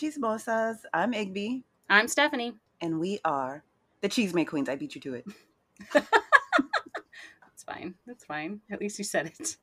Chismosas. 0.00 0.78
I'm 0.94 1.12
Igby, 1.12 1.62
I'm 1.90 2.08
Stephanie. 2.08 2.54
and 2.80 2.98
we 2.98 3.18
are 3.22 3.62
the 4.00 4.08
Chisme 4.08 4.46
Queens. 4.46 4.70
I 4.70 4.76
beat 4.76 4.94
you 4.94 5.00
to 5.02 5.12
it. 5.12 5.26
That's 5.92 7.64
fine. 7.66 7.94
That's 8.06 8.24
fine. 8.24 8.62
At 8.70 8.80
least 8.80 8.96
you 8.96 9.04
said 9.04 9.26
it. 9.26 9.56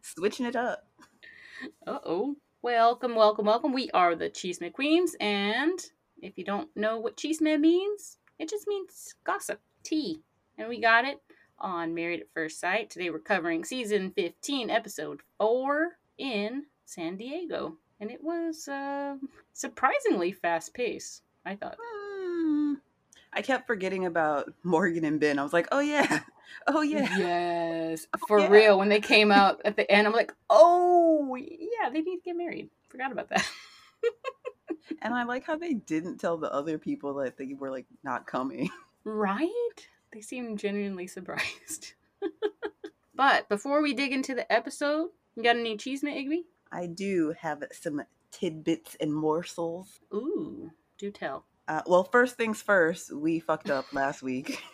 Switching 0.02 0.46
it 0.46 0.56
up. 0.56 0.86
Uh 1.86 1.98
oh. 2.06 2.36
Welcome, 2.62 3.16
welcome, 3.16 3.44
welcome. 3.44 3.74
We 3.74 3.90
are 3.90 4.14
the 4.14 4.30
Chisme 4.30 4.72
Queens, 4.72 5.14
and 5.20 5.78
if 6.22 6.38
you 6.38 6.44
don't 6.44 6.74
know 6.74 6.98
what 6.98 7.18
Cheese 7.18 7.42
means, 7.42 8.16
it 8.38 8.48
just 8.48 8.66
means 8.66 9.14
gossip, 9.24 9.60
tea. 9.82 10.22
And 10.56 10.70
we 10.70 10.80
got 10.80 11.04
it 11.04 11.20
on 11.58 11.92
Married 11.92 12.20
at 12.20 12.32
First 12.32 12.60
Sight. 12.60 12.88
Today 12.88 13.10
we're 13.10 13.18
covering 13.18 13.62
season 13.62 14.10
15, 14.16 14.70
episode 14.70 15.20
4 15.38 15.98
in 16.16 16.64
San 16.84 17.16
Diego. 17.16 17.76
And 18.00 18.10
it 18.10 18.22
was 18.22 18.68
uh, 18.68 19.16
surprisingly 19.52 20.32
fast 20.32 20.74
paced, 20.74 21.22
I 21.44 21.56
thought. 21.56 21.76
Hmm. 21.80 22.74
I 23.32 23.42
kept 23.42 23.66
forgetting 23.66 24.06
about 24.06 24.52
Morgan 24.62 25.04
and 25.04 25.20
Binh. 25.20 25.38
I 25.38 25.42
was 25.42 25.52
like, 25.52 25.68
oh, 25.72 25.80
yeah. 25.80 26.20
Oh, 26.66 26.82
yeah. 26.82 27.08
Yes, 27.18 28.06
for 28.28 28.38
yeah. 28.38 28.48
real. 28.48 28.78
When 28.78 28.90
they 28.90 29.00
came 29.00 29.32
out 29.32 29.62
at 29.64 29.76
the 29.76 29.90
end, 29.90 30.06
I'm 30.06 30.12
like, 30.12 30.32
oh, 30.50 31.34
yeah, 31.36 31.88
they 31.90 32.02
need 32.02 32.18
to 32.18 32.22
get 32.22 32.36
married. 32.36 32.68
Forgot 32.90 33.10
about 33.12 33.30
that. 33.30 33.44
And 35.02 35.14
I 35.14 35.24
like 35.24 35.44
how 35.44 35.56
they 35.56 35.74
didn't 35.74 36.18
tell 36.18 36.36
the 36.36 36.52
other 36.52 36.78
people 36.78 37.14
that 37.14 37.36
they 37.36 37.54
were 37.58 37.70
like 37.70 37.86
not 38.02 38.26
coming. 38.26 38.70
right? 39.04 39.50
They 40.12 40.20
seem 40.20 40.56
genuinely 40.56 41.06
surprised. 41.06 41.94
but 43.14 43.48
before 43.48 43.82
we 43.82 43.94
dig 43.94 44.12
into 44.12 44.34
the 44.34 44.50
episode, 44.52 45.08
you 45.36 45.42
got 45.42 45.56
any 45.56 45.76
chisme, 45.76 46.04
Igby? 46.04 46.44
I 46.74 46.86
do 46.86 47.34
have 47.38 47.62
some 47.72 48.02
tidbits 48.32 48.96
and 49.00 49.14
morsels. 49.14 50.00
Ooh, 50.12 50.72
do 50.98 51.12
tell. 51.12 51.44
Uh, 51.68 51.82
well, 51.86 52.02
first 52.02 52.36
things 52.36 52.60
first, 52.60 53.14
we 53.14 53.38
fucked 53.38 53.70
up 53.70 53.92
last 53.92 54.22
week. 54.22 54.60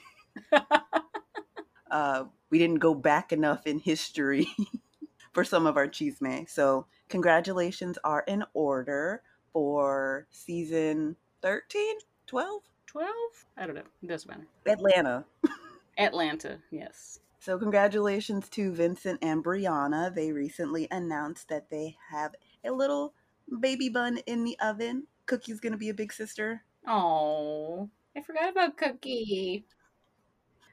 uh, 1.91 2.25
we 2.49 2.59
didn't 2.59 2.79
go 2.79 2.95
back 2.95 3.33
enough 3.33 3.67
in 3.67 3.79
history 3.79 4.49
for 5.33 5.45
some 5.45 5.67
of 5.67 5.77
our 5.77 5.87
chisme. 5.87 6.49
So, 6.49 6.87
congratulations 7.09 7.99
are 8.03 8.25
in 8.27 8.45
order 8.55 9.23
for 9.53 10.27
season 10.31 11.17
13, 11.43 11.97
12, 12.27 12.63
12? 12.87 13.13
I 13.59 13.67
don't 13.67 13.75
know. 13.75 13.83
It 14.03 14.07
doesn't 14.07 14.29
matter. 14.29 14.47
Atlanta. 14.67 15.25
Atlanta, 15.99 16.59
yes. 16.71 17.21
So, 17.43 17.59
congratulations 17.59 18.51
to 18.51 18.71
Vincent 18.71 19.19
and 19.23 19.43
Brianna. 19.43 20.15
They 20.15 20.31
recently 20.31 20.87
announced 20.91 21.49
that 21.49 21.71
they 21.71 21.97
have 22.11 22.35
a 22.65 22.71
little 22.71 23.15
baby 23.61 23.89
bun 23.89 24.19
in 24.27 24.45
the 24.45 24.59
oven. 24.61 25.07
Cookie's 25.25 25.59
gonna 25.59 25.79
be 25.79 25.89
a 25.89 25.95
big 25.95 26.13
sister. 26.13 26.63
Oh, 26.87 27.89
I 28.15 28.21
forgot 28.21 28.51
about 28.51 28.77
Cookie. 28.77 29.65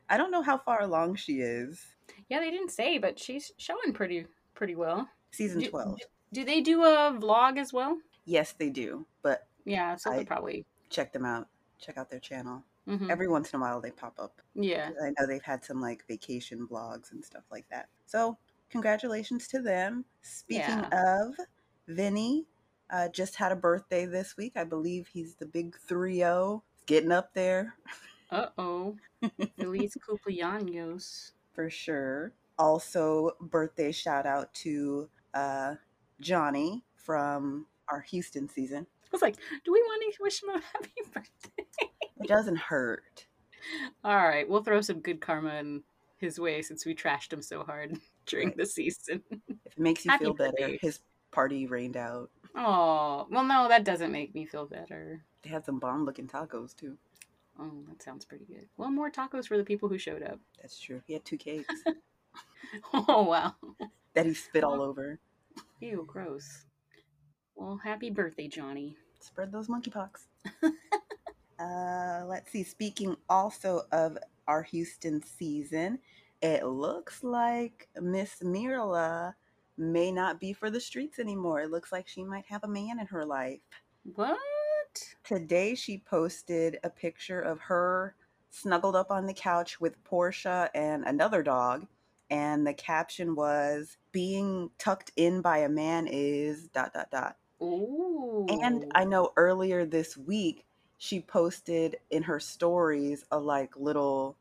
I 0.10 0.18
don't 0.18 0.32
know 0.32 0.42
how 0.42 0.58
far 0.58 0.82
along 0.82 1.16
she 1.16 1.40
is. 1.40 1.86
Yeah, 2.30 2.40
they 2.42 2.52
didn't 2.52 2.72
say, 2.72 2.98
but 2.98 3.18
she's 3.18 3.54
showing 3.58 3.94
pretty 3.94 4.26
pretty 4.54 4.76
well. 4.76 5.08
Season 5.32 5.62
Do- 5.62 5.70
12. 5.70 6.00
Do 6.34 6.44
they 6.44 6.60
do 6.60 6.84
a 6.84 7.14
vlog 7.18 7.58
as 7.58 7.72
well? 7.72 7.98
Yes, 8.26 8.52
they 8.52 8.70
do. 8.70 9.06
But 9.22 9.48
Yeah, 9.64 9.96
so 9.96 10.12
I- 10.12 10.18
they'll 10.18 10.26
probably. 10.26 10.66
check 10.90 11.14
them 11.14 11.24
out. 11.26 11.48
Check 11.80 11.98
out 11.98 12.10
their 12.10 12.20
channel. 12.20 12.64
Mhm. 12.88 13.10
Every 13.10 13.28
once 13.28 13.52
in 13.54 13.60
a 13.60 13.62
while 13.62 13.82
they 13.82 13.92
pop 13.92 14.16
up. 14.20 14.42
Yeah. 14.56 14.92
I 15.04 15.10
know 15.20 15.28
they've 15.28 15.42
had 15.44 15.64
some 15.66 15.82
like 15.82 16.06
vacation 16.08 16.68
vlogs 16.72 17.12
and 17.12 17.24
stuff 17.24 17.44
like 17.52 17.66
that. 17.70 17.90
So, 18.06 18.38
congratulations 18.70 19.48
to 19.50 19.62
them. 19.62 20.06
Speaking 20.22 20.86
of, 20.92 21.36
Vinny 21.88 22.46
uh, 22.90 23.10
just 23.10 23.36
had 23.36 23.52
a 23.52 23.56
birthday 23.56 24.06
this 24.06 24.38
week. 24.38 24.54
I 24.56 24.64
believe 24.64 25.08
he's 25.08 25.36
the 25.36 25.46
big 25.46 25.76
3 25.88 26.16
0. 26.18 26.64
Getting 26.86 27.12
up 27.12 27.34
there 27.34 27.76
Uh 28.32 28.48
oh. 28.58 28.96
Feliz 29.60 29.98
cumpleaños. 30.10 31.32
for 31.54 31.70
sure. 31.70 32.34
Also, 32.58 33.32
birthday 33.42 33.92
shout 33.92 34.26
out 34.26 34.54
to 34.54 35.10
uh, 35.34 35.76
Johnny 36.22 36.84
from 36.96 37.68
our 37.90 38.02
Houston 38.02 38.50
season. 38.50 38.88
I 39.04 39.10
was 39.12 39.22
like, 39.22 39.36
do 39.64 39.72
we 39.72 39.80
want 39.82 40.02
to 40.14 40.18
wish 40.22 40.44
him 40.44 40.50
a 40.50 40.60
happy 40.60 40.92
birthday? 41.14 41.57
It 42.20 42.28
doesn't 42.28 42.58
hurt. 42.58 43.26
All 44.04 44.16
right, 44.16 44.48
we'll 44.48 44.64
throw 44.64 44.82
some 44.82 45.00
good 45.02 45.22
karma 45.22 45.56
in 45.56 45.84
his 46.18 46.40
way 46.40 46.62
since 46.62 46.86
we 46.86 46.96
trashed 46.96 47.32
him 47.34 47.42
so 47.42 47.64
hard 47.64 48.00
during 48.26 48.50
Right. 48.50 48.58
the 48.58 48.66
season. 48.66 49.22
If 49.32 49.74
it 49.74 49.80
makes 49.80 50.06
you 50.06 50.12
Happy 50.12 50.26
feel 50.26 50.34
better, 50.34 50.52
birthday. 50.58 50.80
his 50.82 51.00
party 51.32 51.68
rained 51.68 51.98
out. 51.98 52.30
Oh, 52.56 53.28
well, 53.30 53.44
no, 53.44 53.68
that 53.68 53.84
doesn't 53.84 54.12
make 54.12 54.34
me 54.34 54.46
feel 54.46 54.66
better. 54.66 55.22
They 55.44 55.50
had 55.50 55.66
some 55.66 55.80
bomb 55.80 56.06
looking 56.06 56.28
tacos 56.28 56.76
too. 56.76 56.98
Oh, 57.60 57.72
that 57.90 58.02
sounds 58.02 58.26
pretty 58.26 58.46
good. 58.46 58.68
Well, 58.78 58.90
more 58.92 59.12
tacos 59.12 59.48
for 59.48 59.58
the 59.58 59.64
people 59.64 59.90
who 59.90 59.98
showed 59.98 60.24
up. 60.24 60.40
That's 60.62 60.80
true. 60.80 61.02
He 61.06 61.14
had 61.14 61.26
two 61.26 61.38
cakes 61.38 61.74
Oh, 62.94 63.24
wow. 63.24 63.56
that 64.14 64.26
he 64.26 64.34
spit 64.34 64.64
all 64.64 64.82
over. 64.82 65.20
Ew, 65.80 66.04
gross. 66.08 66.66
Well, 67.56 67.80
happy 67.84 68.10
birthday, 68.12 68.48
Johnny. 68.48 68.96
Spread 69.20 69.52
those 69.52 69.68
monkeypox. 69.68 70.28
uh, 71.60 72.24
let's 72.26 72.52
see. 72.52 72.64
Speaking 72.64 73.16
also 73.30 73.84
of 73.92 74.18
our 74.48 74.64
Houston 74.64 75.22
season, 75.24 76.00
it 76.42 76.66
looks 76.66 77.24
like 77.24 77.88
Miss 78.00 78.42
Myrla 78.42 79.34
may 79.78 80.12
not 80.12 80.40
be 80.40 80.54
for 80.54 80.70
the 80.70 80.80
streets 80.80 81.20
anymore. 81.20 81.62
It 81.62 81.72
looks 81.72 81.92
like 81.92 82.08
she 82.08 82.24
might 82.24 82.46
have 82.48 82.64
a 82.64 82.68
man 82.68 83.00
in 83.00 83.08
her 83.08 83.26
life. 83.26 83.60
What? 84.16 84.38
Today, 85.24 85.76
she 85.76 86.00
posted 86.00 86.80
a 86.84 86.90
picture 86.90 87.42
of 87.42 87.60
her 87.60 88.16
snuggled 88.50 88.96
up 88.96 89.12
on 89.12 89.26
the 89.26 89.34
couch 89.34 89.80
with 89.80 90.04
Portia 90.04 90.70
and 90.74 91.04
another 91.06 91.44
dog. 91.44 91.86
And 92.30 92.68
the 92.68 92.74
caption 92.74 93.36
was, 93.36 93.98
Being 94.12 94.70
tucked 94.78 95.12
in 95.16 95.42
by 95.42 95.60
a 95.60 95.70
man 95.70 96.08
is 96.08 96.68
dot 96.70 96.94
dot 96.94 97.10
dot. 97.12 97.38
Ooh. 97.62 98.46
And 98.50 98.92
I 98.96 99.06
know 99.06 99.32
earlier 99.38 99.86
this 99.86 100.18
week 100.18 100.66
she 100.98 101.20
posted 101.20 101.98
in 102.10 102.24
her 102.24 102.40
stories 102.40 103.26
a 103.32 103.38
like 103.38 103.76
little 103.78 104.36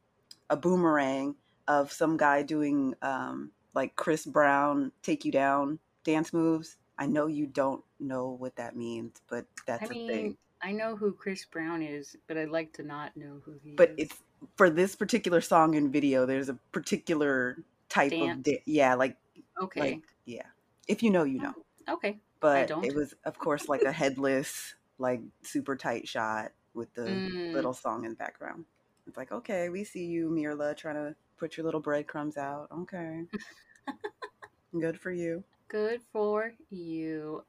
a 0.51 0.57
boomerang 0.57 1.35
of 1.69 1.93
some 1.93 2.17
guy 2.17 2.43
doing 2.43 2.95
um 3.03 3.51
like 3.75 3.95
Chris 3.97 4.25
Brown 4.25 4.91
take 5.03 5.25
you 5.25 5.33
down 5.33 5.79
dance 6.07 6.33
moves. 6.33 6.77
I 6.99 7.07
know 7.07 7.27
you 7.27 7.47
don't 7.47 7.85
know 8.01 8.37
what 8.39 8.57
that 8.57 8.75
means, 8.75 9.21
but 9.29 9.45
that's 9.67 9.83
I 9.83 9.87
a 9.87 9.91
mean, 9.91 10.09
thing. 10.09 10.37
I 10.63 10.73
know 10.73 10.97
who 10.97 11.13
Chris 11.13 11.45
Brown 11.45 11.83
is, 11.83 12.17
but 12.27 12.39
I'd 12.39 12.49
like 12.49 12.73
to 12.75 12.83
not 12.83 13.15
know 13.17 13.43
who 13.45 13.55
he 13.63 13.73
But 13.73 13.91
is. 13.91 13.95
But 13.97 14.03
it's 14.03 14.23
for 14.57 14.71
this 14.71 14.95
particular 14.95 15.43
song 15.43 15.75
and 15.75 15.93
video. 15.93 16.25
There's 16.25 16.49
a 16.49 16.55
particular 16.73 17.59
type 17.89 18.13
of 18.13 18.19
Dance. 18.19 18.43
da- 18.45 18.63
yeah, 18.65 18.95
like 18.95 19.17
okay. 19.61 19.81
like 19.81 20.03
yeah. 20.25 20.47
If 20.89 21.03
you 21.03 21.11
know, 21.11 21.25
you 21.25 21.41
know. 21.41 21.55
okay. 21.89 22.19
But 22.41 22.69
don't. 22.69 22.85
it 22.85 22.95
was 22.95 23.15
of 23.25 23.39
course 23.39 23.69
like 23.69 23.83
a 23.83 23.93
headless, 23.93 24.75
like 24.99 25.21
super 25.43 25.77
tight 25.77 26.09
shot 26.09 26.53
with 26.75 26.93
the 26.95 27.03
Mm. 27.03 27.53
little 27.55 27.73
song 27.75 28.05
in 28.05 28.11
the 28.11 28.17
background. 28.17 28.65
It's 29.07 29.17
like, 29.17 29.33
okay, 29.33 29.69
we 29.69 29.85
see 29.85 30.05
you, 30.07 30.31
Myrla, 30.31 30.77
trying 30.77 30.97
to 30.97 31.15
put 31.37 31.57
your 31.57 31.65
little 31.65 31.81
breadcrumbs 31.81 32.37
out. 32.37 32.69
Okay. 32.73 33.25
Good 34.79 34.99
for 35.01 35.11
you. 35.11 35.45
Good 35.69 36.03
for 36.13 36.53
you. 36.71 37.45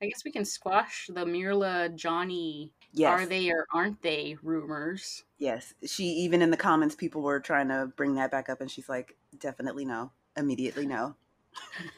I 0.00 0.06
guess 0.06 0.24
we 0.24 0.32
can 0.32 0.44
squash 0.44 1.08
the 1.12 1.24
Myrla 1.24 1.94
Johnny 1.94 2.72
Yes. 2.92 3.20
are 3.22 3.26
they 3.26 3.50
or 3.50 3.66
aren't 3.72 4.02
they 4.02 4.36
rumors. 4.42 5.24
Yes. 5.38 5.74
She 5.86 6.04
even 6.04 6.42
in 6.42 6.50
the 6.50 6.56
comments 6.56 6.94
people 6.94 7.22
were 7.22 7.40
trying 7.40 7.68
to 7.68 7.92
bring 7.96 8.14
that 8.16 8.30
back 8.30 8.48
up 8.48 8.60
and 8.60 8.70
she's 8.70 8.88
like, 8.88 9.16
definitely 9.38 9.84
no. 9.84 10.10
Immediately 10.36 10.86
no. 10.86 11.16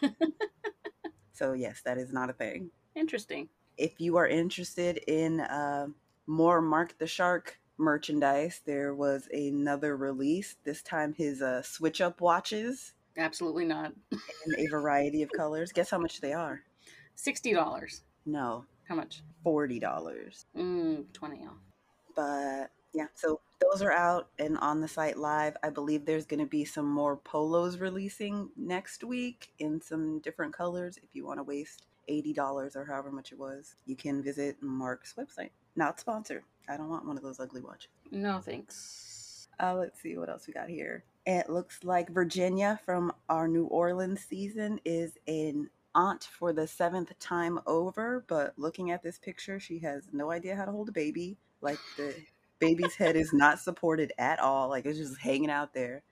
So 1.33 1.53
yes, 1.53 1.81
that 1.85 1.99
is 1.99 2.13
not 2.13 2.31
a 2.31 2.33
thing. 2.33 2.71
Interesting. 2.95 3.49
If 3.77 4.01
you 4.01 4.17
are 4.17 4.27
interested 4.29 4.99
in 5.07 5.41
uh, 5.41 5.89
more 6.27 6.61
Mark 6.63 6.97
the 6.99 7.07
Shark 7.07 7.59
merchandise, 7.77 8.61
there 8.65 8.95
was 8.95 9.29
another 9.33 9.97
release. 9.97 10.57
This 10.65 10.83
time 10.83 11.13
his 11.15 11.43
uh, 11.43 11.63
switch 11.63 12.01
up 12.01 12.21
watches 12.21 12.93
Absolutely 13.17 13.65
not. 13.65 13.93
in 14.11 14.67
a 14.67 14.69
variety 14.71 15.23
of 15.23 15.31
colors. 15.37 15.73
Guess 15.73 15.91
how 15.91 15.99
much 15.99 16.21
they 16.21 16.33
are? 16.33 16.61
Sixty 17.15 17.53
dollars. 17.53 18.03
No, 18.27 18.65
How 18.89 18.95
much? 18.95 19.23
forty 19.43 19.79
dollars. 19.79 20.47
Mm, 20.57 21.13
twenty 21.13 21.45
off. 21.45 21.59
But 22.17 22.71
yeah, 22.93 23.07
so 23.15 23.41
those 23.61 23.83
are 23.83 23.93
out 23.93 24.29
and 24.39 24.57
on 24.59 24.81
the 24.81 24.89
site 24.89 25.17
live. 25.17 25.57
I 25.63 25.71
believe 25.71 26.05
there's 26.07 26.27
going 26.27 26.41
to 26.41 26.47
be 26.47 26.65
some 26.65 26.87
more 26.89 27.17
polos 27.17 27.79
releasing 27.79 28.51
next 28.57 29.03
week 29.05 29.51
in 29.59 29.81
some 29.81 30.21
different 30.21 30.53
colors. 30.55 30.97
If 31.03 31.11
you 31.13 31.27
want 31.27 31.39
to 31.41 31.45
waste 31.45 31.87
$80 32.09 32.77
or 32.77 32.85
however 32.85 33.11
much 33.11 33.33
it 33.33 33.39
was, 33.39 33.75
you 33.87 33.97
can 33.97 34.23
visit 34.23 34.57
Mark's 34.61 35.15
website. 35.15 35.51
Not 35.77 35.99
sponsored. 36.01 36.45
I 36.69 36.77
don't 36.77 36.89
want 36.89 37.07
one 37.07 37.17
of 37.17 37.23
those 37.23 37.41
ugly 37.41 37.61
watches. 37.61 37.89
No 38.11 38.41
thanks. 38.41 39.49
Uh, 39.61 39.75
let's 39.75 40.01
see 40.01 40.17
what 40.17 40.29
else 40.29 40.47
we 40.47 40.53
got 40.53 40.69
here. 40.69 41.05
It 41.27 41.49
looks 41.49 41.85
like 41.85 42.11
Virginia 42.11 42.79
from 42.85 43.13
our 43.29 43.49
New 43.49 43.65
Orleans 43.67 44.21
season 44.29 44.81
is 44.85 45.13
an 45.27 45.71
aunt 45.95 46.25
for 46.25 46.53
the 46.53 46.67
seventh 46.67 47.17
time 47.19 47.61
over, 47.67 48.25
but 48.29 48.53
looking 48.57 48.91
at 48.91 49.03
this 49.03 49.19
picture, 49.19 49.61
she 49.61 49.79
has 49.81 50.09
no 50.13 50.31
idea 50.31 50.57
how 50.57 50.65
to 50.65 50.73
hold 50.73 50.89
a 50.89 50.93
baby. 50.93 51.37
Like 51.61 51.79
the 51.97 52.15
baby's 52.59 52.95
head 52.95 53.17
is 53.17 53.33
not 53.33 53.61
supported 53.61 54.13
at 54.19 54.41
all. 54.41 54.69
Like 54.69 54.87
it's 54.87 54.99
just 54.99 55.19
hanging 55.19 55.51
out 55.51 55.73
there. 55.73 56.03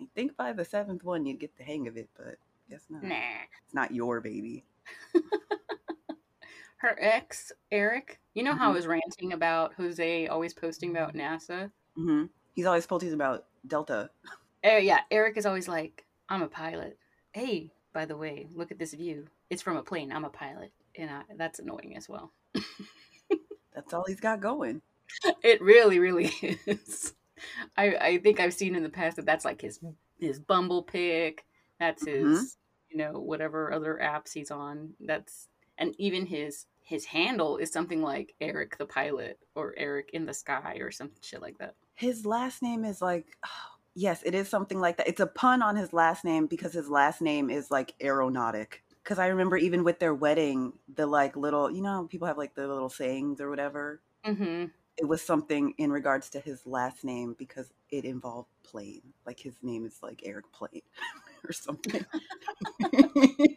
I 0.00 0.06
think 0.14 0.36
by 0.36 0.52
the 0.52 0.64
seventh 0.64 1.04
one 1.04 1.26
you'd 1.26 1.40
get 1.40 1.56
the 1.56 1.64
hang 1.64 1.88
of 1.88 1.96
it, 1.96 2.08
but 2.16 2.36
guess 2.70 2.84
not. 2.88 3.02
Nah. 3.02 3.14
It's 3.64 3.74
not 3.74 3.92
your 3.92 4.20
baby. 4.20 4.64
Her 6.78 6.96
ex, 7.00 7.50
Eric, 7.70 8.20
you 8.34 8.42
know 8.42 8.54
how 8.54 8.68
I 8.68 8.72
Mhm. 8.72 8.74
was 8.74 8.86
ranting 8.86 9.32
about 9.32 9.74
Jose 9.74 10.26
always 10.28 10.52
posting 10.52 10.90
about 10.90 11.14
NASA? 11.14 11.70
hmm 11.94 12.24
He's 12.54 12.66
always 12.66 12.86
posting 12.86 13.12
about 13.14 13.46
Delta. 13.66 14.10
Oh, 14.64 14.76
yeah. 14.76 15.00
Eric 15.10 15.36
is 15.36 15.46
always 15.46 15.66
like, 15.66 16.04
I'm 16.28 16.42
a 16.42 16.48
pilot. 16.48 16.98
Hey, 17.32 17.72
by 17.92 18.04
the 18.04 18.16
way, 18.16 18.46
look 18.54 18.70
at 18.70 18.78
this 18.78 18.94
view. 18.94 19.26
It's 19.50 19.62
from 19.62 19.76
a 19.76 19.82
plane. 19.82 20.12
I'm 20.12 20.24
a 20.24 20.30
pilot. 20.30 20.72
And 20.96 21.10
I, 21.10 21.22
that's 21.36 21.58
annoying 21.58 21.96
as 21.96 22.08
well. 22.08 22.32
That's 23.74 23.92
all 23.92 24.04
he's 24.06 24.20
got 24.20 24.40
going. 24.40 24.80
It 25.42 25.60
really, 25.60 25.98
really 25.98 26.26
is. 26.66 27.14
I, 27.76 27.96
I 27.96 28.18
think 28.18 28.38
I've 28.38 28.54
seen 28.54 28.76
in 28.76 28.84
the 28.84 28.88
past 28.88 29.16
that 29.16 29.26
that's 29.26 29.44
like 29.44 29.60
his 29.60 29.80
his 30.20 30.38
Bumble 30.38 30.84
pick. 30.84 31.44
That's 31.80 32.04
his, 32.04 32.56
you 32.94 32.98
know, 32.98 33.18
whatever 33.18 33.72
other 33.72 33.98
apps 34.00 34.32
he's 34.32 34.52
on. 34.52 34.90
That's 35.00 35.48
and 35.76 35.94
even 35.98 36.26
his 36.26 36.66
his 36.80 37.04
handle 37.04 37.56
is 37.56 37.72
something 37.72 38.00
like 38.00 38.34
Eric 38.40 38.78
the 38.78 38.86
pilot 38.86 39.38
or 39.54 39.74
Eric 39.76 40.10
in 40.12 40.26
the 40.26 40.34
sky 40.34 40.76
or 40.80 40.92
some 40.92 41.10
shit 41.20 41.42
like 41.42 41.58
that. 41.58 41.74
His 41.94 42.24
last 42.24 42.62
name 42.62 42.84
is 42.84 43.02
like, 43.02 43.26
yes, 43.94 44.22
it 44.24 44.34
is 44.34 44.48
something 44.48 44.80
like 44.80 44.96
that. 44.98 45.08
It's 45.08 45.20
a 45.20 45.26
pun 45.26 45.60
on 45.60 45.76
his 45.76 45.92
last 45.92 46.24
name 46.24 46.46
because 46.46 46.72
his 46.72 46.88
last 46.88 47.20
name 47.20 47.50
is 47.50 47.70
like 47.70 47.94
aeronautic. 48.00 48.84
Because 49.02 49.18
I 49.18 49.26
remember 49.26 49.56
even 49.56 49.84
with 49.84 49.98
their 49.98 50.14
wedding, 50.14 50.72
the 50.94 51.06
like 51.06 51.36
little, 51.36 51.70
you 51.70 51.82
know, 51.82 52.06
people 52.08 52.28
have 52.28 52.38
like 52.38 52.54
the 52.54 52.68
little 52.68 52.88
sayings 52.88 53.40
or 53.40 53.50
whatever. 53.50 54.00
Mm-hmm. 54.24 54.66
It 54.96 55.08
was 55.08 55.20
something 55.20 55.74
in 55.78 55.90
regards 55.90 56.30
to 56.30 56.40
his 56.40 56.64
last 56.64 57.02
name 57.02 57.34
because 57.36 57.72
it 57.90 58.04
involved 58.04 58.48
plane. 58.62 59.02
Like 59.26 59.40
his 59.40 59.54
name 59.62 59.84
is 59.84 59.98
like 60.02 60.22
Eric 60.24 60.52
Plane 60.52 60.82
or 61.48 61.52
something. 61.52 62.04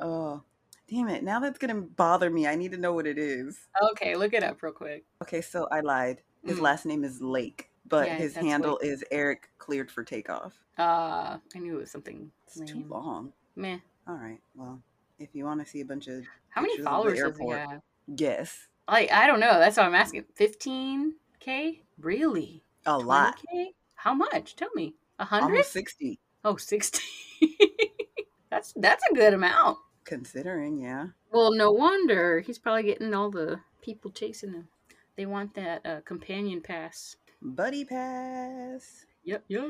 oh, 0.00 0.42
damn 0.88 1.08
it. 1.08 1.22
Now 1.24 1.40
that's 1.40 1.58
going 1.58 1.74
to 1.74 1.80
bother 1.82 2.30
me. 2.30 2.46
I 2.46 2.54
need 2.54 2.72
to 2.72 2.78
know 2.78 2.92
what 2.92 3.06
it 3.06 3.18
is. 3.18 3.58
Okay, 3.92 4.16
look 4.16 4.32
it 4.34 4.42
up 4.42 4.62
real 4.62 4.72
quick. 4.72 5.04
Okay, 5.22 5.40
so 5.40 5.68
I 5.70 5.80
lied. 5.80 6.22
His 6.44 6.58
Mm. 6.58 6.62
last 6.62 6.86
name 6.86 7.04
is 7.04 7.20
Lake, 7.20 7.70
but 7.86 8.06
Yeah, 8.06 8.16
his 8.16 8.34
handle 8.34 8.78
is 8.78 9.02
Eric 9.10 9.48
cleared 9.58 9.90
for 9.90 10.04
takeoff. 10.04 10.54
Uh, 10.78 11.38
I 11.54 11.58
knew 11.58 11.76
it 11.76 11.80
was 11.80 11.90
something 11.90 12.30
It's 12.46 12.60
too 12.70 12.84
long. 12.88 13.32
Meh. 13.56 13.78
All 14.06 14.14
right. 14.16 14.38
Well, 14.54 14.80
if 15.18 15.34
you 15.34 15.44
want 15.44 15.60
to 15.64 15.66
see 15.66 15.80
a 15.80 15.84
bunch 15.84 16.06
of 16.08 16.22
How 16.50 16.60
many 16.60 16.74
pictures 16.76 16.86
of 16.86 16.92
the 16.92 16.96
followers 16.96 17.18
does 17.20 17.38
he 17.38 17.48
have? 17.50 17.80
guess, 18.14 18.68
Like, 18.88 19.10
I 19.10 19.26
don't 19.26 19.40
know. 19.40 19.58
That's 19.58 19.76
what 19.76 19.86
I'm 19.86 19.94
asking. 19.94 20.24
15k? 20.38 21.80
Really? 21.98 22.62
a 22.84 22.96
lot, 22.96 23.42
20K? 23.52 23.66
How 23.96 24.14
much? 24.14 24.54
Tell 24.54 24.68
me. 24.76 24.94
A 25.18 25.24
hundred? 25.24 25.64
sixty, 25.64 26.20
Oh, 26.46 26.54
60. 26.56 27.00
that's 28.50 28.72
that's 28.76 29.02
a 29.10 29.14
good 29.14 29.34
amount. 29.34 29.78
considering. 30.04 30.78
Yeah. 30.78 31.08
Well, 31.32 31.52
no 31.52 31.72
wonder 31.72 32.38
he's 32.40 32.58
probably 32.58 32.84
getting 32.84 33.12
all 33.14 33.30
the 33.32 33.58
people 33.82 34.12
chasing 34.12 34.52
him. 34.52 34.68
They 35.16 35.26
want 35.26 35.54
that 35.54 35.84
uh, 35.84 36.00
companion 36.04 36.60
pass. 36.60 37.16
Buddy 37.42 37.84
pass. 37.84 39.06
Yep, 39.24 39.44
yep. 39.48 39.64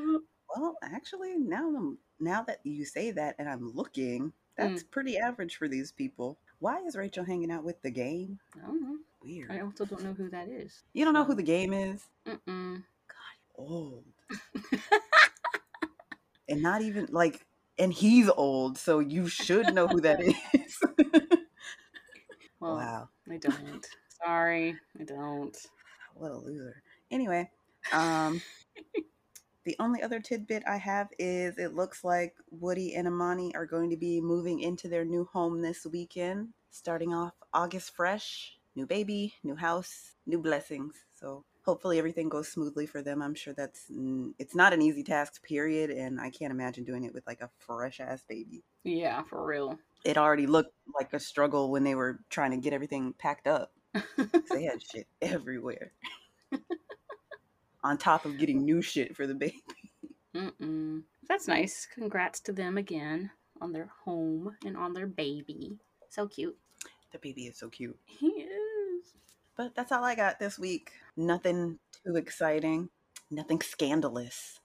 Well, 0.54 0.76
actually, 0.82 1.36
now 1.38 1.66
I'm, 1.74 1.98
now 2.20 2.42
that 2.42 2.60
you 2.64 2.84
say 2.84 3.10
that, 3.12 3.36
and 3.38 3.48
I'm 3.48 3.72
looking, 3.74 4.32
that's 4.58 4.82
Mm. 4.82 4.90
pretty 4.90 5.16
average 5.18 5.56
for 5.56 5.68
these 5.68 5.92
people. 5.92 6.36
Why 6.58 6.80
is 6.86 6.94
Rachel 6.96 7.24
hanging 7.24 7.50
out 7.50 7.64
with 7.64 7.80
the 7.82 7.90
game? 7.90 8.38
I 8.54 8.66
don't 8.66 8.82
know. 8.82 8.96
Weird. 9.22 9.50
I 9.50 9.60
also 9.60 9.84
don't 9.86 10.04
know 10.04 10.12
who 10.14 10.28
that 10.30 10.48
is. 10.48 10.82
You 10.92 11.04
don't 11.06 11.14
know 11.14 11.24
who 11.24 11.34
the 11.34 11.42
game 11.42 11.72
is? 11.72 12.04
Mm-mm. 12.26 12.82
Old. 13.56 14.04
and 16.48 16.62
not 16.62 16.82
even 16.82 17.08
like, 17.10 17.44
and 17.78 17.92
he's 17.92 18.28
old, 18.28 18.78
so 18.78 18.98
you 19.00 19.28
should 19.28 19.74
know 19.74 19.86
who 19.86 20.00
that 20.00 20.20
is. 20.20 20.80
Well, 22.60 22.76
wow. 22.76 23.08
I 23.30 23.36
don't. 23.36 23.86
Sorry, 24.24 24.76
I 24.98 25.04
don't. 25.04 25.56
What 26.18 26.32
a 26.32 26.38
loser. 26.38 26.82
Anyway, 27.10 27.50
um, 27.92 28.40
the 29.66 29.76
only 29.78 30.02
other 30.02 30.18
tidbit 30.18 30.62
I 30.66 30.78
have 30.78 31.08
is 31.18 31.58
it 31.58 31.74
looks 31.74 32.02
like 32.02 32.34
Woody 32.50 32.94
and 32.94 33.06
Amani 33.06 33.54
are 33.54 33.66
going 33.66 33.90
to 33.90 33.98
be 33.98 34.22
moving 34.22 34.60
into 34.60 34.88
their 34.88 35.04
new 35.04 35.28
home 35.30 35.60
this 35.60 35.84
weekend, 35.84 36.54
starting 36.70 37.12
off 37.12 37.34
August 37.52 37.94
fresh. 37.94 38.56
New 38.74 38.86
baby, 38.86 39.34
new 39.44 39.56
house, 39.56 40.12
new 40.24 40.38
blessings. 40.38 41.04
So 41.12 41.44
hopefully 41.66 41.98
everything 41.98 42.28
goes 42.28 42.48
smoothly 42.48 42.86
for 42.86 43.02
them. 43.02 43.20
I'm 43.20 43.34
sure 43.34 43.52
that's 43.52 43.90
it's 44.38 44.54
not 44.54 44.72
an 44.72 44.80
easy 44.80 45.02
task, 45.02 45.42
period, 45.42 45.90
and 45.90 46.20
I 46.20 46.30
can't 46.30 46.52
imagine 46.52 46.84
doing 46.84 47.04
it 47.04 47.12
with 47.12 47.26
like 47.26 47.40
a 47.40 47.50
fresh 47.58 48.00
ass 48.00 48.24
baby. 48.26 48.62
Yeah, 48.84 49.24
for 49.24 49.44
real. 49.44 49.78
It 50.04 50.16
already 50.16 50.46
looked 50.46 50.72
like 50.94 51.12
a 51.12 51.18
struggle 51.18 51.70
when 51.70 51.82
they 51.82 51.96
were 51.96 52.20
trying 52.30 52.52
to 52.52 52.56
get 52.56 52.72
everything 52.72 53.12
packed 53.18 53.48
up. 53.48 53.72
they 54.50 54.62
had 54.62 54.80
shit 54.80 55.08
everywhere. 55.20 55.92
On 57.82 57.98
top 57.98 58.24
of 58.24 58.38
getting 58.38 58.64
new 58.64 58.80
shit 58.80 59.16
for 59.16 59.26
the 59.26 59.34
baby. 59.34 59.62
Mm-mm. 60.34 61.02
That's 61.28 61.48
nice. 61.48 61.86
Congrats 61.92 62.40
to 62.40 62.52
them 62.52 62.78
again 62.78 63.30
on 63.60 63.72
their 63.72 63.90
home 64.04 64.56
and 64.64 64.76
on 64.76 64.92
their 64.92 65.06
baby. 65.06 65.78
So 66.08 66.26
cute. 66.28 66.56
The 67.12 67.18
baby 67.18 67.46
is 67.46 67.58
so 67.58 67.68
cute. 67.68 67.98
He 68.04 68.26
is. 68.26 68.65
But 69.56 69.74
that's 69.74 69.92
all 69.92 70.04
I 70.04 70.14
got 70.14 70.38
this 70.38 70.58
week. 70.58 70.92
Nothing 71.16 71.78
too 72.04 72.16
exciting. 72.16 72.90
Nothing 73.30 73.60
scandalous. 73.60 74.60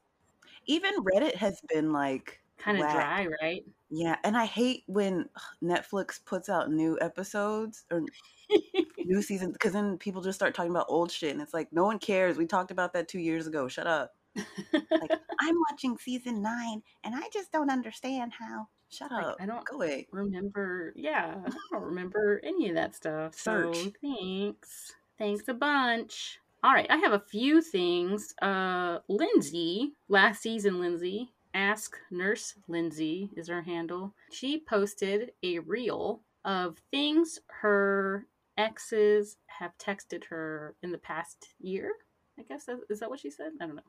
Even 0.65 0.91
Reddit 1.03 1.35
has 1.35 1.59
been 1.69 1.91
like, 1.91 2.39
Kind 2.57 2.77
of 2.77 2.91
dry, 2.91 3.27
right? 3.41 3.63
yeah, 3.89 4.17
and 4.23 4.37
I 4.37 4.45
hate 4.45 4.83
when 4.85 5.27
Netflix 5.63 6.23
puts 6.23 6.47
out 6.47 6.71
new 6.71 6.97
episodes 7.01 7.85
or 7.91 8.03
new 8.99 9.21
seasons 9.21 9.53
because 9.53 9.73
then 9.73 9.97
people 9.97 10.21
just 10.21 10.37
start 10.37 10.53
talking 10.53 10.71
about 10.71 10.85
old 10.87 11.11
shit 11.11 11.31
and 11.31 11.41
it's 11.41 11.53
like 11.53 11.69
no 11.71 11.85
one 11.85 11.97
cares. 11.97 12.37
We 12.37 12.45
talked 12.45 12.69
about 12.69 12.93
that 12.93 13.07
two 13.07 13.19
years 13.19 13.47
ago. 13.47 13.67
Shut 13.67 13.87
up. 13.87 14.13
Like 14.73 15.11
I'm 15.39 15.55
watching 15.69 15.97
season 15.97 16.41
nine 16.41 16.83
and 17.03 17.15
I 17.15 17.27
just 17.33 17.51
don't 17.51 17.71
understand 17.71 18.33
how. 18.37 18.67
Shut 18.91 19.11
Like, 19.11 19.25
up. 19.25 19.37
I 19.39 19.45
don't 19.45 19.65
Go 19.65 19.77
away. 19.77 20.07
remember. 20.11 20.93
Yeah, 20.95 21.35
I 21.45 21.49
don't 21.71 21.83
remember 21.85 22.41
any 22.43 22.69
of 22.69 22.75
that 22.75 22.93
stuff. 22.95 23.35
So 23.35 23.71
thanks. 24.01 24.93
Thanks 25.17 25.47
a 25.47 25.53
bunch. 25.53 26.39
All 26.63 26.73
right, 26.73 26.87
I 26.89 26.97
have 26.97 27.13
a 27.13 27.19
few 27.19 27.61
things. 27.61 28.35
Uh, 28.41 28.99
Lindsay, 29.07 29.93
last 30.09 30.41
season, 30.41 30.79
Lindsay, 30.79 31.31
Ask 31.53 31.97
Nurse 32.11 32.53
Lindsay 32.67 33.29
is 33.35 33.47
her 33.47 33.61
handle. 33.61 34.13
She 34.31 34.59
posted 34.59 35.31
a 35.43 35.59
reel 35.59 36.21
of 36.45 36.77
things 36.91 37.39
her 37.47 38.25
exes 38.57 39.37
have 39.47 39.77
texted 39.77 40.23
her 40.25 40.75
in 40.83 40.91
the 40.91 40.97
past 40.97 41.53
year. 41.59 41.91
I 42.39 42.43
guess 42.43 42.65
that, 42.65 42.79
is 42.89 42.99
that 42.99 43.09
what 43.09 43.19
she 43.19 43.29
said? 43.29 43.51
I 43.61 43.65
don't 43.65 43.75
know. 43.75 43.81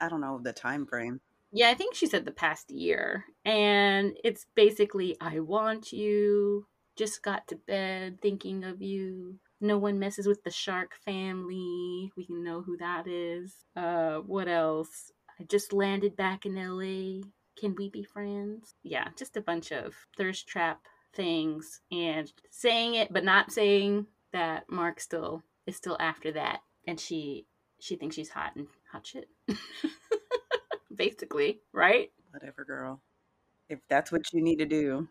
I 0.00 0.08
don't 0.08 0.20
know 0.20 0.38
the 0.42 0.52
time 0.52 0.86
frame. 0.86 1.20
Yeah, 1.54 1.70
I 1.70 1.74
think 1.74 1.94
she 1.94 2.08
said 2.08 2.24
the 2.24 2.32
past 2.32 2.68
year. 2.68 3.26
And 3.44 4.16
it's 4.24 4.44
basically, 4.56 5.16
I 5.20 5.38
want 5.38 5.92
you, 5.92 6.66
just 6.96 7.22
got 7.22 7.46
to 7.48 7.56
bed 7.56 8.18
thinking 8.20 8.64
of 8.64 8.82
you. 8.82 9.38
No 9.60 9.78
one 9.78 10.00
messes 10.00 10.26
with 10.26 10.42
the 10.42 10.50
shark 10.50 10.94
family. 11.04 12.10
We 12.16 12.26
can 12.26 12.42
know 12.42 12.60
who 12.60 12.76
that 12.78 13.06
is. 13.06 13.54
Uh, 13.76 14.16
what 14.16 14.48
else? 14.48 15.12
I 15.40 15.44
just 15.44 15.72
landed 15.72 16.16
back 16.16 16.44
in 16.44 16.56
LA. 16.56 17.22
Can 17.56 17.76
we 17.78 17.88
be 17.88 18.02
friends? 18.02 18.74
Yeah, 18.82 19.08
just 19.16 19.36
a 19.36 19.40
bunch 19.40 19.70
of 19.70 19.94
thirst 20.18 20.48
trap 20.48 20.80
things 21.14 21.80
and 21.92 22.32
saying 22.50 22.96
it 22.96 23.12
but 23.12 23.22
not 23.22 23.52
saying 23.52 24.04
that 24.32 24.64
Mark 24.68 24.98
still 24.98 25.44
is 25.64 25.76
still 25.76 25.96
after 26.00 26.32
that 26.32 26.58
and 26.88 26.98
she 26.98 27.46
she 27.80 27.94
thinks 27.94 28.16
she's 28.16 28.30
hot 28.30 28.56
and 28.56 28.66
hot 28.90 29.06
shit. 29.06 29.28
Basically, 30.94 31.60
right? 31.72 32.10
Whatever, 32.30 32.64
girl. 32.64 33.00
If 33.68 33.80
that's 33.88 34.12
what 34.12 34.22
you 34.32 34.42
need 34.42 34.56
to 34.56 34.66
do. 34.66 35.08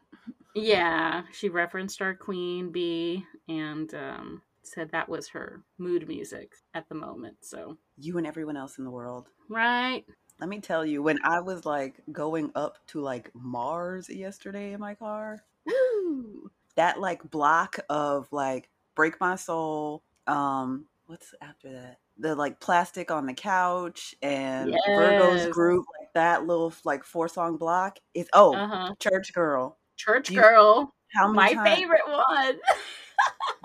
Yeah, 0.55 1.23
she 1.31 1.49
referenced 1.49 2.01
our 2.01 2.13
queen 2.13 2.71
bee 2.71 3.25
and 3.49 3.91
um, 3.95 4.41
said 4.61 4.91
that 4.91 5.09
was 5.09 5.27
her 5.29 5.61
mood 5.79 6.07
music 6.07 6.51
at 6.75 6.87
the 6.89 6.95
moment. 6.95 7.37
So, 7.41 7.77
You 7.97 8.17
and 8.19 8.27
everyone 8.27 8.55
else 8.57 8.77
in 8.77 8.83
the 8.83 8.91
world. 8.91 9.27
right? 9.49 10.03
Let 10.39 10.49
me 10.49 10.59
tell 10.59 10.85
you, 10.85 11.01
when 11.01 11.19
I 11.23 11.39
was 11.39 11.65
like 11.65 11.95
going 12.11 12.51
up 12.55 12.77
to 12.87 13.01
like 13.01 13.31
Mars 13.33 14.09
yesterday 14.09 14.73
in 14.73 14.79
my 14.79 14.93
car, 14.95 15.43
woo, 15.65 16.51
that 16.75 16.99
like 16.99 17.29
block 17.31 17.77
of 17.89 18.27
like 18.31 18.69
Break 18.95 19.19
My 19.19 19.35
Soul, 19.35 20.03
um, 20.27 20.85
what's 21.07 21.33
after 21.41 21.71
that? 21.71 21.97
The 22.17 22.35
like 22.35 22.59
plastic 22.59 23.09
on 23.11 23.25
the 23.25 23.33
couch 23.33 24.13
and 24.21 24.69
Yes. 24.71 24.81
Virgo's 24.95 25.47
group, 25.47 25.85
like 25.99 26.09
that 26.13 26.45
little 26.45 26.71
like 26.85 27.03
four 27.03 27.27
song 27.27 27.57
block 27.57 27.97
is 28.13 28.27
oh, 28.33 28.55
Uh 28.55 28.67
huh. 28.67 28.93
Church 28.99 29.33
Girl. 29.33 29.77
Church 29.97 30.29
you- 30.29 30.39
girl, 30.41 30.93
How 31.15 31.27
my 31.31 31.53
times? 31.53 31.75
favorite 31.75 32.01
one. 32.07 32.59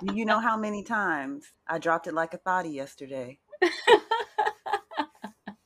Do 0.07 0.14
you 0.14 0.25
know 0.25 0.38
how 0.38 0.57
many 0.57 0.83
times 0.85 1.52
I 1.67 1.78
dropped 1.78 2.07
it 2.07 2.14
like 2.14 2.33
a 2.33 2.38
thotty 2.38 2.71
yesterday, 2.71 3.38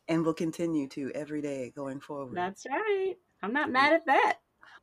and 0.09 0.25
will 0.25 0.35
continue 0.35 0.89
to 0.89 1.11
every 1.15 1.43
day 1.43 1.73
going 1.75 2.01
forward? 2.01 2.37
That's 2.37 2.65
right. 2.67 3.15
I'm 3.43 3.53
not 3.53 3.71
mad 3.71 3.93
at 3.93 4.07
that. 4.07 4.39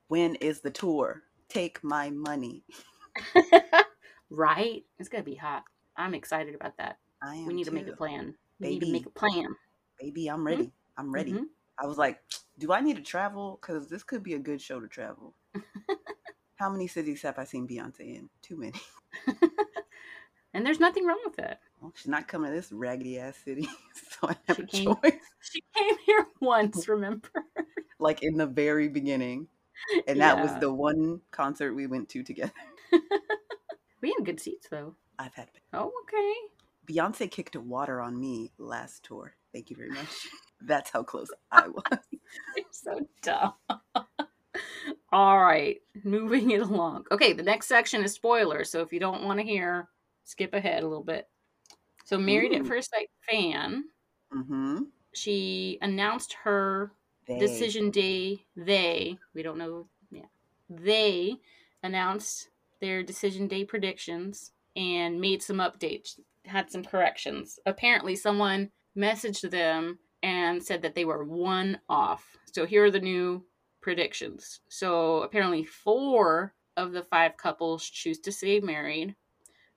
when 0.08 0.36
is 0.36 0.62
the 0.62 0.72
tour? 0.72 1.24
Take 1.50 1.84
my 1.84 2.10
money. 2.12 2.64
right? 4.30 4.84
It's 5.00 5.10
gonna 5.10 5.24
be 5.24 5.36
hot. 5.36 5.64
I'm 5.98 6.14
excited 6.14 6.56
about 6.56 6.78
that. 6.78 6.98
I 7.22 7.36
am. 7.36 7.46
We 7.46 7.54
need 7.54 7.66
to 7.66 7.72
make 7.72 7.88
a 7.88 7.96
plan. 7.96 8.36
We 8.60 8.70
need 8.70 8.80
to 8.82 8.86
Baby. 8.86 8.92
make 8.92 9.06
a 9.06 9.10
plan. 9.10 9.56
Baby, 10.00 10.28
I'm 10.28 10.46
ready. 10.46 10.72
I'm 10.98 11.12
ready. 11.12 11.34
Mhm. 11.34 11.46
I 11.78 11.86
was 11.86 11.98
like, 11.98 12.22
do 12.58 12.72
I 12.74 12.82
need 12.82 12.98
to 12.98 13.02
travel? 13.02 13.58
Because 13.62 13.88
this 13.90 14.04
could 14.04 14.24
be 14.24 14.34
a 14.34 14.40
good 14.40 14.62
show 14.62 14.80
to 14.80 14.88
travel. 14.88 15.34
How 16.56 16.70
many 16.70 16.88
cities 16.88 17.22
have 17.22 17.40
I 17.40 17.46
seen 17.46 17.68
Beyonce 17.68 18.02
in? 18.02 18.30
Too 18.42 18.58
many. 18.58 18.74
And 20.52 20.66
there's 20.66 20.80
nothing 20.80 21.06
wrong 21.06 21.20
with 21.24 21.36
that. 21.36 21.60
Well, 21.80 21.94
she's 21.96 22.08
not 22.08 22.28
coming 22.28 22.50
to 22.50 22.56
this 22.56 22.72
raggedy 22.72 23.20
ass 23.20 23.38
city, 23.38 23.68
so 23.94 24.30
I 24.30 24.36
have 24.48 24.58
She 24.58 24.64
a 24.64 24.66
came- 24.66 24.86
choice. 24.96 25.22
She 25.42 25.64
came 25.78 25.96
here 26.06 26.26
once, 26.42 26.88
remember? 26.88 27.30
Like 28.00 28.24
in 28.24 28.36
the 28.36 28.48
very 28.48 28.88
beginning, 28.88 29.48
and 30.08 30.20
that 30.22 30.42
was 30.42 30.60
the 30.60 30.74
one 30.74 31.22
concert 31.32 31.76
we 31.76 31.86
went 31.86 32.10
to 32.10 32.24
together. 32.24 32.52
We 34.02 34.10
had 34.18 34.26
good 34.26 34.40
seats 34.40 34.68
though. 34.72 34.96
I've 35.20 35.36
had 35.36 35.50
Oh, 35.74 35.92
okay. 36.04 36.34
Beyonce 36.90 37.30
kicked 37.30 37.56
water 37.56 38.02
on 38.02 38.20
me 38.20 38.52
last 38.58 39.04
tour. 39.04 39.36
Thank 39.54 39.70
you 39.70 39.76
very 39.76 39.90
much. 39.90 40.08
That's 40.62 40.90
how 40.90 41.04
close 41.04 41.30
I 41.52 41.68
was. 41.68 42.00
You're 42.56 42.66
so 42.72 43.08
dumb. 43.22 43.54
All 45.12 45.40
right, 45.42 45.82
moving 46.04 46.52
it 46.52 46.62
along. 46.62 47.06
Okay, 47.12 47.34
the 47.34 47.44
next 47.44 47.68
section 47.68 48.04
is 48.04 48.14
spoilers. 48.14 48.70
So 48.70 48.82
if 48.82 48.92
you 48.94 49.00
don't 49.00 49.24
want 49.24 49.40
to 49.40 49.46
hear, 49.46 49.88
skip 50.24 50.54
ahead 50.54 50.84
a 50.84 50.88
little 50.88 51.04
bit. 51.04 51.28
So, 52.06 52.18
Married 52.18 52.54
at 52.54 52.66
First 52.66 52.90
Sight 52.92 53.10
fan, 53.30 53.86
Mm-hmm. 54.34 54.84
she 55.14 55.78
announced 55.82 56.34
her 56.44 56.92
They, 57.28 57.38
decision 57.40 57.90
day. 57.92 58.46
They, 58.56 59.18
we 59.34 59.42
don't 59.44 59.58
know, 59.58 59.88
yeah, 60.12 60.26
they 60.70 61.36
announced 61.84 62.50
their 62.80 63.02
decision 63.04 63.48
day 63.48 63.64
predictions 63.66 64.52
and 64.76 65.20
made 65.20 65.42
some 65.44 65.58
updates, 65.58 66.20
had 66.46 66.72
some 66.72 66.84
corrections. 66.84 67.60
Apparently, 67.66 68.16
someone 68.16 68.72
messaged 68.98 69.50
them 69.50 70.00
and 70.24 70.62
said 70.62 70.82
that 70.82 70.96
they 70.96 71.06
were 71.06 71.24
one 71.24 71.80
off. 71.88 72.38
So 72.52 72.66
here 72.66 72.86
are 72.86 72.92
the 72.92 73.00
new 73.00 73.46
predictions. 73.82 74.62
So 74.70 75.22
apparently, 75.22 75.64
four 75.64 76.54
of 76.76 76.92
the 76.92 77.04
five 77.04 77.38
couples 77.38 77.90
choose 77.90 78.20
to 78.20 78.32
stay 78.32 78.60
married. 78.60 79.16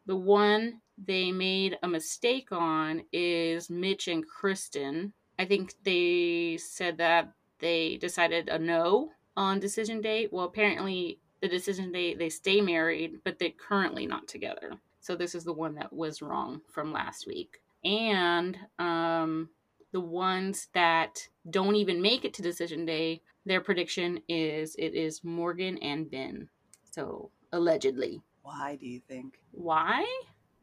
The 0.06 0.16
one 0.16 0.80
they 0.98 1.32
made 1.32 1.78
a 1.82 1.88
mistake 1.88 2.48
on 2.52 3.02
is 3.12 3.70
Mitch 3.70 4.08
and 4.08 4.26
Kristen. 4.26 5.12
I 5.38 5.44
think 5.44 5.74
they 5.84 6.58
said 6.58 6.98
that 6.98 7.32
they 7.58 7.96
decided 7.96 8.48
a 8.48 8.58
no 8.58 9.12
on 9.36 9.60
decision 9.60 10.00
date. 10.00 10.32
Well, 10.32 10.44
apparently 10.44 11.20
the 11.40 11.48
decision 11.48 11.92
date 11.92 12.18
they 12.18 12.28
stay 12.28 12.60
married, 12.60 13.20
but 13.24 13.38
they're 13.38 13.50
currently 13.50 14.06
not 14.06 14.28
together. 14.28 14.78
So 15.02 15.16
this 15.16 15.34
is 15.34 15.42
the 15.44 15.52
one 15.52 15.74
that 15.74 15.92
was 15.92 16.22
wrong 16.22 16.60
from 16.70 16.92
last 16.92 17.26
week. 17.26 17.60
And 17.84 18.56
um, 18.78 19.48
the 19.90 20.00
ones 20.00 20.68
that 20.74 21.18
don't 21.50 21.74
even 21.74 22.00
make 22.00 22.24
it 22.24 22.32
to 22.34 22.42
decision 22.42 22.86
day, 22.86 23.20
their 23.44 23.60
prediction 23.60 24.20
is 24.28 24.76
it 24.78 24.94
is 24.94 25.24
Morgan 25.24 25.76
and 25.78 26.06
Binh. 26.06 26.46
So 26.92 27.30
allegedly. 27.52 28.22
why 28.42 28.76
do 28.76 28.86
you 28.86 29.00
think? 29.08 29.38
Why? 29.50 30.06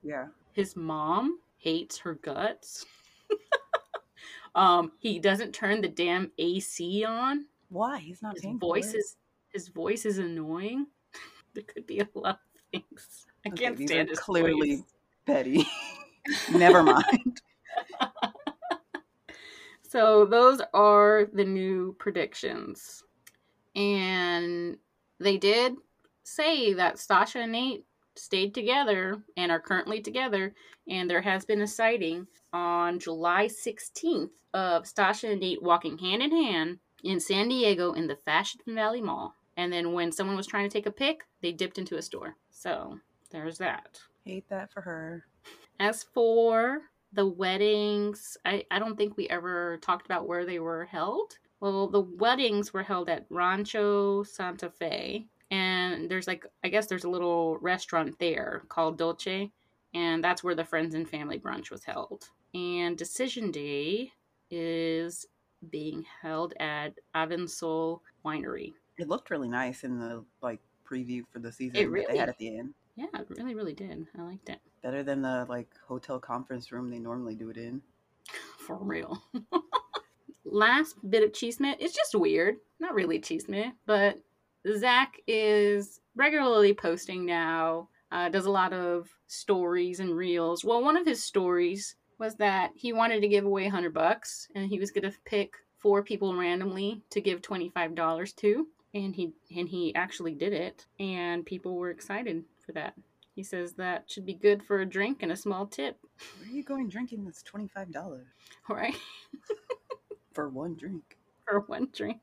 Yeah. 0.01 0.27
his 0.53 0.77
mom 0.77 1.39
hates 1.57 1.97
her 1.97 2.13
guts. 2.15 2.85
um, 4.55 4.93
he 4.99 5.19
doesn't 5.19 5.51
turn 5.53 5.81
the 5.81 5.89
damn 5.89 6.31
AC 6.37 7.03
on. 7.03 7.45
Why? 7.67 7.99
He's 7.99 8.21
not 8.21 8.35
His 8.39 8.45
voice 8.57 8.93
it. 8.93 8.99
is 8.99 9.17
his 9.49 9.67
voice 9.67 10.05
is 10.05 10.17
annoying. 10.17 10.87
there 11.53 11.63
could 11.63 11.85
be 11.85 11.99
a 11.99 12.07
lot 12.13 12.39
of 12.55 12.61
things. 12.71 13.25
I 13.45 13.49
can't 13.49 13.77
stand 13.79 14.09
his 14.09 14.19
clearly- 14.19 14.77
voice. 14.77 14.83
petty. 15.25 15.67
Never 16.51 16.83
mind. 16.83 17.41
So 19.89 20.23
those 20.25 20.61
are 20.71 21.27
the 21.33 21.43
new 21.43 21.95
predictions. 21.97 23.03
And 23.75 24.77
they 25.19 25.37
did 25.37 25.77
say 26.23 26.73
that 26.73 26.99
Stacia 26.99 27.39
and 27.39 27.51
Nate 27.53 27.85
stayed 28.15 28.53
together 28.53 29.23
and 29.35 29.51
are 29.51 29.59
currently 29.59 29.99
together. 29.99 30.53
And 30.87 31.09
there 31.09 31.21
has 31.21 31.43
been 31.43 31.61
a 31.61 31.67
sighting 31.67 32.27
on 32.53 32.99
July 32.99 33.47
16th 33.47 34.29
of 34.53 34.85
Stacia 34.85 35.31
and 35.31 35.39
Nate 35.39 35.63
walking 35.63 35.97
hand 35.97 36.21
in 36.21 36.31
hand 36.31 36.77
in 37.03 37.19
San 37.19 37.49
Diego 37.49 37.93
in 37.93 38.05
the 38.05 38.17
Fashion 38.17 38.61
Valley 38.67 39.01
Mall. 39.01 39.33
And 39.57 39.73
then 39.73 39.93
when 39.93 40.11
someone 40.11 40.37
was 40.37 40.45
trying 40.45 40.69
to 40.69 40.73
take 40.73 40.85
a 40.85 40.91
pic, 40.91 41.25
they 41.41 41.51
dipped 41.51 41.79
into 41.79 41.97
a 41.97 42.01
store. 42.03 42.35
So 42.51 42.99
there's 43.31 43.57
that. 43.59 43.99
Hate 44.25 44.47
that 44.49 44.71
for 44.71 44.81
her. 44.81 45.25
As 45.79 46.03
for 46.03 46.81
the 47.13 47.25
weddings, 47.25 48.37
I, 48.45 48.65
I 48.69 48.79
don't 48.79 48.97
think 48.97 49.17
we 49.17 49.27
ever 49.29 49.77
talked 49.81 50.05
about 50.05 50.27
where 50.27 50.45
they 50.45 50.59
were 50.59 50.85
held. 50.85 51.37
Well, 51.59 51.87
the 51.87 52.01
weddings 52.01 52.73
were 52.73 52.83
held 52.83 53.09
at 53.09 53.25
Rancho 53.29 54.23
Santa 54.23 54.69
Fe. 54.69 55.27
And 55.51 56.09
there's 56.09 56.27
like, 56.27 56.45
I 56.63 56.69
guess 56.69 56.87
there's 56.87 57.05
a 57.05 57.09
little 57.09 57.57
restaurant 57.57 58.19
there 58.19 58.63
called 58.69 58.97
Dolce. 58.97 59.51
And 59.93 60.23
that's 60.23 60.43
where 60.43 60.55
the 60.55 60.63
friends 60.63 60.93
and 60.93 61.09
family 61.09 61.39
brunch 61.39 61.71
was 61.71 61.83
held. 61.83 62.29
And 62.53 62.97
Decision 62.97 63.51
Day 63.51 64.11
is 64.51 65.25
being 65.71 66.05
held 66.21 66.53
at 66.59 66.93
Avensole 67.15 68.01
Winery. 68.23 68.73
It 68.97 69.07
looked 69.07 69.29
really 69.29 69.49
nice 69.49 69.83
in 69.83 69.97
the 69.99 70.23
like 70.41 70.59
preview 70.89 71.23
for 71.31 71.39
the 71.39 71.51
season 71.51 71.77
It 71.77 71.91
that 71.91 72.07
they 72.11 72.17
had 72.17 72.29
at 72.29 72.37
the 72.37 72.57
end. 72.57 72.73
Yeah, 72.99 73.21
it 73.21 73.27
really, 73.29 73.55
really 73.55 73.73
did. 73.73 74.07
I 74.17 74.23
liked 74.23 74.49
it. 74.49 74.59
Better 74.83 75.03
than 75.03 75.21
the 75.21 75.45
like 75.47 75.69
hotel 75.87 76.19
conference 76.19 76.73
room 76.73 76.89
they 76.89 76.99
normally 76.99 77.33
do 77.33 77.49
it 77.49 77.55
in. 77.55 77.81
For 78.67 78.75
real. 78.75 79.23
Last 80.45 80.97
bit 81.09 81.23
of 81.23 81.31
chisme. 81.31 81.77
It's 81.79 81.95
just 81.95 82.13
weird. 82.13 82.57
Not 82.81 82.93
really 82.93 83.21
chisme, 83.21 83.71
but 83.85 84.19
Zach 84.77 85.13
is 85.27 86.01
regularly 86.17 86.73
posting 86.73 87.25
now. 87.25 87.87
Uh, 88.11 88.27
does 88.27 88.47
a 88.47 88.51
lot 88.51 88.73
of 88.73 89.07
stories 89.27 90.01
and 90.01 90.13
reels. 90.13 90.65
Well, 90.65 90.83
one 90.83 90.97
of 90.97 91.05
his 91.05 91.23
stories 91.23 91.95
was 92.17 92.35
that 92.35 92.71
he 92.75 92.91
wanted 92.91 93.21
to 93.21 93.29
give 93.29 93.45
away 93.45 93.63
100 93.63 93.93
bucks 93.93 94.49
and 94.55 94.67
he 94.67 94.77
was 94.77 94.91
going 94.91 95.09
to 95.09 95.17
pick 95.23 95.53
four 95.77 96.03
people 96.03 96.35
randomly 96.35 97.01
to 97.11 97.21
give 97.21 97.41
$25 97.41 98.35
to 98.35 98.67
and 98.93 99.15
he 99.15 99.31
and 99.55 99.69
he 99.69 99.93
actually 99.95 100.33
did 100.33 100.51
it 100.51 100.87
and 100.99 101.45
people 101.45 101.75
were 101.75 101.91
excited 101.91 102.43
for 102.69 102.73
that. 102.73 102.93
He 103.35 103.41
says 103.41 103.73
that 103.73 104.03
should 104.07 104.25
be 104.27 104.35
good 104.35 104.61
for 104.61 104.81
a 104.81 104.85
drink 104.85 105.23
and 105.23 105.31
a 105.31 105.35
small 105.35 105.65
tip, 105.65 105.97
Where 106.37 106.49
are 106.49 106.51
you 106.51 106.63
going 106.63 106.87
drinking 106.87 107.25
that's 107.25 107.41
twenty 107.41 107.67
five 107.67 107.91
dollars 107.91 108.27
right? 108.69 108.95
for 110.33 110.49
one 110.49 110.75
drink? 110.75 111.17
for 111.47 111.61
one 111.61 111.87
drink. 111.91 112.19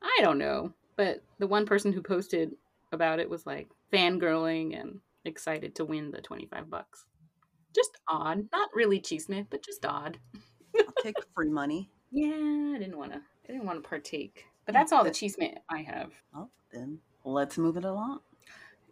I 0.00 0.20
don't 0.22 0.38
know, 0.38 0.72
but 0.96 1.24
the 1.38 1.48
one 1.48 1.66
person 1.66 1.92
who 1.92 2.00
posted 2.00 2.52
about 2.92 3.18
it 3.18 3.28
was 3.28 3.44
like 3.44 3.68
fangirling 3.92 4.78
and 4.80 5.00
excited 5.24 5.74
to 5.76 5.84
win 5.84 6.10
the 6.12 6.20
25 6.20 6.70
bucks. 6.70 7.06
Just 7.74 7.96
odd. 8.06 8.46
Not 8.52 8.68
really 8.74 9.00
chisme, 9.00 9.46
but 9.50 9.64
just 9.64 9.84
odd. 9.84 10.18
I'll 10.76 11.02
take 11.02 11.16
free 11.34 11.50
money. 11.50 11.90
Yeah, 12.16 12.28
I 12.76 12.78
didn't 12.78 12.96
want 12.96 13.10
to 13.12 13.18
I 13.18 13.52
didn't 13.52 13.66
want 13.66 13.82
to 13.82 13.88
partake. 13.88 14.44
But 14.66 14.72
that's 14.74 14.92
all 14.92 15.02
the 15.02 15.10
chisme 15.10 15.56
I 15.68 15.82
have. 15.82 16.12
Oh, 16.32 16.48
then 16.72 17.00
let's 17.24 17.58
move 17.58 17.76
it 17.76 17.84
along. 17.84 18.20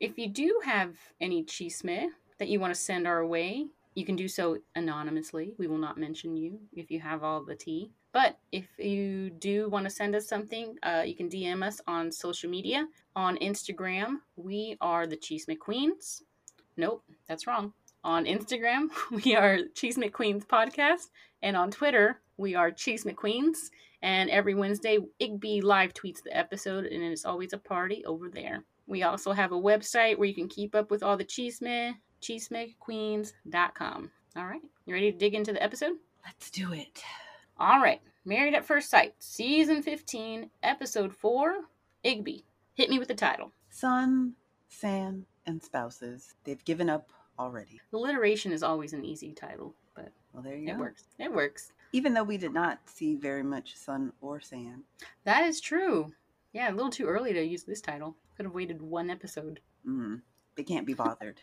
If 0.02 0.18
you 0.18 0.28
do 0.28 0.60
have 0.64 0.96
any 1.20 1.44
chisme 1.44 2.08
that 2.38 2.48
you 2.48 2.58
want 2.58 2.74
to 2.74 2.80
send 2.80 3.06
our 3.06 3.24
way, 3.24 3.68
you 3.94 4.04
can 4.04 4.16
do 4.16 4.26
so 4.26 4.58
anonymously. 4.74 5.54
We 5.58 5.68
will 5.68 5.78
not 5.78 5.96
mention 5.96 6.36
you 6.36 6.58
if 6.72 6.90
you 6.90 6.98
have 6.98 7.22
all 7.22 7.44
the 7.44 7.54
tea. 7.54 7.92
But 8.12 8.36
if 8.50 8.66
you 8.78 9.30
do 9.30 9.68
want 9.68 9.84
to 9.84 9.90
send 9.90 10.16
us 10.16 10.26
something, 10.26 10.76
uh, 10.82 11.04
you 11.06 11.14
can 11.14 11.28
DM 11.28 11.64
us 11.64 11.80
on 11.86 12.10
social 12.10 12.50
media. 12.50 12.88
On 13.14 13.36
Instagram, 13.36 14.16
we 14.34 14.76
are 14.80 15.06
the 15.06 15.16
Chisme 15.16 15.56
Queens. 15.56 16.24
Nope, 16.76 17.04
that's 17.28 17.46
wrong. 17.46 17.72
On 18.02 18.24
Instagram, 18.24 18.88
we 19.24 19.36
are 19.36 19.58
Chisme 19.72 20.12
Queens 20.12 20.44
Podcast. 20.44 21.10
And 21.42 21.56
on 21.56 21.70
Twitter, 21.70 22.18
we 22.36 22.56
are 22.56 22.72
Chisme 22.72 23.14
Queens. 23.14 23.70
And 24.02 24.30
every 24.30 24.56
Wednesday, 24.56 24.98
Igby 25.20 25.62
live 25.62 25.94
tweets 25.94 26.24
the 26.24 26.36
episode, 26.36 26.86
and 26.86 27.04
it's 27.04 27.24
always 27.24 27.52
a 27.52 27.58
party 27.58 28.04
over 28.04 28.28
there. 28.28 28.64
We 28.92 29.02
also 29.04 29.32
have 29.32 29.52
a 29.52 29.58
website 29.58 30.18
where 30.18 30.28
you 30.28 30.34
can 30.34 30.48
keep 30.48 30.74
up 30.74 30.90
with 30.90 31.02
all 31.02 31.16
the 31.16 31.24
chisme, 31.24 31.94
cheesemequeens.com. 32.20 34.10
All 34.36 34.44
right, 34.46 34.60
you 34.84 34.92
ready 34.92 35.10
to 35.10 35.16
dig 35.16 35.34
into 35.34 35.54
the 35.54 35.62
episode? 35.62 35.92
Let's 36.26 36.50
do 36.50 36.74
it. 36.74 37.02
All 37.58 37.80
right, 37.80 38.02
Married 38.26 38.52
at 38.54 38.66
First 38.66 38.90
Sight, 38.90 39.14
Season 39.18 39.82
15, 39.82 40.50
Episode 40.62 41.10
4, 41.16 41.60
Igby. 42.04 42.42
Hit 42.74 42.90
me 42.90 42.98
with 42.98 43.08
the 43.08 43.14
title. 43.14 43.50
Sun, 43.70 44.34
San, 44.68 45.24
and 45.46 45.62
Spouses. 45.62 46.34
They've 46.44 46.62
given 46.66 46.90
up 46.90 47.08
already. 47.38 47.80
Alliteration 47.94 48.52
is 48.52 48.62
always 48.62 48.92
an 48.92 49.06
easy 49.06 49.32
title, 49.32 49.74
but 49.94 50.12
Well, 50.34 50.42
there 50.42 50.54
you 50.58 50.68
it 50.68 50.72
go. 50.74 50.80
works. 50.80 51.04
It 51.18 51.32
works. 51.32 51.72
Even 51.94 52.12
though 52.12 52.24
we 52.24 52.36
did 52.36 52.52
not 52.52 52.78
see 52.84 53.14
very 53.14 53.42
much 53.42 53.74
sun 53.74 54.12
or 54.20 54.38
sand. 54.42 54.82
That 55.24 55.44
is 55.44 55.62
true. 55.62 56.12
Yeah, 56.52 56.70
a 56.70 56.74
little 56.74 56.90
too 56.90 57.06
early 57.06 57.32
to 57.32 57.42
use 57.42 57.64
this 57.64 57.80
title. 57.80 58.16
Could 58.36 58.46
have 58.46 58.54
waited 58.54 58.82
one 58.82 59.10
episode. 59.10 59.60
Mm, 59.86 60.20
they 60.56 60.62
can't 60.64 60.86
be 60.86 60.94
bothered. 60.94 61.40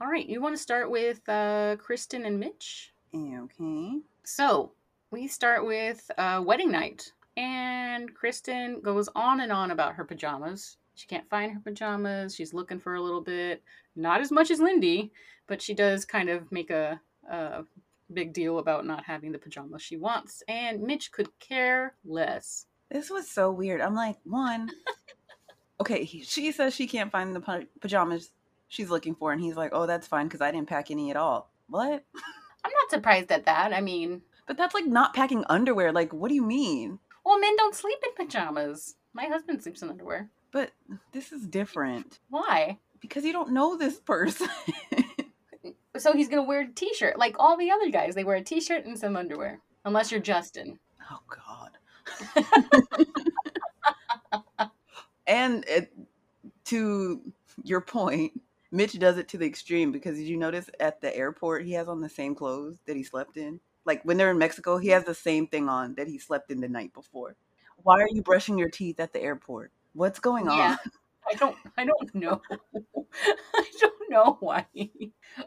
All 0.00 0.08
right, 0.08 0.28
you 0.28 0.40
want 0.40 0.56
to 0.56 0.62
start 0.62 0.90
with 0.90 1.28
uh, 1.28 1.76
Kristen 1.76 2.24
and 2.24 2.38
Mitch? 2.38 2.92
Okay. 3.14 3.98
So 4.24 4.72
we 5.10 5.26
start 5.26 5.66
with 5.66 6.10
uh, 6.16 6.42
wedding 6.44 6.70
night, 6.70 7.12
and 7.36 8.12
Kristen 8.14 8.80
goes 8.80 9.08
on 9.14 9.40
and 9.40 9.52
on 9.52 9.70
about 9.70 9.94
her 9.94 10.04
pajamas. 10.04 10.76
She 10.94 11.06
can't 11.06 11.28
find 11.28 11.52
her 11.52 11.60
pajamas. 11.60 12.34
She's 12.34 12.54
looking 12.54 12.78
for 12.78 12.94
a 12.94 13.00
little 13.00 13.20
bit. 13.20 13.62
Not 13.96 14.20
as 14.20 14.30
much 14.30 14.50
as 14.50 14.60
Lindy, 14.60 15.12
but 15.46 15.60
she 15.60 15.74
does 15.74 16.04
kind 16.04 16.28
of 16.28 16.50
make 16.52 16.70
a, 16.70 17.00
a 17.30 17.64
big 18.12 18.32
deal 18.32 18.58
about 18.58 18.86
not 18.86 19.04
having 19.04 19.32
the 19.32 19.38
pajamas 19.38 19.82
she 19.82 19.96
wants. 19.96 20.42
And 20.48 20.82
Mitch 20.82 21.12
could 21.12 21.38
care 21.38 21.94
less. 22.04 22.66
This 22.92 23.10
was 23.10 23.28
so 23.28 23.50
weird. 23.50 23.80
I'm 23.80 23.94
like, 23.94 24.16
one, 24.24 24.70
okay, 25.80 26.04
he, 26.04 26.22
she 26.22 26.52
says 26.52 26.74
she 26.74 26.86
can't 26.86 27.10
find 27.10 27.34
the 27.34 27.66
pajamas 27.80 28.30
she's 28.68 28.90
looking 28.90 29.14
for, 29.14 29.32
and 29.32 29.40
he's 29.40 29.56
like, 29.56 29.70
oh, 29.72 29.86
that's 29.86 30.06
fine 30.06 30.26
because 30.26 30.40
I 30.42 30.50
didn't 30.50 30.68
pack 30.68 30.90
any 30.90 31.10
at 31.10 31.16
all. 31.16 31.50
What? 31.68 32.04
I'm 32.64 32.70
not 32.70 32.90
surprised 32.90 33.32
at 33.32 33.46
that. 33.46 33.72
I 33.72 33.80
mean, 33.80 34.22
But 34.46 34.56
that's 34.58 34.74
like 34.74 34.86
not 34.86 35.14
packing 35.14 35.44
underwear. 35.48 35.90
Like, 35.92 36.12
what 36.12 36.28
do 36.28 36.34
you 36.34 36.44
mean? 36.44 36.98
well, 37.24 37.38
men 37.40 37.56
don't 37.56 37.74
sleep 37.74 37.98
in 38.04 38.24
pajamas. 38.26 38.96
My 39.14 39.24
husband 39.24 39.62
sleeps 39.62 39.82
in 39.82 39.88
underwear. 39.90 40.28
But 40.50 40.72
this 41.12 41.32
is 41.32 41.46
different 41.46 42.18
Why? 42.28 42.78
because 43.00 43.24
you 43.24 43.32
don't 43.32 43.52
know 43.52 43.76
this 43.76 43.98
person. 44.00 44.48
So 45.98 46.14
he's 46.14 46.28
gonna 46.28 46.42
wear 46.42 46.62
a 46.62 46.68
t-shirt 46.68 47.18
like 47.18 47.36
all 47.38 47.56
the 47.58 47.70
other 47.70 47.90
guys. 47.90 48.14
They 48.14 48.24
wear 48.24 48.36
a 48.36 48.42
t-shirt 48.42 48.86
and 48.86 48.98
some 48.98 49.14
underwear, 49.14 49.60
unless 49.84 50.10
you're 50.10 50.20
Justin. 50.22 50.78
oh, 51.10 51.20
God. 51.28 51.70
And 55.26 55.64
it, 55.68 55.92
to 56.66 57.20
your 57.62 57.80
point, 57.80 58.40
Mitch 58.70 58.98
does 58.98 59.18
it 59.18 59.28
to 59.28 59.38
the 59.38 59.46
extreme 59.46 59.92
because 59.92 60.16
did 60.16 60.26
you 60.26 60.36
notice 60.36 60.70
at 60.80 61.00
the 61.00 61.14
airport 61.14 61.64
he 61.64 61.72
has 61.72 61.88
on 61.88 62.00
the 62.00 62.08
same 62.08 62.34
clothes 62.34 62.78
that 62.86 62.96
he 62.96 63.04
slept 63.04 63.36
in? 63.36 63.60
Like 63.84 64.02
when 64.04 64.16
they're 64.16 64.30
in 64.30 64.38
Mexico, 64.38 64.78
he 64.78 64.88
has 64.88 65.04
the 65.04 65.14
same 65.14 65.46
thing 65.46 65.68
on 65.68 65.94
that 65.96 66.08
he 66.08 66.18
slept 66.18 66.50
in 66.50 66.60
the 66.60 66.68
night 66.68 66.92
before. 66.94 67.36
Why 67.82 68.00
are 68.00 68.08
you 68.10 68.22
brushing 68.22 68.58
your 68.58 68.70
teeth 68.70 69.00
at 69.00 69.12
the 69.12 69.20
airport? 69.20 69.72
What's 69.92 70.20
going 70.20 70.48
on? 70.48 70.58
Yeah. 70.58 70.76
I 71.30 71.34
don't. 71.34 71.56
I 71.76 71.84
don't 71.84 72.14
know. 72.14 72.42
I 73.54 73.64
don't 73.80 74.10
know 74.10 74.36
why. 74.40 74.66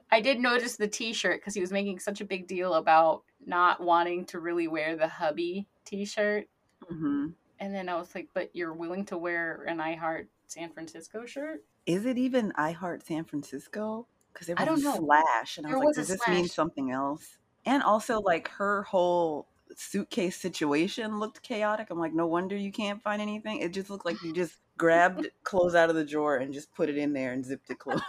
I 0.09 0.21
did 0.21 0.39
notice 0.39 0.77
the 0.77 0.87
T-shirt 0.87 1.41
because 1.41 1.53
he 1.53 1.59
was 1.59 1.71
making 1.71 1.99
such 1.99 2.21
a 2.21 2.25
big 2.25 2.47
deal 2.47 2.75
about 2.75 3.23
not 3.45 3.81
wanting 3.81 4.25
to 4.27 4.39
really 4.39 4.67
wear 4.67 4.95
the 4.95 5.07
hubby 5.07 5.67
T-shirt, 5.85 6.47
hmm 6.89 7.27
and 7.59 7.73
then 7.73 7.89
I 7.89 7.95
was 7.95 8.13
like, 8.15 8.29
"But 8.33 8.55
you're 8.55 8.73
willing 8.73 9.05
to 9.05 9.17
wear 9.17 9.63
an 9.67 9.79
I 9.81 9.95
Heart 9.95 10.29
San 10.47 10.71
Francisco 10.73 11.25
shirt?" 11.25 11.63
Is 11.87 12.05
it 12.05 12.17
even 12.17 12.51
I 12.55 12.71
Heart 12.73 13.05
San 13.05 13.25
Francisco? 13.25 14.07
Because 14.33 14.47
there 14.47 14.55
was 14.55 14.61
I 14.61 14.65
don't 14.65 14.79
a 14.79 14.83
know. 14.83 14.97
slash, 14.97 15.57
and 15.57 15.65
I 15.65 15.69
There 15.69 15.77
was 15.77 15.79
like, 15.79 15.87
was 15.87 15.97
a 15.97 16.01
does 16.01 16.07
this 16.09 16.27
mean 16.27 16.47
something 16.47 16.91
else? 16.91 17.37
And 17.65 17.83
also, 17.83 18.19
like 18.19 18.47
her 18.49 18.83
whole 18.83 19.47
suitcase 19.75 20.37
situation 20.37 21.19
looked 21.19 21.41
chaotic. 21.41 21.87
I'm 21.89 21.99
like, 21.99 22.13
no 22.13 22.27
wonder 22.27 22.55
you 22.55 22.71
can't 22.71 23.01
find 23.01 23.21
anything. 23.21 23.59
It 23.59 23.73
just 23.73 23.89
looked 23.89 24.05
like 24.05 24.21
you 24.21 24.33
just 24.33 24.59
grabbed 24.77 25.29
clothes 25.43 25.75
out 25.75 25.89
of 25.89 25.95
the 25.95 26.05
drawer 26.05 26.37
and 26.37 26.53
just 26.53 26.73
put 26.73 26.89
it 26.89 26.97
in 26.97 27.13
there 27.13 27.33
and 27.33 27.45
zipped 27.45 27.69
it 27.69 27.79
closed. 27.79 28.03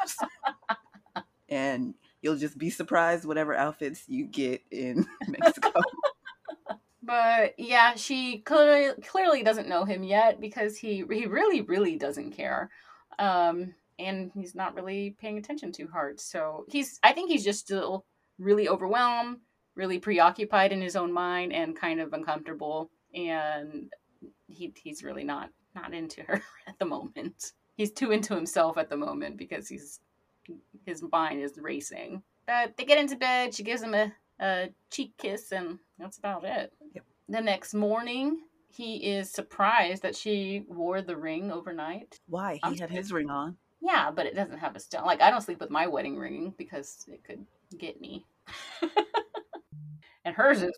and 1.49 1.95
you'll 2.23 2.37
just 2.37 2.59
be 2.59 2.71
surprised 2.71 3.25
whatever 3.25 3.55
outfits 3.55 4.05
you 4.09 4.27
get 4.27 4.63
in 4.71 5.07
Mexico. 5.29 5.81
But 7.03 7.55
yeah, 7.57 7.95
she 7.95 8.39
clearly 8.39 9.01
clearly 9.03 9.43
doesn't 9.45 9.69
know 9.69 9.85
him 9.85 10.03
yet 10.03 10.41
because 10.41 10.77
he 10.77 11.05
he 11.11 11.27
really 11.27 11.61
really 11.61 11.97
doesn't 11.97 12.33
care, 12.33 12.69
um, 13.21 13.75
and 13.99 14.33
he's 14.35 14.57
not 14.57 14.75
really 14.75 15.17
paying 15.21 15.39
attention 15.39 15.71
too 15.71 15.89
hard. 15.93 16.21
So 16.21 16.65
he's 16.69 16.99
I 17.05 17.13
think 17.13 17.31
he's 17.31 17.45
just 17.45 17.61
still 17.61 18.05
really 18.39 18.69
overwhelmed, 18.69 19.39
really 19.77 20.01
preoccupied 20.01 20.73
in 20.73 20.83
his 20.83 20.97
own 20.97 21.13
mind, 21.13 21.53
and 21.53 21.77
kind 21.77 22.01
of 22.01 22.13
uncomfortable. 22.13 22.91
And 23.15 23.93
he 24.49 24.75
he's 24.77 25.05
really 25.05 25.25
not 25.25 25.51
not 25.77 25.95
into 25.95 26.23
her 26.23 26.43
at 26.67 26.79
the 26.81 26.87
moment. 26.87 27.53
He's 27.77 27.93
too 27.93 28.11
into 28.11 28.35
himself 28.35 28.79
at 28.79 28.91
the 28.91 28.97
moment 28.97 29.37
because 29.37 29.69
he's 29.69 30.01
his 30.85 31.03
mind 31.13 31.43
is 31.43 31.59
racing. 31.59 32.23
But 32.47 32.77
they 32.77 32.85
get 32.85 32.99
into 32.99 33.17
bed. 33.17 33.55
She 33.55 33.63
gives 33.63 33.83
him 33.83 33.95
a 33.95 34.13
a 34.41 34.69
cheek 34.91 35.15
kiss, 35.19 35.53
and 35.53 35.79
that's 35.99 36.19
about 36.19 36.45
it. 36.45 36.73
Yep. 36.95 37.05
The 37.29 37.41
next 37.41 37.75
morning, 37.75 38.41
he 38.69 38.97
is 38.97 39.31
surprised 39.31 40.03
that 40.03 40.15
she 40.15 40.65
wore 40.69 41.03
the 41.03 41.17
ring 41.17 41.51
overnight. 41.51 42.21
Why? 42.29 42.61
I'm 42.63 42.75
He 42.75 42.81
had 42.81 42.91
his 42.91 43.13
ring 43.13 43.31
on. 43.31 43.57
Yeah, 43.81 44.11
but 44.11 44.27
it 44.27 44.35
doesn't 44.35 44.59
have 44.59 44.77
a 44.77 44.81
stone. 44.81 45.05
Like, 45.05 45.21
I 45.21 45.31
don't 45.31 45.43
sleep 45.43 45.61
with 45.61 45.71
my 45.71 45.87
wedding 45.87 46.17
ring 46.17 46.55
because 46.57 47.05
it 47.09 47.25
could 47.25 47.45
get 47.79 48.01
me. 48.01 48.25
and 50.25 50.35
hers 50.35 50.63
is 50.63 50.77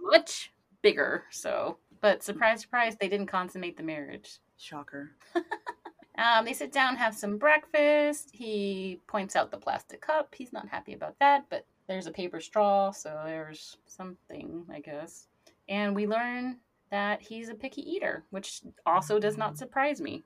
much 0.00 0.52
bigger, 0.82 1.24
so. 1.30 1.78
But 2.00 2.22
surprise, 2.22 2.62
surprise, 2.62 2.96
they 2.98 3.08
didn't 3.08 3.26
consummate 3.26 3.76
the 3.76 3.82
marriage. 3.82 4.38
Shocker. 4.56 5.12
Um, 6.20 6.44
they 6.44 6.52
sit 6.52 6.70
down, 6.70 6.96
have 6.96 7.14
some 7.14 7.38
breakfast. 7.38 8.28
He 8.30 9.00
points 9.06 9.36
out 9.36 9.50
the 9.50 9.56
plastic 9.56 10.02
cup. 10.02 10.34
He's 10.36 10.52
not 10.52 10.68
happy 10.68 10.92
about 10.92 11.18
that, 11.18 11.46
but 11.48 11.64
there's 11.88 12.06
a 12.06 12.10
paper 12.10 12.40
straw, 12.40 12.90
so 12.90 13.22
there's 13.24 13.78
something, 13.86 14.66
I 14.70 14.80
guess. 14.80 15.28
And 15.70 15.96
we 15.96 16.06
learn 16.06 16.58
that 16.90 17.22
he's 17.22 17.48
a 17.48 17.54
picky 17.54 17.80
eater, 17.90 18.24
which 18.28 18.60
also 18.84 19.18
does 19.18 19.38
not 19.38 19.56
surprise 19.56 19.98
me. 19.98 20.22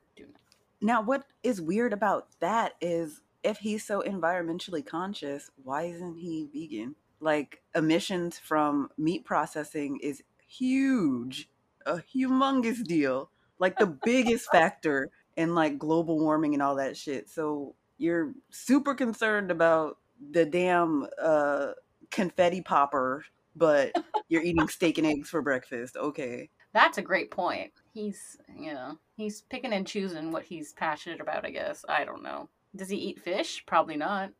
Now, 0.80 1.00
what 1.00 1.26
is 1.44 1.62
weird 1.62 1.92
about 1.92 2.26
that 2.40 2.72
is 2.80 3.20
if 3.44 3.58
he's 3.58 3.84
so 3.84 4.02
environmentally 4.02 4.84
conscious, 4.84 5.50
why 5.62 5.82
isn't 5.84 6.16
he 6.16 6.48
vegan? 6.52 6.96
Like, 7.20 7.62
emissions 7.72 8.36
from 8.36 8.90
meat 8.98 9.24
processing 9.24 10.00
is 10.02 10.24
huge, 10.44 11.48
a 11.86 11.98
humongous 11.98 12.82
deal, 12.82 13.30
like 13.60 13.78
the 13.78 13.86
biggest 14.04 14.50
factor 14.50 15.10
in 15.36 15.54
like 15.54 15.78
global 15.78 16.18
warming 16.18 16.54
and 16.54 16.62
all 16.62 16.76
that 16.76 16.96
shit. 16.96 17.28
So, 17.28 17.74
you're 17.98 18.32
super 18.50 18.94
concerned 18.94 19.50
about 19.50 19.98
the 20.30 20.44
damn 20.44 21.06
uh, 21.20 21.72
confetti 22.10 22.60
popper, 22.60 23.24
but 23.56 23.92
you're 24.28 24.42
eating 24.42 24.68
steak 24.68 24.98
and 24.98 25.06
eggs 25.06 25.28
for 25.28 25.42
breakfast. 25.42 25.96
Okay. 25.96 26.50
That's 26.72 26.98
a 26.98 27.02
great 27.02 27.30
point. 27.30 27.72
He's, 27.92 28.36
you 28.58 28.74
know, 28.74 28.98
he's 29.16 29.42
picking 29.42 29.72
and 29.72 29.86
choosing 29.86 30.32
what 30.32 30.44
he's 30.44 30.72
passionate 30.72 31.20
about, 31.20 31.46
I 31.46 31.50
guess. 31.50 31.84
I 31.88 32.04
don't 32.04 32.22
know. 32.22 32.48
Does 32.74 32.88
he 32.88 32.96
eat 32.96 33.20
fish? 33.20 33.62
Probably 33.64 33.96
not. 33.96 34.30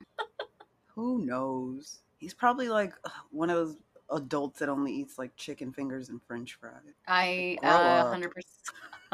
Who 0.94 1.24
knows? 1.24 2.00
He's 2.18 2.34
probably 2.34 2.68
like 2.68 2.92
one 3.30 3.50
of 3.50 3.56
those 3.56 3.76
adults 4.10 4.58
that 4.58 4.68
only 4.68 4.92
eats 4.92 5.18
like 5.18 5.36
chicken 5.36 5.72
fingers 5.72 6.08
and 6.08 6.20
french 6.26 6.58
fries. 6.60 6.94
I 7.06 7.58
uh, 7.62 8.12
100%, 8.12 8.30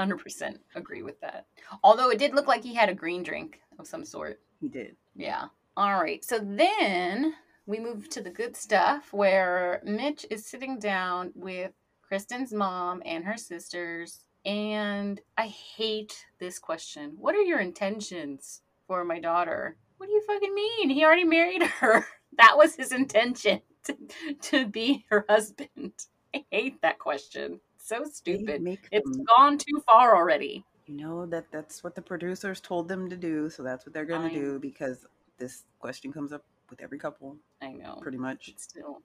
100% 0.01 0.59
agree 0.75 1.03
with 1.03 1.21
that. 1.21 1.47
Although 1.83 2.11
it 2.11 2.19
did 2.19 2.35
look 2.35 2.47
like 2.47 2.63
he 2.63 2.75
had 2.75 2.89
a 2.89 2.95
green 2.95 3.23
drink 3.23 3.61
of 3.79 3.87
some 3.87 4.05
sort. 4.05 4.41
He 4.61 4.69
did. 4.69 4.97
Yeah. 5.15 5.47
All 5.77 6.01
right. 6.01 6.25
So 6.25 6.39
then 6.39 7.35
we 7.67 7.79
move 7.79 8.09
to 8.11 8.21
the 8.21 8.31
good 8.31 8.57
stuff 8.57 9.13
where 9.13 9.81
Mitch 9.85 10.27
is 10.31 10.47
sitting 10.47 10.79
down 10.79 11.33
with 11.35 11.73
Kristen's 12.03 12.53
mom 12.53 13.03
and 13.05 13.25
her 13.25 13.37
sisters. 13.37 14.25
And 14.45 15.21
I 15.37 15.47
hate 15.47 16.27
this 16.39 16.59
question. 16.59 17.13
What 17.17 17.35
are 17.35 17.43
your 17.43 17.61
intentions 17.61 18.63
for 18.87 19.05
my 19.05 19.21
daughter? 19.21 19.77
What 19.99 20.07
do 20.07 20.13
you 20.13 20.23
fucking 20.27 20.55
mean? 20.55 20.91
He 20.91 21.05
already 21.05 21.25
married 21.25 21.63
her. 21.63 22.07
That 22.39 22.57
was 22.57 22.77
his 22.77 22.93
intention 22.93 23.61
to, 23.85 23.97
to 24.43 24.67
be 24.67 25.05
her 25.11 25.27
husband. 25.29 25.93
I 26.33 26.45
hate 26.51 26.81
that 26.81 27.01
question. 27.01 27.61
So 27.91 28.05
stupid. 28.05 28.79
It's 28.93 29.17
them, 29.17 29.25
gone 29.37 29.59
too 29.59 29.83
far 29.85 30.15
already. 30.15 30.65
you 30.87 30.97
know 30.97 31.27
that 31.27 31.47
that's 31.51 31.83
what 31.83 31.97
the 31.97 32.03
producers 32.03 32.61
told 32.61 32.87
them 32.87 33.11
to 33.11 33.17
do, 33.17 33.51
so 33.51 33.65
that's 33.65 33.85
what 33.85 33.93
they're 33.93 34.05
going 34.05 34.29
to 34.29 34.35
do 34.35 34.61
because 34.61 35.05
this 35.39 35.65
question 35.81 36.13
comes 36.13 36.33
up 36.33 36.45
with 36.71 36.81
every 36.81 37.01
couple 37.01 37.37
I 37.61 37.73
know. 37.73 37.99
pretty 38.01 38.19
much. 38.19 38.49
It's 38.49 38.63
still 38.63 39.03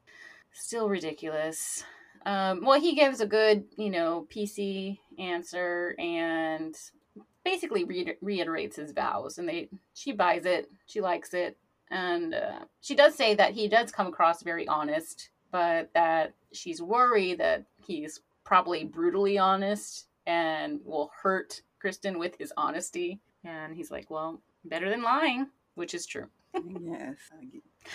still 0.54 0.88
ridiculous. 0.88 1.84
Um, 2.28 2.64
well, 2.64 2.80
he 2.80 2.94
gives 2.94 3.22
a 3.22 3.26
good, 3.26 3.66
you 3.76 3.90
know, 3.90 4.28
PC 4.32 5.00
answer 5.18 5.96
and 5.98 6.76
basically 7.44 7.86
re- 7.86 8.18
reiterates 8.22 8.76
his 8.76 8.92
vows, 8.92 9.40
and 9.40 9.50
they 9.50 9.70
she 9.96 10.12
buys 10.12 10.46
it, 10.46 10.70
she 10.86 11.02
likes 11.02 11.34
it, 11.34 11.58
and 11.90 12.36
uh, 12.36 12.60
she 12.82 12.94
does 12.94 13.16
say 13.16 13.34
that 13.34 13.54
he 13.54 13.68
does 13.68 13.92
come 13.92 14.06
across 14.06 14.44
very 14.44 14.68
honest, 14.68 15.30
but 15.52 15.90
that 15.96 16.36
she's 16.52 16.84
worried 16.84 17.40
that 17.40 17.66
he's 17.78 18.22
probably 18.46 18.86
brutally 18.86 19.38
honest 19.38 20.08
and 20.26 20.80
will 20.86 21.12
hurt 21.22 21.62
Kristen 21.80 22.18
with 22.18 22.38
his 22.38 22.54
honesty. 22.56 23.20
And 23.44 23.76
he's 23.76 23.92
like, 23.92 24.10
well, 24.10 24.42
better 24.64 24.90
than 24.90 25.04
lying, 25.04 25.48
which 25.76 25.94
is 25.94 26.06
true. 26.06 26.28
yes. 26.54 27.18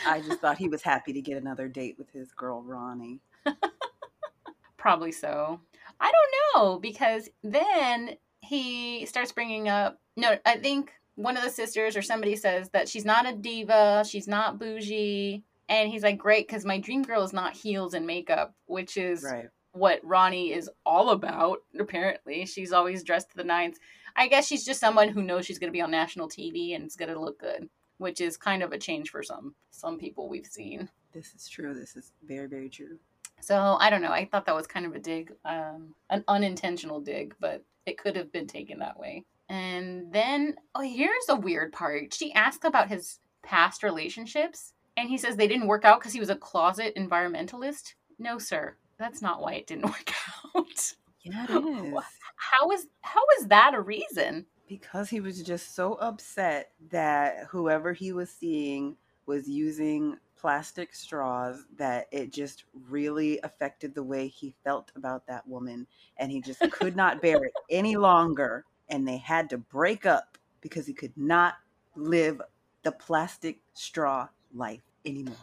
I 0.07 0.21
just 0.21 0.41
thought 0.41 0.59
he 0.59 0.69
was 0.69 0.83
happy 0.83 1.13
to 1.13 1.23
get 1.23 1.39
another 1.39 1.67
date 1.69 1.97
with 1.99 2.11
his 2.11 2.31
girl, 2.33 2.63
Ronnie. 2.63 3.21
Probably 4.77 5.13
so. 5.13 5.61
I 5.99 6.13
don't 6.13 6.55
know 6.65 6.79
because 6.79 7.29
then 7.43 8.17
he 8.41 9.07
starts 9.07 9.33
bringing 9.33 9.69
up. 9.69 10.01
No, 10.17 10.39
I 10.47 10.57
think 10.57 10.93
one 11.17 11.37
of 11.37 11.43
the 11.43 11.51
sisters 11.51 11.97
or 11.97 12.03
somebody 12.03 12.37
says 12.37 12.71
that 12.71 12.89
she's 12.89 13.05
not 13.05 13.29
a 13.29 13.37
diva, 13.37 14.05
she's 14.09 14.29
not 14.29 14.59
bougie, 14.59 15.43
and 15.69 15.91
he's 15.91 16.03
like, 16.03 16.19
"Great, 16.19 16.47
because 16.49 16.65
my 16.65 16.79
dream 16.79 17.03
girl 17.03 17.23
is 17.23 17.33
not 17.33 17.55
heels 17.57 17.95
and 17.95 18.07
makeup, 18.07 18.55
which 18.67 18.97
is 18.97 19.23
Right. 19.23 19.49
What 19.73 20.01
Ronnie 20.03 20.53
is 20.53 20.71
all 20.85 21.11
about. 21.11 21.59
Apparently, 21.79 22.47
she's 22.47 22.73
always 22.73 23.05
dressed 23.05 23.31
to 23.31 23.37
the 23.37 23.45
nines. 23.45 23.79
I 24.17 24.29
guess 24.29 24.47
she's 24.47 24.65
just 24.65 24.81
someone 24.81 25.09
who 25.09 25.23
knows 25.23 25.47
she's 25.47 25.59
going 25.59 25.69
to 25.71 25.77
be 25.77 25.83
on 25.83 25.91
national 25.91 26.29
TV 26.29 26.75
and 26.75 26.85
it's 26.85 26.97
going 26.97 27.13
to 27.13 27.21
look 27.21 27.39
good, 27.39 27.69
which 27.99 28.21
is 28.21 28.37
kind 28.37 28.63
of 28.63 28.73
a 28.73 28.79
change 28.79 29.11
for 29.11 29.23
some 29.23 29.55
some 29.71 29.99
people 29.99 30.29
we've 30.29 30.47
seen. 30.47 30.89
This 31.13 31.35
is 31.35 31.49
true. 31.49 31.75
This 31.75 31.97
is 31.97 32.13
very, 32.23 32.47
very 32.47 32.69
true. 32.69 32.99
So 33.41 33.77
I 33.81 33.91
don't 33.91 34.03
know. 34.03 34.13
I 34.13 34.27
thought 34.27 34.47
that 34.47 34.55
was 34.55 34.67
kind 34.67 34.87
of 34.87 34.95
a 34.95 34.99
dig, 34.99 35.33
um, 35.45 35.95
an 36.11 36.25
unintentional 36.29 37.01
dig, 37.01 37.35
but 37.41 37.65
it 37.87 37.99
could 37.99 38.17
have 38.17 38.31
been 38.33 38.47
taken 38.47 38.79
that 38.81 38.99
way. 38.99 39.25
And 39.49 40.13
then, 40.13 40.57
oh, 40.75 40.83
here's 40.83 41.29
a 41.29 41.35
weird 41.35 41.73
part. 41.73 42.15
She 42.15 42.33
asked 42.35 42.65
about 42.65 42.89
his 42.89 43.19
past 43.43 43.83
relationships, 43.83 44.75
and 44.97 45.09
he 45.09 45.19
says 45.19 45.37
they 45.37 45.49
didn't 45.49 45.67
work 45.67 45.85
out 45.85 45.99
because 45.99 46.13
he 46.13 46.21
was 46.21 46.31
a 46.31 46.37
closet 46.37 46.95
environmentalist. 46.97 47.95
No, 48.19 48.39
sir, 48.39 48.77
that's 49.01 49.21
not 49.21 49.41
why 49.41 49.55
it 49.55 49.67
didn't 49.67 49.85
work 49.87 50.13
out. 50.55 50.95
Yeah, 51.23 51.47
it 51.49 51.95
is. 51.95 52.05
How 52.37 52.71
is 52.71 52.87
how 53.01 53.23
is 53.41 53.49
that 53.49 53.75
a 53.75 53.81
reason? 53.81 54.47
because 54.71 55.11
he 55.11 55.19
was 55.21 55.43
just 55.43 55.75
so 55.75 55.95
upset 55.95 56.71
that 56.93 57.45
whoever 57.49 57.93
he 57.93 58.13
was 58.13 58.31
seeing 58.31 58.97
was 59.27 59.49
using 59.49 60.17
plastic 60.37 60.95
straws 60.95 61.65
that 61.77 62.07
it 62.13 62.33
just 62.33 62.63
really 62.89 63.41
affected 63.43 63.93
the 63.93 64.03
way 64.03 64.29
he 64.29 64.55
felt 64.63 64.93
about 64.95 65.27
that 65.27 65.47
woman 65.49 65.85
and 66.19 66.31
he 66.31 66.41
just 66.41 66.61
could 66.71 66.95
not 66.95 67.21
bear 67.23 67.43
it 67.45 67.53
any 67.69 67.97
longer 67.97 68.65
and 68.89 69.07
they 69.07 69.17
had 69.17 69.51
to 69.51 69.59
break 69.59 70.07
up 70.07 70.39
because 70.61 70.87
he 70.87 70.95
could 70.95 71.17
not 71.17 71.55
live 71.97 72.41
the 72.85 72.93
plastic 72.93 73.59
straw 73.75 74.29
life 74.55 74.83
anymore. 75.05 75.35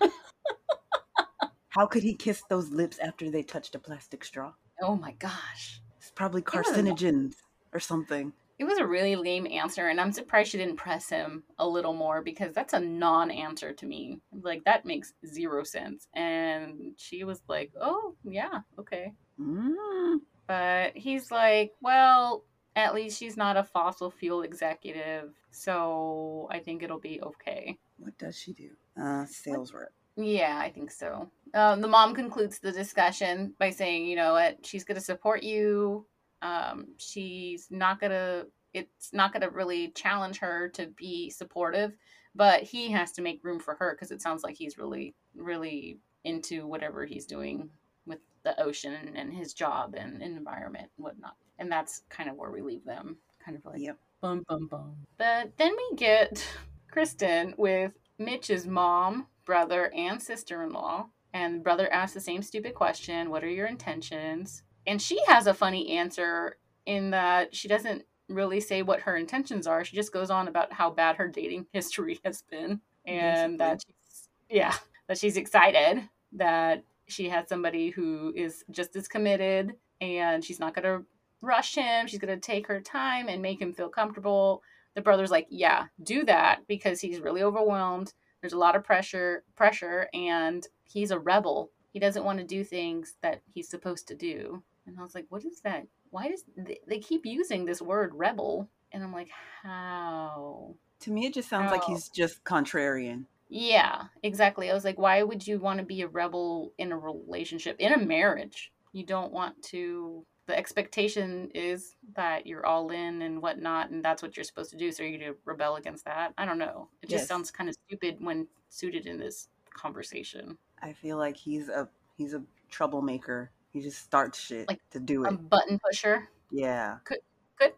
How 1.78 1.86
could 1.86 2.02
he 2.02 2.16
kiss 2.16 2.42
those 2.50 2.72
lips 2.72 2.98
after 2.98 3.30
they 3.30 3.44
touched 3.44 3.76
a 3.76 3.80
plastic 3.80 4.24
straw? 4.26 4.54
Oh 4.82 4.96
my 4.96 5.12
gosh. 5.12 5.80
It's 6.00 6.10
probably 6.10 6.42
carcinogens 6.42 7.36
or 7.72 7.80
something. 7.80 8.34
It 8.58 8.64
was 8.64 8.80
a 8.80 8.88
really 8.88 9.16
lame 9.16 9.46
answer, 9.46 9.90
and 9.90 10.02
I'm 10.02 10.12
surprised 10.12 10.50
she 10.50 10.58
didn't 10.58 10.78
press 10.78 11.08
him 11.08 11.44
a 11.60 11.68
little 11.68 11.94
more 11.94 12.24
because 12.24 12.56
that's 12.56 12.74
a 12.74 12.80
non 12.80 13.30
answer 13.30 13.74
to 13.74 13.86
me. 13.86 14.20
Like, 14.42 14.64
that 14.64 14.88
makes 14.88 15.14
zero 15.28 15.64
sense. 15.64 16.08
And 16.16 16.94
she 16.98 17.24
was 17.24 17.44
like, 17.48 17.72
oh, 17.80 18.16
yeah, 18.24 18.62
okay. 18.80 19.14
Mm. 19.40 20.16
But 20.48 20.98
he's 20.98 21.30
like, 21.30 21.74
well, 21.80 22.44
at 22.76 22.96
least 22.96 23.20
she's 23.20 23.38
not 23.38 23.56
a 23.56 23.64
fossil 23.64 24.10
fuel 24.10 24.42
executive, 24.42 25.36
so 25.52 26.48
I 26.50 26.58
think 26.58 26.82
it'll 26.82 27.00
be 27.00 27.22
okay. 27.22 27.78
What 28.00 28.18
does 28.18 28.36
she 28.36 28.54
do? 28.54 28.72
Uh, 29.00 29.28
sales 29.28 29.72
rep. 29.74 29.92
Yeah, 30.18 30.58
I 30.60 30.70
think 30.72 30.92
so. 30.92 31.30
Um, 31.54 31.80
the 31.82 31.88
mom 31.88 32.14
concludes 32.16 32.60
the 32.60 32.72
discussion 32.72 33.54
by 33.60 33.70
saying, 33.70 34.08
you 34.08 34.16
know 34.16 34.34
what, 34.34 34.66
she's 34.66 34.84
going 34.84 34.98
to 34.98 35.04
support 35.04 35.44
you. 35.44 36.06
Um, 36.42 36.88
she's 36.98 37.68
not 37.70 38.00
going 38.00 38.12
to, 38.12 38.48
it's 38.74 39.14
not 39.14 39.32
going 39.32 39.42
to 39.44 39.50
really 39.50 39.90
challenge 39.90 40.40
her 40.40 40.70
to 40.70 40.88
be 40.88 41.30
supportive, 41.30 41.96
but 42.36 42.64
he 42.64 42.92
has 42.92 43.12
to 43.14 43.22
make 43.22 43.44
room 43.44 43.60
for 43.60 43.76
her 43.76 43.94
because 43.94 44.12
it 44.12 44.22
sounds 44.22 44.44
like 44.44 44.56
he's 44.56 44.78
really, 44.78 45.14
really 45.36 46.00
into 46.24 46.68
whatever 46.68 47.06
he's 47.06 47.26
doing 47.26 47.70
with 48.06 48.20
the 48.44 48.60
ocean 48.62 49.14
and 49.16 49.34
his 49.34 49.54
job 49.54 49.96
and 49.96 50.22
environment 50.22 50.90
and 50.98 51.04
whatnot. 51.04 51.36
And 51.60 51.72
that's 51.72 52.04
kind 52.10 52.30
of 52.30 52.36
where 52.36 52.52
we 52.52 52.62
leave 52.62 52.84
them. 52.86 53.18
Kind 53.44 53.58
of 53.58 53.66
like, 53.66 53.80
Yep. 53.82 53.98
bum, 54.22 54.44
bum, 54.50 54.68
bum. 54.68 54.96
But 55.18 55.54
then 55.58 55.74
we 55.76 55.96
get 55.96 56.46
Kristen 56.92 57.54
with 57.58 57.94
Mitch's 58.20 58.66
mom, 58.68 59.28
brother, 59.48 59.92
and 59.96 60.22
sister 60.22 60.62
in 60.62 60.70
law. 60.72 61.08
And 61.34 61.56
the 61.56 61.64
brother 61.64 61.92
asks 61.92 62.14
the 62.14 62.20
same 62.20 62.44
stupid 62.44 62.76
question 62.76 63.32
What 63.32 63.44
are 63.44 63.50
your 63.50 63.66
intentions? 63.66 64.62
And 64.86 65.02
she 65.02 65.20
has 65.26 65.48
a 65.48 65.54
funny 65.54 65.98
answer 65.98 66.58
in 66.86 67.10
that 67.10 67.56
she 67.56 67.68
doesn't 67.68 68.04
really 68.30 68.60
say 68.60 68.82
what 68.84 69.02
her 69.02 69.16
intentions 69.16 69.66
are. 69.66 69.84
She 69.84 69.96
just 69.96 70.14
goes 70.14 70.30
on 70.30 70.48
about 70.48 70.72
how 70.72 70.92
bad 70.92 71.16
her 71.16 71.28
dating 71.28 71.66
history 71.74 72.20
has 72.26 72.44
been. 72.44 72.82
And 73.06 73.60
that 73.60 73.82
she's, 73.86 74.30
yeah, 74.50 74.76
that 75.08 75.18
she's 75.18 75.38
excited 75.38 76.08
that 76.34 76.84
she 77.08 77.30
has 77.30 77.48
somebody 77.48 77.90
who 77.90 78.34
is 78.36 78.66
just 78.70 78.96
as 78.98 79.08
committed 79.08 79.74
and 80.02 80.44
she's 80.44 80.60
not 80.60 80.76
going 80.76 80.84
to 80.84 81.06
rush 81.42 81.76
him. 81.76 82.06
She's 82.06 82.20
going 82.20 82.38
to 82.38 82.46
take 82.46 82.68
her 82.68 82.82
time 82.82 83.30
and 83.30 83.42
make 83.42 83.62
him 83.62 83.72
feel 83.72 83.88
comfortable. 83.88 84.62
The 84.96 85.02
brother's 85.02 85.32
like, 85.32 85.48
"Yeah, 85.50 85.86
do 86.04 86.26
that 86.26 86.68
because 86.68 87.00
he's 87.00 87.22
really 87.22 87.44
overwhelmed. 87.44 88.14
There's 88.48 88.54
a 88.54 88.60
lot 88.60 88.78
of 88.78 88.86
pressure, 88.86 89.44
pressure 89.58 90.08
and 90.14 90.66
he's 90.86 91.12
a 91.12 91.20
rebel. 91.20 91.70
He 91.92 92.00
doesn't 92.00 92.24
want 92.24 92.40
to 92.40 92.46
do 92.46 92.64
things 92.64 93.18
that 93.22 93.42
he's 93.54 93.68
supposed 93.68 94.08
to 94.08 94.16
do." 94.16 94.64
And 94.86 94.98
I 94.98 95.04
was 95.04 95.14
like, 95.14 95.26
"What 95.28 95.44
is 95.44 95.60
that? 95.62 95.86
Why 96.12 96.30
does 96.30 96.46
they, 96.56 96.80
they 96.88 97.00
keep 97.00 97.26
using 97.26 97.66
this 97.66 97.82
word 97.82 98.16
rebel?" 98.16 98.70
And 98.94 99.04
I'm 99.04 99.12
like, 99.12 99.28
"How?" 99.64 100.76
To 101.02 101.12
me, 101.12 101.26
it 101.26 101.34
just 101.34 101.50
sounds 101.50 101.72
like 101.72 101.82
Oh. 101.90 101.92
he's 101.92 102.08
just 102.08 102.42
contrarian. 102.46 103.26
Yeah, 103.50 104.06
exactly. 104.24 104.72
I 104.72 104.74
was 104.74 104.86
like, 104.86 104.98
why 104.98 105.24
would 105.24 105.46
you 105.46 105.60
want 105.60 105.80
to 105.80 105.86
be 105.86 106.02
a 106.04 106.08
rebel 106.08 106.72
in 106.78 106.94
a 106.94 106.98
relationship, 106.98 107.76
in 107.80 107.92
a 107.92 107.98
marriage? 107.98 108.72
You 108.94 109.06
don't 109.06 109.34
want 109.34 109.62
to. 109.64 110.26
The 110.48 110.58
expectation 110.58 111.52
is 111.54 111.96
that 112.16 112.48
you're 112.48 112.66
all 112.66 112.90
in 112.90 113.22
and 113.22 113.42
whatnot, 113.42 113.90
and 113.90 114.04
that's 114.04 114.22
what 114.24 114.36
you're 114.38 114.44
supposed 114.46 114.72
to 114.72 114.78
do. 114.78 114.92
So 114.92 115.04
you're 115.04 115.20
going 115.20 115.34
to 115.34 115.40
rebel 115.46 115.76
against 115.76 116.06
that? 116.06 116.34
I 116.38 116.46
don't 116.46 116.58
know. 116.58 116.88
It 117.02 117.10
just 117.10 117.24
Yes. 117.24 117.28
sounds 117.28 117.52
kind 117.52 117.70
of 117.70 117.76
stupid 117.88 118.18
when 118.20 118.48
suited 118.70 119.06
in 119.08 119.18
this 119.18 119.50
conversation. 119.74 120.58
I 120.82 120.94
feel 120.94 121.18
like 121.18 121.36
he's 121.38 121.70
a 121.70 121.90
he's 122.18 122.34
a 122.34 122.44
troublemaker. 122.70 123.52
He 123.74 123.82
just 123.82 124.02
starts 124.02 124.40
shit 124.40 124.68
Like, 124.68 124.82
to 124.92 125.00
do 125.00 125.26
it. 125.26 125.34
A 125.34 125.38
button 125.38 125.80
pusher 125.80 126.30
yeah. 126.52 126.98
could 127.04 127.20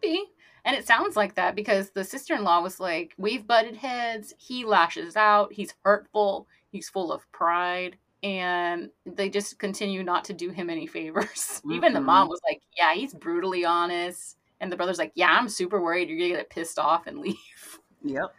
be. 0.00 0.24
And 0.64 0.76
it 0.76 0.86
sounds 0.86 1.16
like 1.16 1.34
that 1.36 1.54
because 1.54 1.90
the 1.90 2.04
sister 2.04 2.34
in 2.34 2.44
law 2.44 2.60
was 2.62 2.78
like, 2.78 3.14
We've 3.18 3.46
butted 3.46 3.76
heads. 3.76 4.34
He 4.38 4.64
lashes 4.64 5.16
out. 5.16 5.52
He's 5.52 5.74
hurtful. 5.84 6.46
He's 6.70 6.88
full 6.88 7.12
of 7.12 7.30
pride. 7.32 7.96
And 8.22 8.90
they 9.06 9.30
just 9.30 9.58
continue 9.58 10.02
not 10.02 10.24
to 10.24 10.34
do 10.34 10.50
him 10.50 10.68
any 10.68 10.86
favors. 10.86 11.62
Even 11.70 11.94
the 11.94 12.00
Mhm. 12.00 12.04
mom 12.06 12.28
was 12.28 12.40
like, 12.48 12.60
Yeah, 12.76 12.94
he's 12.94 13.14
brutally 13.14 13.64
honest. 13.64 14.36
And 14.60 14.70
the 14.70 14.76
brother's 14.76 14.98
like, 14.98 15.12
Yeah, 15.14 15.30
I'm 15.30 15.48
super 15.48 15.80
worried 15.80 16.08
you're 16.08 16.18
going 16.18 16.30
to 16.32 16.36
get 16.36 16.50
pissed 16.50 16.78
off 16.78 17.06
and 17.06 17.18
leave. 17.20 17.78
Yep. 18.02 18.34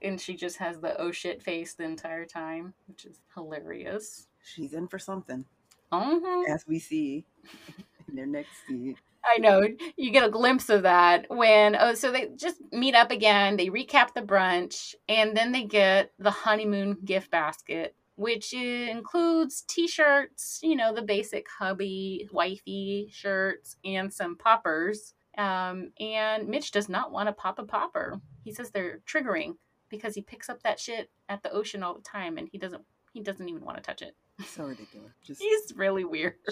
And 0.00 0.20
she 0.20 0.34
just 0.34 0.56
has 0.58 0.80
the 0.80 0.98
oh 1.00 1.12
shit 1.12 1.42
face 1.42 1.74
the 1.74 1.84
entire 1.84 2.24
time, 2.24 2.74
which 2.88 3.04
is 3.04 3.20
hilarious. 3.34 4.26
She's 4.42 4.72
in 4.72 4.88
for 4.88 4.98
something, 4.98 5.44
Uh-huh. 5.92 6.42
as 6.52 6.64
we 6.66 6.78
see 6.80 7.24
in 8.08 8.16
their 8.16 8.26
next 8.26 8.66
scene. 8.66 8.96
I 9.24 9.38
know. 9.38 9.62
You 9.96 10.10
get 10.10 10.24
a 10.26 10.30
glimpse 10.30 10.68
of 10.68 10.82
that 10.82 11.26
when 11.28 11.76
oh 11.76 11.94
so 11.94 12.10
they 12.10 12.30
just 12.34 12.60
meet 12.72 12.96
up 12.96 13.12
again, 13.12 13.56
they 13.56 13.68
recap 13.68 14.14
the 14.14 14.22
brunch, 14.22 14.96
and 15.08 15.36
then 15.36 15.52
they 15.52 15.62
get 15.64 16.10
the 16.18 16.32
honeymoon 16.32 16.96
gift 17.04 17.30
basket, 17.30 17.94
which 18.22 18.54
includes 18.54 19.62
t-shirts, 19.62 20.60
you 20.62 20.76
know, 20.76 20.94
the 20.94 21.02
basic 21.02 21.46
hubby, 21.58 22.28
wifey 22.30 23.08
shirts, 23.12 23.76
and 23.84 24.12
some 24.12 24.36
poppers. 24.36 25.14
Um, 25.36 25.90
and 25.98 26.46
Mitch 26.46 26.70
does 26.70 26.88
not 26.88 27.10
want 27.10 27.28
to 27.28 27.32
pop 27.32 27.58
a 27.58 27.64
popper. 27.64 28.20
He 28.44 28.52
says 28.52 28.70
they're 28.70 29.00
triggering 29.06 29.56
because 29.88 30.14
he 30.14 30.22
picks 30.22 30.48
up 30.48 30.62
that 30.62 30.78
shit 30.78 31.10
at 31.28 31.42
the 31.42 31.50
ocean 31.50 31.82
all 31.82 31.94
the 31.94 32.02
time 32.02 32.38
and 32.38 32.48
he 32.52 32.58
doesn't 32.58 32.84
he 33.12 33.20
doesn't 33.20 33.48
even 33.48 33.64
want 33.64 33.76
to 33.76 33.82
touch 33.82 34.02
it. 34.02 34.16
So 34.46 34.64
ridiculous. 34.64 35.12
Just 35.26 35.42
He's 35.42 35.72
really 35.76 36.04
weird. 36.04 36.34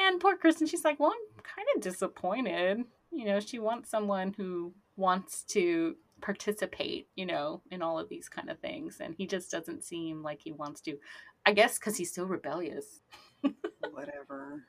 And 0.00 0.20
poor 0.20 0.38
Kristen, 0.38 0.66
she's 0.66 0.84
like, 0.84 0.98
Well, 0.98 1.12
I'm 1.12 1.42
kind 1.42 1.68
of 1.76 1.82
disappointed. 1.82 2.84
You 3.10 3.26
know, 3.26 3.40
she 3.40 3.58
wants 3.58 3.90
someone 3.90 4.32
who 4.34 4.72
wants 4.96 5.44
to 5.48 5.96
participate, 6.24 7.06
you 7.16 7.26
know, 7.26 7.60
in 7.70 7.82
all 7.82 7.98
of 7.98 8.08
these 8.08 8.28
kind 8.30 8.48
of 8.50 8.58
things. 8.58 8.98
And 9.00 9.14
he 9.16 9.26
just 9.26 9.50
doesn't 9.50 9.84
seem 9.84 10.22
like 10.22 10.40
he 10.40 10.52
wants 10.52 10.80
to. 10.82 10.96
I 11.44 11.52
guess 11.52 11.78
because 11.78 11.96
he's 11.96 12.14
so 12.14 12.24
rebellious. 12.24 13.00
Whatever. 13.92 14.64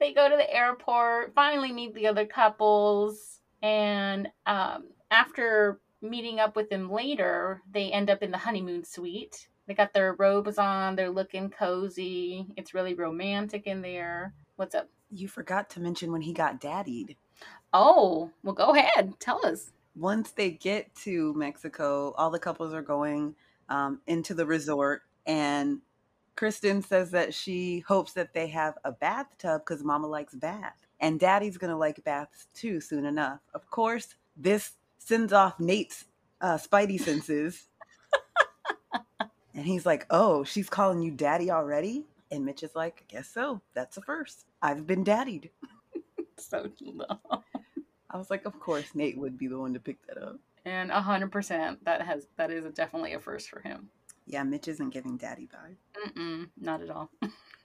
They 0.00 0.14
go 0.14 0.28
to 0.28 0.36
the 0.36 0.50
airport, 0.50 1.34
finally 1.34 1.72
meet 1.72 1.94
the 1.94 2.06
other 2.06 2.24
couples. 2.24 3.40
And 3.62 4.28
um, 4.46 4.84
after 5.10 5.80
meeting 6.00 6.40
up 6.40 6.56
with 6.56 6.70
them 6.70 6.90
later, 6.90 7.60
they 7.70 7.92
end 7.92 8.08
up 8.08 8.22
in 8.22 8.30
the 8.30 8.38
honeymoon 8.38 8.84
suite. 8.84 9.48
They 9.66 9.74
got 9.74 9.92
their 9.92 10.14
robes 10.14 10.56
on, 10.56 10.96
they're 10.96 11.10
looking 11.10 11.50
cozy. 11.50 12.46
It's 12.56 12.72
really 12.72 12.94
romantic 12.94 13.66
in 13.66 13.82
there. 13.82 14.32
What's 14.56 14.74
up? 14.74 14.88
You 15.10 15.28
forgot 15.28 15.68
to 15.70 15.80
mention 15.80 16.12
when 16.12 16.22
he 16.22 16.32
got 16.32 16.60
daddied. 16.60 17.16
Oh, 17.74 18.30
well, 18.42 18.54
go 18.54 18.74
ahead. 18.74 19.20
Tell 19.20 19.44
us. 19.44 19.72
Once 19.98 20.30
they 20.30 20.50
get 20.50 20.94
to 20.94 21.34
Mexico, 21.34 22.14
all 22.16 22.30
the 22.30 22.38
couples 22.38 22.72
are 22.72 22.82
going 22.82 23.34
um, 23.68 24.00
into 24.06 24.32
the 24.32 24.46
resort, 24.46 25.02
and 25.26 25.80
Kristen 26.36 26.82
says 26.82 27.10
that 27.10 27.34
she 27.34 27.80
hopes 27.80 28.12
that 28.12 28.32
they 28.32 28.46
have 28.46 28.74
a 28.84 28.92
bathtub 28.92 29.62
because 29.62 29.82
Mama 29.82 30.06
likes 30.06 30.34
bath, 30.34 30.86
and 31.00 31.18
Daddy's 31.18 31.58
gonna 31.58 31.76
like 31.76 32.02
baths 32.04 32.46
too 32.54 32.80
soon 32.80 33.04
enough. 33.04 33.40
Of 33.54 33.68
course, 33.70 34.14
this 34.36 34.72
sends 34.98 35.32
off 35.32 35.58
Nate's 35.58 36.04
uh, 36.40 36.58
spidey 36.58 37.00
senses, 37.00 37.66
and 39.54 39.66
he's 39.66 39.84
like, 39.84 40.06
"Oh, 40.10 40.44
she's 40.44 40.68
calling 40.68 41.02
you 41.02 41.10
Daddy 41.10 41.50
already." 41.50 42.06
And 42.30 42.44
Mitch 42.44 42.62
is 42.62 42.74
like, 42.74 43.04
I 43.08 43.12
guess 43.12 43.28
so. 43.28 43.60
That's 43.74 43.96
a 43.96 44.02
first. 44.02 44.44
I've 44.60 44.86
been 44.86 45.02
daddied. 45.02 45.50
so 46.36 46.70
low. 46.80 47.42
I 48.10 48.16
was 48.16 48.30
like, 48.30 48.44
of 48.44 48.58
course 48.58 48.94
Nate 48.94 49.18
would 49.18 49.38
be 49.38 49.46
the 49.46 49.58
one 49.58 49.74
to 49.74 49.80
pick 49.80 50.04
that 50.06 50.22
up. 50.22 50.38
And 50.64 50.90
a 50.90 51.00
hundred 51.00 51.32
percent, 51.32 51.84
that 51.84 52.02
has 52.02 52.26
that 52.36 52.50
is 52.50 52.64
a, 52.64 52.70
definitely 52.70 53.14
a 53.14 53.20
first 53.20 53.48
for 53.48 53.60
him. 53.60 53.88
Yeah, 54.26 54.42
Mitch 54.42 54.68
isn't 54.68 54.90
giving 54.90 55.16
daddy 55.16 55.48
vibe. 55.48 56.12
Mm-mm, 56.12 56.48
not 56.60 56.82
at 56.82 56.90
all. 56.90 57.10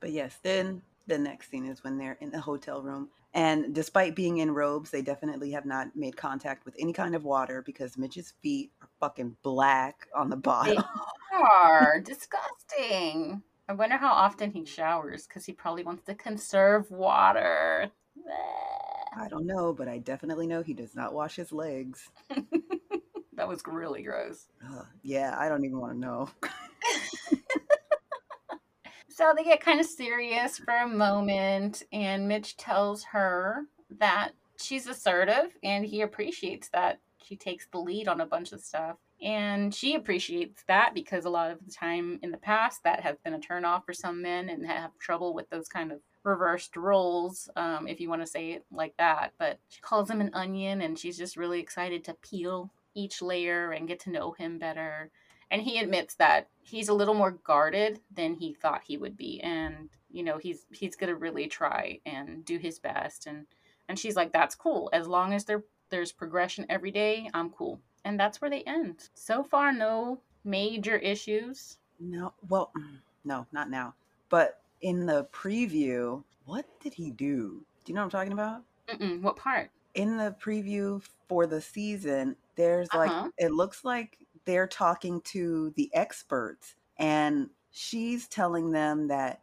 but 0.00 0.10
yes, 0.10 0.38
then 0.42 0.82
the 1.06 1.18
next 1.18 1.50
scene 1.50 1.66
is 1.66 1.84
when 1.84 1.98
they're 1.98 2.16
in 2.20 2.30
the 2.30 2.40
hotel 2.40 2.80
room. 2.80 3.08
And 3.34 3.74
despite 3.74 4.14
being 4.14 4.38
in 4.38 4.52
robes, 4.52 4.90
they 4.90 5.02
definitely 5.02 5.50
have 5.52 5.66
not 5.66 5.94
made 5.96 6.16
contact 6.16 6.64
with 6.64 6.74
any 6.78 6.92
kind 6.92 7.14
of 7.14 7.24
water 7.24 7.62
because 7.62 7.98
Mitch's 7.98 8.34
feet 8.42 8.70
are 8.82 8.88
fucking 9.00 9.36
black 9.42 10.08
on 10.14 10.30
the 10.30 10.36
bottom. 10.36 10.76
They 10.76 11.36
are 11.36 12.00
disgusting. 12.04 13.42
I 13.68 13.72
wonder 13.72 13.96
how 13.96 14.12
often 14.12 14.50
he 14.50 14.64
showers 14.64 15.26
because 15.26 15.46
he 15.46 15.52
probably 15.52 15.82
wants 15.82 16.04
to 16.04 16.14
conserve 16.14 16.90
water. 16.90 17.90
I 19.16 19.28
don't 19.28 19.46
know, 19.46 19.72
but 19.72 19.88
I 19.88 19.98
definitely 19.98 20.46
know 20.46 20.62
he 20.62 20.74
does 20.74 20.94
not 20.94 21.12
wash 21.12 21.36
his 21.36 21.52
legs. 21.52 22.10
that 23.34 23.48
was 23.48 23.62
really 23.66 24.02
gross. 24.02 24.46
Uh, 24.64 24.82
yeah, 25.02 25.36
I 25.38 25.48
don't 25.48 25.64
even 25.64 25.78
want 25.78 25.92
to 25.94 25.98
know. 25.98 26.28
so 29.08 29.32
they 29.36 29.44
get 29.44 29.60
kind 29.60 29.80
of 29.80 29.86
serious 29.86 30.58
for 30.58 30.74
a 30.74 30.88
moment, 30.88 31.82
and 31.92 32.26
Mitch 32.26 32.56
tells 32.56 33.04
her 33.04 33.66
that 33.98 34.32
she's 34.62 34.86
assertive 34.86 35.56
and 35.62 35.84
he 35.84 36.02
appreciates 36.02 36.68
that 36.70 37.00
she 37.22 37.36
takes 37.36 37.66
the 37.72 37.78
lead 37.78 38.08
on 38.08 38.20
a 38.20 38.26
bunch 38.26 38.52
of 38.52 38.60
stuff. 38.60 38.96
And 39.20 39.72
she 39.72 39.94
appreciates 39.94 40.64
that 40.66 40.94
because 40.94 41.24
a 41.24 41.30
lot 41.30 41.50
of 41.50 41.58
the 41.64 41.70
time 41.70 42.18
in 42.22 42.32
the 42.32 42.38
past 42.38 42.82
that 42.82 43.00
has 43.00 43.16
been 43.24 43.34
a 43.34 43.38
turnoff 43.38 43.84
for 43.86 43.92
some 43.92 44.20
men 44.20 44.48
and 44.48 44.66
have 44.66 44.98
trouble 44.98 45.32
with 45.32 45.48
those 45.50 45.68
kind 45.68 45.92
of 45.92 46.00
reversed 46.24 46.76
roles, 46.76 47.48
um, 47.56 47.86
if 47.88 48.00
you 48.00 48.08
want 48.08 48.22
to 48.22 48.26
say 48.26 48.52
it 48.52 48.64
like 48.70 48.96
that. 48.98 49.32
But 49.38 49.58
she 49.68 49.80
calls 49.80 50.10
him 50.10 50.20
an 50.20 50.30
onion 50.34 50.82
and 50.82 50.98
she's 50.98 51.18
just 51.18 51.36
really 51.36 51.60
excited 51.60 52.04
to 52.04 52.14
peel 52.14 52.70
each 52.94 53.22
layer 53.22 53.72
and 53.72 53.88
get 53.88 54.00
to 54.00 54.10
know 54.10 54.32
him 54.32 54.58
better. 54.58 55.10
And 55.50 55.62
he 55.62 55.78
admits 55.78 56.14
that 56.14 56.48
he's 56.62 56.88
a 56.88 56.94
little 56.94 57.14
more 57.14 57.32
guarded 57.32 58.00
than 58.14 58.34
he 58.34 58.54
thought 58.54 58.82
he 58.84 58.96
would 58.96 59.16
be. 59.16 59.40
And, 59.40 59.90
you 60.10 60.22
know, 60.22 60.38
he's 60.38 60.66
he's 60.72 60.96
gonna 60.96 61.14
really 61.14 61.46
try 61.46 62.00
and 62.06 62.44
do 62.44 62.58
his 62.58 62.78
best 62.78 63.26
and 63.26 63.46
and 63.88 63.98
she's 63.98 64.16
like, 64.16 64.32
That's 64.32 64.54
cool. 64.54 64.90
As 64.92 65.06
long 65.08 65.34
as 65.34 65.44
there 65.44 65.64
there's 65.90 66.12
progression 66.12 66.64
every 66.70 66.90
day, 66.90 67.28
I'm 67.34 67.50
cool 67.50 67.80
and 68.04 68.18
that's 68.18 68.40
where 68.40 68.50
they 68.50 68.62
end. 68.62 69.08
So 69.14 69.42
far, 69.42 69.72
no 69.72 70.20
major 70.44 70.96
issues. 70.96 71.78
No, 72.00 72.32
well, 72.48 72.72
mm, 72.76 72.98
no, 73.24 73.46
not 73.52 73.70
now. 73.70 73.94
But 74.28 74.60
in 74.82 75.06
the 75.06 75.26
preview, 75.32 76.22
what 76.44 76.66
did 76.80 76.92
he 76.92 77.10
do? 77.10 77.64
Do 77.84 77.92
you 77.92 77.94
know 77.94 78.02
what 78.02 78.14
I'm 78.14 78.20
talking 78.20 78.32
about? 78.32 78.62
Mm-mm, 78.88 79.22
what 79.22 79.36
part? 79.36 79.70
In 79.94 80.16
the 80.16 80.34
preview 80.42 81.02
for 81.28 81.46
the 81.46 81.60
season, 81.60 82.36
there's 82.56 82.88
like, 82.94 83.10
uh-huh. 83.10 83.30
it 83.38 83.52
looks 83.52 83.84
like 83.84 84.18
they're 84.44 84.66
talking 84.66 85.20
to 85.22 85.72
the 85.76 85.90
experts, 85.94 86.74
and 86.98 87.48
she's 87.70 88.28
telling 88.28 88.70
them 88.70 89.08
that 89.08 89.42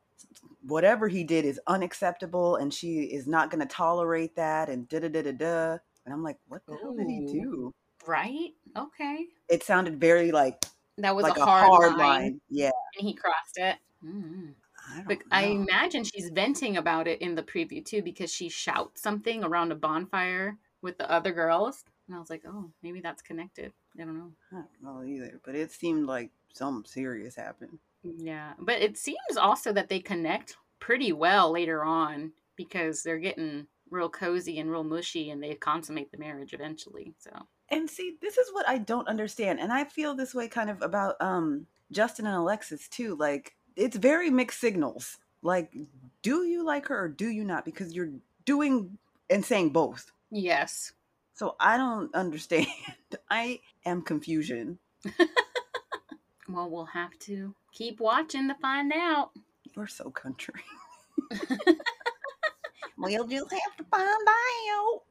whatever 0.64 1.08
he 1.08 1.24
did 1.24 1.46
is 1.46 1.60
unacceptable 1.68 2.58
and 2.58 2.74
she 2.74 3.00
is 3.04 3.28
not 3.28 3.50
going 3.50 3.66
to 3.66 3.74
tolerate 3.74 4.36
that 4.36 4.70
and 4.70 4.88
da 4.90 5.00
da 5.00 5.08
da 5.08 5.22
da 5.22 5.32
da. 5.32 5.78
And 6.06 6.14
I'm 6.14 6.24
like, 6.24 6.38
what 6.48 6.66
the 6.66 6.74
Ooh. 6.74 6.80
hell 6.82 6.96
did 6.96 7.08
he 7.08 7.26
do? 7.26 7.74
Right? 8.06 8.52
Okay. 8.78 9.26
It 9.50 9.64
sounded 9.64 10.00
very 10.00 10.32
like 10.32 10.64
that 10.98 11.16
was 11.16 11.24
like 11.24 11.38
a 11.38 11.46
hard, 11.46 11.66
a 11.66 11.68
hard 11.68 11.92
line. 11.94 12.00
line. 12.00 12.42
Yeah. 12.50 12.72
And 12.98 13.08
he 13.08 13.14
crossed 13.14 13.58
it. 13.58 13.78
Mm. 14.06 14.54
I 14.92 15.02
but 15.02 15.18
know. 15.20 15.26
I 15.32 15.44
imagine 15.46 16.04
she's 16.04 16.30
venting 16.30 16.78
about 16.78 17.08
it 17.08 17.22
in 17.22 17.36
the 17.36 17.44
preview 17.44 17.84
too 17.84 18.02
because 18.02 18.34
she 18.34 18.50
shouts 18.50 19.02
something 19.02 19.44
around 19.44 19.72
a 19.72 19.76
bonfire 19.76 20.58
with 20.82 20.98
the 20.98 21.10
other 21.12 21.32
girls. 21.32 21.84
And 22.08 22.16
I 22.16 22.20
was 22.20 22.30
like, 22.30 22.44
oh, 22.48 22.72
maybe 22.82 23.02
that's 23.02 23.22
connected. 23.22 23.72
I 24.00 24.04
don't 24.04 24.18
know. 24.18 24.32
I 24.52 24.56
don't 24.56 24.84
know 24.84 25.04
either. 25.04 25.40
But 25.46 25.56
it 25.56 25.72
seemed 25.72 26.08
like 26.08 26.32
something 26.54 26.90
serious 26.90 27.36
happened. 27.36 27.78
Yeah. 28.04 28.54
But 28.60 28.82
it 28.82 28.98
seems 28.98 29.38
also 29.38 29.72
that 29.74 29.90
they 29.90 30.00
connect 30.00 30.58
pretty 30.80 31.12
well 31.12 31.52
later 31.52 31.84
on 31.84 32.32
because 32.56 33.04
they're 33.04 33.20
getting 33.20 33.68
real 33.92 34.10
cozy 34.10 34.60
and 34.60 34.72
real 34.72 34.84
mushy 34.84 35.30
and 35.30 35.42
they 35.42 35.56
consummate 35.56 36.12
the 36.12 36.18
marriage 36.18 36.54
eventually. 36.54 37.14
So 37.20 37.32
and 37.70 37.90
see, 37.90 38.16
this 38.22 38.38
is 38.38 38.52
what 38.52 38.68
I 38.68 38.80
don't 38.80 39.08
understand. 39.08 39.60
And 39.60 39.72
I 39.72 39.84
feel 39.84 40.16
this 40.16 40.34
way 40.34 40.48
kind 40.48 40.70
of 40.70 40.82
about 40.82 41.16
um 41.20 41.68
Justin 41.92 42.26
and 42.28 42.36
Alexis 42.36 42.88
too. 42.88 43.16
Like 43.16 43.56
it's 43.80 43.98
very 43.98 44.30
mixed 44.30 44.60
signals. 44.60 45.18
Like, 45.42 45.74
do 46.22 46.44
you 46.46 46.64
like 46.66 46.88
her 46.88 47.06
or 47.06 47.08
do 47.08 47.30
you 47.30 47.44
not? 47.44 47.64
Because 47.66 47.94
you're 47.94 48.12
doing 48.46 48.98
and 49.30 49.44
saying 49.44 49.70
both. 49.70 50.12
Yes. 50.30 50.92
So 51.34 51.56
I 51.60 51.78
don't 51.78 52.14
understand. 52.14 52.68
I 53.30 53.62
am 53.86 54.02
confusion. 54.02 54.80
well, 56.50 56.70
we'll 56.70 56.86
have 56.86 57.18
to 57.20 57.56
keep 57.72 58.00
watching 58.00 58.50
to 58.50 58.56
find 58.56 58.92
out. 58.92 59.32
You're 59.76 59.88
so 59.88 60.10
country. 60.10 60.62
we'll 62.98 63.28
just 63.28 63.52
have 63.52 63.78
to 63.78 63.84
find 63.90 64.28
out. 64.28 65.02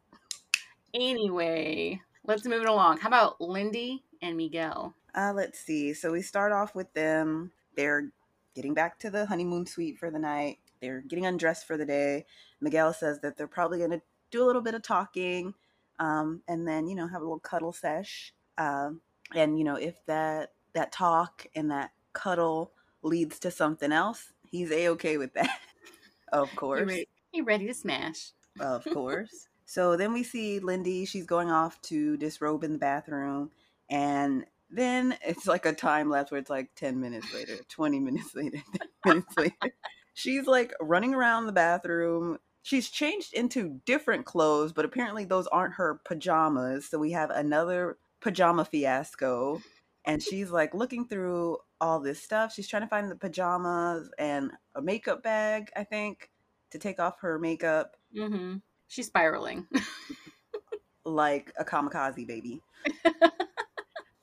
Anyway, 0.93 2.01
let's 2.25 2.45
move 2.45 2.63
it 2.63 2.69
along. 2.69 2.99
How 2.99 3.09
about 3.09 3.41
Lindy 3.41 4.05
and 4.21 4.37
Miguel? 4.37 4.95
Uh, 5.15 5.33
let's 5.35 5.59
see. 5.59 5.95
So 5.95 6.13
we 6.13 6.21
start 6.21 6.53
off 6.53 6.75
with 6.75 6.93
them. 6.93 7.51
They're 7.77 8.11
getting 8.55 8.75
back 8.75 8.99
to 9.01 9.11
the 9.11 9.27
honeymoon 9.27 9.67
suite 9.67 9.99
for 9.99 10.11
the 10.11 10.19
night. 10.19 10.59
They're 10.81 11.01
getting 11.01 11.27
undressed 11.27 11.67
for 11.67 11.77
the 11.77 11.87
day. 11.87 12.27
Miguel 12.61 12.93
says 12.93 13.21
that 13.21 13.37
they're 13.37 13.47
probably 13.47 13.79
going 13.79 13.91
to 13.91 14.03
do 14.31 14.45
a 14.45 14.47
little 14.47 14.63
bit 14.63 14.75
of 14.75 14.83
talking 14.83 15.55
um, 15.99 16.43
and 16.49 16.67
then, 16.67 16.87
you 16.87 16.95
know, 16.95 17.09
have 17.09 17.21
a 17.21 17.25
little 17.25 17.41
cuddle 17.41 17.73
sesh. 17.73 18.33
Um, 18.57 19.01
and, 19.35 19.59
you 19.59 19.65
know, 19.65 19.77
if 19.77 20.05
that, 20.07 20.53
that 20.75 20.93
talk 20.93 21.47
and 21.55 21.71
that 21.71 21.91
cuddle 22.13 22.73
leads 23.03 23.39
to 23.41 23.51
something 23.51 23.93
else, 23.93 24.33
he's 24.51 24.71
a-okay 24.71 25.17
with 25.17 25.35
that. 25.35 25.61
of 26.33 26.55
course. 26.55 26.81
He 26.81 26.87
ready, 26.87 27.09
he 27.33 27.41
ready 27.41 27.67
to 27.67 27.75
smash. 27.75 28.31
of 28.61 28.85
course. 28.93 29.49
So 29.65 29.97
then 29.97 30.13
we 30.13 30.23
see 30.23 30.61
Lindy, 30.61 31.05
she's 31.05 31.27
going 31.27 31.51
off 31.51 31.81
to 31.83 32.17
disrobe 32.17 32.65
in 32.65 32.73
the 32.73 32.79
bathroom. 32.79 33.51
And 33.91 34.45
then 34.71 35.17
it's 35.23 35.47
like 35.47 35.67
a 35.67 35.73
time 35.73 36.11
lapse 36.11 36.31
where 36.31 36.41
it's 36.41 36.51
like 36.51 36.71
10 36.77 37.01
minutes 37.01 37.33
later, 37.33 37.57
20 37.69 38.01
minutes 38.01 38.35
later, 38.35 38.59
10 39.07 39.15
minutes 39.15 39.37
later. 39.37 39.75
She's 40.15 40.47
like 40.47 40.75
running 40.81 41.15
around 41.15 41.47
the 41.47 41.53
bathroom. 41.53 42.39
She's 42.63 42.91
changed 42.91 43.33
into 43.33 43.81
different 43.87 44.27
clothes, 44.27 44.73
but 44.73 44.85
apparently 44.85 45.25
those 45.25 45.47
aren't 45.47 45.75
her 45.75 46.01
pajamas. 46.05 46.89
So 46.89 46.99
we 46.99 47.13
have 47.13 47.31
another 47.31 47.99
pajama 48.21 48.65
fiasco. 48.65 49.63
And 50.05 50.23
she's 50.23 50.51
like 50.51 50.75
looking 50.75 51.07
through 51.07 51.59
all 51.81 52.01
this 52.01 52.23
stuff. 52.23 52.53
She's 52.53 52.69
trying 52.69 52.83
to 52.83 52.89
find 52.89 53.11
the 53.11 53.17
pajamas 53.17 54.11
and 54.19 54.51
a 54.75 54.83
makeup 54.83 55.23
bag, 55.23 55.71
I 55.77 55.85
think, 55.85 56.31
to 56.71 56.79
take 56.79 56.99
off 56.99 57.21
her 57.21 57.39
makeup. 57.39 57.97
Mm-hmm. 58.17 58.57
She's 58.89 59.07
spiraling. 59.07 59.67
like 61.05 61.53
a 61.59 61.65
kamikaze 61.65 62.27
baby. 62.27 62.61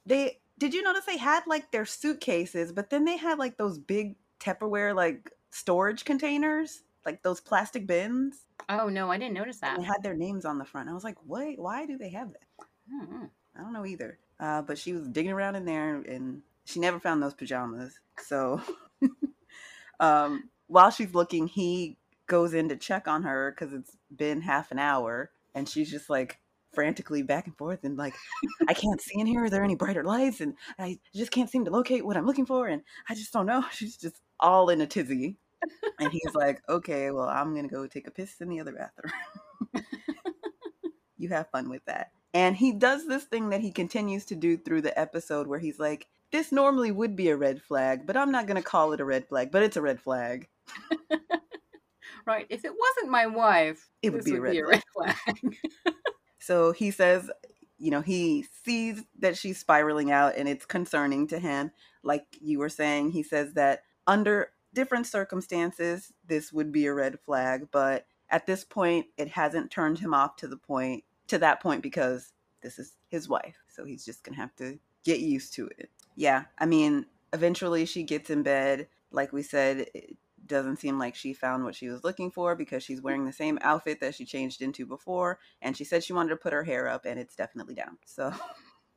they 0.06 0.40
did 0.58 0.74
you 0.74 0.82
notice 0.82 1.06
they 1.06 1.18
had 1.18 1.44
like 1.48 1.72
their 1.72 1.86
suitcases, 1.86 2.72
but 2.72 2.90
then 2.90 3.06
they 3.06 3.18
had 3.18 3.40
like 3.40 3.58
those 3.58 3.78
big 3.78 4.16
Tupperware 4.40 4.96
like 4.96 5.32
storage 5.52 6.06
containers, 6.06 6.84
like 7.06 7.24
those 7.24 7.40
plastic 7.40 7.88
bins. 7.88 8.46
Oh 8.70 8.90
no, 8.90 9.12
I 9.12 9.18
didn't 9.18 9.34
notice 9.34 9.60
that. 9.60 9.76
And 9.76 9.84
they 9.84 9.88
had 9.88 10.04
their 10.04 10.16
names 10.16 10.46
on 10.46 10.58
the 10.58 10.66
front. 10.66 10.90
I 10.90 10.94
was 10.94 11.04
like, 11.04 11.18
wait, 11.26 11.60
why 11.60 11.86
do 11.86 11.98
they 11.98 12.10
have 12.10 12.32
that? 12.32 12.66
I 12.90 13.00
don't 13.00 13.12
know, 13.12 13.30
I 13.58 13.62
don't 13.62 13.74
know 13.74 13.86
either. 13.86 14.18
Uh, 14.40 14.62
but 14.62 14.78
she 14.78 14.94
was 14.94 15.08
digging 15.08 15.32
around 15.32 15.56
in 15.56 15.66
there, 15.66 15.96
and 15.96 16.42
she 16.66 16.80
never 16.80 17.00
found 17.00 17.24
those 17.24 17.34
pajamas. 17.34 18.00
So, 18.22 18.62
um, 20.00 20.50
while 20.68 20.92
she's 20.92 21.14
looking, 21.14 21.48
he 21.48 21.98
goes 22.28 22.54
in 22.54 22.70
to 22.70 22.76
check 22.76 23.08
on 23.08 23.24
her 23.24 23.52
because 23.52 23.74
it's 23.74 23.98
been 24.16 24.42
half 24.42 24.72
an 24.72 24.80
hour 24.80 25.32
and 25.54 25.68
she's 25.68 25.90
just 25.90 26.10
like 26.10 26.40
frantically 26.76 27.24
back 27.24 27.48
and 27.48 27.58
forth 27.58 27.84
and 27.84 27.98
like 27.98 28.14
i 28.68 28.74
can't 28.74 29.02
see 29.02 29.20
in 29.20 29.26
here 29.26 29.46
are 29.46 29.50
there 29.50 29.64
any 29.64 29.76
brighter 29.76 30.04
lights 30.04 30.42
and 30.42 30.54
i 30.78 30.98
just 31.16 31.32
can't 31.32 31.50
seem 31.50 31.66
to 31.66 31.72
locate 31.72 32.06
what 32.06 32.18
i'm 32.18 32.26
looking 32.26 32.46
for 32.46 32.68
and 32.68 32.82
i 33.10 33.16
just 33.16 33.34
don't 33.34 33.46
know 33.46 33.64
she's 33.72 33.98
just 33.98 34.22
all 34.40 34.70
in 34.70 34.82
a 34.82 34.88
tizzy 34.88 35.38
and 36.00 36.12
he's 36.12 36.36
like 36.36 36.62
okay 36.70 37.10
well 37.12 37.28
i'm 37.28 37.56
gonna 37.56 37.68
go 37.68 37.88
take 37.88 38.08
a 38.08 38.12
piss 38.12 38.42
in 38.42 38.50
the 38.50 38.60
other 38.60 38.74
bathroom 38.74 39.14
You 41.18 41.30
have 41.30 41.50
fun 41.50 41.70
with 41.70 41.84
that. 41.86 42.12
And 42.34 42.56
he 42.56 42.74
does 42.74 43.08
this 43.08 43.24
thing 43.24 43.50
that 43.50 43.62
he 43.62 43.72
continues 43.72 44.26
to 44.26 44.36
do 44.36 44.58
through 44.58 44.82
the 44.82 44.98
episode 45.00 45.48
where 45.48 45.60
he's 45.60 45.80
like, 45.80 46.08
this 46.32 46.52
normally 46.52 46.92
would 46.92 47.16
be 47.16 47.30
a 47.30 47.38
red 47.38 47.62
flag, 47.62 48.06
but 48.06 48.18
I'm 48.18 48.32
not 48.32 48.46
going 48.46 48.58
to 48.58 48.64
call 48.64 48.92
it 48.92 49.00
a 49.00 49.06
red 49.06 49.28
flag, 49.28 49.52
but 49.52 49.64
it's 49.64 49.78
a 49.78 49.82
red 49.82 50.02
flag. 50.02 50.50
right. 52.26 52.46
If 52.50 52.66
it 52.66 52.74
wasn't 52.78 53.12
my 53.12 53.28
wife, 53.28 53.90
it 54.02 54.12
would, 54.12 54.26
be, 54.26 54.34
would 54.34 54.50
a 54.50 54.52
be, 54.52 54.60
a 54.60 54.68
red 54.68 54.84
flag. 54.94 55.16
so 56.46 56.72
he 56.72 56.92
says, 56.92 57.32
you 57.80 57.90
know, 57.90 58.02
he 58.02 58.46
sees 58.64 59.02
that 59.18 59.36
she's 59.36 59.58
spiraling 59.58 60.12
out 60.12 60.34
and 60.38 60.48
it's 60.48 60.64
concerning 60.64 61.26
to 61.30 61.40
him. 61.40 61.72
Like 62.04 62.38
you 62.40 62.60
were 62.60 62.70
saying, 62.70 63.10
he 63.10 63.24
says 63.24 63.54
that 63.54 63.82
under 64.06 64.50
different 64.72 65.08
circumstances, 65.08 66.14
this 66.28 66.54
would 66.54 66.72
be 66.72 66.86
a 66.86 66.94
red 66.94 67.20
flag, 67.20 67.70
but 67.72 68.06
at 68.30 68.46
this 68.46 68.64
point, 68.64 69.08
it 69.18 69.30
hasn't 69.30 69.72
turned 69.72 69.98
him 69.98 70.14
off 70.14 70.36
to 70.36 70.48
the 70.48 70.56
point 70.58 71.04
to 71.30 71.40
that 71.40 71.64
point 71.64 71.82
because 71.82 72.32
this 72.62 72.78
is 72.78 72.94
his 73.08 73.28
wife. 73.28 73.58
So 73.68 73.84
he's 73.84 74.06
just 74.06 74.24
gonna 74.24 74.38
have 74.38 74.56
to 74.58 74.78
get 75.04 75.22
used 75.22 75.54
to 75.54 75.68
it. 75.80 75.90
Yeah, 76.16 76.44
I 76.60 76.68
mean, 76.68 77.08
eventually 77.34 77.88
she 77.88 78.04
gets 78.04 78.30
in 78.30 78.44
bed. 78.44 78.88
Like 79.10 79.34
we 79.34 79.42
said, 79.42 79.88
doesn't 80.48 80.78
seem 80.78 81.00
like 81.00 81.16
she 81.16 81.34
found 81.34 81.64
what 81.64 81.76
she 81.76 81.90
was 81.90 82.04
looking 82.04 82.32
for 82.32 82.56
because 82.56 82.84
she's 82.84 83.02
wearing 83.02 83.26
the 83.26 83.34
same 83.34 83.58
outfit 83.62 84.00
that 84.02 84.16
she 84.16 84.26
changed 84.26 84.62
into 84.62 84.86
before. 84.86 85.40
And 85.62 85.76
she 85.76 85.84
said 85.84 86.04
she 86.04 86.14
wanted 86.14 86.30
to 86.30 86.38
put 86.38 86.54
her 86.54 86.64
hair 86.64 86.88
up, 86.88 87.06
and 87.06 87.20
it's 87.20 87.36
definitely 87.36 87.76
down. 87.76 87.98
So 88.06 88.34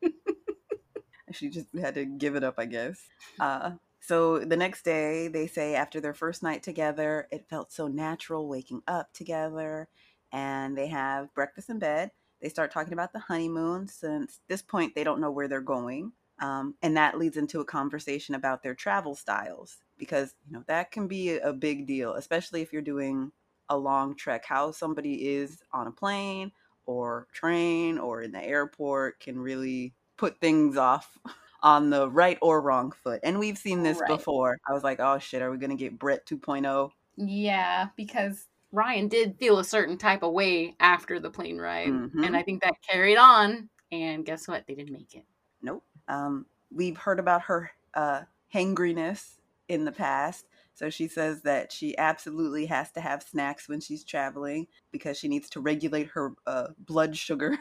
she 1.32 1.48
just 1.48 1.66
had 1.78 1.94
to 1.94 2.04
give 2.04 2.36
it 2.36 2.44
up, 2.44 2.54
I 2.58 2.66
guess. 2.66 3.00
Uh, 3.38 3.72
so 4.00 4.38
the 4.38 4.56
next 4.56 4.84
day, 4.84 5.28
they 5.28 5.46
say 5.46 5.74
after 5.74 6.00
their 6.00 6.14
first 6.14 6.42
night 6.42 6.62
together, 6.62 7.28
it 7.30 7.48
felt 7.48 7.72
so 7.72 7.88
natural 7.88 8.48
waking 8.48 8.82
up 8.86 9.12
together. 9.12 9.88
And 10.32 10.76
they 10.76 10.88
have 10.88 11.34
breakfast 11.34 11.70
in 11.70 11.78
bed. 11.78 12.10
They 12.40 12.48
start 12.48 12.70
talking 12.70 12.92
about 12.92 13.12
the 13.12 13.18
honeymoon. 13.18 13.88
Since 13.88 14.40
this 14.48 14.62
point, 14.62 14.94
they 14.94 15.04
don't 15.04 15.20
know 15.20 15.30
where 15.30 15.48
they're 15.48 15.60
going. 15.60 16.12
Um, 16.40 16.74
and 16.82 16.96
that 16.96 17.18
leads 17.18 17.36
into 17.36 17.60
a 17.60 17.64
conversation 17.64 18.34
about 18.34 18.62
their 18.62 18.74
travel 18.74 19.14
styles 19.14 19.78
because 19.98 20.34
you 20.46 20.52
know 20.52 20.62
that 20.68 20.92
can 20.92 21.08
be 21.08 21.36
a 21.38 21.52
big 21.52 21.86
deal, 21.86 22.14
especially 22.14 22.62
if 22.62 22.72
you're 22.72 22.82
doing 22.82 23.32
a 23.68 23.76
long 23.76 24.14
trek. 24.14 24.44
How 24.46 24.70
somebody 24.70 25.28
is 25.28 25.60
on 25.72 25.88
a 25.88 25.92
plane 25.92 26.52
or 26.86 27.26
train 27.32 27.98
or 27.98 28.22
in 28.22 28.32
the 28.32 28.42
airport 28.42 29.20
can 29.20 29.38
really 29.38 29.94
put 30.16 30.40
things 30.40 30.76
off 30.76 31.18
on 31.62 31.90
the 31.90 32.08
right 32.08 32.38
or 32.40 32.60
wrong 32.60 32.92
foot. 32.92 33.20
And 33.22 33.38
we've 33.38 33.58
seen 33.58 33.82
this 33.82 33.98
right. 34.00 34.08
before. 34.08 34.58
I 34.68 34.72
was 34.72 34.84
like, 34.84 35.00
oh 35.00 35.18
shit, 35.18 35.42
are 35.42 35.50
we 35.50 35.58
going 35.58 35.70
to 35.70 35.76
get 35.76 35.98
Brett 35.98 36.26
2.0? 36.26 36.90
Yeah, 37.16 37.88
because 37.96 38.46
Ryan 38.70 39.08
did 39.08 39.36
feel 39.38 39.58
a 39.58 39.64
certain 39.64 39.98
type 39.98 40.22
of 40.22 40.32
way 40.32 40.76
after 40.78 41.18
the 41.18 41.30
plane 41.30 41.58
ride. 41.58 41.88
Mm-hmm. 41.88 42.24
And 42.24 42.36
I 42.36 42.42
think 42.42 42.62
that 42.62 42.74
carried 42.88 43.16
on. 43.16 43.68
And 43.90 44.24
guess 44.24 44.46
what? 44.46 44.64
They 44.66 44.74
didn't 44.74 44.92
make 44.92 45.14
it. 45.14 45.24
Nope. 45.62 45.82
Um, 46.08 46.46
we've 46.70 46.96
heard 46.96 47.18
about 47.18 47.42
her 47.42 47.70
uh, 47.94 48.22
hangriness 48.52 49.38
in 49.68 49.84
the 49.84 49.92
past. 49.92 50.46
So 50.74 50.90
she 50.90 51.08
says 51.08 51.42
that 51.42 51.72
she 51.72 51.96
absolutely 51.98 52.66
has 52.66 52.90
to 52.92 53.00
have 53.00 53.22
snacks 53.22 53.68
when 53.68 53.80
she's 53.80 54.04
traveling 54.04 54.66
because 54.92 55.18
she 55.18 55.28
needs 55.28 55.50
to 55.50 55.60
regulate 55.60 56.08
her 56.08 56.34
uh, 56.46 56.68
blood 56.78 57.16
sugar, 57.16 57.58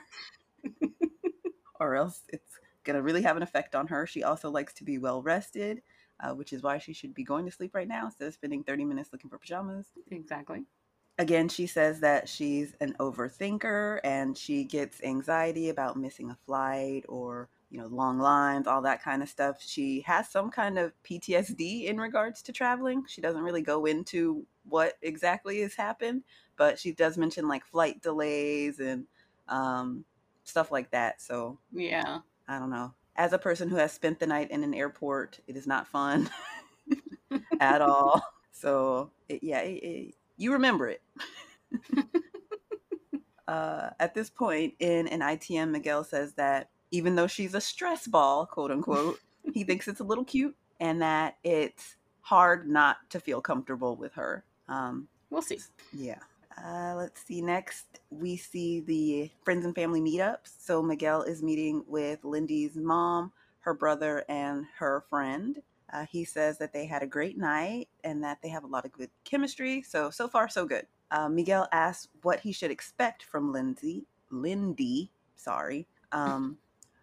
or 1.80 1.96
else 1.96 2.24
it's 2.30 2.60
going 2.84 2.96
to 2.96 3.02
really 3.02 3.22
have 3.22 3.38
an 3.38 3.44
effect 3.44 3.76
on 3.76 3.88
her. 3.88 4.06
She 4.08 4.24
also 4.24 4.50
likes 4.50 4.74
to 4.76 4.84
be 4.84 4.98
well 4.98 5.22
rested, 5.22 5.82
uh, 6.20 6.34
which 6.34 6.54
is 6.54 6.64
why 6.64 6.78
she 6.78 6.94
should 6.94 7.14
be 7.14 7.24
going 7.24 7.46
to 7.46 7.52
sleep 7.52 7.76
right 7.76 7.88
now 7.88 8.06
instead 8.06 8.28
of 8.28 8.34
spending 8.34 8.64
30 8.64 8.86
minutes 8.86 9.10
looking 9.12 9.30
for 9.30 9.38
pajamas. 9.38 9.88
Exactly. 10.12 10.64
Again, 11.20 11.50
she 11.50 11.66
says 11.66 12.00
that 12.02 12.30
she's 12.30 12.76
an 12.80 12.96
overthinker 13.00 14.00
and 14.04 14.38
she 14.38 14.64
gets 14.64 15.02
anxiety 15.04 15.70
about 15.70 15.98
missing 15.98 16.30
a 16.30 16.38
flight 16.46 17.06
or, 17.10 17.50
you 17.70 17.80
know, 17.80 17.88
long 17.88 18.20
lines, 18.20 18.68
all 18.68 18.82
that 18.82 19.04
kind 19.04 19.22
of 19.22 19.30
stuff. 19.30 19.58
She 19.62 20.02
has 20.02 20.30
some 20.30 20.50
kind 20.50 20.78
of 20.78 20.94
PTSD 21.04 21.86
in 21.86 21.98
regards 21.98 22.42
to 22.44 22.54
traveling. 22.54 23.04
She 23.08 23.22
doesn't 23.22 23.42
really 23.42 23.62
go 23.62 23.86
into 23.86 24.46
what 24.64 24.94
exactly 25.02 25.62
has 25.62 25.76
happened, 25.76 26.24
but 26.56 26.80
she 26.80 26.94
does 26.94 27.18
mention 27.18 27.48
like 27.48 27.66
flight 27.66 28.02
delays 28.02 28.80
and 28.80 29.06
um, 29.50 30.06
stuff 30.44 30.72
like 30.72 30.92
that. 30.92 31.22
So, 31.22 31.60
yeah. 31.74 32.20
I 32.48 32.60
don't 32.60 32.70
know. 32.70 32.94
As 33.18 33.34
a 33.34 33.38
person 33.38 33.68
who 33.70 33.76
has 33.78 33.92
spent 33.92 34.20
the 34.20 34.28
night 34.28 34.52
in 34.52 34.64
an 34.64 34.74
airport, 34.74 35.40
it 35.48 35.58
is 35.58 35.68
not 35.68 35.88
fun 35.88 36.30
at 37.60 37.82
all. 37.82 38.22
So 38.52 39.12
it, 39.28 39.44
yeah, 39.44 39.60
it, 39.60 39.84
it, 39.84 40.16
you 40.38 40.54
remember 40.54 40.88
it. 40.88 41.02
uh, 43.48 43.90
at 44.00 44.14
this 44.14 44.30
point 44.30 44.76
in 44.80 45.08
an 45.08 45.20
ITM, 45.20 45.72
Miguel 45.72 46.04
says 46.04 46.34
that 46.34 46.70
even 46.92 47.16
though 47.16 47.28
she's 47.28 47.54
a 47.54 47.62
stress 47.62 48.08
ball, 48.08 48.46
quote 48.46 48.72
unquote, 48.72 49.20
he 49.54 49.64
thinks 49.64 49.88
it's 49.88 50.00
a 50.00 50.06
little 50.06 50.26
cute 50.26 50.56
and 50.80 51.02
that 51.02 51.38
it's 51.44 51.96
hard 52.22 52.68
not 52.68 52.98
to 53.10 53.20
feel 53.20 53.42
comfortable 53.42 53.96
with 53.96 54.14
her. 54.14 54.44
Um, 54.68 55.08
we'll 55.30 55.42
see. 55.42 55.60
Yeah. 55.94 56.20
Uh, 56.64 56.96
let's 56.96 57.24
see. 57.24 57.42
Next, 57.42 57.86
we 58.10 58.36
see 58.36 58.80
the 58.82 59.30
friends 59.44 59.66
and 59.66 59.76
family 59.76 60.02
meetups. 60.02 60.56
So 60.60 60.82
Miguel 60.82 61.22
is 61.24 61.44
meeting 61.44 61.84
with 61.88 62.24
Lindy's 62.24 62.76
mom, 62.76 63.32
her 63.60 63.74
brother, 63.74 64.26
and 64.28 64.66
her 64.78 65.04
friend. 65.10 65.62
Uh, 65.94 66.06
he 66.10 66.26
says 66.26 66.58
that 66.58 66.74
they 66.74 66.86
had 66.86 67.04
a 67.04 67.08
great 67.08 67.38
night 67.38 67.88
and 68.04 68.24
that 68.24 68.40
they 68.42 68.50
have 68.50 68.64
a 68.64 68.68
lot 68.68 68.86
of 68.86 68.92
good 68.92 69.10
chemistry. 69.24 69.82
So 69.82 70.10
so 70.10 70.28
far 70.28 70.50
so 70.50 70.66
good. 70.66 70.86
Uh, 71.12 71.30
Miguel 71.30 71.68
asks 71.72 72.10
what 72.24 72.42
he 72.42 72.52
should 72.52 72.72
expect 72.72 73.24
from 73.24 73.54
Lindsay. 73.54 74.06
Lindy, 74.30 75.12
sorry. 75.36 75.88
Um, 76.12 76.58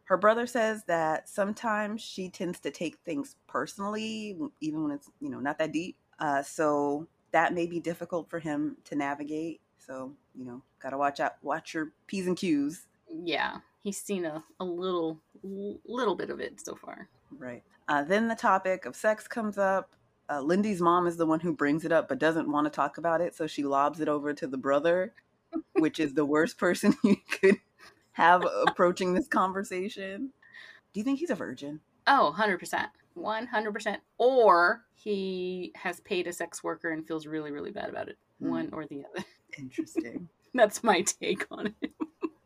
her 0.05 0.17
brother 0.17 0.47
says 0.47 0.85
that 0.85 1.29
sometimes 1.29 2.03
she 2.03 2.29
tends 2.29 2.61
to 2.61 2.71
take 2.71 2.97
things 3.05 3.37
personally, 3.47 4.37
even 4.61 4.83
when 4.83 4.93
it's 4.93 5.11
you 5.21 5.31
know 5.31 5.41
not 5.41 5.59
that 5.59 5.73
deep. 5.73 5.97
Uh, 6.19 6.43
so 6.43 7.09
that 7.33 7.53
may 7.53 7.67
be 7.67 7.81
difficult 7.81 8.31
for 8.31 8.39
him 8.39 8.77
to 8.85 8.95
navigate. 8.95 9.61
So, 9.79 10.13
you 10.35 10.45
know, 10.45 10.63
gotta 10.81 10.97
watch 10.97 11.21
out, 11.21 11.35
watch 11.43 11.75
your 11.75 11.93
P's 12.07 12.27
and 12.27 12.37
Q's. 12.37 12.87
Yeah, 13.09 13.59
he's 13.83 14.01
seen 14.01 14.25
a, 14.25 14.43
a 14.61 14.65
little, 14.65 15.19
little 15.43 16.15
bit 16.15 16.31
of 16.31 16.41
it 16.41 16.61
so 16.65 16.75
far. 16.75 17.09
Right. 17.37 17.63
Uh, 17.89 18.03
then 18.03 18.29
the 18.29 18.35
topic 18.35 18.87
of 18.87 18.97
sex 18.97 19.27
comes 19.27 19.59
up. 19.59 19.95
Uh, 20.31 20.41
Lindy's 20.41 20.81
mom 20.81 21.07
is 21.07 21.17
the 21.17 21.27
one 21.27 21.41
who 21.41 21.53
brings 21.53 21.85
it 21.85 21.93
up, 21.93 22.09
but 22.09 22.19
doesn't 22.19 22.51
want 22.51 22.67
to 22.67 22.71
talk 22.71 22.97
about 22.97 23.21
it. 23.21 23.35
So 23.35 23.47
she 23.47 23.63
lobs 23.63 24.01
it 24.01 24.09
over 24.09 24.33
to 24.33 24.47
the 24.47 24.57
brother, 24.57 25.13
which 25.75 26.01
is 26.01 26.15
the 26.15 26.25
worst 26.25 26.57
person 26.57 26.95
you 27.05 27.17
could 27.29 27.61
have 28.15 28.45
approaching 28.67 29.13
this 29.13 29.29
conversation. 29.29 30.31
Do 30.93 31.01
you 31.01 31.05
think 31.05 31.19
he's 31.19 31.31
a 31.31 31.35
virgin? 31.35 31.81
Oh, 32.07 32.35
100%. 32.37 32.87
100%. 33.17 33.97
Or 34.19 34.85
he 34.95 35.73
has 35.75 36.01
paid 36.01 36.27
a 36.27 36.33
sex 36.33 36.65
worker 36.65 36.91
and 36.91 37.07
feels 37.07 37.27
really, 37.27 37.51
really 37.51 37.71
bad 37.71 37.89
about 37.89 38.09
it. 38.09 38.19
Mm. 38.43 38.49
One 38.49 38.71
or 38.73 38.87
the 38.87 39.05
other. 39.05 39.25
Interesting. 39.59 40.29
That's 40.55 40.83
my 40.83 41.03
take 41.03 41.47
on 41.51 41.75
it. 41.83 41.93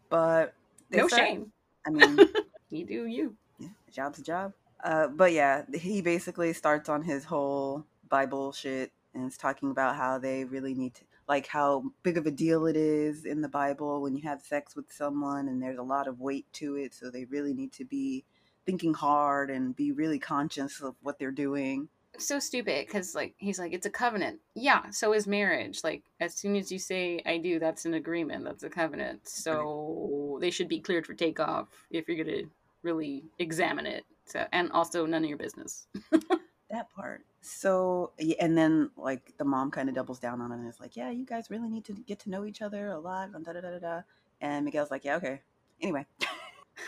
But 0.09 0.55
no 0.91 1.09
shame. 1.09 1.53
I 1.87 1.91
mean, 1.91 2.19
you 2.71 2.87
do 2.87 3.07
you. 3.07 3.37
Yeah, 3.59 3.69
job's 3.93 4.19
a 4.19 4.23
job. 4.23 4.53
Uh, 4.83 5.09
but 5.09 5.33
yeah, 5.33 5.65
he 5.75 6.01
basically 6.01 6.53
starts 6.53 6.89
on 6.89 7.03
his 7.03 7.25
whole 7.25 7.85
Bible 8.09 8.53
shit 8.53 8.93
and 9.15 9.29
is 9.29 9.37
talking 9.37 9.71
about 9.71 9.97
how 9.97 10.19
they 10.19 10.45
really 10.45 10.75
need 10.75 10.95
to, 10.95 11.05
like, 11.29 11.47
how 11.47 11.85
big 12.03 12.17
of 12.17 12.27
a 12.27 12.31
deal 12.31 12.67
it 12.67 12.77
is 12.77 13.25
in 13.25 13.43
the 13.43 13.49
Bible 13.49 14.01
when 14.01 14.17
you 14.17 14.23
have 14.23 14.41
sex 14.41 14.75
with 14.75 14.91
someone 14.91 15.49
and 15.49 15.63
there's 15.63 15.79
a 15.79 15.83
lot 15.83 16.09
of 16.09 16.21
weight 16.21 16.47
to 16.55 16.77
it. 16.77 16.95
So 16.95 17.11
they 17.11 17.27
really 17.27 17.53
need 17.53 17.73
to 17.73 17.85
be 17.85 18.25
thinking 18.69 18.93
hard 18.93 19.51
and 19.51 19.75
be 19.75 19.93
really 19.93 20.19
conscious 20.19 20.83
of 20.83 20.95
what 21.01 21.19
they're 21.19 21.31
doing. 21.31 21.89
So 22.19 22.39
stupid 22.39 22.87
because 22.87 23.15
like 23.15 23.35
he's 23.39 23.59
like 23.59 23.73
it's 23.73 23.87
a 23.87 23.91
covenant. 23.91 24.41
Yeah 24.55 24.91
so 24.91 25.15
is 25.15 25.27
marriage. 25.27 25.81
Like 25.83 26.03
as 26.21 26.35
soon 26.35 26.55
as 26.57 26.71
you 26.71 26.79
say 26.79 27.23
i 27.25 27.39
do 27.39 27.59
that's 27.59 27.87
an 27.87 27.95
agreement 27.95 28.45
that's 28.45 28.65
a 28.65 28.69
covenant. 28.69 29.27
So 29.27 30.33
right. 30.35 30.41
they 30.43 30.51
should 30.51 30.69
be 30.69 30.81
cleared 30.81 31.07
for 31.07 31.15
takeoff 31.15 31.69
if 31.91 32.09
you're 32.09 32.23
gonna 32.23 32.43
really 32.83 33.25
examine 33.39 33.87
it. 33.87 34.05
So 34.27 34.47
and 34.53 34.71
also 34.73 35.07
none 35.07 35.23
of 35.23 35.29
your 35.29 35.39
business 35.39 35.87
that 36.71 36.91
part 36.91 37.25
so 37.41 38.13
and 38.41 38.57
then 38.57 38.91
like 38.97 39.33
the 39.39 39.45
mom 39.45 39.71
kind 39.71 39.89
of 39.89 39.95
doubles 39.95 40.19
down 40.19 40.41
on 40.41 40.53
it 40.53 40.57
and 40.57 40.69
is 40.69 40.81
like 40.81 40.97
yeah 40.97 41.11
you 41.11 41.25
guys 41.25 41.51
really 41.51 41.69
need 41.69 41.85
to 41.85 41.93
get 41.93 42.19
to 42.19 42.31
know 42.31 42.45
each 42.45 42.63
other 42.63 42.91
a 42.91 42.99
lot 42.99 43.31
and 43.35 43.45
da 43.45 43.53
da 43.53 43.61
da 43.61 43.79
da 43.79 44.01
and 44.41 44.65
miguel's 44.65 44.91
like 44.91 45.05
yeah 45.05 45.17
okay 45.17 45.41
anyway 45.81 46.05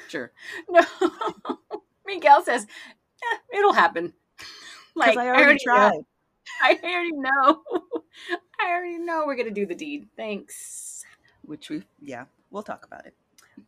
sure 0.09 0.33
no 0.68 0.85
miguel 2.07 2.43
says 2.45 2.66
yeah, 3.22 3.59
it'll 3.59 3.72
happen 3.72 4.12
like 4.95 5.16
I 5.16 5.28
already, 5.28 5.41
I 5.41 5.45
already 5.45 5.64
tried. 5.64 5.91
Know. 5.91 6.07
I 6.62 6.78
already 6.83 7.12
know. 7.12 7.62
I 8.61 8.70
already 8.70 8.99
know 8.99 9.24
we're 9.26 9.37
gonna 9.37 9.51
do 9.51 9.66
the 9.66 9.74
deed. 9.74 10.09
Thanks. 10.16 11.05
Which 11.43 11.70
we 11.70 11.83
yeah, 12.01 12.24
we'll 12.51 12.62
talk 12.62 12.85
about 12.85 13.07
it. 13.07 13.14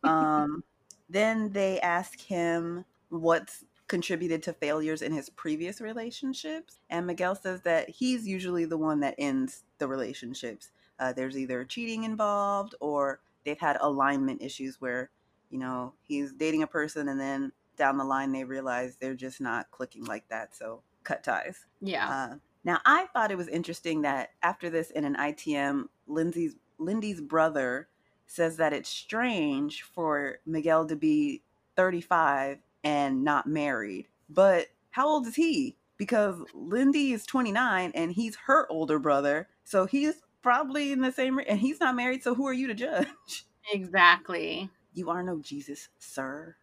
Um 0.03 0.63
then 1.09 1.51
they 1.51 1.79
ask 1.81 2.19
him 2.19 2.85
what's 3.09 3.63
contributed 3.93 4.41
to 4.41 4.51
failures 4.53 5.03
in 5.03 5.13
his 5.13 5.29
previous 5.29 5.79
relationships. 5.79 6.79
And 6.89 7.05
Miguel 7.05 7.35
says 7.35 7.61
that 7.61 7.87
he's 7.87 8.27
usually 8.27 8.65
the 8.65 8.75
one 8.75 9.01
that 9.01 9.13
ends 9.19 9.65
the 9.77 9.87
relationships. 9.87 10.71
Uh, 10.97 11.13
there's 11.13 11.37
either 11.37 11.63
cheating 11.63 12.03
involved 12.03 12.73
or 12.79 13.19
they've 13.45 13.59
had 13.59 13.77
alignment 13.81 14.41
issues 14.41 14.81
where, 14.81 15.11
you 15.51 15.59
know, 15.59 15.93
he's 16.01 16.33
dating 16.33 16.63
a 16.63 16.67
person 16.67 17.07
and 17.07 17.19
then 17.19 17.51
down 17.77 17.99
the 17.99 18.03
line 18.03 18.31
they 18.31 18.43
realize 18.43 18.95
they're 18.95 19.13
just 19.13 19.39
not 19.39 19.69
clicking 19.69 20.05
like 20.05 20.27
that. 20.29 20.55
So 20.55 20.81
cut 21.03 21.23
ties. 21.23 21.59
Yeah. 21.79 22.09
Uh, 22.09 22.35
now 22.63 22.79
I 22.87 23.05
thought 23.13 23.29
it 23.29 23.37
was 23.37 23.47
interesting 23.47 24.01
that 24.01 24.31
after 24.41 24.71
this 24.71 24.89
in 24.89 25.05
an 25.05 25.15
ITM, 25.17 25.83
Lindsay's 26.07 26.55
Lindy's 26.79 27.21
brother 27.21 27.89
says 28.25 28.57
that 28.57 28.73
it's 28.73 28.89
strange 28.89 29.83
for 29.83 30.39
Miguel 30.47 30.87
to 30.87 30.95
be 30.95 31.43
35 31.75 32.57
and 32.83 33.23
not 33.23 33.47
married. 33.47 34.07
But 34.29 34.67
how 34.91 35.07
old 35.07 35.27
is 35.27 35.35
he? 35.35 35.75
Because 35.97 36.35
Lindy 36.53 37.13
is 37.13 37.25
29 37.25 37.91
and 37.95 38.11
he's 38.11 38.35
her 38.47 38.69
older 38.71 38.99
brother. 38.99 39.47
So 39.63 39.85
he's 39.85 40.15
probably 40.41 40.91
in 40.91 41.01
the 41.01 41.11
same 41.11 41.39
and 41.47 41.59
he's 41.59 41.79
not 41.79 41.95
married, 41.95 42.23
so 42.23 42.35
who 42.35 42.47
are 42.47 42.53
you 42.53 42.67
to 42.67 42.73
judge? 42.73 43.07
Exactly. 43.71 44.69
You 44.93 45.09
are 45.09 45.23
no 45.23 45.39
Jesus, 45.39 45.87
sir. 45.97 46.53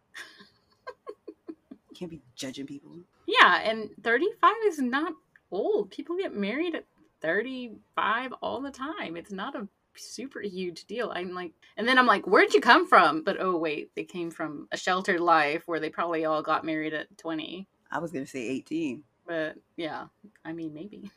Can't 1.95 2.11
be 2.11 2.21
judging 2.35 2.67
people. 2.67 2.91
Yeah, 3.27 3.61
and 3.63 3.89
35 4.03 4.53
is 4.67 4.81
not 4.81 5.15
old. 5.51 5.91
People 5.91 6.19
get 6.19 6.35
married 6.35 6.75
at 6.75 6.85
35 7.23 8.35
all 8.43 8.61
the 8.61 8.71
time. 8.71 9.17
It's 9.17 9.33
not 9.33 9.57
a 9.57 9.67
super 9.97 10.41
huge 10.41 10.85
deal. 10.85 11.13
I'm 11.15 11.35
like, 11.35 11.53
and 11.77 11.87
then 11.87 11.99
I'm 11.99 12.07
like, 12.07 12.27
where'd 12.27 12.55
you 12.55 12.61
come 12.61 12.87
from? 12.87 13.23
But 13.23 13.37
oh, 13.41 13.57
wait, 13.57 13.91
they 13.95 14.05
came 14.05 14.31
from 14.31 14.69
a 14.73 14.77
sheltered 14.77 15.21
life 15.21 15.63
where 15.67 15.81
they 15.81 15.91
probably 15.91 16.25
all 16.25 16.43
got 16.43 16.65
married 16.65 16.95
at 16.95 17.17
20. 17.19 17.67
I 17.91 17.99
was 17.99 18.13
going 18.13 18.25
to 18.25 18.31
say 18.31 18.41
18. 18.41 19.03
But 19.27 19.57
yeah, 19.77 20.07
I 20.45 20.53
mean, 20.53 20.75
maybe. 20.75 21.11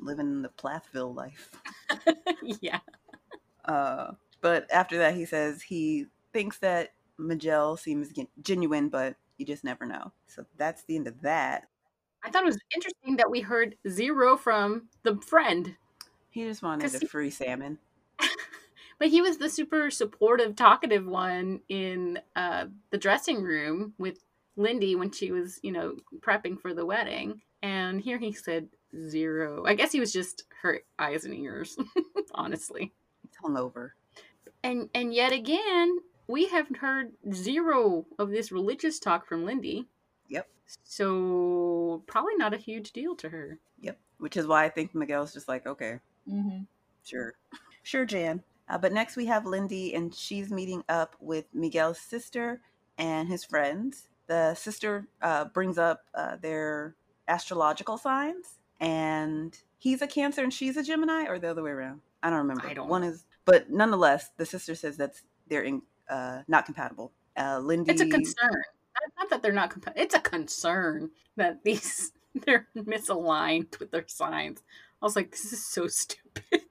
Living 0.00 0.42
the 0.42 0.48
Plathville 0.50 1.14
life. 1.14 1.50
yeah. 2.60 2.80
Uh, 3.64 4.12
but 4.40 4.66
after 4.72 4.98
that, 4.98 5.14
he 5.14 5.24
says 5.24 5.62
he 5.62 6.06
thinks 6.32 6.58
that 6.58 6.94
Miguel 7.18 7.76
seems 7.76 8.08
genuine, 8.42 8.88
but 8.88 9.16
you 9.36 9.46
just 9.46 9.64
never 9.64 9.84
know. 9.84 10.12
So 10.26 10.44
that's 10.56 10.84
the 10.84 10.96
end 10.96 11.06
of 11.06 11.20
that. 11.22 11.68
I 12.22 12.30
thought 12.30 12.42
it 12.42 12.46
was 12.46 12.58
interesting 12.74 13.16
that 13.16 13.30
we 13.30 13.40
heard 13.40 13.76
zero 13.88 14.36
from 14.36 14.88
the 15.02 15.16
friend. 15.16 15.74
He 16.30 16.44
just 16.44 16.62
wanted 16.62 16.94
a 16.94 17.06
free 17.06 17.30
salmon. 17.30 17.78
but 18.98 19.08
he 19.08 19.20
was 19.20 19.38
the 19.38 19.48
super 19.48 19.90
supportive, 19.90 20.54
talkative 20.56 21.06
one 21.06 21.60
in 21.68 22.20
uh, 22.36 22.66
the 22.90 22.98
dressing 22.98 23.42
room 23.42 23.94
with 23.98 24.22
Lindy 24.56 24.94
when 24.94 25.10
she 25.10 25.32
was, 25.32 25.58
you 25.62 25.72
know, 25.72 25.96
prepping 26.20 26.60
for 26.60 26.72
the 26.72 26.86
wedding. 26.86 27.40
And 27.62 28.00
here 28.00 28.18
he 28.18 28.32
said 28.32 28.68
zero. 29.08 29.64
I 29.66 29.74
guess 29.74 29.92
he 29.92 30.00
was 30.00 30.12
just 30.12 30.44
her 30.62 30.80
eyes 30.98 31.24
and 31.24 31.34
ears, 31.34 31.76
honestly. 32.34 32.92
He's 33.22 33.36
hungover. 33.42 33.90
And 34.62 34.88
and 34.94 35.14
yet 35.14 35.32
again, 35.32 35.98
we 36.26 36.48
have 36.48 36.68
heard 36.76 37.12
zero 37.32 38.06
of 38.18 38.30
this 38.30 38.52
religious 38.52 38.98
talk 38.98 39.26
from 39.26 39.44
Lindy. 39.44 39.86
Yep. 40.28 40.48
So 40.84 42.02
probably 42.06 42.36
not 42.36 42.54
a 42.54 42.58
huge 42.58 42.92
deal 42.92 43.14
to 43.16 43.28
her. 43.30 43.58
Yep. 43.80 43.98
Which 44.18 44.36
is 44.36 44.46
why 44.46 44.64
I 44.64 44.68
think 44.68 44.94
Miguel's 44.94 45.32
just 45.32 45.48
like, 45.48 45.66
okay, 45.66 45.98
mm-hmm. 46.30 46.62
sure, 47.04 47.34
sure, 47.82 48.04
Jan. 48.04 48.42
Uh, 48.68 48.78
but 48.78 48.92
next 48.92 49.16
we 49.16 49.26
have 49.26 49.46
Lindy, 49.46 49.94
and 49.94 50.14
she's 50.14 50.50
meeting 50.50 50.84
up 50.88 51.16
with 51.20 51.46
Miguel's 51.52 51.98
sister 51.98 52.60
and 52.98 53.28
his 53.28 53.44
friends. 53.44 54.08
The 54.28 54.54
sister 54.54 55.08
uh, 55.22 55.46
brings 55.46 55.76
up 55.76 56.04
uh, 56.14 56.36
their 56.36 56.94
astrological 57.26 57.98
signs, 57.98 58.60
and 58.78 59.58
he's 59.78 60.02
a 60.02 60.06
Cancer 60.06 60.42
and 60.42 60.54
she's 60.54 60.76
a 60.76 60.82
Gemini, 60.84 61.24
or 61.26 61.38
the 61.38 61.50
other 61.50 61.62
way 61.62 61.70
around. 61.70 62.00
I 62.22 62.30
don't 62.30 62.38
remember. 62.38 62.66
I 62.66 62.74
don't. 62.74 62.88
One 62.88 63.02
is, 63.02 63.24
but 63.44 63.70
nonetheless, 63.70 64.30
the 64.36 64.46
sister 64.46 64.74
says 64.74 64.96
that's 64.96 65.22
they're 65.48 65.62
in, 65.62 65.82
uh, 66.08 66.42
not 66.46 66.64
compatible. 66.64 67.12
Uh, 67.36 67.58
Lindy, 67.58 67.90
it's 67.90 68.00
a 68.00 68.08
concern. 68.08 68.62
Not 69.18 69.30
that 69.30 69.42
they're 69.42 69.52
not 69.52 69.70
compatible. 69.70 70.02
It's 70.02 70.14
a 70.14 70.20
concern 70.20 71.10
that 71.36 71.64
these 71.64 72.12
they're 72.46 72.68
misaligned 72.76 73.78
with 73.80 73.90
their 73.90 74.04
signs. 74.06 74.62
I 75.00 75.06
was 75.06 75.16
like, 75.16 75.30
this 75.30 75.52
is 75.52 75.64
so 75.64 75.86
stupid. 75.88 76.62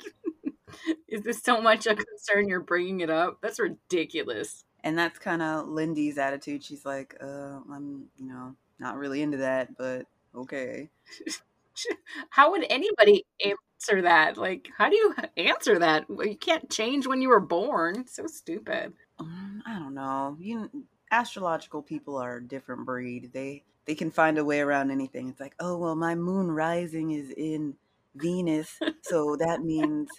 is 1.07 1.21
this 1.23 1.41
so 1.41 1.61
much 1.61 1.87
a 1.87 1.95
concern 1.95 2.47
you're 2.47 2.59
bringing 2.59 3.01
it 3.01 3.09
up? 3.09 3.39
That's 3.41 3.59
ridiculous. 3.59 4.63
And 4.83 4.97
that's 4.97 5.19
kind 5.19 5.41
of 5.41 5.67
Lindy's 5.67 6.17
attitude. 6.17 6.63
She's 6.63 6.85
like, 6.85 7.15
uh, 7.21 7.59
I'm, 7.71 8.05
you 8.17 8.27
know, 8.27 8.55
not 8.79 8.97
really 8.97 9.21
into 9.21 9.37
that, 9.37 9.77
but 9.77 10.05
okay. 10.35 10.89
how 12.29 12.51
would 12.51 12.65
anybody 12.69 13.25
answer 13.45 14.01
that? 14.03 14.37
Like, 14.37 14.69
how 14.77 14.89
do 14.89 14.95
you 14.95 15.15
answer 15.37 15.79
that? 15.79 16.05
You 16.09 16.37
can't 16.37 16.69
change 16.69 17.07
when 17.07 17.21
you 17.21 17.29
were 17.29 17.39
born. 17.39 18.07
so 18.07 18.25
stupid. 18.27 18.93
Um, 19.19 19.61
I 19.65 19.77
don't 19.79 19.93
know. 19.93 20.37
You 20.39 20.69
astrological 21.11 21.81
people 21.81 22.17
are 22.17 22.37
a 22.37 22.43
different 22.43 22.85
breed. 22.85 23.31
They 23.33 23.63
they 23.85 23.95
can 23.95 24.11
find 24.11 24.37
a 24.37 24.45
way 24.45 24.59
around 24.59 24.91
anything. 24.91 25.27
It's 25.29 25.39
like, 25.39 25.55
oh 25.59 25.77
well, 25.77 25.95
my 25.95 26.15
moon 26.15 26.51
rising 26.51 27.11
is 27.11 27.31
in 27.31 27.75
Venus, 28.15 28.79
so 29.01 29.35
that 29.37 29.61
means 29.61 30.09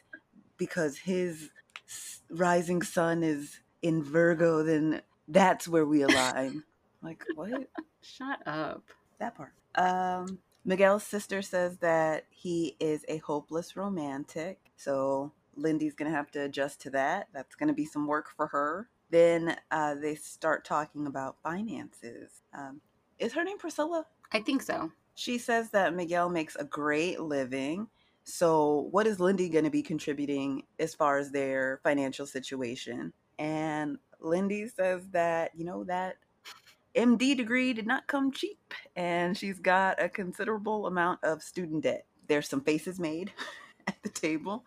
because 0.57 0.99
his 0.99 1.51
rising 2.31 2.83
sun 2.83 3.23
is 3.23 3.61
in 3.83 4.03
Virgo, 4.03 4.63
then 4.63 5.03
that's 5.29 5.67
where 5.67 5.87
we 5.87 6.03
align. 6.03 6.63
like 7.03 7.25
what? 7.35 7.69
Shut 8.03 8.47
up. 8.47 8.85
That 9.19 9.35
part. 9.37 9.53
Um, 9.75 10.39
Miguel's 10.65 11.05
sister 11.05 11.43
says 11.43 11.79
that 11.79 12.27
he 12.31 12.77
is 12.81 13.05
a 13.09 13.19
hopeless 13.19 13.77
romantic. 13.77 14.59
So 14.77 15.33
Lindy's 15.57 15.95
going 15.95 16.11
to 16.11 16.17
have 16.17 16.31
to 16.33 16.45
adjust 16.45 16.81
to 16.83 16.91
that. 16.91 17.29
That's 17.33 17.55
going 17.57 17.69
to 17.69 17.75
be 17.75 17.85
some 17.85 18.07
work 18.07 18.29
for 18.37 18.47
her. 18.49 18.89
Then 19.11 19.57
uh, 19.71 19.95
they 19.97 20.15
start 20.15 20.65
talking 20.65 21.07
about 21.07 21.37
finances. 21.43 22.43
Um, 22.57 22.81
is 23.19 23.33
her 23.35 23.45
name 23.45 23.59
Priscilla? 23.59 24.07
I 24.33 24.41
think 24.41 24.63
so. 24.63 24.93
She 25.21 25.37
says 25.37 25.69
that 25.73 25.95
Miguel 25.95 26.31
makes 26.31 26.57
a 26.57 26.65
great 26.65 27.21
living. 27.21 27.89
So, 28.25 28.89
what 28.91 29.07
is 29.07 29.21
Lindy 29.21 29.51
going 29.51 29.67
to 29.67 29.71
be 29.71 29.83
contributing 29.83 30.63
as 30.79 30.95
far 30.95 31.19
as 31.19 31.31
their 31.31 31.79
financial 31.83 32.25
situation? 32.25 33.13
And 33.39 33.99
Lindy 34.21 34.67
says 34.69 35.03
that, 35.11 35.51
you 35.55 35.67
know, 35.67 35.85
that 35.85 36.17
MD 36.95 37.37
degree 37.37 37.75
did 37.75 37.87
not 37.87 38.07
come 38.07 38.33
cheap, 38.33 38.73
and 38.97 39.37
she's 39.37 39.61
got 39.61 40.03
a 40.03 40.09
considerable 40.09 40.87
amount 40.87 41.23
of 41.23 41.43
student 41.43 41.83
debt. 41.83 42.07
There's 42.27 42.49
some 42.49 42.63
faces 42.63 42.99
made 42.99 43.31
at 43.89 44.03
the 44.03 44.09
table, 44.09 44.65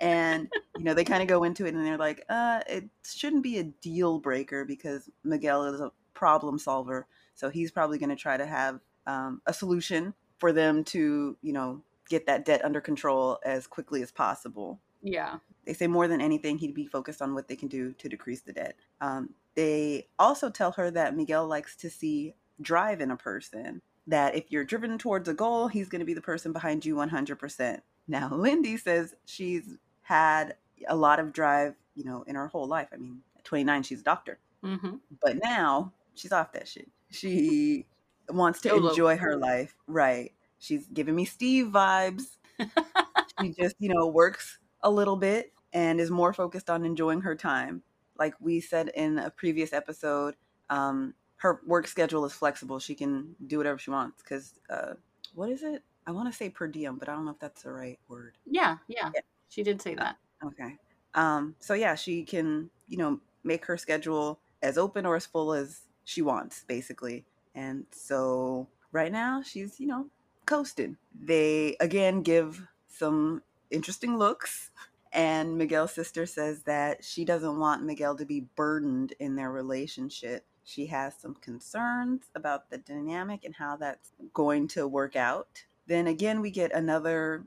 and 0.00 0.52
you 0.76 0.84
know 0.84 0.92
they 0.92 1.04
kind 1.04 1.22
of 1.22 1.28
go 1.28 1.44
into 1.44 1.64
it, 1.64 1.72
and 1.72 1.82
they're 1.82 1.96
like, 1.96 2.26
"Uh, 2.28 2.60
it 2.68 2.90
shouldn't 3.06 3.42
be 3.42 3.56
a 3.56 3.64
deal 3.64 4.18
breaker 4.18 4.66
because 4.66 5.08
Miguel 5.24 5.64
is 5.64 5.80
a 5.80 5.92
problem 6.12 6.58
solver, 6.58 7.06
so 7.34 7.48
he's 7.48 7.70
probably 7.70 7.96
going 7.96 8.10
to 8.10 8.16
try 8.16 8.36
to 8.36 8.44
have 8.44 8.80
um, 9.06 9.40
a 9.46 9.52
solution 9.52 10.14
for 10.38 10.52
them 10.52 10.84
to, 10.84 11.36
you 11.42 11.52
know, 11.52 11.82
get 12.08 12.26
that 12.26 12.44
debt 12.44 12.64
under 12.64 12.80
control 12.80 13.38
as 13.44 13.66
quickly 13.66 14.02
as 14.02 14.10
possible." 14.10 14.80
Yeah. 15.02 15.36
They 15.66 15.74
say 15.74 15.86
more 15.86 16.08
than 16.08 16.20
anything, 16.20 16.58
he'd 16.58 16.74
be 16.74 16.86
focused 16.86 17.22
on 17.22 17.34
what 17.34 17.48
they 17.48 17.56
can 17.56 17.68
do 17.68 17.92
to 17.92 18.08
decrease 18.08 18.40
the 18.40 18.52
debt. 18.52 18.76
Um, 19.00 19.30
they 19.54 20.08
also 20.18 20.50
tell 20.50 20.72
her 20.72 20.90
that 20.90 21.16
Miguel 21.16 21.46
likes 21.46 21.76
to 21.76 21.90
see 21.90 22.34
drive 22.60 23.00
in 23.00 23.10
a 23.10 23.16
person, 23.16 23.82
that 24.06 24.34
if 24.34 24.50
you're 24.50 24.64
driven 24.64 24.98
towards 24.98 25.28
a 25.28 25.34
goal, 25.34 25.68
he's 25.68 25.88
going 25.88 26.00
to 26.00 26.06
be 26.06 26.14
the 26.14 26.20
person 26.20 26.52
behind 26.52 26.84
you 26.84 26.96
100%. 26.96 27.80
Now, 28.08 28.28
Lindy 28.34 28.76
says 28.76 29.14
she's 29.24 29.78
had 30.02 30.56
a 30.88 30.96
lot 30.96 31.20
of 31.20 31.32
drive, 31.32 31.74
you 31.94 32.04
know, 32.04 32.22
in 32.26 32.34
her 32.34 32.48
whole 32.48 32.66
life. 32.66 32.88
I 32.92 32.96
mean, 32.96 33.20
at 33.38 33.44
29, 33.44 33.82
she's 33.82 34.00
a 34.00 34.04
doctor. 34.04 34.38
Mm-hmm. 34.64 34.96
But 35.22 35.38
now 35.42 35.92
she's 36.14 36.32
off 36.32 36.52
that 36.52 36.68
shit. 36.68 36.88
She 37.10 37.86
wants 38.30 38.60
to 38.62 38.74
enjoy 38.74 39.16
her 39.16 39.36
life. 39.36 39.74
Right. 39.86 40.32
She's 40.58 40.86
giving 40.86 41.14
me 41.14 41.24
Steve 41.24 41.66
vibes. 41.66 42.22
she 43.40 43.50
just, 43.50 43.76
you 43.78 43.92
know, 43.92 44.06
works 44.06 44.58
a 44.82 44.90
little 44.90 45.16
bit 45.16 45.52
and 45.72 46.00
is 46.00 46.10
more 46.10 46.32
focused 46.32 46.70
on 46.70 46.84
enjoying 46.84 47.22
her 47.22 47.34
time 47.34 47.82
like 48.18 48.34
we 48.40 48.60
said 48.60 48.90
in 48.94 49.18
a 49.18 49.30
previous 49.30 49.72
episode, 49.72 50.34
um, 50.70 51.14
her 51.36 51.60
work 51.66 51.86
schedule 51.86 52.24
is 52.24 52.32
flexible. 52.32 52.78
She 52.78 52.94
can 52.94 53.34
do 53.46 53.58
whatever 53.58 53.78
she 53.78 53.90
wants. 53.90 54.22
Because 54.22 54.54
uh, 54.70 54.94
what 55.34 55.50
is 55.50 55.62
it? 55.62 55.82
I 56.06 56.12
want 56.12 56.30
to 56.30 56.36
say 56.36 56.48
per 56.48 56.68
diem, 56.68 56.98
but 56.98 57.08
I 57.08 57.14
don't 57.14 57.24
know 57.24 57.32
if 57.32 57.38
that's 57.38 57.62
the 57.62 57.72
right 57.72 57.98
word. 58.08 58.36
Yeah, 58.46 58.76
yeah, 58.88 59.10
yeah. 59.14 59.20
she 59.48 59.62
did 59.62 59.80
say 59.80 59.94
that. 59.94 60.16
Okay. 60.44 60.76
Um, 61.14 61.54
so 61.60 61.74
yeah, 61.74 61.94
she 61.94 62.24
can 62.24 62.70
you 62.88 62.98
know 62.98 63.20
make 63.42 63.64
her 63.66 63.76
schedule 63.76 64.40
as 64.62 64.78
open 64.78 65.06
or 65.06 65.16
as 65.16 65.26
full 65.26 65.52
as 65.52 65.80
she 66.04 66.22
wants, 66.22 66.64
basically. 66.66 67.24
And 67.54 67.86
so 67.92 68.68
right 68.92 69.12
now 69.12 69.42
she's 69.42 69.78
you 69.80 69.86
know 69.86 70.06
coasting. 70.46 70.96
They 71.18 71.76
again 71.80 72.22
give 72.22 72.66
some 72.88 73.42
interesting 73.70 74.18
looks 74.18 74.70
and 75.14 75.56
Miguel's 75.56 75.92
sister 75.92 76.26
says 76.26 76.64
that 76.64 77.04
she 77.04 77.24
doesn't 77.24 77.60
want 77.60 77.84
Miguel 77.84 78.16
to 78.16 78.26
be 78.26 78.48
burdened 78.56 79.14
in 79.20 79.36
their 79.36 79.52
relationship. 79.52 80.44
She 80.64 80.86
has 80.86 81.14
some 81.14 81.34
concerns 81.36 82.24
about 82.34 82.68
the 82.68 82.78
dynamic 82.78 83.44
and 83.44 83.54
how 83.54 83.76
that's 83.76 84.10
going 84.32 84.66
to 84.68 84.88
work 84.88 85.14
out. 85.14 85.62
Then 85.86 86.08
again, 86.08 86.40
we 86.40 86.50
get 86.50 86.74
another, 86.74 87.44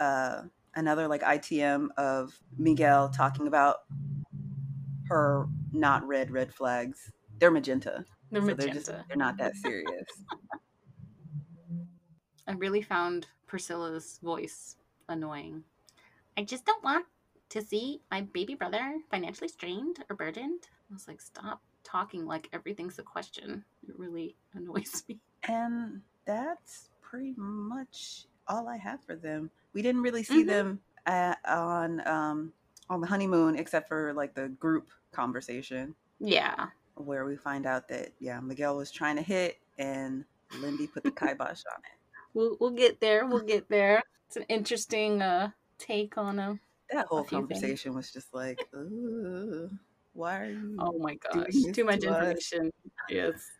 uh, 0.00 0.44
another 0.74 1.06
like 1.06 1.20
ITM 1.20 1.88
of 1.98 2.40
Miguel 2.56 3.10
talking 3.10 3.46
about 3.46 3.80
her 5.08 5.46
not 5.70 6.06
red 6.06 6.30
red 6.30 6.54
flags. 6.54 7.12
They're 7.38 7.50
magenta. 7.50 8.06
They're 8.32 8.40
so 8.40 8.46
magenta. 8.46 8.64
they're 8.66 8.74
just 8.74 8.86
they're 9.08 9.16
not 9.16 9.36
that 9.38 9.56
serious. 9.56 10.04
I 12.48 12.52
really 12.52 12.82
found 12.82 13.26
Priscilla's 13.46 14.18
voice 14.22 14.76
annoying. 15.08 15.62
I 16.36 16.42
just 16.42 16.64
don't 16.64 16.82
want 16.82 17.06
to 17.50 17.62
see 17.62 18.00
my 18.10 18.22
baby 18.22 18.54
brother 18.54 18.96
financially 19.10 19.48
strained 19.48 19.98
or 20.10 20.16
burdened. 20.16 20.66
I 20.90 20.94
was 20.94 21.06
like, 21.06 21.20
stop 21.20 21.60
talking 21.84 22.26
like 22.26 22.48
everything's 22.52 22.98
a 22.98 23.02
question. 23.02 23.64
It 23.88 23.96
really 23.98 24.34
annoys 24.54 25.04
me. 25.08 25.18
and 25.48 26.00
that's 26.24 26.88
pretty 27.00 27.34
much 27.36 28.24
all 28.48 28.68
I 28.68 28.76
have 28.78 29.04
for 29.04 29.14
them. 29.14 29.50
We 29.74 29.82
didn't 29.82 30.02
really 30.02 30.22
see 30.24 30.42
Mhm. 30.42 30.46
them 30.48 30.80
at, 31.06 31.38
on 31.46 32.06
um 32.06 32.52
on 32.88 33.00
the 33.00 33.06
honeymoon 33.06 33.56
except 33.56 33.88
for 33.88 34.12
like 34.14 34.34
the 34.34 34.48
group 34.48 34.88
conversation 35.12 35.94
Yeah. 36.20 36.68
Where 36.94 37.24
we 37.24 37.36
find 37.36 37.66
out 37.66 37.88
that 37.88 38.10
yeah 38.20 38.40
Miguel 38.40 38.76
was 38.76 38.90
trying 38.90 39.16
to 39.16 39.22
hit 39.22 39.58
and 39.78 40.24
Lindy 40.60 40.86
put 40.86 41.02
the 41.04 41.10
kibosh 41.20 41.62
on 41.74 41.80
it. 41.82 41.98
We'll 42.34 42.56
we'll 42.60 42.70
get 42.70 43.00
there. 43.00 43.26
We'll 43.26 43.40
get 43.46 43.68
there. 43.68 44.02
It's 44.26 44.36
an 44.36 44.44
interesting 44.48 45.20
uh 45.22 45.50
take 45.78 46.16
on 46.18 46.38
a 46.38 46.58
That 46.90 47.06
whole 47.06 47.24
few 47.24 47.46
things. 47.46 47.60
conversation 47.60 47.94
was 47.94 48.12
just 48.12 48.32
like, 48.34 48.60
why 50.14 50.40
are 50.40 50.50
you? 50.50 50.76
Oh 50.78 50.98
my 50.98 51.14
gosh, 51.16 51.52
too 51.72 51.84
much 51.84 52.00
to 52.00 52.10
us. 52.10 52.52
information. 52.52 52.70
Yes. 53.08 53.50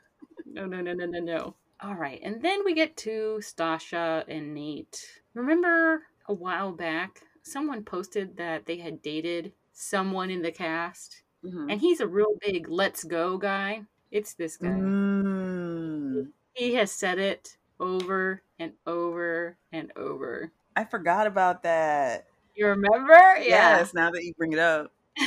No, 0.47 0.67
no, 0.67 0.81
no, 0.81 0.93
no, 0.93 1.07
no, 1.07 1.19
no. 1.19 1.55
All 1.81 1.95
right. 1.95 2.21
And 2.23 2.43
then 2.43 2.65
we 2.65 2.75
get 2.75 2.97
to 2.99 3.41
Stacia 3.41 4.25
and 4.29 4.55
Nate. 4.55 5.05
Remember 5.35 6.03
a 6.29 6.35
while 6.35 6.73
back, 6.73 7.23
someone 7.43 7.83
posted 7.85 8.37
that 8.37 8.67
they 8.67 8.77
had 8.77 9.03
dated 9.03 9.53
someone 9.73 10.31
in 10.31 10.43
the 10.43 10.53
cast, 10.53 11.22
Mhm. 11.45 11.73
and 11.73 11.81
he's 11.81 12.01
a 12.01 12.07
real 12.07 12.37
big 12.41 12.69
let's 12.69 13.05
go 13.05 13.37
guy. 13.39 13.83
It's 14.11 14.35
this 14.35 14.57
guy. 14.57 14.69
Mm. 14.69 16.29
He 16.55 16.75
has 16.75 16.93
said 16.93 17.19
it 17.19 17.57
over 17.81 18.43
and 18.59 18.73
over 18.87 19.57
and 19.73 19.91
over. 19.97 20.53
I 20.77 20.85
forgot 20.85 21.27
about 21.27 21.63
that. 21.65 22.27
You 22.55 22.67
remember? 22.69 23.15
Yeah. 23.39 23.79
Yes, 23.79 23.95
now 23.95 24.11
that 24.11 24.25
you 24.25 24.35
bring 24.35 24.53
it 24.53 24.59
up. 24.59 24.93
and 25.17 25.27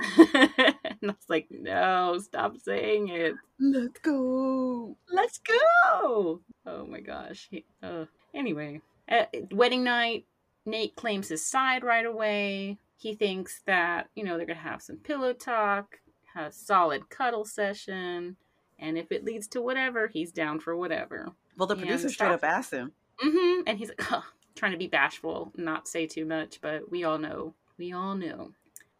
I 1.04 1.06
was 1.06 1.16
like, 1.30 1.48
no, 1.50 2.18
stop 2.20 2.58
saying 2.58 3.10
it. 3.10 3.34
Let's 3.60 4.00
go. 4.00 4.96
Let's 5.12 5.40
go. 5.40 6.42
Oh 6.66 6.86
my 6.86 7.00
gosh. 7.00 7.48
He- 7.52 7.66
uh, 7.84 8.06
anyway, 8.34 8.82
at 9.08 9.34
wedding 9.52 9.84
night, 9.84 10.26
Nate 10.66 10.96
claims 10.96 11.28
his 11.30 11.46
side 11.46 11.84
right 11.84 12.06
away. 12.06 12.78
He 12.98 13.16
thinks 13.16 13.62
that, 13.66 14.10
you 14.16 14.24
know, 14.24 14.38
they're 14.38 14.46
going 14.48 14.58
to 14.58 14.64
have 14.64 14.82
some 14.82 14.98
pillow 14.98 15.34
talk, 15.34 16.00
a 16.36 16.52
solid 16.52 17.10
cuddle 17.10 17.46
session, 17.46 18.36
and 18.80 18.98
if 18.98 19.12
it 19.12 19.24
leads 19.24 19.48
to 19.50 19.62
whatever, 19.62 20.08
he's 20.08 20.32
down 20.32 20.60
for 20.60 20.76
whatever. 20.76 21.30
Well, 21.58 21.68
the 21.68 21.76
producer 21.76 22.10
straight 22.10 22.32
up 22.32 22.44
asked 22.44 22.72
him. 22.74 22.92
hmm 23.20 23.62
And 23.68 23.78
he's 23.78 23.90
like, 23.98 24.02
huh, 24.02 24.22
trying 24.56 24.74
to 24.74 24.78
be 24.78 24.88
bashful, 24.88 25.52
not 25.56 25.88
say 25.88 26.06
too 26.08 26.26
much, 26.26 26.60
but 26.62 26.90
we 26.92 27.04
all 27.04 27.18
know. 27.18 27.54
We 27.78 27.94
all 27.94 28.16
know. 28.16 28.52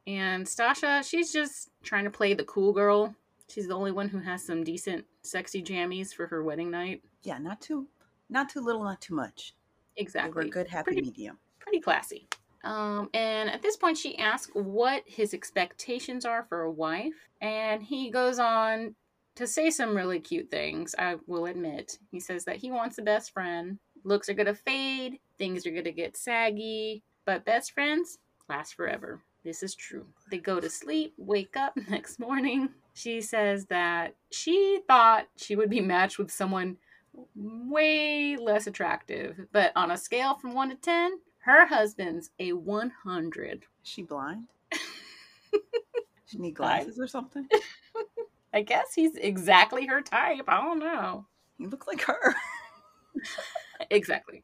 And 0.08 0.48
Stacia, 0.48 1.02
she's 1.04 1.32
just 1.34 1.70
trying 1.84 2.04
to 2.06 2.12
play 2.12 2.34
the 2.34 2.44
cool 2.44 2.72
girl. 2.74 3.16
She's 3.50 3.68
the 3.68 3.76
only 3.76 3.92
one 3.92 4.08
who 4.10 4.20
has 4.20 4.44
some 4.46 4.64
decent, 4.64 5.06
sexy 5.24 5.62
jammies 5.64 6.14
for 6.14 6.28
her 6.28 6.44
wedding 6.44 6.72
night. 6.72 7.02
Yeah, 7.24 7.38
not 7.40 7.60
too, 7.62 7.88
not 8.30 8.50
too 8.50 8.62
little, 8.62 8.84
not 8.84 9.02
too 9.02 9.16
much. 9.16 9.56
They 9.98 10.02
Exactly. 10.04 10.34
were 10.34 10.42
a 10.42 10.50
good 10.50 10.68
happy 10.68 10.86
Pretty- 10.92 11.02
medium. 11.02 11.38
Pretty 11.60 11.80
classy. 11.80 12.28
Um, 12.66 13.10
and 13.14 13.50
at 13.50 13.62
this 13.62 13.78
point, 13.78 13.98
she 13.98 14.18
asks 14.18 14.52
what 14.54 15.04
his 15.06 15.34
expectations 15.34 16.26
are 16.26 16.46
for 16.50 16.64
a 16.64 16.72
wife. 16.72 17.14
And 17.42 17.84
he 17.84 18.10
goes 18.10 18.40
on 18.40 18.96
to 19.36 19.46
say 19.46 19.70
some 19.70 19.96
really 19.96 20.20
cute 20.20 20.50
things, 20.50 20.96
I 20.98 21.18
will 21.28 21.46
admit. 21.46 22.00
He 22.12 22.20
says 22.20 22.46
that 22.46 22.58
he 22.58 22.72
wants 22.72 22.98
a 22.98 23.02
best 23.02 23.32
friend. 23.32 23.78
Looks 24.04 24.30
are 24.30 24.34
going 24.34 24.46
to 24.48 24.56
fade, 24.56 25.20
things 25.38 25.66
are 25.66 25.72
going 25.72 25.84
to 25.84 25.92
get 25.92 26.18
saggy, 26.18 27.04
but 27.26 27.46
best 27.46 27.72
friends 27.72 28.18
last 28.50 28.76
forever. 28.76 29.22
This 29.44 29.62
is 29.62 29.76
true. 29.76 30.06
They 30.32 30.38
go 30.38 30.60
to 30.60 30.70
sleep, 30.70 31.14
wake 31.18 31.58
up 31.58 31.78
next 31.90 32.20
morning. 32.20 32.70
She 32.94 33.22
says 33.22 33.66
that 33.66 34.16
she 34.32 34.82
thought 34.88 35.28
she 35.36 35.56
would 35.56 35.70
be 35.70 35.82
matched 35.82 36.18
with 36.18 36.32
someone 36.32 36.78
way 37.36 38.38
less 38.38 38.68
attractive, 38.68 39.48
but 39.52 39.72
on 39.76 39.92
a 39.92 39.98
scale 39.98 40.36
from 40.36 40.54
1 40.54 40.70
to 40.70 40.76
10, 40.76 41.12
her 41.46 41.68
husband's 41.68 42.32
a 42.40 42.54
100. 42.54 43.54
Is 43.62 43.68
she 43.84 44.02
blind? 44.02 44.48
she 46.26 46.40
need 46.40 46.56
glasses 46.56 47.00
or 47.00 47.08
something? 47.08 47.48
I 48.54 48.64
guess 48.64 48.94
he's 48.96 49.16
exactly 49.16 49.86
her 49.86 50.02
type. 50.02 50.46
I 50.48 50.62
don't 50.62 50.80
know. 50.80 51.28
He 51.60 51.68
looks 51.68 51.88
like 51.88 52.02
her. 52.02 52.36
Exactly. 53.90 54.42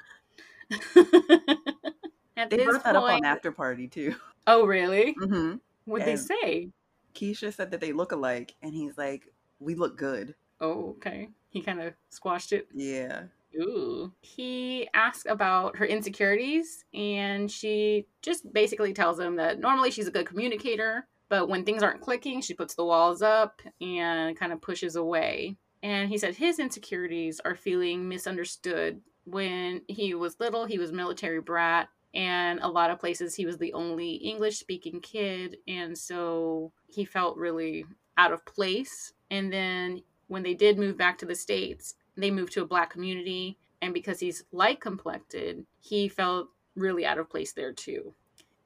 At 2.38 2.50
They 2.50 2.66
brought 2.66 2.84
that 2.84 2.96
up 2.96 3.04
on 3.04 3.26
after 3.26 3.52
party 3.52 3.88
too. 3.88 4.16
Oh, 4.46 4.66
really? 4.66 5.14
hmm 5.14 5.56
What'd 5.86 6.06
they 6.08 6.18
say? 6.18 6.70
Keshia 7.16 7.54
said 7.54 7.72
that 7.72 7.80
they 7.82 7.94
look 7.94 8.12
alike, 8.12 8.56
and 8.62 8.74
he's 8.74 8.98
like, 8.98 9.28
"We 9.60 9.76
look 9.76 9.98
good." 9.98 10.36
Oh, 10.60 10.90
okay. 10.98 11.30
He 11.50 11.62
kind 11.62 11.82
of 11.82 11.94
squashed 12.10 12.52
it. 12.54 12.68
Yeah. 12.74 13.24
Ooh. 13.56 14.12
He 14.22 14.88
asks 14.94 15.26
about 15.28 15.78
her 15.78 15.86
insecurities, 15.86 16.86
and 16.94 17.52
she 17.52 18.08
just 18.22 18.52
basically 18.54 18.94
tells 18.94 19.20
him 19.20 19.36
that 19.36 19.60
normally 19.60 19.92
she's 19.92 20.08
a 20.08 20.12
good 20.12 20.26
communicator, 20.28 21.08
but 21.30 21.50
when 21.50 21.64
things 21.66 21.84
aren't 21.84 22.02
clicking, 22.02 22.42
she 22.42 22.54
puts 22.54 22.76
the 22.76 22.86
walls 22.86 23.22
up 23.22 23.62
and 23.80 24.38
kind 24.38 24.54
of 24.54 24.62
pushes 24.62 24.96
away. 24.96 25.58
And 25.84 26.10
he 26.10 26.18
said 26.18 26.36
his 26.36 26.60
insecurities 26.60 27.42
are 27.44 27.56
feeling 27.56 28.08
misunderstood. 28.08 29.02
When 29.26 29.82
he 29.88 30.14
was 30.14 30.40
little, 30.40 30.66
he 30.66 30.78
was 30.78 30.92
military 30.92 31.42
brat, 31.42 31.90
and 32.14 32.60
a 32.62 32.68
lot 32.68 32.90
of 32.90 33.00
places 33.00 33.36
he 33.36 33.46
was 33.46 33.58
the 33.58 33.74
only 33.74 34.14
English 34.16 34.60
speaking 34.60 35.00
kid, 35.02 35.58
and 35.68 35.98
so 35.98 36.72
he 36.88 37.06
felt 37.06 37.38
really 37.38 37.86
out 38.18 38.34
of 38.34 38.46
place. 38.46 39.14
And 39.30 39.52
then 39.52 40.04
when 40.28 40.44
they 40.44 40.54
did 40.54 40.78
move 40.78 40.98
back 40.98 41.18
to 41.20 41.26
the 41.26 41.36
States, 41.36 41.96
they 42.18 42.32
moved 42.32 42.54
to 42.54 42.62
a 42.62 42.68
black 42.68 42.90
community 42.92 43.58
and 43.82 43.94
because 43.94 44.20
he's 44.20 44.44
light 44.52 44.80
complected 44.80 45.66
he 45.80 46.08
felt 46.08 46.50
really 46.76 47.06
out 47.06 47.18
of 47.18 47.30
place 47.30 47.54
there 47.54 47.74
too. 47.74 48.14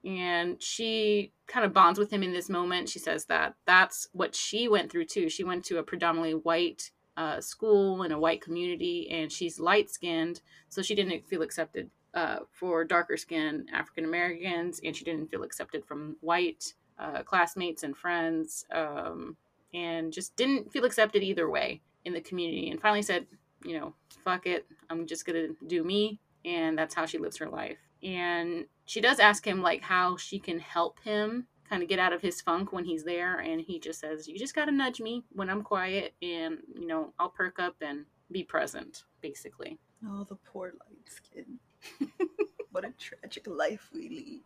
And 0.03 0.61
she 0.61 1.31
kind 1.47 1.65
of 1.65 1.73
bonds 1.73 1.97
with 1.97 2.11
him 2.11 2.21
in 2.21 2.31
this 2.31 2.49
moment. 2.49 2.89
She 2.89 2.99
says 2.99 3.25
that 3.25 3.55
that's 3.65 4.07
what 4.11 4.35
she 4.35 4.67
went 4.67 4.91
through 4.91 5.05
too. 5.05 5.29
She 5.29 5.43
went 5.43 5.65
to 5.65 5.79
a 5.79 5.83
predominantly 5.83 6.35
white 6.35 6.91
uh, 7.17 7.41
school 7.41 8.03
in 8.03 8.11
a 8.11 8.19
white 8.19 8.41
community 8.41 9.09
and 9.09 9.31
she's 9.31 9.59
light 9.59 9.89
skinned 9.89 10.41
so 10.69 10.81
she 10.81 10.95
didn't 10.95 11.25
feel 11.25 11.41
accepted 11.41 11.89
uh, 12.13 12.39
for 12.51 12.83
darker 12.83 13.15
skinned 13.15 13.69
african 13.71 14.03
americans 14.03 14.81
and 14.83 14.95
she 14.95 15.05
didn't 15.05 15.29
feel 15.31 15.43
accepted 15.43 15.85
from 15.85 16.17
white 16.19 16.73
uh, 16.99 17.23
classmates 17.23 17.83
and 17.83 17.95
friends 17.95 18.65
um, 18.73 19.37
and 19.73 20.11
just 20.11 20.35
didn't 20.35 20.71
feel 20.73 20.83
accepted 20.83 21.23
either 21.23 21.49
way 21.49 21.81
in 22.05 22.13
the 22.13 22.21
community 22.21 22.69
and 22.69 22.81
finally 22.81 23.01
said, 23.01 23.25
you 23.63 23.77
know, 23.79 23.93
fuck 24.23 24.45
it, 24.45 24.65
I'm 24.89 25.05
just 25.07 25.25
gonna 25.25 25.49
do 25.67 25.83
me. 25.83 26.19
And 26.45 26.77
that's 26.77 26.93
how 26.93 27.05
she 27.07 27.17
lives 27.17 27.37
her 27.37 27.49
life. 27.49 27.77
And 28.03 28.65
she 28.85 29.01
does 29.01 29.19
ask 29.19 29.45
him, 29.45 29.61
like, 29.63 29.81
how 29.81 30.15
she 30.15 30.37
can 30.39 30.59
help 30.59 30.99
him 31.03 31.47
kind 31.67 31.81
of 31.81 31.89
get 31.89 31.97
out 31.97 32.13
of 32.13 32.21
his 32.21 32.39
funk 32.39 32.71
when 32.71 32.85
he's 32.85 33.03
there. 33.03 33.39
And 33.39 33.59
he 33.59 33.79
just 33.79 33.99
says, 33.99 34.27
you 34.27 34.37
just 34.37 34.53
gotta 34.53 34.71
nudge 34.71 35.01
me 35.01 35.23
when 35.31 35.49
I'm 35.49 35.63
quiet, 35.63 36.13
and, 36.21 36.59
you 36.75 36.85
know, 36.85 37.13
I'll 37.17 37.29
perk 37.29 37.57
up 37.59 37.75
and 37.81 38.05
be 38.31 38.43
present, 38.43 39.03
basically. 39.21 39.79
Oh, 40.07 40.23
the 40.23 40.35
poor 40.35 40.73
light 40.87 41.09
skin. 41.09 41.59
what 42.71 42.85
a 42.85 42.91
tragic 42.91 43.47
life 43.47 43.89
we 43.93 44.09
lead. 44.09 44.41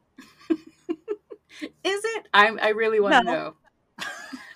Is 1.84 2.02
it? 2.06 2.28
I, 2.34 2.48
I 2.62 2.70
really 2.70 3.00
want 3.02 3.16
to 3.16 3.24
No. 3.24 3.32
know. 3.32 3.54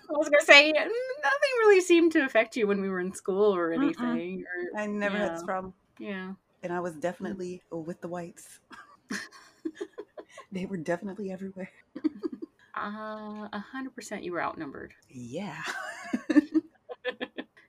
I 0.10 0.18
was 0.18 0.30
gonna 0.30 0.44
say 0.44 0.72
mm, 0.72 0.76
nothing 0.76 1.54
really 1.60 1.82
seemed 1.82 2.12
to 2.14 2.26
affect 2.26 2.56
you 2.56 2.68
when 2.68 2.82
we 2.82 2.90
were 2.90 3.00
in 3.00 3.14
school 3.14 3.56
or 3.56 3.74
anything. 3.74 4.44
Or 4.44 4.80
I 4.80 4.88
never 4.88 5.18
had 5.18 5.36
this 5.36 5.44
problem, 5.44 5.74
yeah, 6.00 6.34
and 6.62 6.74
I 6.74 6.80
was 6.80 6.94
definitely 6.96 7.62
with 7.72 8.02
the 8.02 8.08
whites. 8.08 8.60
they 10.52 10.66
were 10.66 10.78
definitely 10.78 11.32
everywhere. 11.32 11.72
uh, 12.78 13.48
a 13.52 13.64
hundred 13.72 13.96
percent, 13.96 14.24
you 14.24 14.32
were 14.32 14.44
outnumbered. 14.44 14.94
Yeah. 15.10 15.62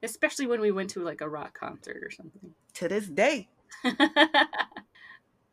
especially 0.04 0.46
when 0.46 0.60
we 0.60 0.70
went 0.70 0.90
to 0.90 1.00
like 1.00 1.20
a 1.20 1.28
rock 1.28 1.58
concert 1.58 2.02
or 2.04 2.10
something. 2.10 2.54
to 2.74 2.88
this 2.88 3.08
day. 3.08 3.48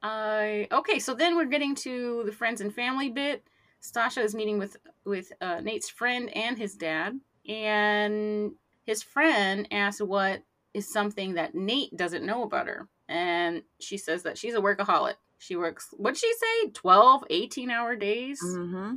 I 0.03 0.67
okay, 0.71 0.99
so 0.99 1.13
then 1.13 1.35
we're 1.35 1.45
getting 1.45 1.75
to 1.75 2.23
the 2.25 2.31
friends 2.31 2.61
and 2.61 2.73
family 2.73 3.09
bit. 3.09 3.43
Stacia 3.81 4.21
is 4.21 4.33
meeting 4.35 4.57
with 4.57 4.77
with 5.05 5.31
uh, 5.41 5.59
Nate's 5.61 5.89
friend 5.89 6.29
and 6.35 6.57
his 6.57 6.75
dad, 6.75 7.19
and 7.47 8.51
his 8.85 9.03
friend 9.03 9.67
asks 9.71 10.01
what 10.01 10.43
is 10.73 10.91
something 10.91 11.33
that 11.33 11.53
Nate 11.55 11.95
doesn't 11.97 12.25
know 12.25 12.43
about 12.43 12.67
her, 12.67 12.87
and 13.09 13.61
she 13.79 13.97
says 13.97 14.23
that 14.23 14.37
she's 14.37 14.53
a 14.55 14.61
workaholic. 14.61 15.15
She 15.39 15.55
works 15.55 15.89
what'd 15.97 16.17
she 16.19 16.31
say 16.33 16.69
12 16.73 17.23
18 17.29 17.71
hour 17.71 17.95
days 17.95 18.39
Mm-hmm. 18.45 18.95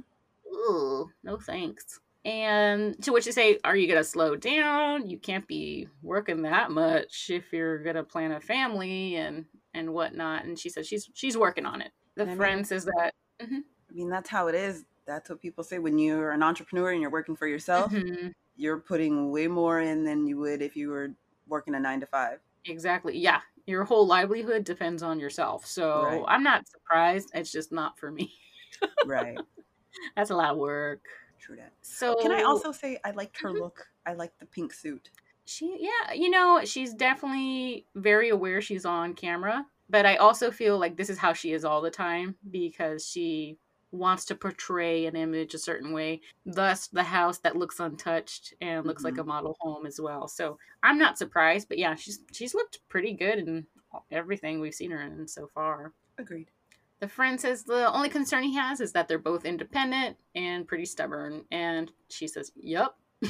Ugh, 0.70 1.08
no 1.24 1.38
thanks 1.38 2.00
And 2.26 3.02
to 3.02 3.12
which 3.12 3.24
they 3.24 3.30
say, 3.32 3.58
Are 3.64 3.74
you 3.74 3.86
going 3.88 3.98
to 3.98 4.04
slow 4.04 4.36
down? 4.36 5.08
You 5.08 5.18
can't 5.18 5.46
be 5.48 5.88
working 6.02 6.42
that 6.42 6.70
much 6.70 7.30
if 7.30 7.50
you're 7.52 7.82
going 7.82 7.96
to 7.96 8.04
plan 8.04 8.32
a 8.32 8.40
family 8.40 9.16
and, 9.16 9.46
and 9.72 9.92
whatnot. 9.94 10.44
And 10.44 10.58
she 10.58 10.68
says 10.68 10.86
she's 10.86 11.08
she's 11.14 11.36
working 11.36 11.64
on 11.66 11.80
it. 11.80 11.92
The 12.16 12.22
I 12.24 12.26
mean- 12.26 12.36
friend 12.36 12.66
says 12.66 12.84
that. 12.84 13.12
Mhm. 13.42 13.62
I 13.94 13.96
mean, 13.96 14.10
that's 14.10 14.28
how 14.28 14.48
it 14.48 14.54
is. 14.54 14.84
That's 15.06 15.30
what 15.30 15.40
people 15.40 15.62
say 15.64 15.78
when 15.78 15.98
you're 15.98 16.32
an 16.32 16.42
entrepreneur 16.42 16.90
and 16.90 17.00
you're 17.00 17.10
working 17.10 17.36
for 17.36 17.46
yourself. 17.46 17.92
Mhm. 17.92 18.32
You're 18.56 18.80
putting 18.80 19.30
way 19.30 19.46
more 19.48 19.80
in 19.80 20.04
than 20.04 20.26
you 20.26 20.38
would 20.38 20.62
if 20.62 20.76
you 20.76 20.88
were 20.90 21.14
working 21.46 21.74
a 21.74 21.80
nine 21.80 22.00
to 22.00 22.06
five. 22.06 22.40
Exactly. 22.64 23.18
Yeah. 23.18 23.40
Your 23.66 23.84
whole 23.84 24.06
livelihood 24.06 24.64
depends 24.64 25.02
on 25.02 25.20
yourself. 25.20 25.66
So 25.66 26.02
Right. 26.02 26.24
I'm 26.26 26.42
not 26.42 26.68
surprised. 26.68 27.30
It's 27.34 27.52
just 27.52 27.72
not 27.72 27.98
for 27.98 28.10
me. 28.10 28.32
Right. 29.04 29.38
That's 30.16 30.30
a 30.30 30.36
lot 30.36 30.50
of 30.52 30.58
work. 30.58 31.04
True 31.40 31.56
that. 31.56 31.72
So 31.82 32.14
Can 32.20 32.32
I 32.32 32.42
also 32.42 32.72
say 32.72 32.98
I 33.04 33.10
liked 33.12 33.38
her 33.40 33.50
Mhm. 33.50 33.60
look? 33.60 33.86
I 34.06 34.14
liked 34.14 34.38
the 34.40 34.46
pink 34.46 34.72
suit. 34.72 35.10
She, 35.46 35.76
yeah, 35.78 36.12
you 36.14 36.30
know, 36.30 36.64
she's 36.64 36.94
definitely 36.94 37.86
very 37.94 38.30
aware 38.30 38.62
she's 38.62 38.86
on 38.86 39.14
camera, 39.14 39.66
but 39.90 40.06
I 40.06 40.16
also 40.16 40.50
feel 40.50 40.78
like 40.78 40.96
this 40.96 41.10
is 41.10 41.18
how 41.18 41.34
she 41.34 41.52
is 41.52 41.64
all 41.64 41.82
the 41.82 41.90
time 41.90 42.36
because 42.50 43.06
she 43.06 43.58
wants 43.94 44.24
to 44.26 44.34
portray 44.34 45.06
an 45.06 45.16
image 45.16 45.54
a 45.54 45.58
certain 45.58 45.92
way. 45.92 46.20
Thus, 46.44 46.88
the 46.88 47.02
house 47.02 47.38
that 47.38 47.56
looks 47.56 47.80
untouched 47.80 48.54
and 48.60 48.84
looks 48.86 49.04
like 49.04 49.14
mm-hmm. 49.14 49.20
a 49.22 49.34
model 49.34 49.56
home 49.60 49.86
as 49.86 50.00
well. 50.00 50.28
So 50.28 50.58
I'm 50.82 50.98
not 50.98 51.18
surprised, 51.18 51.68
but 51.68 51.78
yeah, 51.78 51.94
she's 51.94 52.20
she's 52.32 52.54
looked 52.54 52.80
pretty 52.88 53.12
good 53.12 53.38
in 53.38 53.66
everything 54.10 54.60
we've 54.60 54.74
seen 54.74 54.90
her 54.90 55.00
in 55.00 55.26
so 55.28 55.48
far. 55.54 55.92
Agreed. 56.18 56.50
The 57.00 57.08
friend 57.08 57.40
says 57.40 57.64
the 57.64 57.92
only 57.92 58.08
concern 58.08 58.44
he 58.44 58.56
has 58.56 58.80
is 58.80 58.92
that 58.92 59.08
they're 59.08 59.18
both 59.18 59.44
independent 59.44 60.16
and 60.34 60.66
pretty 60.66 60.86
stubborn. 60.86 61.44
And 61.50 61.92
she 62.08 62.26
says, 62.26 62.52
Yup. 62.56 62.98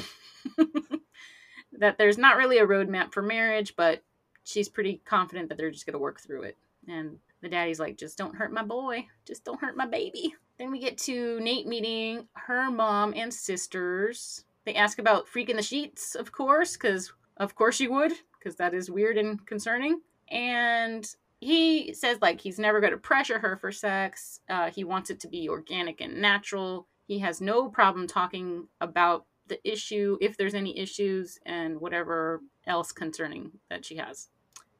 that 1.73 1.97
there's 1.97 2.17
not 2.17 2.37
really 2.37 2.59
a 2.59 2.65
roadmap 2.67 3.13
for 3.13 3.21
marriage, 3.21 3.75
but 3.75 4.03
she's 4.43 4.69
pretty 4.69 5.01
confident 5.05 5.49
that 5.49 5.57
they're 5.57 5.71
just 5.71 5.85
going 5.85 5.93
to 5.93 5.99
work 5.99 6.21
through 6.21 6.43
it. 6.43 6.57
And 6.87 7.17
the 7.41 7.49
daddy's 7.49 7.79
like, 7.79 7.97
Just 7.97 8.17
don't 8.17 8.35
hurt 8.35 8.53
my 8.53 8.63
boy. 8.63 9.07
Just 9.25 9.43
don't 9.43 9.59
hurt 9.59 9.75
my 9.75 9.87
baby. 9.87 10.35
Then 10.57 10.71
we 10.71 10.79
get 10.79 10.97
to 10.99 11.39
Nate 11.41 11.67
meeting 11.67 12.27
her 12.33 12.71
mom 12.71 13.13
and 13.15 13.33
sisters. 13.33 14.45
They 14.65 14.75
ask 14.75 14.99
about 14.99 15.27
freaking 15.27 15.57
the 15.57 15.61
sheets, 15.61 16.15
of 16.15 16.31
course, 16.31 16.73
because 16.73 17.11
of 17.37 17.55
course 17.55 17.79
you 17.79 17.91
would, 17.91 18.13
because 18.39 18.55
that 18.55 18.73
is 18.73 18.89
weird 18.89 19.17
and 19.17 19.45
concerning. 19.45 20.01
And 20.29 21.05
he 21.39 21.93
says 21.93 22.17
like 22.21 22.41
he's 22.41 22.57
never 22.57 22.79
going 22.79 22.93
to 22.93 22.97
pressure 22.97 23.39
her 23.39 23.57
for 23.57 23.71
sex. 23.71 24.39
Uh, 24.49 24.71
he 24.71 24.83
wants 24.83 25.09
it 25.09 25.19
to 25.21 25.27
be 25.27 25.49
organic 25.49 26.01
and 26.01 26.21
natural. 26.21 26.87
He 27.07 27.19
has 27.19 27.41
no 27.41 27.69
problem 27.69 28.07
talking 28.07 28.67
about 28.81 29.25
the 29.47 29.59
issue 29.69 30.17
if 30.21 30.37
there's 30.37 30.55
any 30.55 30.77
issues 30.79 31.37
and 31.45 31.79
whatever 31.79 32.41
else 32.65 32.91
concerning 32.91 33.51
that 33.69 33.85
she 33.85 33.97
has. 33.97 34.29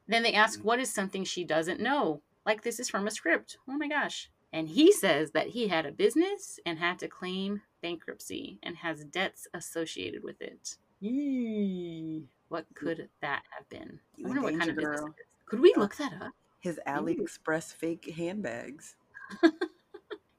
Then 0.08 0.24
they 0.24 0.34
ask 0.34 0.60
what 0.62 0.80
is 0.80 0.92
something 0.92 1.24
she 1.24 1.44
doesn't 1.44 1.80
know. 1.80 2.22
Like 2.46 2.64
this 2.64 2.80
is 2.80 2.90
from 2.90 3.08
a 3.08 3.12
script. 3.12 3.58
Oh 3.68 3.78
my 3.78 3.88
gosh. 3.88 4.32
And 4.54 4.70
he 4.70 4.92
says 4.92 5.32
that 5.32 5.48
he 5.48 5.68
had 5.68 5.86
a 5.86 5.92
business 5.92 6.60
and 6.66 6.80
had 6.80 7.00
to 7.00 7.08
claim 7.08 7.62
bankruptcy 7.82 8.60
and 8.64 8.78
has 8.78 9.04
debts 9.04 9.48
associated 9.54 10.24
with 10.24 10.42
it. 10.42 10.78
Yee. 11.02 12.24
What 12.48 12.66
could 12.74 13.10
that 13.22 13.44
have 13.50 13.68
been? 13.70 14.00
You 14.16 14.26
I 14.26 14.30
wonder 14.30 14.44
what 14.44 14.58
kind 14.58 14.70
of 14.70 14.76
business 14.78 15.00
girl. 15.00 15.08
it 15.08 15.22
is. 15.22 15.26
Could 15.46 15.60
we 15.60 15.74
look 15.76 15.96
that 15.98 16.14
up? 16.22 16.32
His 16.60 16.80
AliExpress 16.88 17.74
fake 17.74 18.14
handbags. 18.16 18.96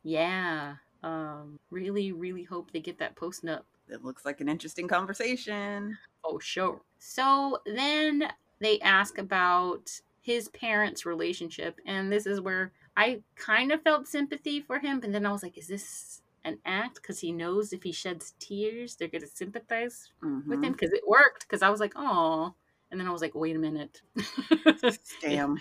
Yeah. 0.06 0.76
Um, 1.02 1.58
really, 1.72 2.12
really 2.12 2.44
hope 2.44 2.70
they 2.70 2.78
get 2.78 3.00
that 3.00 3.16
posting 3.16 3.50
up. 3.50 3.66
It 3.88 4.04
looks 4.04 4.24
like 4.24 4.40
an 4.40 4.48
interesting 4.48 4.86
conversation. 4.86 5.98
Oh, 6.24 6.38
sure. 6.38 6.80
So 7.00 7.58
then 7.66 8.28
they 8.60 8.78
ask 8.80 9.18
about 9.18 10.00
his 10.20 10.48
parents' 10.50 11.04
relationship, 11.04 11.80
and 11.86 12.10
this 12.10 12.24
is 12.24 12.40
where 12.40 12.70
I 12.96 13.20
kind 13.34 13.72
of 13.72 13.82
felt 13.82 14.08
sympathy 14.08 14.60
for 14.60 14.78
him, 14.78 15.00
but 15.00 15.12
then 15.12 15.26
I 15.26 15.32
was 15.32 15.42
like, 15.42 15.58
is 15.58 15.68
this 15.68 16.22
an 16.44 16.58
act? 16.64 16.94
Because 16.96 17.20
he 17.20 17.32
knows 17.32 17.72
if 17.72 17.82
he 17.82 17.92
sheds 17.92 18.34
tears, 18.38 18.96
they're 18.96 19.08
going 19.08 19.22
to 19.22 19.26
sympathize 19.28 20.10
with 20.22 20.30
Mhm. 20.60 20.64
him, 20.64 20.72
because 20.72 20.92
it 20.92 21.02
worked. 21.06 21.42
Because 21.46 21.62
I 21.62 21.68
was 21.68 21.80
like, 21.80 21.92
oh. 21.96 22.54
And 22.90 23.00
then 23.00 23.08
I 23.08 23.10
was 23.12 23.20
like, 23.20 23.34
wait 23.34 23.56
a 23.56 23.58
minute. 23.58 24.00
Damn. 25.20 25.58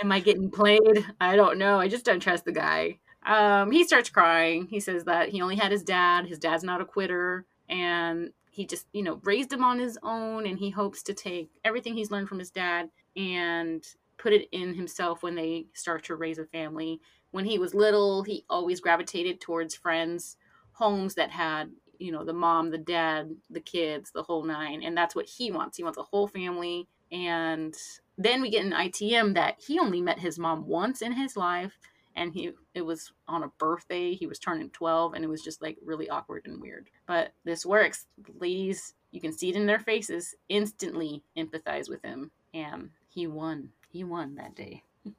Am 0.00 0.12
I 0.12 0.20
getting 0.20 0.50
played? 0.50 1.04
I 1.20 1.34
don't 1.36 1.58
know. 1.58 1.78
I 1.80 1.88
just 1.88 2.04
don't 2.04 2.20
trust 2.20 2.44
the 2.44 2.52
guy. 2.52 2.98
Um, 3.24 3.72
he 3.72 3.82
starts 3.84 4.08
crying. 4.10 4.66
He 4.68 4.78
says 4.78 5.04
that 5.04 5.30
he 5.30 5.42
only 5.42 5.56
had 5.56 5.72
his 5.72 5.82
dad. 5.82 6.26
His 6.26 6.38
dad's 6.38 6.62
not 6.62 6.80
a 6.80 6.84
quitter. 6.84 7.44
And 7.68 8.30
he 8.50 8.64
just, 8.64 8.86
you 8.92 9.02
know, 9.02 9.20
raised 9.24 9.52
him 9.52 9.64
on 9.64 9.80
his 9.80 9.98
own. 10.04 10.46
And 10.46 10.58
he 10.58 10.70
hopes 10.70 11.02
to 11.04 11.14
take 11.14 11.50
everything 11.64 11.94
he's 11.94 12.12
learned 12.12 12.28
from 12.28 12.38
his 12.38 12.50
dad 12.50 12.90
and 13.16 13.84
put 14.26 14.32
it 14.32 14.48
in 14.50 14.74
himself 14.74 15.22
when 15.22 15.36
they 15.36 15.66
start 15.72 16.02
to 16.02 16.16
raise 16.16 16.38
a 16.38 16.44
family. 16.46 17.00
When 17.30 17.44
he 17.44 17.60
was 17.60 17.74
little, 17.76 18.24
he 18.24 18.44
always 18.50 18.80
gravitated 18.80 19.40
towards 19.40 19.76
friends, 19.76 20.36
homes 20.72 21.14
that 21.14 21.30
had, 21.30 21.70
you 22.00 22.10
know, 22.10 22.24
the 22.24 22.32
mom, 22.32 22.72
the 22.72 22.76
dad, 22.76 23.30
the 23.50 23.60
kids, 23.60 24.10
the 24.10 24.24
whole 24.24 24.42
nine. 24.42 24.82
And 24.82 24.96
that's 24.96 25.14
what 25.14 25.26
he 25.26 25.52
wants. 25.52 25.76
He 25.76 25.84
wants 25.84 25.96
a 25.96 26.02
whole 26.02 26.26
family. 26.26 26.88
And 27.12 27.72
then 28.18 28.42
we 28.42 28.50
get 28.50 28.64
an 28.64 28.72
ITM 28.72 29.34
that 29.34 29.60
he 29.64 29.78
only 29.78 30.00
met 30.00 30.18
his 30.18 30.40
mom 30.40 30.66
once 30.66 31.02
in 31.02 31.12
his 31.12 31.36
life 31.36 31.78
and 32.16 32.32
he 32.32 32.50
it 32.74 32.82
was 32.82 33.12
on 33.28 33.44
a 33.44 33.52
birthday 33.58 34.14
he 34.14 34.26
was 34.26 34.38
turning 34.38 34.70
12 34.70 35.12
and 35.12 35.22
it 35.22 35.28
was 35.28 35.42
just 35.42 35.60
like 35.60 35.76
really 35.84 36.08
awkward 36.08 36.46
and 36.46 36.62
weird 36.62 36.88
but 37.06 37.32
this 37.44 37.66
works 37.66 38.06
ladies 38.40 38.94
you 39.10 39.20
can 39.20 39.36
see 39.36 39.50
it 39.50 39.54
in 39.54 39.66
their 39.66 39.78
faces 39.78 40.34
instantly 40.48 41.22
empathize 41.36 41.90
with 41.90 42.02
him 42.02 42.30
and 42.54 42.88
he 43.08 43.26
won 43.26 43.68
he 43.96 44.04
won 44.04 44.34
that 44.34 44.54
day 44.54 44.82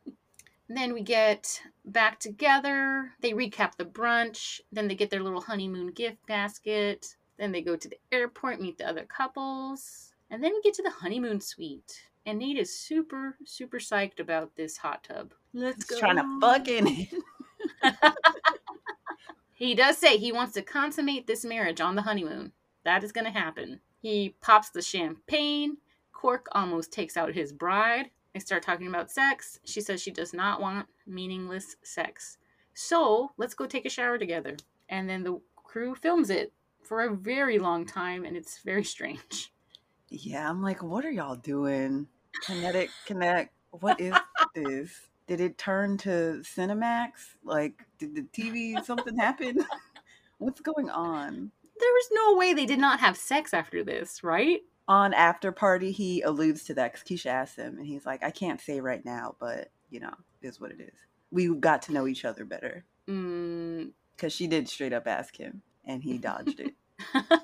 then 0.69 0.93
we 0.93 1.01
get 1.01 1.61
back 1.85 2.19
together 2.19 3.11
they 3.21 3.31
recap 3.31 3.75
the 3.77 3.85
brunch 3.85 4.59
then 4.71 4.87
they 4.87 4.95
get 4.95 5.09
their 5.09 5.23
little 5.23 5.41
honeymoon 5.41 5.87
gift 5.87 6.25
basket 6.27 7.15
then 7.37 7.51
they 7.51 7.61
go 7.61 7.75
to 7.75 7.89
the 7.89 7.99
airport 8.11 8.59
meet 8.61 8.77
the 8.77 8.87
other 8.87 9.05
couples 9.05 10.13
and 10.29 10.43
then 10.43 10.51
we 10.53 10.61
get 10.61 10.73
to 10.73 10.83
the 10.83 10.89
honeymoon 10.89 11.39
suite 11.39 12.03
and 12.25 12.39
Nate 12.39 12.57
is 12.57 12.77
super, 12.77 13.37
super 13.45 13.79
psyched 13.79 14.19
about 14.19 14.53
this 14.57 14.75
hot 14.75 15.01
tub. 15.01 15.33
Let's 15.53 15.89
He's 15.89 15.97
trying 15.97 16.17
to 16.17 16.39
fuck 16.41 16.67
in 16.67 16.85
it. 16.85 17.07
He 19.57 19.73
does 19.73 19.97
say 19.97 20.17
he 20.17 20.31
wants 20.31 20.53
to 20.53 20.61
consummate 20.61 21.25
this 21.25 21.43
marriage 21.43 21.81
on 21.81 21.95
the 21.95 22.03
honeymoon. 22.03 22.51
That 22.83 23.03
is 23.03 23.11
going 23.11 23.25
to 23.25 23.31
happen. 23.31 23.79
He 23.99 24.35
pops 24.39 24.69
the 24.69 24.83
champagne. 24.83 25.77
Cork 26.13 26.45
almost 26.51 26.93
takes 26.93 27.17
out 27.17 27.33
his 27.33 27.51
bride. 27.51 28.11
They 28.37 28.41
start 28.41 28.61
talking 28.61 28.85
about 28.85 29.09
sex. 29.09 29.59
She 29.65 29.81
says 29.81 29.99
she 29.99 30.11
does 30.11 30.31
not 30.31 30.61
want 30.61 30.85
meaningless 31.07 31.75
sex. 31.81 32.37
So 32.75 33.31
let's 33.37 33.55
go 33.55 33.65
take 33.65 33.87
a 33.87 33.89
shower 33.89 34.19
together. 34.19 34.57
And 34.89 35.09
then 35.09 35.23
the 35.23 35.41
crew 35.55 35.95
films 35.95 36.29
it 36.29 36.53
for 36.83 37.01
a 37.01 37.15
very 37.15 37.57
long 37.57 37.83
time, 37.83 38.25
and 38.25 38.37
it's 38.37 38.59
very 38.59 38.83
strange. 38.83 39.51
Yeah, 40.09 40.47
I'm 40.47 40.61
like, 40.61 40.83
what 40.83 41.03
are 41.03 41.09
y'all 41.09 41.35
doing? 41.35 42.05
Kinetic 42.45 42.91
Connect. 43.07 43.51
What 43.71 43.99
is 43.99 44.13
this? 44.53 44.91
Did 45.25 45.41
it 45.41 45.57
turn 45.57 45.97
to 45.97 46.43
Cinemax? 46.43 47.09
Like, 47.43 47.87
did 47.97 48.13
the 48.13 48.21
TV 48.21 48.85
something 48.85 49.17
happen? 49.17 49.65
What's 50.37 50.61
going 50.61 50.91
on? 50.91 51.51
There 51.79 51.91
was 51.91 52.09
no 52.11 52.35
way 52.37 52.53
they 52.53 52.67
did 52.67 52.77
not 52.77 52.99
have 52.99 53.17
sex 53.17 53.51
after 53.51 53.83
this, 53.83 54.23
right? 54.23 54.61
On 54.87 55.13
After 55.13 55.51
Party, 55.51 55.91
he 55.91 56.21
alludes 56.21 56.63
to 56.65 56.73
that 56.75 56.93
because 56.93 57.07
Keshia 57.07 57.31
asked 57.31 57.57
him, 57.57 57.77
and 57.77 57.85
he's 57.85 58.05
like, 58.05 58.23
I 58.23 58.31
can't 58.31 58.61
say 58.61 58.79
right 58.79 59.03
now, 59.03 59.35
but 59.39 59.69
you 59.89 59.99
know, 59.99 60.13
it 60.41 60.47
is 60.47 60.59
what 60.61 60.71
it 60.71 60.79
is. 60.79 60.99
We 61.31 61.53
got 61.53 61.81
to 61.83 61.93
know 61.93 62.07
each 62.07 62.23
other 62.23 62.45
better 62.45 62.85
Mm, 63.07 63.91
because 64.15 64.33
she 64.33 64.47
did 64.47 64.67
straight 64.67 64.93
up 64.93 65.07
ask 65.07 65.37
him, 65.37 65.61
and 65.85 66.03
he 66.03 66.17
dodged 66.17 66.59
it. 66.59 66.73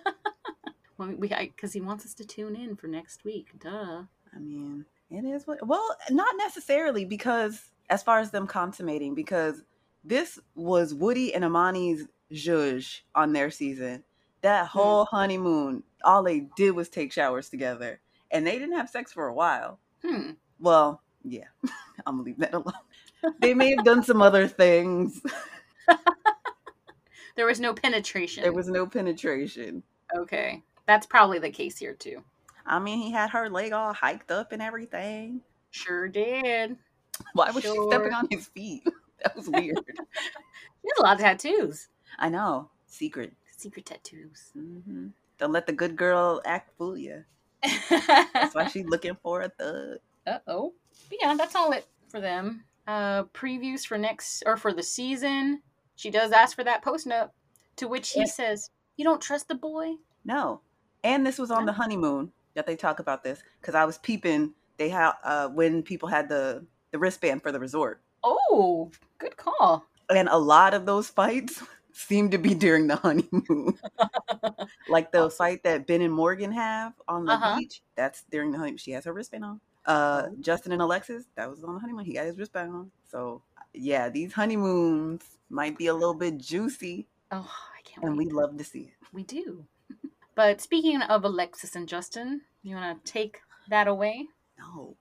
well, 0.97 1.13
we 1.17 1.27
because 1.27 1.73
he 1.73 1.81
wants 1.81 2.05
us 2.05 2.13
to 2.15 2.25
tune 2.25 2.55
in 2.55 2.75
for 2.75 2.87
next 2.87 3.23
week. 3.23 3.51
Duh. 3.59 4.03
I 4.35 4.39
mean, 4.39 4.85
it 5.09 5.23
is 5.23 5.47
what. 5.47 5.65
Well, 5.65 5.95
not 6.09 6.35
necessarily 6.37 7.05
because 7.05 7.71
as 7.89 8.03
far 8.03 8.19
as 8.19 8.31
them 8.31 8.47
consummating, 8.47 9.15
because 9.15 9.63
this 10.03 10.37
was 10.55 10.93
Woody 10.93 11.33
and 11.33 11.45
Amani's 11.45 12.07
zhuzh 12.31 13.01
on 13.15 13.31
their 13.31 13.49
season. 13.49 14.03
That 14.43 14.67
whole 14.75 15.05
honeymoon, 15.05 15.83
all 16.03 16.21
they 16.23 16.41
did 16.55 16.71
was 16.71 16.89
take 16.89 17.11
showers 17.11 17.49
together, 17.49 17.99
and 18.31 18.45
they 18.45 18.59
didn't 18.59 18.77
have 18.77 18.89
sex 18.89 19.11
for 19.11 19.27
a 19.27 19.33
while. 19.33 19.79
Hmm. 20.05 20.31
Well, 20.59 21.01
yeah, 21.23 21.45
I'm 22.05 22.17
gonna 22.17 22.23
leave 22.23 22.37
that 22.39 22.53
alone. 22.53 22.73
they 23.39 23.53
may 23.55 23.75
have 23.75 23.83
done 23.83 24.03
some 24.03 24.21
other 24.21 24.47
things. 24.47 25.19
There 27.35 27.47
was 27.47 27.59
no 27.59 27.73
penetration. 27.73 28.43
There 28.43 28.53
was 28.53 28.67
no 28.67 28.85
penetration. 28.85 29.81
okay. 30.15 30.61
That's 30.85 31.07
probably 31.07 31.39
the 31.39 31.49
case 31.49 31.77
here 31.79 31.93
too. 31.95 32.23
I 32.65 32.77
mean, 32.77 32.99
he 32.99 33.11
had 33.11 33.31
her 33.31 33.49
leg 33.49 33.71
all 33.73 33.93
hiked 33.93 34.29
up 34.29 34.51
and 34.51 34.61
everything. 34.61 35.41
Sure 35.71 36.07
did. 36.07 36.77
Why 37.33 37.49
was 37.51 37.63
she 37.63 37.69
stepping 37.87 38.13
on 38.13 38.27
his 38.29 38.47
feet? 38.47 38.83
That 39.23 39.35
was 39.35 39.49
weird. 39.49 39.79
He 39.87 40.89
has 40.89 40.99
a 40.99 41.01
lot 41.01 41.15
of 41.15 41.21
tattoos. 41.21 41.87
I 42.19 42.29
know. 42.29 42.69
Secret. 42.85 43.33
Secret 43.64 43.86
tattoos. 43.86 44.51
hmm 44.53 45.07
Don't 45.39 45.51
let 45.53 45.66
the 45.68 45.74
good 45.74 45.95
girl 45.95 46.41
act 46.45 46.72
fool 46.78 46.97
you. 46.97 47.24
That's 47.89 48.53
why 48.53 48.68
she's 48.68 48.86
looking 48.86 49.16
for 49.24 49.41
a 49.41 49.49
thug. 49.49 49.97
Uh 50.28 50.39
oh. 50.47 50.74
Yeah, 51.22 51.34
that's 51.36 51.55
all 51.55 51.72
it 51.72 51.88
for 52.09 52.20
them. 52.20 52.66
Uh, 52.88 53.24
previews 53.34 53.86
for 53.88 53.97
next 53.97 54.43
or 54.45 54.57
for 54.57 54.74
the 54.74 54.84
season. 54.84 55.61
She 55.95 56.11
does 56.11 56.32
ask 56.32 56.55
for 56.55 56.64
that 56.66 56.82
post 56.84 57.07
note, 57.07 57.30
to 57.78 57.88
which 57.88 58.11
he 58.11 58.20
Yeah. 58.22 58.26
says, 58.26 58.70
"You 58.97 59.05
don't 59.05 59.22
trust 59.22 59.47
the 59.47 59.55
boy." 59.55 59.95
No. 60.26 60.59
And 61.03 61.26
this 61.26 61.39
was 61.39 61.51
on 61.51 61.66
No. 61.66 61.72
the 61.72 61.78
honeymoon 61.78 62.32
that 62.53 62.66
they 62.66 62.76
talk 62.76 62.99
about 62.99 63.24
this 63.24 63.41
because 63.61 63.76
I 63.76 63.86
was 63.86 63.97
peeping. 63.99 64.53
They 64.78 64.89
had 64.89 65.14
uh, 65.24 65.47
when 65.49 65.84
people 65.84 66.09
had 66.09 66.28
the 66.30 66.66
the 66.91 66.99
wristband 66.99 67.41
for 67.43 67.51
the 67.51 67.59
resort, 67.59 68.01
Oh, 68.24 68.91
good 69.20 69.36
call. 69.38 69.86
and 70.09 70.28
a 70.30 70.38
lot 70.38 70.74
of 70.74 70.86
those 70.86 71.09
fights 71.09 71.64
seem 71.93 72.29
to 72.31 72.37
be 72.37 72.53
during 72.53 72.87
the 72.87 72.95
honeymoon. 73.05 73.77
like 74.89 75.11
the 75.11 75.25
Awesome. 75.25 75.37
fight 75.37 75.63
that 75.63 75.87
Ben 75.87 76.01
and 76.01 76.13
Morgan 76.13 76.51
have 76.51 76.93
on 77.07 77.25
the 77.25 77.33
Uh-huh. 77.33 77.57
beach. 77.59 77.81
That's 77.95 78.23
during 78.31 78.51
the 78.51 78.57
honeymoon. 78.57 78.77
She 78.77 78.91
has 78.91 79.05
her 79.05 79.13
wristband 79.13 79.45
on. 79.45 79.61
Uh, 79.85 80.23
Oh. 80.27 80.35
Justin 80.39 80.71
and 80.71 80.81
Alexis, 80.81 81.25
that 81.35 81.49
was 81.49 81.63
on 81.63 81.73
the 81.75 81.79
honeymoon. 81.79 82.05
He 82.05 82.13
got 82.13 82.25
his 82.25 82.37
wristband 82.37 82.71
on. 82.71 82.91
So 83.09 83.41
yeah, 83.73 84.09
these 84.09 84.33
honeymoons 84.33 85.23
might 85.49 85.77
be 85.77 85.87
a 85.87 85.93
little 85.93 86.13
bit 86.13 86.37
juicy, 86.37 87.07
Oh, 87.31 87.49
I 87.77 87.81
can't 87.83 88.05
and 88.05 88.17
wait. 88.17 88.27
we 88.27 88.33
love 88.33 88.57
to 88.57 88.63
see 88.63 88.81
it. 88.81 88.93
We 89.11 89.23
do. 89.23 89.65
But 90.35 90.61
speaking 90.61 90.99
of 91.03 91.23
Alexis 91.25 91.75
and 91.75 91.87
Justin, 91.87 92.41
you 92.63 92.75
want 92.75 93.05
to 93.05 93.11
take 93.11 93.39
that 93.69 93.87
away? 93.87 94.27
No, 94.57 94.95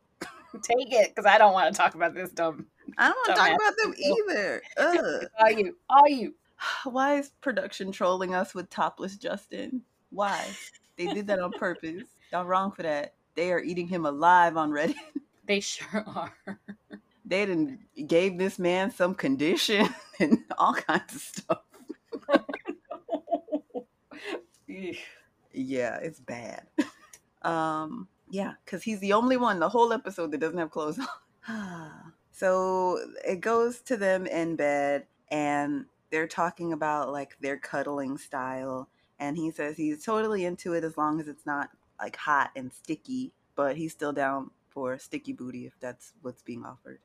Take 0.62 0.92
it, 0.92 1.08
because 1.14 1.24
I 1.24 1.38
don't 1.38 1.54
want 1.54 1.72
to 1.74 1.78
talk 1.80 1.94
about 1.94 2.12
this 2.12 2.30
dumb. 2.30 2.66
I 2.98 3.08
don't 3.08 3.16
want 3.16 3.28
to 3.28 3.34
talk 3.34 3.54
about 3.56 3.72
them 3.82 3.94
either. 3.96 4.62
Ugh. 4.76 5.24
All 5.40 5.50
you, 5.50 5.76
Are 5.88 6.08
you. 6.10 6.34
Why 6.84 7.18
is 7.18 7.30
production 7.40 7.92
trolling 7.92 8.34
us 8.34 8.54
with 8.54 8.70
topless 8.70 9.16
Justin? 9.16 9.82
Why? 10.10 10.46
They 10.96 11.06
did 11.06 11.26
that 11.28 11.40
on 11.40 11.52
purpose. 11.52 12.04
Y'all 12.32 12.44
wrong 12.44 12.70
for 12.72 12.82
that. 12.82 13.14
They 13.34 13.52
are 13.52 13.60
eating 13.60 13.88
him 13.88 14.06
alive 14.06 14.56
on 14.56 14.70
Reddit. 14.70 14.94
They 15.44 15.58
sure 15.58 16.04
are. 16.06 16.60
They 17.24 17.44
didn't 17.44 17.80
gave 18.06 18.38
this 18.38 18.60
man 18.60 18.92
some 18.92 19.12
condition 19.12 19.88
and 20.20 20.38
all 20.56 20.72
kinds 20.72 21.14
of 21.16 21.20
stuff. 21.20 21.58
Yeah, 25.54 25.96
it's 25.96 26.20
bad. 26.20 26.62
Um, 27.42 28.08
yeah, 28.30 28.52
because 28.64 28.82
he's 28.82 29.00
the 29.00 29.12
only 29.12 29.36
one 29.36 29.58
the 29.60 29.68
whole 29.68 29.92
episode 29.92 30.30
that 30.30 30.38
doesn't 30.38 30.58
have 30.58 30.70
clothes 30.70 30.98
on. 31.46 32.14
so 32.32 32.98
it 33.26 33.40
goes 33.40 33.80
to 33.82 33.96
them 33.96 34.26
in 34.26 34.56
bed 34.56 35.06
and 35.30 35.84
they're 36.12 36.28
talking 36.28 36.72
about 36.72 37.10
like 37.10 37.36
their 37.40 37.56
cuddling 37.56 38.18
style. 38.18 38.88
And 39.18 39.36
he 39.36 39.50
says 39.50 39.76
he's 39.76 40.04
totally 40.04 40.44
into 40.44 40.74
it 40.74 40.84
as 40.84 40.96
long 40.96 41.18
as 41.18 41.26
it's 41.26 41.46
not 41.46 41.70
like 41.98 42.14
hot 42.16 42.50
and 42.54 42.72
sticky, 42.72 43.32
but 43.56 43.76
he's 43.76 43.92
still 43.92 44.12
down 44.12 44.50
for 44.68 44.98
sticky 44.98 45.32
booty 45.32 45.66
if 45.66 45.72
that's 45.80 46.12
what's 46.22 46.42
being 46.42 46.64
offered. 46.64 47.00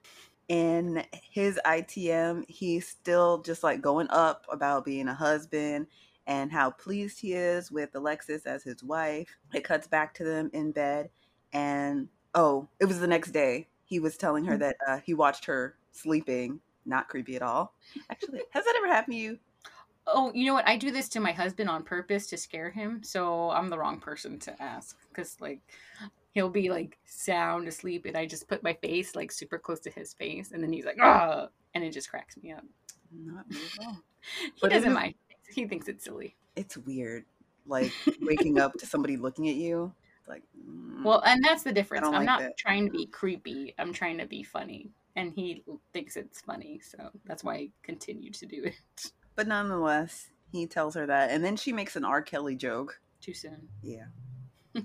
In 0.49 1.03
his 1.11 1.59
ITM, 1.65 2.49
he's 2.49 2.87
still 2.87 3.41
just 3.41 3.63
like 3.63 3.81
going 3.81 4.07
up 4.09 4.45
about 4.51 4.85
being 4.85 5.07
a 5.07 5.13
husband 5.13 5.87
and 6.25 6.51
how 6.51 6.71
pleased 6.71 7.19
he 7.19 7.33
is 7.33 7.71
with 7.71 7.95
Alexis 7.95 8.45
as 8.45 8.63
his 8.63 8.83
wife. 8.83 9.29
It 9.53 9.63
cuts 9.63 9.87
back 9.87 10.13
to 10.15 10.23
them 10.25 10.49
in 10.53 10.71
bed, 10.71 11.09
and 11.53 12.09
oh, 12.35 12.67
it 12.79 12.85
was 12.85 12.99
the 12.99 13.07
next 13.07 13.31
day. 13.31 13.67
He 13.85 13.99
was 13.99 14.17
telling 14.17 14.43
her 14.45 14.57
that 14.57 14.75
uh, 14.87 14.99
he 15.05 15.13
watched 15.13 15.45
her 15.45 15.75
sleeping. 15.91 16.59
Not 16.87 17.09
creepy 17.09 17.35
at 17.35 17.41
all. 17.41 17.73
Actually, 18.09 18.41
has 18.51 18.65
that 18.65 18.75
ever 18.77 18.87
happened 18.87 19.13
to 19.15 19.19
you? 19.19 19.39
Oh, 20.07 20.31
you 20.33 20.45
know 20.45 20.53
what? 20.53 20.67
I 20.67 20.77
do 20.77 20.89
this 20.91 21.09
to 21.09 21.19
my 21.19 21.33
husband 21.33 21.69
on 21.69 21.83
purpose 21.83 22.27
to 22.27 22.37
scare 22.37 22.69
him, 22.69 23.03
so 23.03 23.51
I'm 23.51 23.69
the 23.69 23.77
wrong 23.77 23.99
person 23.99 24.39
to 24.39 24.61
ask 24.61 24.97
because 25.09 25.39
like 25.41 25.59
he'll 26.33 26.49
be 26.49 26.69
like 26.69 26.97
sound 27.05 27.67
asleep, 27.67 28.05
and 28.05 28.15
I 28.17 28.25
just 28.25 28.47
put 28.47 28.63
my 28.63 28.73
face 28.73 29.15
like 29.15 29.31
super 29.31 29.57
close 29.59 29.81
to 29.81 29.91
his 29.91 30.13
face, 30.13 30.51
and 30.51 30.63
then 30.63 30.71
he's 30.71 30.85
like, 30.85 30.97
ah, 31.01 31.47
and 31.75 31.83
it 31.83 31.91
just 31.91 32.09
cracks 32.09 32.37
me 32.37 32.51
up. 32.53 32.63
Not 33.11 33.49
me 33.51 33.57
at 33.79 33.85
all. 33.85 33.97
He 34.43 34.51
But 34.61 34.71
doesn't 34.71 34.93
mind. 34.93 35.15
He 35.49 35.65
thinks 35.67 35.87
it's 35.87 36.03
silly. 36.03 36.35
It's 36.55 36.77
weird, 36.77 37.25
like 37.65 37.93
waking 38.21 38.59
up 38.59 38.77
to 38.79 38.85
somebody 38.85 39.15
looking 39.17 39.47
at 39.49 39.55
you. 39.55 39.93
Like, 40.27 40.43
mm, 40.69 41.03
Well, 41.03 41.21
and 41.25 41.41
that's 41.43 41.63
the 41.63 41.71
difference. 41.71 42.07
I'm 42.07 42.13
like 42.13 42.25
not 42.25 42.39
that. 42.41 42.57
trying 42.57 42.85
to 42.85 42.91
be 42.91 43.05
creepy. 43.05 43.73
I'm 43.79 43.93
trying 43.93 44.17
to 44.17 44.25
be 44.25 44.43
funny, 44.43 44.89
and 45.17 45.33
he 45.35 45.63
thinks 45.91 46.15
it's 46.15 46.39
funny, 46.39 46.79
so 46.79 47.09
that's 47.25 47.43
why 47.43 47.53
I 47.55 47.69
continue 47.83 48.31
to 48.31 48.45
do 48.45 48.63
it. 48.63 49.11
but 49.35 49.47
nonetheless, 49.47 50.27
he 50.53 50.65
tells 50.65 50.95
her 50.95 51.05
that, 51.07 51.31
and 51.31 51.43
then 51.43 51.57
she 51.57 51.73
makes 51.73 51.97
an 51.97 52.05
R. 52.05 52.21
Kelly 52.21 52.55
joke. 52.55 53.01
Too 53.19 53.33
soon. 53.33 53.67
Yeah, 53.83 54.05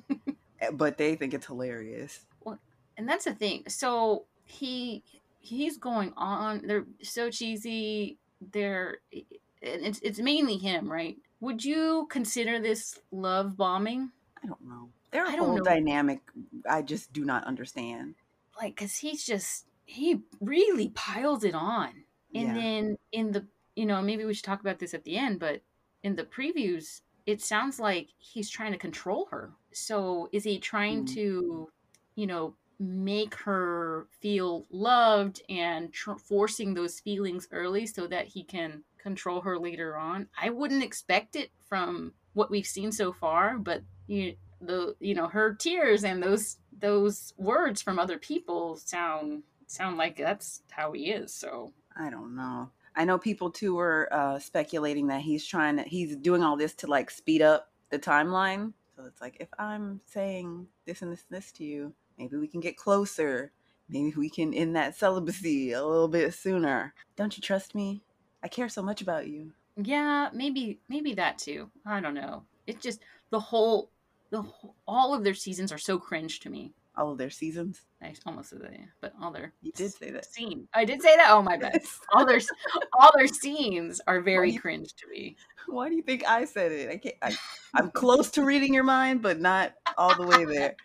Eh, 0.61 0.71
but 0.73 0.97
they 0.99 1.15
think 1.15 1.35
it's 1.35 1.47
hilarious. 1.47 2.25
Well, 2.45 2.59
and 2.97 3.09
that's 3.09 3.25
the 3.27 3.35
thing 3.35 3.65
so 3.69 4.25
he 4.45 5.03
he's 5.41 5.77
going 5.77 6.13
on 6.17 6.63
they're 6.67 6.85
so 7.03 7.31
cheesy 7.31 8.17
they're 8.53 8.99
and 9.13 9.87
it's, 9.87 9.99
it's 10.03 10.19
mainly 10.21 10.57
him 10.57 10.91
right 10.91 11.17
would 11.41 11.65
you 11.65 12.07
consider 12.11 12.61
this 12.61 12.99
love 13.11 13.57
bombing 13.57 14.11
I 14.43 14.47
don't 14.47 14.65
know. 14.69 14.89
Their 15.13 15.25
I 15.27 15.37
don't 15.37 15.47
whole 15.47 15.57
know. 15.59 15.63
dynamic, 15.63 16.21
I 16.69 16.83
just 16.83 17.13
do 17.13 17.25
not 17.25 17.45
understand. 17.45 18.15
like 18.61 18.75
because 18.75 18.97
he's 18.97 19.25
just 19.25 19.67
he 19.93 20.21
really 20.41 20.89
piles 20.91 21.45
it 21.45 21.55
on 21.55 21.91
and 22.35 22.49
yeah. 22.49 22.55
then 22.55 22.97
in 23.13 23.31
the 23.33 23.47
you 23.77 23.87
know 23.87 24.01
maybe 24.03 24.25
we 24.25 24.35
should 24.35 24.45
talk 24.45 24.61
about 24.61 24.79
this 24.79 24.95
at 24.95 25.05
the 25.05 25.17
end 25.17 25.39
but 25.39 25.61
in 26.03 26.17
the 26.17 26.25
previews 26.25 27.03
it 27.27 27.41
sounds 27.41 27.79
like 27.79 28.09
he's 28.19 28.51
trying 28.51 28.73
to 28.73 28.79
control 28.79 29.27
her 29.31 29.53
so 29.73 30.29
is 30.33 30.45
he 30.45 30.59
trying 30.59 31.01
Hmm. 31.01 31.15
to 31.15 31.69
you 32.17 32.27
know 32.27 32.55
make 32.79 33.35
her 33.37 34.09
feel 34.21 34.67
loved 34.71 35.43
and 35.49 35.93
tr- 35.93 36.17
forcing 36.17 36.75
those 36.75 36.99
feelings 36.99 37.47
early 37.53 37.87
so 37.87 38.07
that 38.09 38.27
he 38.27 38.43
can 38.43 38.83
control 38.99 39.41
her 39.41 39.59
later 39.59 39.97
on 39.97 40.27
i 40.41 40.49
wouldn't 40.51 40.83
expect 40.83 41.37
it 41.37 41.51
from 41.69 42.13
what 42.35 42.51
we've 42.51 42.67
seen 42.67 42.91
so 42.91 43.13
far 43.13 43.59
but 43.59 43.83
you 44.07 44.35
the 44.61 44.95
you 45.01 45.15
know 45.15 45.27
her 45.29 45.55
tears 45.55 46.05
and 46.05 46.23
those 46.23 46.59
those 46.81 47.33
words 47.37 47.83
from 47.83 47.99
other 47.99 48.19
people 48.19 48.77
sound 48.77 49.43
sound 49.73 49.97
like 49.97 50.17
that's 50.17 50.63
how 50.71 50.93
he 50.93 51.11
is 51.11 51.35
so 51.35 51.73
I 51.97 52.11
don't 52.11 52.35
know. 52.37 52.71
I 52.97 53.05
know 53.05 53.19
people 53.19 53.51
too 53.51 53.75
were 53.75 54.09
uh, 54.13 54.39
speculating 54.39 55.07
that 55.09 55.21
he's 55.23 55.47
trying 55.47 55.77
to, 55.79 55.83
he's 55.83 56.17
doing 56.17 56.43
all 56.43 56.57
this 56.57 56.75
to 56.77 56.87
like 56.87 57.11
speed 57.11 57.43
up 57.43 57.71
the 57.91 57.99
timeline. 57.99 58.73
So 58.97 59.05
it's 59.07 59.21
like, 59.21 59.37
if 59.41 59.49
I'm 59.59 60.01
saying 60.07 60.67
this 60.87 61.03
and 61.03 61.13
this 61.13 61.25
and 61.29 61.37
this 61.39 61.53
to 61.53 61.65
you, 61.65 61.93
maybe 62.19 62.37
we 62.37 62.49
can 62.49 62.61
get 62.61 62.77
closer. 62.77 63.53
Maybe 63.89 64.13
we 64.17 64.31
can 64.31 64.55
end 64.55 64.77
that 64.77 64.97
celibacy 64.97 65.73
a 65.73 65.85
little 65.85 66.09
bit 66.09 66.33
sooner. 66.35 66.95
Don't 67.17 67.37
you 67.37 67.43
trust 67.43 67.75
me? 67.75 68.03
I 68.43 68.49
care 68.49 68.69
so 68.71 68.83
much 68.83 69.03
about 69.03 69.27
you. 69.29 69.53
yeah 69.77 70.29
maybe 70.35 70.79
maybe 70.89 71.15
that 71.15 71.39
too 71.39 71.71
i 71.87 71.99
don't 72.01 72.15
know 72.15 72.43
It's 72.67 72.83
just 72.83 73.01
the 73.31 73.41
whole 73.41 73.91
the 74.31 74.43
whole, 74.43 74.75
all 74.87 75.15
of 75.15 75.25
their 75.25 75.35
seasons 75.35 75.73
are 75.73 75.79
so 75.79 75.99
cringe 75.99 76.41
to 76.41 76.51
me 76.51 76.73
All 76.97 77.11
of 77.13 77.19
their 77.19 77.31
seasons. 77.31 77.83
i 78.03 78.15
almost 78.27 78.51
said 78.51 78.61
that 78.63 78.73
yeah, 78.73 78.85
but 79.01 79.13
all 79.21 79.31
their 79.31 79.53
You 79.63 79.73
did 79.75 79.93
say 79.93 80.11
that. 80.11 80.27
scene 80.27 80.69
i 80.75 80.85
did 80.85 81.01
say 81.03 81.17
that 81.17 81.29
oh 81.31 81.43
my 81.43 81.57
bad 81.57 81.81
all 82.15 82.27
their 82.27 82.41
all 82.99 83.11
their 83.17 83.27
scenes 83.29 84.01
are 84.07 84.21
very 84.21 84.53
you- 84.53 84.61
cringe 84.61 84.93
to 84.97 85.09
me 85.09 85.37
Why 85.69 85.89
do 85.89 85.95
you 85.97 86.03
think 86.03 86.25
I 86.27 86.45
said 86.45 86.73
it? 86.73 86.91
I 86.91 86.97
can't. 86.99 87.15
I, 87.23 87.37
I'm 87.75 87.91
close 88.03 88.31
to 88.33 88.45
reading 88.45 88.75
your 88.75 88.85
mind, 88.85 89.23
but 89.23 89.41
not 89.41 89.73
all 89.97 90.15
the 90.15 90.27
way 90.27 90.45
there. 90.45 90.77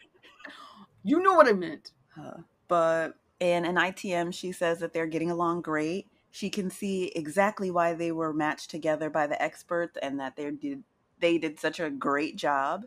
you 1.04 1.20
know 1.22 1.34
what 1.34 1.48
i 1.48 1.54
meant 1.54 1.92
Uh, 2.18 2.38
but 2.68 3.16
in 3.40 3.66
an 3.66 3.76
ITM, 3.76 4.34
she 4.34 4.52
says 4.52 4.80
that 4.80 4.94
they're 4.94 5.06
getting 5.06 5.30
along 5.30 5.62
great. 5.62 6.08
She 6.32 6.50
can 6.50 6.72
see 6.72 7.12
exactly 7.16 7.70
why 7.70 7.94
they 7.94 8.12
were 8.12 8.34
matched 8.34 8.72
together 8.72 9.10
by 9.12 9.28
the 9.28 9.40
experts 9.42 9.96
and 10.02 10.20
that 10.20 10.36
they 10.36 10.50
did 10.52 10.84
they 11.20 11.38
did 11.38 11.60
such 11.60 11.80
a 11.80 11.90
great 11.90 12.36
job. 12.36 12.86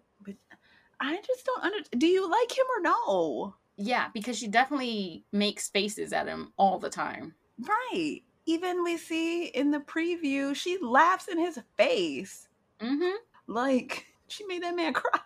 I 1.00 1.20
just 1.26 1.44
don't 1.46 1.64
under. 1.64 1.78
Do 1.96 2.06
you 2.06 2.30
like 2.30 2.56
him 2.56 2.66
or 2.76 2.82
no? 2.82 3.54
yeah 3.82 4.08
because 4.12 4.36
she 4.36 4.46
definitely 4.46 5.24
makes 5.32 5.70
faces 5.70 6.12
at 6.12 6.26
him 6.26 6.52
all 6.58 6.78
the 6.78 6.90
time 6.90 7.34
Right. 7.60 8.22
Even 8.46 8.82
we 8.82 8.96
see 8.96 9.46
in 9.46 9.70
the 9.70 9.80
preview, 9.80 10.54
she 10.54 10.78
laughs 10.80 11.28
in 11.28 11.38
his 11.38 11.58
face. 11.76 12.48
mm-hmm 12.80 13.16
Like 13.46 14.06
she 14.28 14.44
made 14.46 14.62
that 14.62 14.76
man 14.76 14.92
cry. 14.94 15.20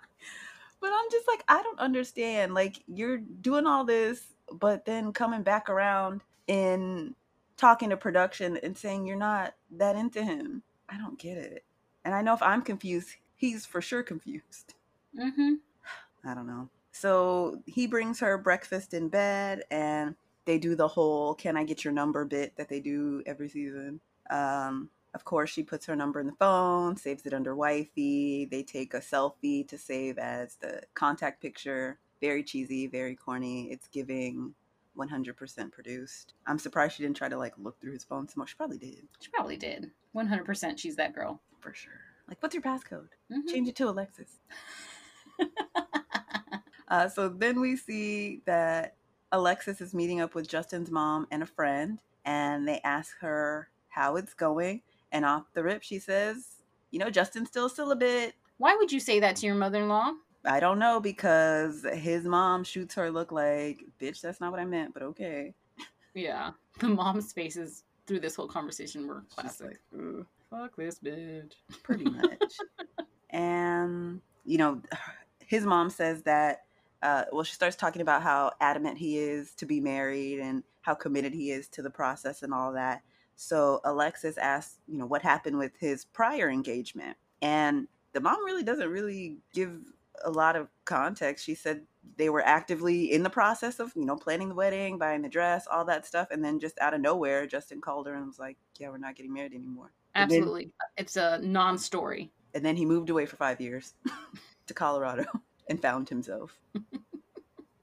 But 0.80 0.90
I'm 0.92 1.10
just 1.10 1.26
like, 1.28 1.42
I 1.48 1.62
don't 1.62 1.78
understand. 1.78 2.54
Like 2.54 2.82
you're 2.86 3.18
doing 3.18 3.66
all 3.66 3.84
this, 3.84 4.34
but 4.52 4.84
then 4.84 5.12
coming 5.12 5.42
back 5.42 5.70
around 5.70 6.22
and 6.48 7.14
talking 7.56 7.90
to 7.90 7.96
production 7.96 8.58
and 8.62 8.76
saying 8.76 9.06
you're 9.06 9.16
not 9.16 9.54
that 9.72 9.96
into 9.96 10.22
him. 10.22 10.62
I 10.88 10.98
don't 10.98 11.18
get 11.18 11.38
it. 11.38 11.64
And 12.04 12.14
I 12.14 12.20
know 12.20 12.34
if 12.34 12.42
I'm 12.42 12.60
confused, 12.62 13.10
he's 13.36 13.64
for 13.64 13.80
sure 13.80 14.02
confused. 14.02 14.74
mm-hmm 15.18 15.54
I 16.26 16.34
don't 16.34 16.46
know. 16.46 16.68
So 16.92 17.62
he 17.66 17.86
brings 17.86 18.20
her 18.20 18.38
breakfast 18.38 18.94
in 18.94 19.08
bed 19.08 19.62
and 19.70 20.14
they 20.46 20.58
do 20.58 20.74
the 20.74 20.88
whole 20.88 21.34
can 21.34 21.56
I 21.56 21.64
get 21.64 21.84
your 21.84 21.92
number 21.92 22.24
bit 22.24 22.56
that 22.56 22.68
they 22.68 22.80
do 22.80 23.22
every 23.26 23.48
season. 23.48 24.00
Um 24.30 24.90
of 25.14 25.24
course, 25.24 25.50
she 25.50 25.62
puts 25.62 25.86
her 25.86 25.94
number 25.94 26.18
in 26.18 26.26
the 26.26 26.32
phone, 26.32 26.96
saves 26.96 27.24
it 27.24 27.32
under 27.32 27.54
wifey. 27.54 28.46
They 28.50 28.64
take 28.64 28.94
a 28.94 28.98
selfie 28.98 29.66
to 29.68 29.78
save 29.78 30.18
as 30.18 30.56
the 30.56 30.82
contact 30.94 31.40
picture. 31.40 31.98
Very 32.20 32.42
cheesy, 32.42 32.88
very 32.88 33.14
corny. 33.14 33.70
It's 33.70 33.86
giving 33.86 34.54
100% 34.98 35.70
produced. 35.70 36.34
I'm 36.48 36.58
surprised 36.58 36.96
she 36.96 37.04
didn't 37.04 37.16
try 37.16 37.28
to 37.28 37.38
like 37.38 37.52
look 37.58 37.80
through 37.80 37.92
his 37.92 38.02
phone 38.02 38.26
so 38.28 38.34
much. 38.38 38.50
She 38.50 38.56
probably 38.56 38.78
did. 38.78 39.06
She 39.20 39.30
probably 39.30 39.56
did. 39.56 39.92
100% 40.16 40.78
she's 40.78 40.96
that 40.96 41.14
girl. 41.14 41.40
For 41.60 41.72
sure. 41.72 41.92
Like, 42.28 42.42
what's 42.42 42.54
your 42.54 42.62
passcode? 42.62 43.10
Mhm. 43.30 43.48
Change 43.48 43.68
it 43.68 43.76
to 43.76 43.88
Alexis. 43.88 44.40
Uh, 46.88 47.08
so 47.08 47.28
then 47.28 47.60
we 47.60 47.76
see 47.76 48.40
that 48.44 48.94
Alexis 49.32 49.80
is 49.80 49.94
meeting 49.94 50.20
up 50.20 50.34
with 50.34 50.46
Justin's 50.46 50.90
mom 50.92 51.26
and 51.32 51.42
a 51.42 51.46
friend, 51.46 51.98
and 52.24 52.68
they 52.68 52.80
ask 52.84 53.18
her 53.18 53.68
how 53.88 54.14
it's 54.14 54.34
going. 54.34 54.80
And 55.10 55.24
off 55.24 55.44
the 55.54 55.64
rip, 55.64 55.82
she 55.82 55.98
says, 55.98 56.62
You 56.92 57.00
know, 57.00 57.10
Justin's 57.10 57.48
still 57.48 57.68
still 57.68 57.90
a 57.90 57.96
bit. 57.96 58.34
Why 58.58 58.76
would 58.76 58.92
you 58.92 59.00
say 59.00 59.18
that 59.18 59.34
to 59.36 59.46
your 59.46 59.56
mother 59.56 59.80
in 59.80 59.88
law? 59.88 60.12
I 60.44 60.60
don't 60.60 60.78
know 60.78 61.00
because 61.00 61.84
his 61.94 62.26
mom 62.26 62.62
shoots 62.62 62.94
her 62.94 63.10
look 63.10 63.32
like, 63.32 63.84
Bitch, 64.00 64.20
that's 64.20 64.40
not 64.40 64.52
what 64.52 64.60
I 64.60 64.64
meant, 64.64 64.94
but 64.94 65.02
okay. 65.02 65.54
Yeah. 66.14 66.50
The 66.78 66.88
mom's 66.88 67.32
faces 67.32 67.82
through 68.06 68.20
this 68.20 68.36
whole 68.36 68.46
conversation 68.46 69.08
were 69.08 69.24
classic. 69.34 69.78
like, 69.92 70.26
fuck 70.50 70.76
this 70.76 70.98
bitch. 71.00 71.54
pretty 71.82 72.04
much. 72.04 72.54
and 73.30 74.20
you 74.44 74.58
know, 74.58 74.80
his 75.54 75.64
mom 75.64 75.88
says 75.90 76.22
that. 76.22 76.62
Uh, 77.02 77.24
well, 77.32 77.44
she 77.44 77.52
starts 77.52 77.76
talking 77.76 78.00
about 78.00 78.22
how 78.22 78.50
adamant 78.60 78.96
he 78.96 79.18
is 79.18 79.54
to 79.56 79.66
be 79.66 79.78
married 79.78 80.40
and 80.40 80.62
how 80.80 80.94
committed 80.94 81.34
he 81.34 81.50
is 81.50 81.68
to 81.68 81.82
the 81.82 81.90
process 81.90 82.42
and 82.42 82.54
all 82.54 82.72
that. 82.72 83.02
So 83.36 83.80
Alexis 83.84 84.38
asks, 84.38 84.78
you 84.88 84.96
know, 84.98 85.04
what 85.04 85.20
happened 85.20 85.58
with 85.58 85.72
his 85.78 86.06
prior 86.06 86.48
engagement, 86.48 87.16
and 87.42 87.88
the 88.14 88.20
mom 88.20 88.42
really 88.44 88.62
doesn't 88.62 88.88
really 88.88 89.36
give 89.52 89.72
a 90.24 90.30
lot 90.30 90.56
of 90.56 90.68
context. 90.86 91.44
She 91.44 91.54
said 91.54 91.82
they 92.16 92.30
were 92.30 92.40
actively 92.42 93.12
in 93.12 93.22
the 93.22 93.28
process 93.30 93.80
of, 93.80 93.92
you 93.94 94.06
know, 94.06 94.16
planning 94.16 94.48
the 94.48 94.54
wedding, 94.54 94.96
buying 94.96 95.20
the 95.20 95.28
dress, 95.28 95.66
all 95.70 95.84
that 95.84 96.06
stuff, 96.06 96.28
and 96.30 96.42
then 96.42 96.58
just 96.58 96.78
out 96.80 96.94
of 96.94 97.00
nowhere, 97.02 97.46
Justin 97.46 97.80
called 97.82 98.06
her 98.06 98.14
and 98.14 98.26
was 98.26 98.38
like, 98.38 98.56
"Yeah, 98.78 98.88
we're 98.88 98.96
not 98.98 99.14
getting 99.16 99.32
married 99.34 99.52
anymore." 99.52 99.90
And 100.14 100.30
then- 100.30 100.38
Absolutely. 100.38 100.70
It's 100.96 101.16
a 101.16 101.38
non 101.42 101.76
story. 101.76 102.30
and 102.54 102.64
then 102.64 102.76
he 102.76 102.86
moved 102.86 103.10
away 103.10 103.26
for 103.26 103.36
five 103.36 103.60
years 103.60 103.94
to 104.66 104.74
Colorado 104.74 105.24
and 105.68 105.80
found 105.80 106.08
himself. 106.08 106.58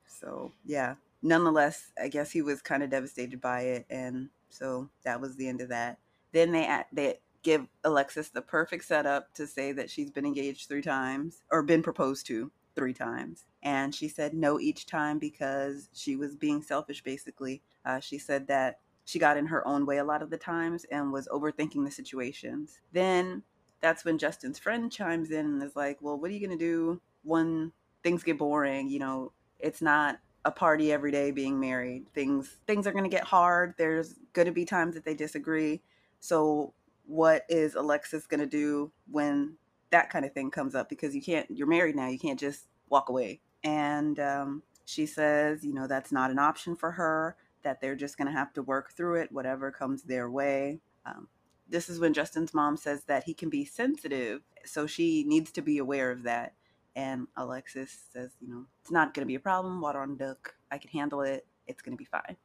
so 0.08 0.52
yeah, 0.66 0.96
nonetheless, 1.22 1.92
I 2.02 2.08
guess 2.08 2.32
he 2.32 2.42
was 2.42 2.62
kind 2.62 2.84
of 2.84 2.90
devastated 2.90 3.42
by 3.42 3.62
it, 3.62 3.86
and 3.90 4.30
so 4.50 4.90
that 5.04 5.22
was 5.22 5.36
the 5.36 5.48
end 5.48 5.62
of 5.62 5.70
that. 5.70 5.98
Then 6.32 6.52
they 6.52 6.84
they 6.92 7.20
give 7.44 7.68
Alexis 7.84 8.30
the 8.30 8.42
perfect 8.42 8.86
setup 8.86 9.34
to 9.34 9.48
say 9.48 9.72
that 9.72 9.90
she's 9.90 10.12
been 10.12 10.26
engaged 10.26 10.68
three 10.68 10.82
times 10.82 11.44
or 11.52 11.64
been 11.64 11.82
proposed 11.82 12.28
to 12.28 12.52
three 12.76 12.94
times, 12.94 13.46
and 13.64 13.94
she 13.94 14.08
said 14.08 14.34
no 14.34 14.60
each 14.60 14.86
time 14.86 15.20
because 15.20 15.90
she 15.94 16.16
was 16.16 16.36
being 16.36 16.62
selfish. 16.62 17.04
Basically, 17.04 17.62
uh, 17.86 18.00
she 18.00 18.18
said 18.18 18.48
that 18.48 18.80
she 19.06 19.20
got 19.20 19.38
in 19.38 19.48
her 19.48 19.68
own 19.68 19.86
way 19.86 19.98
a 19.98 20.04
lot 20.04 20.22
of 20.22 20.30
the 20.30 20.38
times 20.38 20.86
and 20.92 21.12
was 21.12 21.28
overthinking 21.28 21.84
the 21.84 21.92
situations. 21.92 22.80
Then 22.94 23.44
that's 23.82 24.06
when 24.06 24.18
Justin's 24.18 24.60
friend 24.60 24.92
chimes 24.92 25.32
in 25.32 25.46
and 25.46 25.64
is 25.64 25.76
like, 25.76 25.98
"Well, 26.02 26.18
what 26.18 26.30
are 26.30 26.34
you 26.34 26.46
going 26.46 26.58
to 26.58 26.64
do 26.64 27.02
when 27.24 27.72
things 28.04 28.24
get 28.24 28.38
boring? 28.38 28.90
You 28.90 29.00
know, 29.00 29.32
it's 29.60 29.82
not 29.82 30.20
a 30.46 30.52
party 30.52 30.92
every 30.92 31.12
day 31.12 31.32
being 31.32 31.60
married. 31.60 32.10
Things 32.14 32.60
things 32.68 32.88
are 32.88 32.92
going 32.92 33.04
to 33.04 33.10
get 33.10 33.24
hard. 33.24 33.76
There's 33.78 34.16
going 34.34 34.48
to 34.48 34.52
be 34.52 34.66
times 34.66 34.96
that 34.96 35.06
they 35.06 35.16
disagree. 35.16 35.82
So, 36.20 36.74
what 37.06 37.46
is 37.50 37.76
Alexis 37.76 38.28
going 38.28 38.40
to 38.40 38.46
do 38.46 38.92
when 39.10 39.58
that 39.92 40.10
kind 40.10 40.26
of 40.26 40.34
thing 40.34 40.52
comes 40.52 40.76
up 40.76 40.88
because 40.90 41.14
you 41.16 41.22
can't 41.22 41.50
you're 41.50 41.68
married 41.68 41.96
now, 41.96 42.08
you 42.08 42.20
can't 42.20 42.40
just 42.40 42.68
walk 42.90 43.10
away." 43.10 43.42
And 43.64 44.20
um 44.20 44.64
she 44.86 45.06
says, 45.06 45.64
you 45.64 45.74
know, 45.74 45.88
that's 45.88 46.12
not 46.12 46.32
an 46.32 46.40
option 46.40 46.76
for 46.76 46.92
her, 46.92 47.38
that 47.64 47.80
they're 47.80 47.96
just 47.96 48.18
going 48.18 48.28
to 48.28 48.38
have 48.38 48.54
to 48.54 48.62
work 48.62 48.92
through 48.92 49.22
it, 49.22 49.32
whatever 49.32 49.72
comes 49.72 50.04
their 50.04 50.30
way. 50.30 50.80
Um, 51.06 51.28
this 51.72 51.89
is 51.89 51.99
when 51.99 52.13
Justin's 52.13 52.53
mom 52.53 52.78
says 52.78 53.05
that 53.05 53.24
he 53.24 53.34
can 53.34 53.49
be 53.49 53.65
sensitive, 53.65 54.41
so 54.65 54.86
she 54.86 55.24
needs 55.26 55.51
to 55.53 55.61
be 55.61 55.78
aware 55.78 56.11
of 56.11 56.24
that. 56.24 56.53
And 56.95 57.28
Alexis 57.38 57.97
says, 58.11 58.32
you 58.41 58.49
know, 58.49 58.65
it's 58.82 58.91
not 58.91 59.13
going 59.13 59.24
to 59.26 59.28
be 59.28 59.36
a 59.36 59.39
problem. 59.39 59.80
Water 59.80 60.01
on 60.01 60.17
duck. 60.17 60.53
I 60.69 60.78
can 60.78 60.89
handle 60.89 61.22
it. 61.22 61.45
It's 61.65 61.82
going 61.82 61.93
to 61.93 61.97
be 61.97 62.05
fine. 62.05 62.36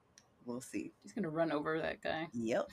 We'll 0.44 0.60
see. 0.60 0.92
She's 1.02 1.12
going 1.12 1.24
to 1.24 1.28
run 1.30 1.50
over 1.50 1.80
that 1.80 2.00
guy. 2.00 2.28
Yep. 2.32 2.70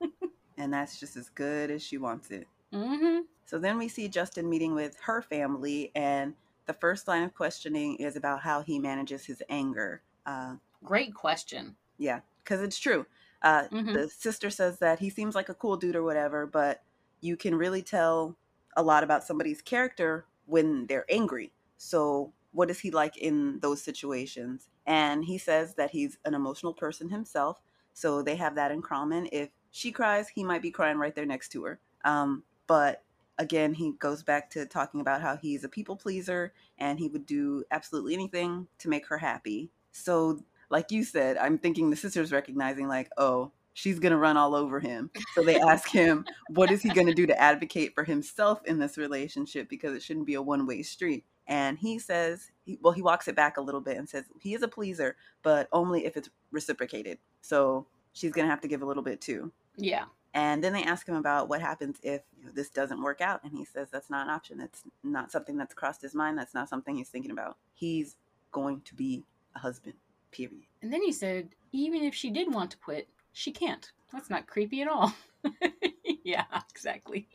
and 0.56 0.72
that's 0.72 1.00
just 1.00 1.16
as 1.16 1.28
good 1.30 1.72
as 1.72 1.82
she 1.82 1.98
wants 1.98 2.30
it. 2.30 2.46
Mm-hmm. 2.72 3.22
So 3.44 3.58
then 3.58 3.76
we 3.76 3.88
see 3.88 4.08
Justin 4.08 4.48
meeting 4.48 4.74
with 4.74 4.96
her 5.02 5.22
family, 5.22 5.90
and 5.94 6.34
the 6.66 6.72
first 6.72 7.08
line 7.08 7.24
of 7.24 7.34
questioning 7.34 7.96
is 7.96 8.16
about 8.16 8.42
how 8.42 8.62
he 8.62 8.78
manages 8.78 9.24
his 9.24 9.42
anger. 9.48 10.02
Uh, 10.24 10.54
Great 10.84 11.14
question. 11.14 11.74
yeah, 11.98 12.20
because 12.44 12.60
it's 12.60 12.78
true. 12.78 13.06
Uh, 13.42 13.68
Mhm. 13.70 13.96
The 13.96 14.08
sister 14.08 14.50
says 14.50 14.78
that 14.80 14.98
he 14.98 15.10
seems 15.10 15.34
like 15.34 15.48
a 15.48 15.54
cool 15.54 15.76
dude 15.76 15.96
or 15.96 16.02
whatever, 16.02 16.46
but 16.46 16.82
you 17.20 17.36
can 17.36 17.54
really 17.54 17.82
tell 17.82 18.36
a 18.76 18.82
lot 18.82 19.04
about 19.04 19.24
somebody's 19.24 19.62
character 19.62 20.26
when 20.46 20.86
they're 20.86 21.06
angry. 21.10 21.52
So, 21.76 22.32
what 22.52 22.70
is 22.70 22.80
he 22.80 22.90
like 22.90 23.16
in 23.18 23.60
those 23.60 23.82
situations? 23.82 24.68
And 24.86 25.24
he 25.24 25.38
says 25.38 25.74
that 25.74 25.90
he's 25.90 26.18
an 26.24 26.34
emotional 26.34 26.74
person 26.74 27.08
himself. 27.10 27.62
So, 27.92 28.22
they 28.22 28.36
have 28.36 28.54
that 28.56 28.70
in 28.72 28.82
common. 28.82 29.28
If 29.32 29.50
she 29.70 29.92
cries, 29.92 30.28
he 30.28 30.44
might 30.44 30.62
be 30.62 30.70
crying 30.70 30.98
right 30.98 31.14
there 31.14 31.26
next 31.26 31.50
to 31.50 31.64
her. 31.64 31.80
Um, 32.04 32.44
but 32.66 33.04
again, 33.38 33.74
he 33.74 33.92
goes 33.92 34.22
back 34.22 34.50
to 34.50 34.66
talking 34.66 35.00
about 35.00 35.20
how 35.22 35.36
he's 35.36 35.64
a 35.64 35.68
people 35.68 35.96
pleaser 35.96 36.54
and 36.78 36.98
he 36.98 37.08
would 37.08 37.26
do 37.26 37.64
absolutely 37.70 38.14
anything 38.14 38.68
to 38.78 38.88
make 38.88 39.06
her 39.06 39.18
happy. 39.18 39.70
So, 39.92 40.42
like 40.70 40.90
you 40.90 41.04
said, 41.04 41.36
I'm 41.36 41.58
thinking 41.58 41.90
the 41.90 41.96
sister's 41.96 42.32
recognizing, 42.32 42.88
like, 42.88 43.10
oh, 43.16 43.52
she's 43.72 43.98
going 43.98 44.12
to 44.12 44.18
run 44.18 44.36
all 44.36 44.54
over 44.54 44.80
him. 44.80 45.10
So 45.34 45.42
they 45.42 45.60
ask 45.60 45.88
him, 45.88 46.24
what 46.48 46.70
is 46.70 46.82
he 46.82 46.88
going 46.88 47.06
to 47.06 47.14
do 47.14 47.26
to 47.26 47.40
advocate 47.40 47.94
for 47.94 48.04
himself 48.04 48.64
in 48.64 48.78
this 48.78 48.96
relationship? 48.96 49.68
Because 49.68 49.94
it 49.94 50.02
shouldn't 50.02 50.26
be 50.26 50.34
a 50.34 50.42
one 50.42 50.66
way 50.66 50.82
street. 50.82 51.24
And 51.46 51.78
he 51.78 51.98
says, 51.98 52.50
he, 52.64 52.78
well, 52.82 52.92
he 52.92 53.02
walks 53.02 53.28
it 53.28 53.36
back 53.36 53.56
a 53.56 53.60
little 53.60 53.80
bit 53.80 53.98
and 53.98 54.08
says 54.08 54.24
he 54.40 54.54
is 54.54 54.62
a 54.62 54.68
pleaser, 54.68 55.16
but 55.42 55.68
only 55.72 56.04
if 56.06 56.16
it's 56.16 56.30
reciprocated. 56.50 57.18
So 57.40 57.86
she's 58.14 58.32
going 58.32 58.46
to 58.46 58.50
have 58.50 58.62
to 58.62 58.68
give 58.68 58.82
a 58.82 58.86
little 58.86 59.02
bit 59.02 59.20
too. 59.20 59.52
Yeah. 59.76 60.06
And 60.34 60.62
then 60.62 60.72
they 60.72 60.82
ask 60.82 61.08
him 61.08 61.14
about 61.14 61.48
what 61.48 61.60
happens 61.60 61.98
if 62.02 62.22
you 62.36 62.46
know, 62.46 62.50
this 62.54 62.68
doesn't 62.68 63.02
work 63.02 63.20
out. 63.20 63.44
And 63.44 63.52
he 63.52 63.64
says 63.64 63.88
that's 63.90 64.10
not 64.10 64.26
an 64.26 64.34
option. 64.34 64.58
That's 64.58 64.82
not 65.04 65.30
something 65.30 65.56
that's 65.56 65.74
crossed 65.74 66.02
his 66.02 66.14
mind. 66.14 66.36
That's 66.36 66.54
not 66.54 66.68
something 66.68 66.96
he's 66.96 67.08
thinking 67.08 67.30
about. 67.30 67.56
He's 67.74 68.16
going 68.52 68.80
to 68.82 68.94
be 68.94 69.24
a 69.54 69.58
husband, 69.58 69.94
period. 70.30 70.66
And 70.82 70.92
then 70.92 71.02
he 71.02 71.12
said, 71.12 71.50
even 71.72 72.02
if 72.02 72.14
she 72.14 72.30
did 72.30 72.52
want 72.52 72.70
to 72.72 72.76
quit, 72.78 73.08
she 73.32 73.52
can't. 73.52 73.90
That's 74.12 74.30
not 74.30 74.46
creepy 74.46 74.82
at 74.82 74.88
all. 74.88 75.12
yeah, 76.24 76.44
exactly. 76.70 77.28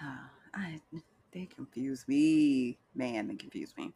I, 0.54 0.80
they 1.32 1.46
confuse 1.46 2.06
me. 2.06 2.78
Man, 2.94 3.28
they 3.28 3.34
confuse 3.34 3.74
me. 3.76 3.92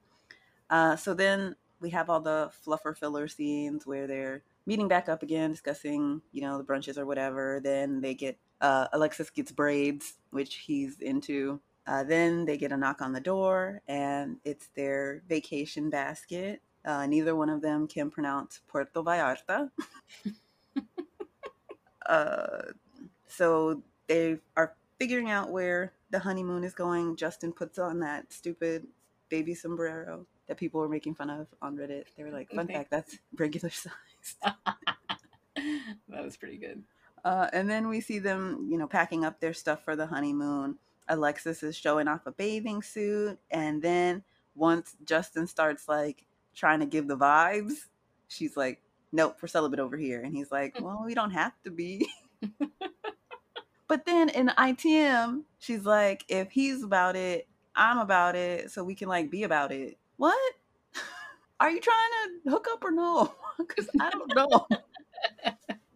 Uh, 0.68 0.96
so 0.96 1.14
then 1.14 1.54
we 1.80 1.90
have 1.90 2.10
all 2.10 2.20
the 2.20 2.50
fluffer 2.66 2.96
filler 2.96 3.28
scenes 3.28 3.86
where 3.86 4.06
they're 4.06 4.42
meeting 4.66 4.88
back 4.88 5.08
up 5.08 5.22
again, 5.22 5.50
discussing, 5.50 6.20
you 6.32 6.42
know, 6.42 6.58
the 6.58 6.64
brunches 6.64 6.98
or 6.98 7.06
whatever. 7.06 7.60
Then 7.62 8.00
they 8.00 8.14
get, 8.14 8.38
uh, 8.60 8.88
Alexis 8.92 9.30
gets 9.30 9.52
braids, 9.52 10.14
which 10.30 10.56
he's 10.56 10.98
into. 11.00 11.60
Uh, 11.86 12.02
then 12.02 12.44
they 12.44 12.56
get 12.56 12.72
a 12.72 12.76
knock 12.76 13.00
on 13.00 13.12
the 13.12 13.20
door, 13.20 13.80
and 13.86 14.38
it's 14.44 14.68
their 14.74 15.22
vacation 15.28 15.88
basket. 15.88 16.60
Uh, 16.86 17.06
neither 17.06 17.36
one 17.36 17.50
of 17.50 17.62
them 17.62 17.88
can 17.88 18.10
pronounce 18.10 18.60
Puerto 18.68 19.02
Vallarta. 19.02 19.70
uh, 22.06 22.62
so 23.28 23.82
they 24.08 24.38
are 24.56 24.74
figuring 24.98 25.30
out 25.30 25.50
where 25.50 25.92
the 26.10 26.20
honeymoon 26.20 26.64
is 26.64 26.74
going. 26.74 27.16
Justin 27.16 27.52
puts 27.52 27.78
on 27.78 28.00
that 28.00 28.32
stupid 28.32 28.86
baby 29.28 29.54
sombrero 29.54 30.26
that 30.48 30.56
people 30.58 30.80
were 30.80 30.88
making 30.88 31.14
fun 31.14 31.30
of 31.30 31.48
on 31.62 31.76
Reddit. 31.76 32.06
They 32.16 32.24
were 32.24 32.30
like, 32.30 32.50
fun 32.50 32.66
Okay. 32.66 32.74
fact, 32.74 32.90
that's 32.90 33.18
regular 33.36 33.70
sized. 33.70 33.94
that 36.08 36.24
was 36.24 36.36
pretty 36.36 36.58
good. 36.58 36.84
Uh, 37.24 37.48
and 37.52 37.68
then 37.68 37.88
we 37.88 38.00
see 38.00 38.20
them, 38.20 38.68
you 38.70 38.78
know, 38.78 38.86
packing 38.86 39.24
up 39.24 39.40
their 39.40 39.52
stuff 39.54 39.84
for 39.84 39.96
the 39.96 40.06
honeymoon. 40.06 40.76
Alexis 41.08 41.62
is 41.62 41.76
showing 41.76 42.08
off 42.08 42.26
a 42.26 42.32
bathing 42.32 42.82
suit. 42.82 43.38
And 43.50 43.82
then 43.82 44.22
once 44.54 44.94
Justin 45.04 45.46
starts 45.48 45.88
like 45.88 46.24
trying 46.56 46.80
to 46.80 46.86
give 46.86 47.06
the 47.06 47.16
vibes, 47.16 47.74
she's 48.26 48.56
like, 48.56 48.80
nope, 49.12 49.36
we're 49.40 49.48
celibate 49.48 49.78
over 49.78 49.96
here. 49.96 50.22
And 50.22 50.34
he's 50.34 50.50
like, 50.50 50.76
well, 50.80 51.02
we 51.04 51.14
don't 51.14 51.30
have 51.30 51.52
to 51.64 51.70
be. 51.70 52.08
but 53.86 54.04
then 54.06 54.30
in 54.30 54.48
ITM, 54.48 55.42
she's 55.58 55.84
like, 55.84 56.24
if 56.28 56.50
he's 56.50 56.82
about 56.82 57.14
it, 57.14 57.46
I'm 57.76 57.98
about 57.98 58.34
it. 58.34 58.70
So 58.70 58.82
we 58.82 58.94
can 58.94 59.08
like 59.08 59.30
be 59.30 59.44
about 59.44 59.70
it. 59.70 59.98
What? 60.16 60.54
Are 61.60 61.70
you 61.70 61.80
trying 61.80 62.40
to 62.44 62.50
hook 62.50 62.66
up 62.72 62.82
or 62.84 62.90
no? 62.90 63.32
Because 63.58 63.88
I 63.98 64.10
don't 64.10 64.34
know. 64.36 64.66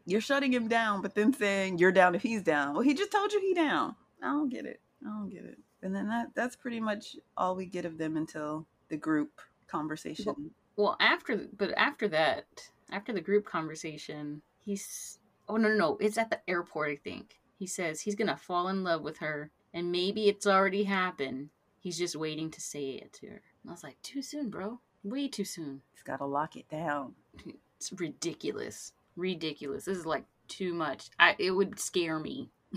you're 0.06 0.22
shutting 0.22 0.50
him 0.50 0.66
down, 0.66 1.02
but 1.02 1.14
then 1.14 1.30
saying 1.34 1.76
you're 1.76 1.92
down 1.92 2.14
if 2.14 2.22
he's 2.22 2.42
down. 2.42 2.72
Well, 2.72 2.82
he 2.82 2.94
just 2.94 3.12
told 3.12 3.32
you 3.32 3.40
he 3.42 3.52
down. 3.52 3.94
I 4.22 4.28
don't 4.28 4.48
get 4.48 4.64
it. 4.64 4.80
I 5.04 5.11
don't 5.11 5.28
get 5.28 5.44
it. 5.44 5.58
And 5.82 5.94
then 5.94 6.08
that 6.08 6.28
that's 6.34 6.56
pretty 6.56 6.80
much 6.80 7.16
all 7.36 7.54
we 7.54 7.66
get 7.66 7.84
of 7.84 7.98
them 7.98 8.16
until 8.16 8.66
the 8.88 8.96
group 8.96 9.42
conversation. 9.70 10.50
Well, 10.76 10.96
after 11.00 11.46
but 11.56 11.72
after 11.76 12.08
that, 12.08 12.46
after 12.90 13.12
the 13.12 13.20
group 13.20 13.44
conversation, 13.44 14.42
he's 14.64 15.18
oh 15.48 15.56
no 15.56 15.68
no 15.68 15.76
no, 15.76 15.96
it's 16.00 16.18
at 16.18 16.30
the 16.30 16.40
airport. 16.48 16.90
I 16.90 16.96
think 16.96 17.38
he 17.58 17.66
says 17.66 18.00
he's 18.00 18.14
gonna 18.16 18.36
fall 18.36 18.68
in 18.68 18.84
love 18.84 19.02
with 19.02 19.18
her, 19.18 19.50
and 19.74 19.92
maybe 19.92 20.28
it's 20.28 20.46
already 20.46 20.84
happened. 20.84 21.50
He's 21.78 21.98
just 21.98 22.16
waiting 22.16 22.50
to 22.50 22.60
say 22.60 22.90
it 22.90 23.12
to 23.14 23.26
her. 23.28 23.42
And 23.62 23.70
I 23.70 23.72
was 23.72 23.82
like, 23.82 24.00
too 24.02 24.20
soon, 24.22 24.50
bro. 24.50 24.80
Way 25.02 25.28
too 25.28 25.44
soon. 25.44 25.80
He's 25.92 26.02
got 26.02 26.18
to 26.18 26.26
lock 26.26 26.56
it 26.56 26.68
down. 26.68 27.14
It's 27.76 27.90
ridiculous. 27.98 28.92
Ridiculous. 29.16 29.86
This 29.86 29.96
is 29.96 30.04
like 30.04 30.24
too 30.48 30.74
much. 30.74 31.08
I 31.18 31.34
it 31.38 31.50
would 31.52 31.78
scare 31.80 32.18
me. 32.18 32.50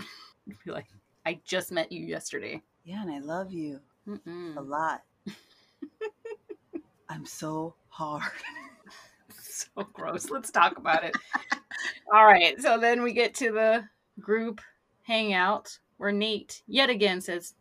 Be 0.48 0.70
like, 0.70 0.86
I 1.26 1.40
just 1.44 1.70
met 1.70 1.92
you 1.92 2.06
yesterday. 2.06 2.62
Yeah, 2.84 3.02
and 3.02 3.10
I 3.10 3.18
love 3.18 3.52
you 3.52 3.80
Mm-mm. 4.08 4.56
a 4.56 4.62
lot. 4.62 5.02
I'm 7.14 7.26
so 7.26 7.74
hard. 7.90 8.22
so 9.40 9.68
gross. 9.92 10.30
Let's 10.30 10.50
talk 10.50 10.78
about 10.78 11.04
it. 11.04 11.14
All 12.12 12.26
right. 12.26 12.60
So 12.60 12.76
then 12.76 13.02
we 13.02 13.12
get 13.12 13.34
to 13.36 13.52
the 13.52 13.84
group 14.20 14.60
hangout 15.02 15.78
where 15.98 16.10
Nate 16.10 16.62
yet 16.66 16.90
again 16.90 17.20
says, 17.20 17.54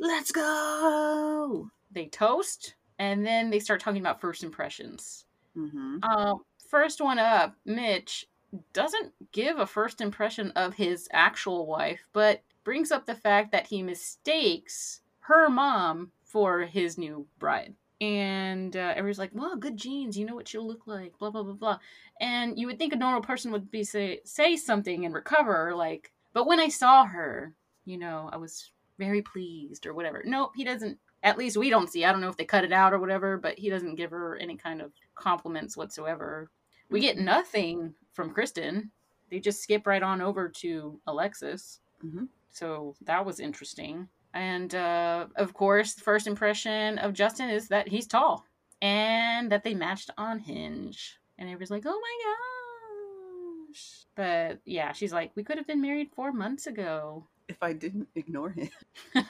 Let's 0.00 0.32
go. 0.32 1.70
They 1.92 2.06
toast 2.06 2.74
and 2.98 3.24
then 3.24 3.50
they 3.50 3.60
start 3.60 3.80
talking 3.80 4.00
about 4.00 4.20
first 4.20 4.42
impressions. 4.42 5.26
hmm 5.54 5.98
Uh, 6.02 6.34
first 6.68 7.00
one 7.00 7.20
up, 7.20 7.54
Mitch 7.64 8.26
doesn't 8.72 9.12
give 9.30 9.60
a 9.60 9.66
first 9.66 10.00
impression 10.00 10.50
of 10.52 10.74
his 10.74 11.08
actual 11.12 11.66
wife, 11.66 12.08
but 12.12 12.42
brings 12.64 12.90
up 12.90 13.06
the 13.06 13.14
fact 13.14 13.52
that 13.52 13.68
he 13.68 13.80
mistakes 13.80 15.02
her 15.20 15.48
mom 15.48 16.10
for 16.24 16.62
his 16.62 16.98
new 16.98 17.26
bride. 17.38 17.76
And 18.00 18.76
uh, 18.76 18.92
everyone's 18.96 19.18
like, 19.18 19.32
"Well, 19.34 19.56
good 19.56 19.76
genes. 19.76 20.16
You 20.16 20.24
know 20.24 20.34
what 20.36 20.46
she'll 20.48 20.66
look 20.66 20.86
like." 20.86 21.18
Blah 21.18 21.30
blah 21.30 21.42
blah 21.42 21.54
blah. 21.54 21.78
And 22.20 22.58
you 22.58 22.66
would 22.66 22.78
think 22.78 22.92
a 22.92 22.96
normal 22.96 23.22
person 23.22 23.50
would 23.52 23.70
be 23.70 23.82
say 23.84 24.20
say 24.24 24.56
something 24.56 25.04
and 25.04 25.14
recover, 25.14 25.74
like, 25.74 26.12
"But 26.32 26.46
when 26.46 26.60
I 26.60 26.68
saw 26.68 27.04
her, 27.06 27.54
you 27.84 27.98
know, 27.98 28.28
I 28.32 28.36
was 28.36 28.70
very 28.98 29.22
pleased," 29.22 29.84
or 29.86 29.94
whatever. 29.94 30.22
Nope, 30.24 30.52
he 30.54 30.64
doesn't. 30.64 30.98
At 31.24 31.38
least 31.38 31.56
we 31.56 31.70
don't 31.70 31.90
see. 31.90 32.04
I 32.04 32.12
don't 32.12 32.20
know 32.20 32.28
if 32.28 32.36
they 32.36 32.44
cut 32.44 32.64
it 32.64 32.72
out 32.72 32.92
or 32.92 33.00
whatever, 33.00 33.36
but 33.36 33.58
he 33.58 33.68
doesn't 33.68 33.96
give 33.96 34.12
her 34.12 34.36
any 34.36 34.56
kind 34.56 34.80
of 34.80 34.92
compliments 35.16 35.76
whatsoever. 35.76 36.50
We 36.90 37.00
get 37.00 37.18
nothing 37.18 37.94
from 38.12 38.32
Krysten. 38.32 38.90
They 39.30 39.40
just 39.40 39.60
skip 39.62 39.86
right 39.86 40.02
on 40.02 40.22
over 40.22 40.48
to 40.48 41.00
Alexis. 41.06 41.80
hmm 42.00 42.26
So 42.50 42.94
that 43.02 43.26
was 43.26 43.40
interesting. 43.40 44.08
And 44.34 44.74
uh, 44.74 45.26
of 45.36 45.54
course, 45.54 45.94
the 45.94 46.02
first 46.02 46.26
impression 46.26 46.98
of 46.98 47.12
Justin 47.12 47.50
is 47.50 47.68
that 47.68 47.88
he's 47.88 48.06
tall 48.06 48.46
and 48.82 49.50
that 49.50 49.64
they 49.64 49.74
matched 49.74 50.10
on 50.18 50.38
Hinge. 50.38 51.18
And 51.38 51.48
everybody's 51.48 51.70
like, 51.70 51.84
oh 51.86 52.00
my 52.00 53.72
gosh. 53.72 54.04
But 54.14 54.60
yeah, 54.64 54.92
she's 54.92 55.12
like, 55.12 55.32
we 55.34 55.44
could 55.44 55.56
have 55.56 55.66
been 55.66 55.80
married 55.80 56.10
four 56.14 56.32
months 56.32 56.66
ago. 56.66 57.26
If 57.48 57.62
I 57.62 57.72
didn't 57.72 58.08
ignore 58.14 58.50
him. 58.50 58.68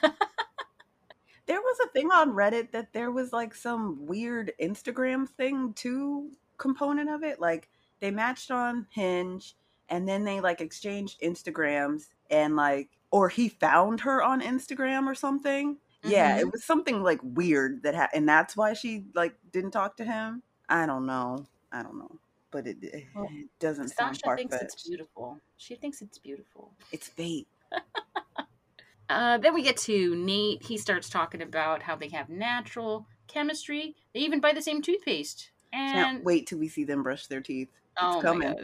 There 1.49 1.61
was 1.61 1.79
a 1.83 1.89
thing 1.89 2.11
on 2.11 2.33
Reddit 2.33 2.69
that 2.73 2.93
there 2.93 3.09
was 3.09 3.33
like 3.33 3.55
some 3.55 4.05
weird 4.05 4.53
Instagram 4.61 5.27
thing 5.27 5.73
too 5.73 6.29
component 6.59 7.09
of 7.09 7.23
it. 7.23 7.41
Like 7.41 7.69
they 7.99 8.11
matched 8.11 8.51
on 8.51 8.85
Hinge 8.91 9.55
and 9.89 10.07
then 10.07 10.23
they 10.23 10.41
like 10.41 10.61
exchanged 10.61 11.19
Instagrams 11.21 12.09
and 12.29 12.55
like 12.55 12.98
or 13.11 13.29
he 13.29 13.49
found 13.49 14.01
her 14.01 14.21
on 14.23 14.41
Instagram 14.41 15.07
or 15.07 15.15
something. 15.15 15.77
Yeah, 16.03 16.37
Mhm. 16.37 16.41
it 16.41 16.51
was 16.51 16.63
something 16.63 17.03
like 17.03 17.19
weird 17.23 17.83
that 17.83 17.95
ha- 17.95 18.09
and 18.13 18.27
that's 18.27 18.55
why 18.55 18.73
she 18.73 19.05
like 19.15 19.35
didn't 19.51 19.71
talk 19.71 19.97
to 19.97 20.05
him. 20.05 20.43
I 20.69 20.85
don't 20.85 21.05
know. 21.05 21.45
I 21.71 21.83
don't 21.83 21.97
know. 21.97 22.19
But 22.51 22.65
it, 22.67 22.77
it, 22.81 23.05
Well, 23.15 23.29
doesn't 23.59 23.89
sound 23.89 24.15
Sasha 24.15 24.25
far 24.25 24.37
thinks 24.37 24.55
it's 24.55 24.87
beautiful. 24.87 25.39
She 25.57 25.75
thinks 25.75 26.01
it's 26.01 26.17
beautiful. 26.17 26.71
It's 26.91 27.07
fate. 27.07 27.47
Uh, 29.09 29.39
then 29.39 29.55
we 29.55 29.63
get 29.63 29.75
to 29.75 30.15
Nate. 30.15 30.61
He 30.63 30.77
starts 30.77 31.09
talking 31.09 31.41
about 31.41 31.81
how 31.81 31.95
they 31.95 32.09
have 32.09 32.29
natural 32.29 33.07
chemistry. 33.27 33.95
They 34.13 34.19
even 34.19 34.39
buy 34.39 34.53
the 34.53 34.61
same 34.61 34.83
toothpaste. 34.83 35.49
And 35.73 35.93
Can't 35.95 36.23
wait 36.23 36.45
till 36.45 36.59
we 36.59 36.67
see 36.67 36.83
them 36.83 37.01
brush 37.01 37.25
their 37.25 37.41
teeth. 37.41 37.69
Oh 38.01 38.19
coming. 38.21 38.55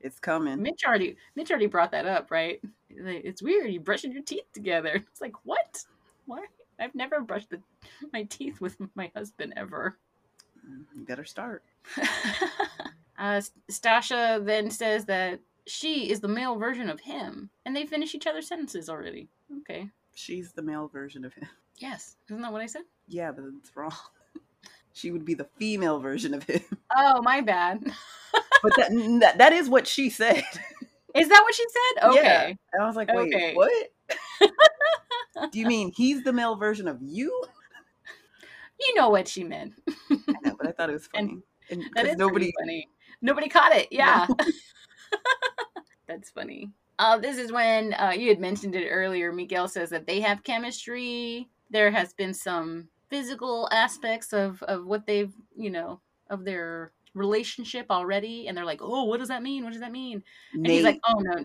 It's 0.00 0.18
coming. 0.20 0.62
Mitch 0.62 0.82
already 0.86 1.16
Mitch 1.34 1.50
already 1.50 1.66
brought 1.66 1.92
that 1.92 2.06
up, 2.06 2.30
right? 2.30 2.60
It's 2.90 3.42
weird. 3.42 3.72
You 3.72 3.80
brushing 3.80 4.12
your 4.12 4.22
teeth 4.22 4.52
together. 4.52 4.94
It's 5.10 5.20
like 5.20 5.34
what? 5.44 5.84
Why? 6.26 6.44
I've 6.78 6.94
never 6.94 7.20
brushed 7.20 7.50
the, 7.50 7.60
my 8.12 8.24
teeth 8.24 8.60
with 8.60 8.76
my 8.94 9.10
husband 9.14 9.54
ever. 9.56 9.96
You 10.96 11.04
better 11.04 11.24
start. 11.24 11.62
uh, 13.18 13.40
Stacia 13.68 14.40
then 14.42 14.70
says 14.70 15.04
that 15.06 15.40
she 15.66 16.10
is 16.10 16.20
the 16.20 16.28
male 16.28 16.56
version 16.56 16.88
of 16.88 17.00
him, 17.00 17.50
and 17.64 17.76
they 17.76 17.86
finish 17.86 18.14
each 18.14 18.26
other's 18.26 18.48
sentences 18.48 18.88
already. 18.88 19.28
Okay. 19.60 19.88
She's 20.14 20.52
the 20.52 20.62
male 20.62 20.88
version 20.88 21.24
of 21.24 21.34
him. 21.34 21.48
Yes, 21.78 22.16
isn't 22.28 22.42
that 22.42 22.52
what 22.52 22.62
I 22.62 22.66
said? 22.66 22.82
Yeah, 23.08 23.32
but 23.32 23.44
it's 23.58 23.76
wrong. 23.76 23.92
She 24.94 25.10
would 25.10 25.24
be 25.24 25.34
the 25.34 25.48
female 25.58 25.98
version 26.00 26.32
of 26.34 26.44
him. 26.44 26.62
Oh, 26.96 27.20
my 27.22 27.40
bad. 27.40 27.82
But 28.62 28.76
that 28.76 28.90
that, 29.20 29.38
that 29.38 29.52
is 29.52 29.68
what 29.68 29.86
she 29.86 30.08
said. 30.08 30.42
Is 31.14 31.28
that 31.28 31.42
what 31.42 31.54
she 31.54 31.64
said? 31.68 32.08
Okay. 32.10 32.22
Yeah. 32.22 32.46
And 32.72 32.82
I 32.82 32.86
was 32.86 32.96
like, 32.96 33.08
wait, 33.12 33.34
Okay. 33.34 33.54
what? 33.54 33.92
Do 35.52 35.58
you 35.58 35.66
mean 35.66 35.92
he's 35.94 36.22
the 36.22 36.32
male 36.32 36.56
version 36.56 36.88
of 36.88 36.98
you? 37.02 37.44
You 38.80 38.94
know 38.94 39.10
what 39.10 39.28
she 39.28 39.44
meant. 39.44 39.74
I 40.10 40.16
know, 40.42 40.56
but 40.58 40.66
I 40.68 40.72
thought 40.72 40.88
it 40.90 40.94
was 40.94 41.06
funny. 41.08 41.38
And 41.70 41.82
That 41.94 42.04
because 42.04 42.16
nobody 42.16 42.46
nobody 42.46 42.52
funny. 42.58 42.88
Nobody 43.22 43.48
caught 43.48 43.72
it. 43.72 43.88
Yeah. 43.90 44.26
That's 46.06 46.30
funny. 46.30 46.70
Uh, 46.98 47.18
this 47.18 47.38
is 47.38 47.52
when 47.52 47.92
uh, 47.94 48.12
you 48.16 48.28
had 48.28 48.40
mentioned 48.40 48.74
it 48.74 48.88
earlier. 48.88 49.32
Miguel 49.32 49.68
says 49.68 49.90
that 49.90 50.06
they 50.06 50.20
have 50.20 50.42
chemistry. 50.42 51.48
There 51.70 51.90
has 51.90 52.12
been 52.12 52.34
some 52.34 52.88
physical 53.10 53.68
aspects 53.72 54.32
of, 54.32 54.62
of 54.64 54.86
what 54.86 55.06
they've, 55.06 55.32
you 55.56 55.70
know, 55.70 56.00
of 56.30 56.44
their 56.44 56.92
relationship 57.14 57.86
already. 57.90 58.48
And 58.48 58.56
they're 58.56 58.64
like, 58.64 58.80
oh, 58.82 59.04
what 59.04 59.20
does 59.20 59.28
that 59.28 59.42
mean? 59.42 59.64
What 59.64 59.72
does 59.72 59.82
that 59.82 59.92
mean? 59.92 60.22
And 60.52 60.62
Nate 60.62 60.72
he's 60.72 60.84
like, 60.84 61.00
oh, 61.06 61.18
no. 61.18 61.44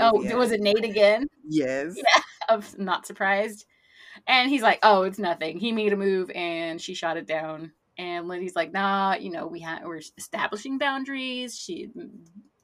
Oh, 0.00 0.20
nosy 0.20 0.34
was 0.34 0.52
it 0.52 0.60
Nate 0.60 0.84
again? 0.84 1.26
Yes. 1.48 1.94
Yeah. 1.96 2.22
Of 2.48 2.78
not 2.78 3.06
surprised. 3.06 3.66
And 4.26 4.48
he's 4.48 4.62
like, 4.62 4.78
oh, 4.82 5.02
it's 5.02 5.18
nothing. 5.18 5.58
He 5.58 5.70
made 5.70 5.92
a 5.92 5.96
move 5.96 6.30
and 6.34 6.80
she 6.80 6.94
shot 6.94 7.18
it 7.18 7.26
down. 7.26 7.72
And 7.98 8.26
Lindy's 8.26 8.56
like, 8.56 8.72
nah, 8.72 9.16
you 9.16 9.30
know, 9.30 9.46
we 9.46 9.60
ha- 9.60 9.82
we're 9.84 10.00
establishing 10.16 10.78
boundaries. 10.78 11.58
She, 11.58 11.90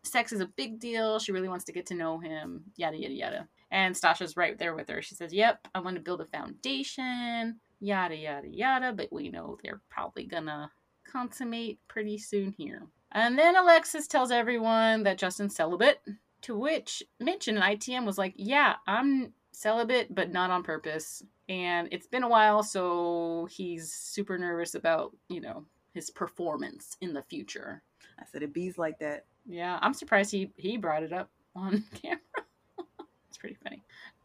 sex 0.03 0.32
is 0.32 0.41
a 0.41 0.47
big 0.47 0.80
deal. 0.80 1.18
She 1.18 1.32
really 1.32 1.49
wants 1.49 1.64
to 1.66 1.72
get 1.72 1.87
to 1.87 1.95
know 1.95 2.18
him. 2.18 2.64
Yada 2.76 2.97
yada 2.97 3.14
yada. 3.14 3.49
And 3.70 3.97
Stacia's 3.97 4.37
right 4.37 4.59
there 4.59 4.74
with 4.74 4.89
her. 4.89 5.03
She 5.03 5.14
says, 5.14 5.32
"Yep, 5.32 5.68
I 5.74 5.80
want 5.80 5.97
to 5.97 6.03
build 6.03 6.20
a 6.20 6.26
foundation." 6.26 7.61
Yada 7.85 8.16
yada 8.16 8.49
yada. 8.49 8.93
But 8.93 9.12
we 9.12 9.28
know 9.28 9.59
they're 9.62 9.82
probably 9.91 10.24
gonna 10.24 10.70
consummate 11.11 11.78
pretty 11.87 12.16
soon 12.16 12.55
here. 12.57 12.82
And 13.12 13.39
then 13.39 13.57
Alexis 13.57 14.07
tells 14.09 14.30
everyone 14.30 15.03
that 15.03 15.18
Justin's 15.18 15.55
celibate. 15.55 16.01
To 16.43 16.59
which 16.59 17.03
Mitch 17.20 17.49
and 17.49 17.59
ITM 17.59 18.05
was 18.05 18.18
like, 18.18 18.35
"Yeah, 18.37 18.76
I'm 18.87 19.32
celibate, 19.53 20.14
but 20.14 20.30
not 20.32 20.51
on 20.51 20.62
purpose." 20.62 21.22
And 21.49 21.89
it's 21.91 22.07
been 22.07 22.22
a 22.22 22.28
while, 22.28 22.62
so 22.62 23.47
he's 23.51 23.93
super 23.93 24.37
nervous 24.39 24.74
about, 24.74 25.14
you 25.28 25.41
know, 25.41 25.64
his 25.93 26.11
performance 26.11 26.97
in 27.01 27.12
the 27.14 27.22
future. 27.22 27.82
I 28.18 28.24
said 28.24 28.43
it 28.43 28.53
bees 28.53 28.78
like 28.78 28.99
that. 28.99 29.24
Yeah, 29.47 29.78
I'm 29.82 29.95
surprised 29.95 30.30
he 30.32 30.51
he 30.57 30.76
brought 30.76 31.03
it 31.03 31.12
up 31.12 31.30
on 31.55 31.85
camera. 32.03 32.18
it's 33.28 33.39
pretty 33.39 33.57
funny. 33.62 33.82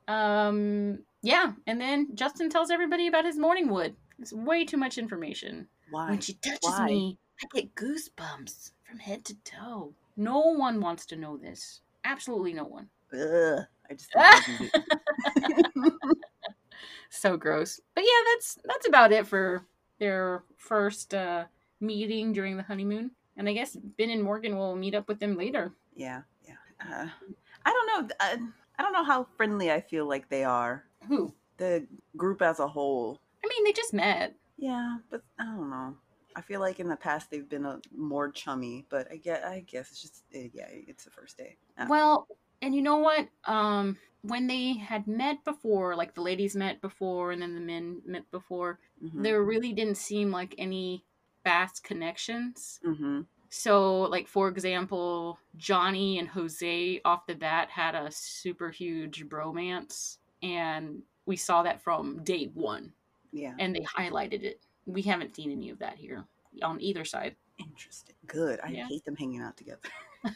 Um, 0.08 1.00
yeah, 1.22 1.54
and 1.68 1.80
then 1.80 2.16
Justin 2.16 2.50
tells 2.50 2.72
everybody 2.72 3.08
about 3.08 3.26
his 3.26 3.38
morning 3.38 3.70
wood. 3.70 3.96
It's 4.20 4.34
way 4.34 4.66
too 4.66 4.78
much 4.78 4.98
information. 4.98 5.68
Why? 5.90 6.10
When 6.10 6.20
she 6.20 6.34
touches 6.34 6.60
Why? 6.62 6.86
me, 6.86 7.18
I 7.42 7.48
get 7.54 7.76
goosebumps 7.76 8.72
from 8.84 9.00
head 9.00 9.24
to 9.26 9.36
toe. 9.44 9.94
No 10.18 10.40
one 10.40 10.82
wants 10.82 11.06
to 11.08 11.16
know 11.16 11.38
this. 11.38 11.82
Absolutely 12.04 12.54
no 12.54 12.66
one. 12.66 12.90
Ugh. 13.14 13.66
I 13.90 13.94
just. 13.94 14.14
So 17.10 17.38
gross. 17.38 17.80
But 17.96 18.04
yeah, 18.04 18.34
that's 18.34 18.58
that's 18.64 18.88
about 18.88 19.12
it 19.12 19.28
for 19.28 19.66
their 20.00 20.44
first 20.58 21.14
uh, 21.14 21.46
meeting 21.82 22.34
during 22.34 22.56
the 22.56 22.64
honeymoon. 22.64 23.12
And 23.36 23.50
I 23.50 23.54
guess 23.54 23.76
Binh 23.76 24.14
and 24.14 24.24
Morgan 24.24 24.58
will 24.58 24.76
meet 24.76 24.96
up 24.96 25.08
with 25.08 25.20
them 25.20 25.36
later. 25.36 25.74
yeah, 25.96 26.22
yeah. 26.48 26.56
Uh, 26.82 27.08
I 27.66 27.74
don't 27.74 28.08
know. 28.08 28.16
I, 28.20 28.38
I 28.78 28.84
don't 28.84 28.94
know 28.94 29.04
how 29.04 29.28
friendly 29.38 29.72
I 29.72 29.82
feel 29.82 30.08
like 30.08 30.30
they 30.30 30.44
are. 30.44 30.86
Who? 31.10 31.36
The 31.58 31.88
group 32.16 32.42
as 32.42 32.60
a 32.60 32.68
whole. 32.68 33.20
I 33.44 33.48
mean, 33.50 33.64
they 33.66 33.74
just 33.74 33.94
met. 33.94 34.36
Yeah, 34.58 35.00
but 35.10 35.24
I 35.38 35.46
don't 35.46 35.70
know. 35.70 35.98
I 36.36 36.42
feel 36.42 36.60
like 36.62 36.80
in 36.80 36.88
the 36.88 36.96
past 36.96 37.30
they've 37.32 37.50
been 37.50 37.66
a 37.66 37.82
more 37.92 38.32
chummy, 38.32 38.86
but 38.90 39.12
I 39.12 39.18
get 39.18 39.44
I 39.44 39.62
guess 39.62 39.92
it's 39.92 40.02
just 40.02 40.24
eh, 40.34 40.50
yeah, 40.54 40.68
it's 40.70 41.04
the 41.04 41.12
first 41.12 41.38
day. 41.38 41.58
Well, 41.88 42.28
and 42.62 42.76
you 42.76 42.82
know 42.82 42.98
what? 42.98 43.30
Um, 43.46 43.98
when 44.22 44.48
they 44.48 44.74
had 44.74 45.08
met 45.08 45.44
before, 45.46 45.96
like 45.96 46.14
the 46.14 46.22
ladies 46.22 46.56
met 46.56 46.82
before, 46.82 47.32
and 47.32 47.42
then 47.42 47.56
the 47.56 47.62
men 47.62 48.02
met 48.06 48.30
before, 48.32 48.80
mhm, 49.02 49.24
there 49.24 49.44
really 49.44 49.74
didn't 49.74 49.96
seem 49.98 50.32
like 50.32 50.56
any 50.58 51.06
fast 51.44 51.84
connections. 51.84 52.82
mhm. 52.84 53.28
So, 53.50 54.04
like 54.04 54.28
for 54.28 54.50
example, 54.50 55.40
Johnny 55.58 56.20
and 56.20 56.30
Jose 56.30 57.02
off 57.06 57.28
the 57.28 57.36
bat 57.36 57.72
had 57.72 57.96
a 57.96 58.12
super 58.12 58.70
huge 58.72 59.28
bromance, 59.28 60.19
and 60.42 61.02
we 61.26 61.36
saw 61.36 61.64
that 61.64 61.82
from 61.82 62.24
day 62.24 62.52
one, 62.54 62.92
Yeah. 63.32 63.56
and 63.60 63.76
they 63.76 63.82
highlighted 63.82 64.44
it. 64.44 64.62
We 64.86 65.02
haven't 65.04 65.36
seen 65.36 65.52
any 65.52 65.70
of 65.70 65.80
that 65.80 65.96
here 65.98 66.26
on 66.64 66.82
either 66.82 67.06
side. 67.06 67.36
Interesting. 67.60 68.16
Good. 68.28 68.60
I 68.64 68.70
Yeah. 68.70 68.88
hate 68.88 69.06
them 69.06 69.16
hanging 69.16 69.42
out 69.42 69.58
together. 69.58 69.82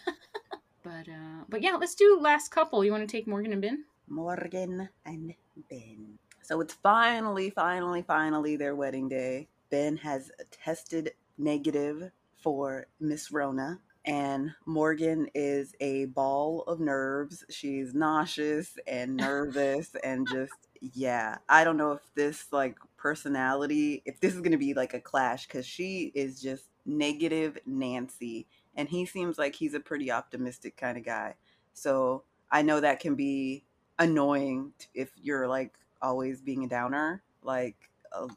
But 0.84 1.08
uh, 1.08 1.46
but 1.48 1.62
yeah, 1.62 1.78
let's 1.80 1.96
do 1.96 2.20
last 2.20 2.52
couple. 2.52 2.84
You 2.84 2.92
want 2.92 3.08
to 3.08 3.12
take 3.18 3.26
Morgan 3.26 3.54
and 3.54 3.64
Binh? 3.64 3.78
Morgan 4.10 4.90
and 5.06 5.34
Binh. 5.72 6.18
So 6.42 6.60
it's 6.60 6.74
finally, 6.74 7.50
finally, 7.52 8.02
finally 8.02 8.58
their 8.58 8.76
wedding 8.76 9.08
day. 9.08 9.48
Binh 9.72 9.98
has 10.00 10.30
tested 10.52 11.14
negative 11.38 12.12
for 12.36 12.88
Miss 13.00 13.32
Rona, 13.32 13.80
and 14.06 14.52
Morgan 14.66 15.30
is 15.34 15.76
a 15.80 16.06
ball 16.06 16.64
of 16.68 16.80
nerves. 16.80 17.46
She's 17.50 17.94
nauseous 17.94 18.78
and 18.88 19.16
nervous 19.16 19.96
and 20.04 20.28
just 20.28 20.54
yeah. 20.82 21.38
I 21.48 21.64
don't 21.64 21.78
know 21.78 21.94
if 21.94 22.02
this 22.16 22.52
like 22.52 22.78
personality, 22.98 24.02
if 24.06 24.20
this 24.20 24.34
is 24.34 24.42
gonna 24.42 24.58
be 24.58 24.74
like 24.74 24.94
a 24.94 25.00
clash, 25.00 25.48
because 25.48 25.66
she 25.66 26.12
is 26.16 26.42
just 26.42 26.66
negative 26.86 27.58
Nancy, 27.66 28.48
and 28.76 28.90
he 28.90 29.06
seems 29.06 29.38
like 29.38 29.56
he's 29.56 29.74
a 29.74 29.80
pretty 29.80 30.12
optimistic 30.12 30.76
kind 30.76 30.98
of 30.98 31.06
guy. 31.06 31.36
So 31.74 32.24
I 32.52 32.62
know 32.62 32.80
that 32.82 33.00
can 33.00 33.16
be 33.16 33.64
annoying 34.00 34.74
if 34.94 35.12
you're 35.22 35.48
like 35.48 35.74
always 36.02 36.42
being 36.42 36.66
a 36.66 36.70
downer. 36.70 37.24
Like 37.42 37.78
uh, 38.12 38.28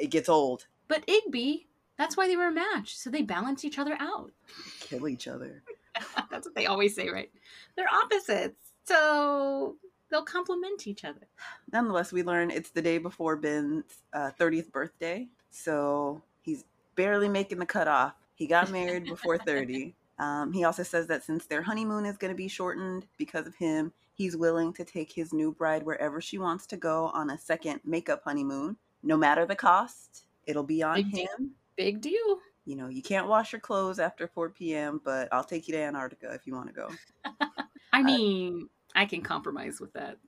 it 0.00 0.08
gets 0.08 0.28
old. 0.28 0.66
But 0.88 1.06
Igby, 1.06 1.66
that's 2.00 2.16
why 2.16 2.26
they 2.26 2.36
were 2.36 2.46
a 2.46 2.52
match. 2.52 2.96
So 2.96 3.10
they 3.10 3.20
balance 3.20 3.62
each 3.62 3.78
other 3.78 3.94
out. 4.00 4.32
Kill 4.80 5.06
each 5.06 5.28
other. 5.28 5.62
that's 6.30 6.46
what 6.46 6.54
they 6.54 6.64
always 6.64 6.94
say, 6.94 7.10
right? 7.10 7.30
They're 7.76 7.92
opposites. 7.92 8.72
So 8.84 9.76
they'll 10.08 10.24
complement 10.24 10.86
each 10.86 11.04
other. 11.04 11.28
Nonetheless, 11.74 12.10
we 12.10 12.22
learn 12.22 12.50
it's 12.50 12.70
the 12.70 12.80
day 12.80 12.96
before 12.96 13.36
Binh's 13.36 14.02
uh, 14.14 14.30
30th 14.40 14.72
birthday, 14.72 15.28
so 15.50 16.22
he's 16.40 16.64
barely 16.96 17.28
making 17.28 17.58
the 17.58 17.66
cutoff. 17.66 18.14
He 18.34 18.46
got 18.46 18.70
married 18.70 19.04
before 19.04 19.36
30. 19.46 19.94
Um, 20.18 20.54
he 20.54 20.64
also 20.64 20.82
says 20.82 21.06
that 21.08 21.22
since 21.22 21.44
their 21.44 21.60
honeymoon 21.60 22.06
is 22.06 22.16
going 22.16 22.32
to 22.32 22.36
be 22.36 22.48
shortened 22.48 23.04
because 23.18 23.46
of 23.46 23.54
him, 23.56 23.92
he's 24.14 24.38
willing 24.38 24.72
to 24.72 24.84
take 24.86 25.12
his 25.12 25.34
new 25.34 25.52
bride 25.52 25.82
wherever 25.82 26.22
she 26.22 26.38
wants 26.38 26.66
to 26.68 26.78
go 26.78 27.10
on 27.12 27.28
a 27.28 27.36
second 27.36 27.80
makeup 27.84 28.22
honeymoon, 28.24 28.78
no 29.02 29.18
matter 29.18 29.44
the 29.44 29.54
cost. 29.54 30.24
It'll 30.46 30.64
be 30.64 30.82
on 30.82 31.04
him. 31.04 31.54
Big 31.80 32.02
deal. 32.02 32.40
You 32.66 32.76
know, 32.76 32.88
you 32.88 33.00
can't 33.00 33.26
wash 33.26 33.52
your 33.54 33.60
clothes 33.60 33.98
after 33.98 34.28
4 34.28 34.50
p.m., 34.50 35.00
but 35.02 35.30
I'll 35.32 35.42
take 35.42 35.66
you 35.66 35.72
to 35.72 35.80
Antarctica 35.80 36.30
if 36.34 36.46
you 36.46 36.52
want 36.54 36.66
to 36.68 36.74
go. 36.74 36.90
I 37.94 38.02
mean, 38.02 38.68
I 38.94 39.06
can 39.06 39.22
compromise 39.22 39.80
with 39.80 39.94
that. 39.94 40.18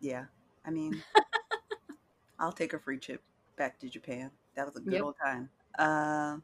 Yeah, 0.00 0.24
I 0.64 0.70
mean, 0.70 1.02
I'll 2.38 2.50
take 2.52 2.72
a 2.72 2.78
free 2.78 2.96
trip 2.96 3.22
back 3.56 3.78
to 3.80 3.90
Japan. 3.90 4.30
That 4.54 4.64
was 4.64 4.76
a 4.76 4.80
good 4.80 4.94
Yep. 4.94 5.02
old 5.02 5.16
time. 5.22 5.50
Uh, 5.78 6.38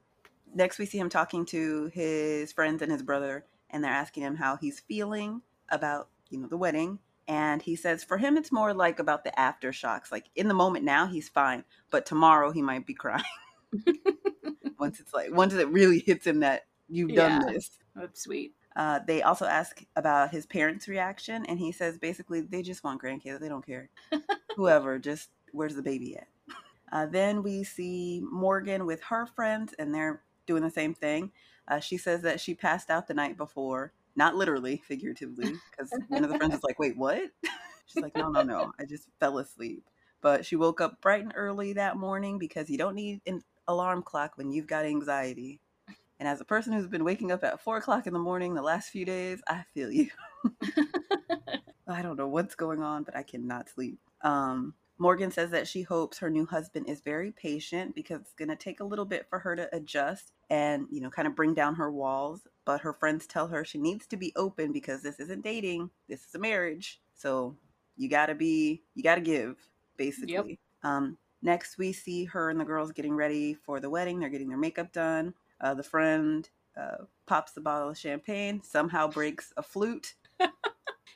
next, 0.55 0.79
we 0.79 0.85
see 0.85 0.99
him 0.99 1.09
talking 1.09 1.47
to 1.47 1.87
his 1.95 2.53
friends 2.53 2.83
and 2.83 2.93
his 2.93 3.03
brother, 3.03 3.47
and 3.71 3.83
they're 3.83 3.91
asking 3.91 4.25
him 4.25 4.37
how 4.37 4.57
he's 4.57 4.81
feeling 4.81 5.41
about 5.71 6.09
you 6.29 6.39
know 6.39 6.47
the 6.49 6.59
wedding. 6.59 6.99
And 7.27 7.63
he 7.63 7.75
says 7.75 8.05
for 8.05 8.19
him, 8.19 8.37
it's 8.37 8.53
more 8.53 8.75
like 8.75 8.99
about 8.99 9.25
the 9.25 9.33
aftershocks. 9.39 10.13
Like 10.13 10.27
in 10.37 10.49
the 10.49 10.55
moment 10.55 10.85
now, 10.85 11.07
he's 11.07 11.31
fine, 11.31 11.65
but 11.91 12.05
tomorrow 12.05 12.51
he 12.51 12.61
might 12.61 12.87
be 12.87 12.93
crying. 13.03 13.25
Once 14.83 14.99
it's 14.99 15.15
like 15.15 15.33
once 15.33 15.55
it 15.55 15.69
really 15.69 16.01
hits 16.01 16.27
him 16.27 16.41
that 16.41 16.67
you've 16.89 17.15
done 17.15 17.41
Yeah. 17.41 17.53
this. 17.53 17.79
That's 17.95 18.21
sweet. 18.21 18.55
Uh, 18.75 18.99
they 19.07 19.23
also 19.23 19.45
ask 19.47 19.85
about 19.95 20.31
his 20.33 20.45
parents' 20.45 20.89
reaction, 20.89 21.47
and 21.47 21.59
he 21.59 21.71
says 21.71 21.99
basically 21.99 22.41
they 22.41 22.63
just 22.63 22.83
want 22.83 23.01
grandkids. 23.01 23.39
They 23.39 23.49
don't 23.49 23.65
care. 23.65 23.91
Whoever, 24.57 24.99
just 24.99 25.29
where's 25.53 25.77
the 25.77 25.83
baby 25.83 26.17
at? 26.17 26.27
Uh, 26.91 27.07
then 27.07 27.43
we 27.45 27.63
see 27.63 28.21
Morgan 28.29 28.85
with 28.85 29.01
her 29.05 29.25
friends, 29.27 29.73
and 29.79 29.95
they're 29.95 30.23
doing 30.47 30.65
the 30.65 30.71
same 30.71 30.95
thing. 30.95 31.31
Uh, 31.69 31.79
she 31.79 31.97
says 31.97 32.23
that 32.23 32.41
she 32.41 32.55
passed 32.55 32.91
out 32.91 33.07
the 33.07 33.15
night 33.15 33.37
before, 33.37 33.93
not 34.17 34.35
literally, 34.35 34.83
figuratively, 34.89 35.53
because 35.71 35.93
one 36.09 36.25
of 36.25 36.31
the 36.31 36.37
friends 36.37 36.55
is 36.55 36.65
like, 36.65 36.79
"Wait, 36.81 36.97
what?" 36.97 37.31
She's 37.87 38.03
like, 38.03 38.17
"No, 38.17 38.31
no, 38.31 38.43
no, 38.43 38.73
I 38.81 38.85
just 38.85 39.09
fell 39.21 39.39
asleep." 39.39 39.85
But 40.23 40.45
she 40.45 40.57
woke 40.57 40.81
up 40.81 41.01
bright 41.01 41.23
and 41.23 41.33
early 41.37 41.75
that 41.75 41.97
morning 41.97 42.39
because 42.39 42.69
you 42.69 42.79
don't 42.79 42.95
need 42.95 43.21
an 43.27 43.43
alarm 43.69 44.03
clock 44.03 44.33
when 44.37 44.51
you've 44.51 44.67
got 44.67 44.85
anxiety. 44.85 45.61
And 46.19 46.29
as 46.29 46.41
a 46.41 46.45
person 46.45 46.73
who's 46.73 46.87
been 46.87 47.05
waking 47.05 47.33
up 47.33 47.43
at 47.43 47.61
four 47.61 47.79
o'clock 47.79 48.07
in 48.07 48.13
the 48.13 48.19
morning 48.19 48.55
the 48.55 48.63
last 48.63 48.91
few 48.91 49.05
days, 49.05 49.41
I 49.49 49.65
feel 49.75 49.91
you. 49.91 50.09
I 51.89 52.01
don't 52.01 52.17
know 52.17 52.29
what's 52.29 52.55
going 52.55 52.83
on, 52.83 53.03
but 53.03 53.17
I 53.17 53.23
cannot 53.23 53.69
sleep. 53.69 53.99
Um, 54.23 54.75
Morgan 54.99 55.33
says 55.33 55.51
that 55.51 55.67
she 55.67 55.83
hopes 55.83 56.19
her 56.19 56.31
new 56.31 56.47
husband 56.47 56.89
is 56.89 57.01
very 57.01 57.33
patient 57.33 57.95
because 57.95 58.21
it's 58.21 58.35
going 58.35 58.51
to 58.51 58.57
take 58.57 58.79
a 58.79 58.85
little 58.85 59.05
bit 59.05 59.27
for 59.29 59.41
her 59.41 59.57
to 59.57 59.75
adjust 59.75 60.33
and, 60.49 60.87
you 60.91 61.01
know, 61.01 61.11
kind 61.11 61.27
of 61.27 61.35
bring 61.35 61.55
down 61.55 61.75
her 61.75 61.91
walls. 61.91 62.43
But 62.65 62.83
her 62.83 62.93
friends 62.93 63.27
tell 63.27 63.49
her 63.49 63.65
she 63.65 63.79
needs 63.79 64.07
to 64.07 64.17
be 64.17 64.33
open 64.37 64.71
because 64.73 65.03
this 65.03 65.19
isn't 65.19 65.43
dating, 65.43 65.91
this 66.09 66.21
is 66.21 66.35
a 66.37 66.39
marriage. 66.39 67.01
So 67.17 67.57
you 67.97 68.09
got 68.09 68.27
to 68.27 68.37
be, 68.37 68.83
you 68.95 69.03
got 69.03 69.17
to 69.17 69.21
give, 69.21 69.57
basically. 69.97 70.61
Um, 70.85 71.19
next, 71.43 71.79
we 71.79 71.93
see 71.93 72.25
her 72.27 72.51
and 72.51 72.59
the 72.59 72.65
girls 72.65 72.93
getting 72.93 73.15
ready 73.15 73.55
for 73.55 73.81
the 73.81 73.91
wedding. 73.91 74.21
They're 74.21 74.29
getting 74.31 74.49
their 74.49 74.59
makeup 74.59 74.93
done. 74.93 75.35
Uh, 75.61 75.75
the 75.75 75.83
friend 75.83 76.49
uh, 76.77 77.05
pops 77.27 77.53
the 77.53 77.61
bottle 77.61 77.91
of 77.91 77.99
champagne, 77.99 78.63
somehow 78.63 79.09
breaks 79.09 79.53
a 79.57 79.63
flute. 79.63 80.15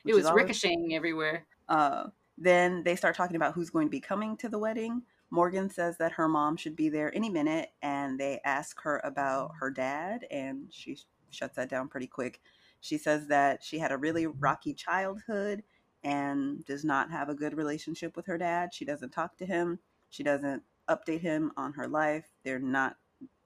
It 0.05 0.15
was 0.15 0.31
ricocheting 0.31 0.94
everywhere. 0.94 1.47
uh, 1.69 2.05
then 2.39 2.85
they 2.85 2.94
start 2.94 3.16
talking 3.16 3.35
about 3.35 3.55
who's 3.55 3.70
going 3.70 3.89
to 3.89 3.90
be 3.90 3.98
coming 4.01 4.36
to 4.36 4.48
the 4.48 4.59
wedding. 4.59 5.03
Morgan 5.31 5.69
says 5.69 5.98
that 5.98 6.12
her 6.12 6.28
mom 6.28 6.57
should 6.57 6.77
be 6.77 6.89
there 6.89 7.12
any 7.15 7.28
minute, 7.28 7.70
and 7.82 8.20
they 8.20 8.40
ask 8.44 8.81
her 8.82 9.01
about 9.03 9.51
her 9.59 9.70
dad, 9.70 10.24
and 10.31 10.66
she 10.70 10.94
sh- 10.94 11.07
shuts 11.31 11.57
that 11.57 11.69
down 11.69 11.89
pretty 11.89 12.07
quick. 12.07 12.40
She 12.81 12.98
says 12.98 13.27
that 13.27 13.65
she 13.65 13.78
had 13.78 13.90
a 13.90 13.97
really 13.97 14.27
rocky 14.27 14.74
childhood 14.74 15.65
and 16.05 16.65
does 16.66 16.85
not 16.85 17.11
have 17.11 17.28
a 17.28 17.35
good 17.35 17.57
relationship 17.57 18.16
with 18.16 18.27
her 18.27 18.39
dad. 18.39 18.73
She 18.73 18.85
doesn't 18.85 19.11
talk 19.11 19.36
to 19.39 19.47
him, 19.47 19.81
she 20.16 20.22
doesn't 20.22 20.62
update 20.88 21.20
him 21.20 21.52
on 21.56 21.74
her 21.74 21.86
life. 21.86 22.24
They're 22.44 22.59
not 22.59 22.97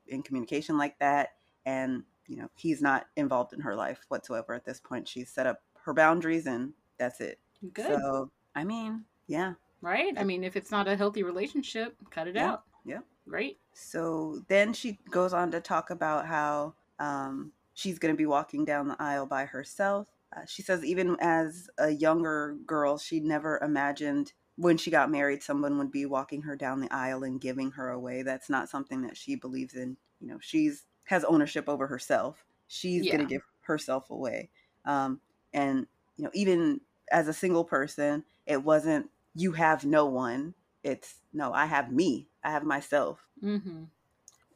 in 0.06 0.22
communication 0.22 0.78
like 0.78 0.98
that, 1.00 1.30
and 1.66 2.04
you 2.28 2.36
know, 2.36 2.48
he's 2.56 2.80
not 2.80 3.06
involved 3.16 3.52
in 3.52 3.60
her 3.60 3.74
life 3.74 4.04
whatsoever 4.08 4.54
at 4.54 4.64
this 4.64 4.78
point. 4.78 5.08
She's 5.08 5.28
set 5.28 5.46
up 5.46 5.62
her 5.82 5.92
boundaries, 5.92 6.46
and 6.46 6.72
that's 6.98 7.20
it. 7.20 7.38
Good. 7.72 7.86
So, 7.86 8.30
I 8.54 8.62
mean, 8.64 9.04
yeah. 9.26 9.54
right? 9.80 10.14
I 10.16 10.22
mean, 10.22 10.44
if 10.44 10.54
it's 10.56 10.70
not 10.70 10.86
a 10.86 10.96
healthy 10.96 11.24
relationship, 11.24 11.96
cut 12.10 12.28
it 12.28 12.36
Yeah, 12.36 12.52
out. 12.52 12.62
yeah. 12.84 13.00
Great. 13.28 13.58
So 13.72 14.42
then 14.48 14.72
she 14.72 14.98
goes 15.10 15.32
on 15.32 15.50
to 15.50 15.60
talk 15.60 15.90
about 15.90 16.26
how 16.26 16.74
um, 16.98 17.52
she's 17.74 17.98
going 17.98 18.14
to 18.14 18.18
be 18.18 18.26
walking 18.26 18.64
down 18.64 18.88
the 18.88 18.96
aisle 18.98 19.26
by 19.26 19.44
herself. 19.44 20.06
Uh, 20.36 20.44
she 20.46 20.62
says, 20.62 20.84
even 20.84 21.16
as 21.20 21.68
a 21.78 21.90
younger 21.90 22.56
girl, 22.66 22.96
she 22.98 23.18
never 23.20 23.58
imagined 23.58 24.32
when 24.60 24.76
she 24.76 24.90
got 24.90 25.10
married, 25.10 25.42
someone 25.42 25.78
would 25.78 25.90
be 25.90 26.04
walking 26.04 26.42
her 26.42 26.54
down 26.54 26.80
the 26.80 26.92
aisle 26.92 27.24
and 27.24 27.40
giving 27.40 27.70
her 27.70 27.88
away. 27.88 28.22
That's 28.22 28.50
not 28.50 28.68
something 28.68 29.00
that 29.02 29.16
she 29.16 29.34
believes 29.34 29.72
in. 29.72 29.96
You 30.20 30.28
know, 30.28 30.38
she's 30.38 30.84
has 31.04 31.24
ownership 31.24 31.66
over 31.66 31.86
herself. 31.86 32.44
She's 32.68 33.06
going 33.06 33.20
to 33.20 33.24
give 33.24 33.40
herself 33.62 34.10
away. 34.10 34.50
Um, 34.84 35.20
and 35.54 35.86
you 36.16 36.24
know, 36.24 36.30
even 36.34 36.82
as 37.10 37.26
a 37.26 37.32
single 37.32 37.64
person, 37.64 38.22
it 38.44 38.62
wasn't 38.62 39.08
you 39.34 39.52
have 39.52 39.86
no 39.86 40.04
one. 40.04 40.52
It's 40.84 41.14
no, 41.32 41.54
I 41.54 41.64
have 41.64 41.90
me. 41.90 42.28
I 42.44 42.50
have 42.50 42.64
myself. 42.64 43.18
Mm-hmm. 43.42 43.84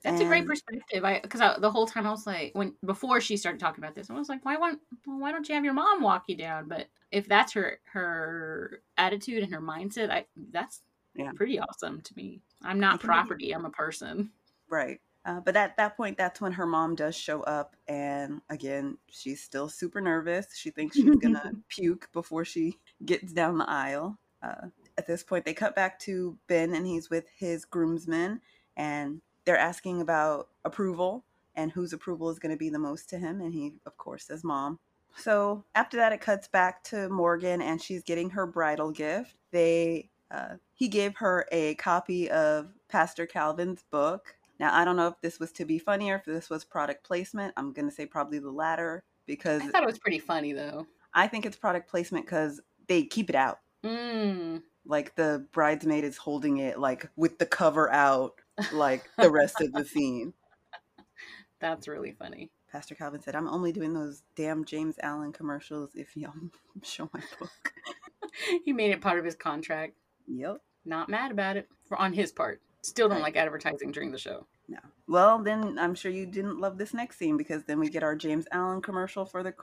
That's 0.05 0.21
a 0.21 0.25
great 0.27 0.47
perspective. 0.47 1.05
I 1.05 1.21
because 1.21 1.41
the 1.61 1.71
whole 1.71 1.87
time 1.87 2.07
I 2.07 2.11
was 2.11 2.27
like, 2.27 2.51
when 2.55 2.75
before 2.85 3.21
she 3.21 3.37
started 3.37 3.59
talking 3.59 3.83
about 3.83 3.95
this, 3.95 4.11
I 4.11 4.15
was 4.15 4.29
like, 4.29 4.45
why 4.45 4.57
won't 4.57 4.79
well, 5.07 5.19
why 5.19 5.33
don't 5.33 5.49
you 5.49 5.55
have 5.55 5.65
your 5.65 5.75
mom 5.75 6.03
walk 6.03 6.25
you 6.29 6.37
down? 6.37 6.69
But 6.69 6.89
if 7.11 7.27
that's 7.27 7.53
her 7.55 7.81
her 7.85 8.83
attitude 8.99 9.43
and 9.43 9.53
her 9.53 9.61
mindset, 9.63 10.11
I 10.11 10.27
that's 10.53 10.83
Yeah. 11.15 11.33
pretty 11.35 11.59
awesome 11.59 12.01
to 12.03 12.15
me. 12.17 12.43
I'm 12.63 12.79
not 12.79 12.97
It 12.97 12.99
can 13.01 13.07
be- 13.09 13.13
property. 13.13 13.53
I'm 13.53 13.65
a 13.65 13.71
person. 13.71 14.31
Right. 14.69 15.01
Uh, 15.27 15.41
but 15.41 15.57
at 15.57 15.75
that 15.79 15.97
point, 15.97 16.19
that's 16.19 16.43
when 16.43 16.53
her 16.53 16.67
mom 16.67 16.95
does 16.95 17.17
show 17.17 17.41
up. 17.45 17.77
And 17.89 18.43
again, 18.51 18.99
she's 19.09 19.43
still 19.43 19.71
super 19.71 20.03
nervous. 20.03 20.55
She 20.55 20.69
thinks 20.71 20.97
she's 20.97 21.17
going 21.17 21.33
to 21.43 21.57
puke 21.69 22.11
before 22.13 22.45
she 22.45 22.79
gets 23.07 23.33
down 23.33 23.57
the 23.57 23.69
aisle. 23.71 24.19
Uh, 24.43 24.67
at 24.99 25.07
this 25.07 25.23
point, 25.23 25.47
they 25.47 25.55
cut 25.55 25.75
back 25.75 25.99
to 26.01 26.37
Binh, 26.47 26.77
and 26.77 26.87
he's 26.87 27.09
with 27.09 27.25
his 27.39 27.65
groomsmen. 27.65 28.43
And 28.77 29.23
they're 29.45 29.59
asking 29.59 30.01
about 30.01 30.49
approval 30.65 31.25
and 31.55 31.71
whose 31.71 31.93
approval 31.93 32.31
is 32.31 32.39
going 32.39 32.53
to 32.53 32.59
be 32.59 32.69
the 32.69 32.79
most 32.79 33.09
to 33.11 33.19
him. 33.19 33.41
And 33.41 33.53
he, 33.53 33.75
of 33.87 33.97
course, 33.97 34.27
says 34.27 34.45
mom. 34.45 34.79
So 35.17 35.65
after 35.75 35.97
that, 35.99 36.13
it 36.13 36.21
cuts 36.21 36.49
back 36.49 36.83
to 36.85 37.09
Morgan 37.09 37.63
and 37.63 37.81
she's 37.81 38.03
getting 38.03 38.31
her 38.31 38.47
bridal 38.47 38.91
gift. 38.91 39.37
They 39.53 40.11
uh, 40.31 40.57
he 40.73 40.89
gave 40.89 41.17
her 41.17 41.47
a 41.53 41.75
copy 41.77 42.31
of 42.31 42.73
Pastor 42.89 43.27
Calvin's 43.27 43.85
book. 43.91 44.35
Now 44.59 44.75
I 44.75 44.85
don't 44.85 44.97
know 44.97 45.09
if 45.09 45.21
this 45.21 45.39
was 45.39 45.53
to 45.53 45.65
be 45.65 45.79
funny 45.79 46.11
or 46.11 46.17
if 46.17 46.25
this 46.25 46.51
was 46.51 46.65
product 46.65 47.05
placement. 47.05 47.55
I'm 47.57 47.73
gonna 47.73 47.91
say 47.91 48.07
probably 48.07 48.39
the 48.41 48.51
latter 48.51 49.05
because 49.27 49.63
I 49.63 49.69
thought 49.69 49.83
it 49.83 49.87
was 49.87 49.99
pretty 49.99 50.19
funny 50.19 50.53
though. 50.53 50.87
I 51.13 51.29
think 51.29 51.47
it's 51.47 51.57
product 51.57 51.89
placement 51.89 52.27
because 52.27 52.61
they 52.89 53.05
keep 53.05 53.31
it 53.31 53.37
out. 53.37 53.61
Mm. 53.85 54.63
Like 54.87 55.15
the 55.15 55.47
bridesmaid 55.53 56.05
is 56.05 56.17
holding 56.17 56.59
it 56.59 56.79
like 56.79 57.09
with 57.17 57.39
the 57.39 57.47
cover 57.47 57.91
out, 57.93 58.41
like 58.73 59.05
the 59.19 59.31
rest 59.31 59.61
of 59.61 59.73
the 59.73 59.85
scene. 59.85 60.33
That's 61.61 61.89
really 61.89 62.13
funny. 62.13 62.51
Pastor 62.71 62.95
Calvin 62.95 63.23
said, 63.23 63.37
I'm 63.37 63.49
only 63.49 63.73
doing 63.73 63.95
those 63.95 64.23
damn 64.37 64.65
James 64.65 64.97
Allen 65.03 65.33
commercials 65.33 65.91
if 65.95 66.17
y'all 66.17 66.33
show 66.83 67.09
my 67.15 67.21
book. 67.39 67.73
he 68.65 68.73
made 68.73 68.91
it 68.91 69.01
part 69.01 69.19
of 69.19 69.25
his 69.25 69.37
contract. 69.37 69.95
Yep. 70.27 70.59
Not 70.85 71.09
mad 71.09 71.31
about 71.31 71.57
it 71.57 71.69
for 71.87 71.97
on 71.97 72.13
his 72.13 72.33
part. 72.33 72.61
Still 72.83 73.09
don't 73.09 73.19
Right. 73.19 73.25
like 73.25 73.37
advertising 73.37 73.93
during 73.93 74.11
the 74.11 74.19
show. 74.19 74.47
No. 74.69 74.79
Well, 75.07 75.39
then 75.39 75.79
I'm 75.79 75.95
sure 75.95 76.11
you 76.11 76.27
didn't 76.27 76.59
love 76.61 76.77
this 76.77 76.93
next 76.93 77.17
scene 77.19 77.37
because 77.37 77.65
then 77.65 77.79
we 77.79 77.89
get 77.89 78.03
our 78.03 78.17
James 78.17 78.47
Allen 78.53 78.83
commercial 78.83 79.25
for 79.25 79.43
the 79.43 79.55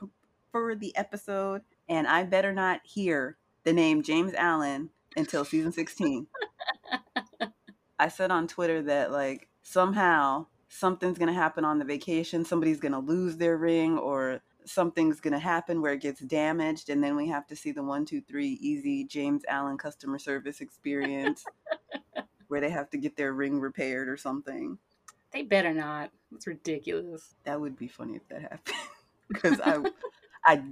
for 0.50 0.74
the 0.74 0.94
episode, 0.96 1.62
and 1.88 2.06
I 2.06 2.24
better 2.24 2.52
not 2.52 2.80
hear 2.84 3.36
the 3.64 3.72
name 3.72 4.02
James 4.02 4.34
Allen 4.34 4.90
until 5.16 5.44
season 5.44 5.72
16. 5.72 6.26
I 8.02 8.08
said 8.08 8.32
on 8.32 8.48
Twitter 8.48 8.82
that 8.82 9.12
like 9.12 9.46
somehow 9.62 10.46
something's 10.68 11.18
gonna 11.18 11.32
happen 11.32 11.64
on 11.64 11.78
the 11.78 11.84
vacation. 11.84 12.44
Somebody's 12.44 12.80
gonna 12.80 12.98
lose 12.98 13.36
their 13.36 13.56
ring, 13.56 13.96
or 13.96 14.40
something's 14.64 15.20
gonna 15.20 15.38
happen 15.38 15.80
where 15.80 15.92
it 15.92 16.00
gets 16.00 16.20
damaged, 16.20 16.90
and 16.90 17.02
then 17.02 17.14
we 17.14 17.28
have 17.28 17.46
to 17.46 17.54
see 17.54 17.70
the 17.70 17.84
one, 17.84 18.04
two, 18.04 18.20
three 18.20 18.58
easy 18.60 19.04
James 19.04 19.44
Allen 19.48 19.78
customer 19.78 20.18
service 20.18 20.60
experience. 20.60 21.44
Where 22.48 22.60
they 22.60 22.68
have 22.68 22.90
to 22.90 22.98
get 22.98 23.16
their 23.16 23.32
ring 23.32 23.60
repaired 23.60 24.10
or 24.10 24.18
something. 24.18 24.76
They 25.32 25.40
better 25.40 25.72
not. 25.72 26.10
It's 26.34 26.46
ridiculous. 26.46 27.34
That 27.44 27.58
would 27.58 27.78
be 27.78 27.88
funny 27.88 28.16
if 28.16 28.28
that 28.28 28.42
happened. 28.42 28.76
Because 29.28 29.58
I, 29.64 29.82
I 30.44 30.62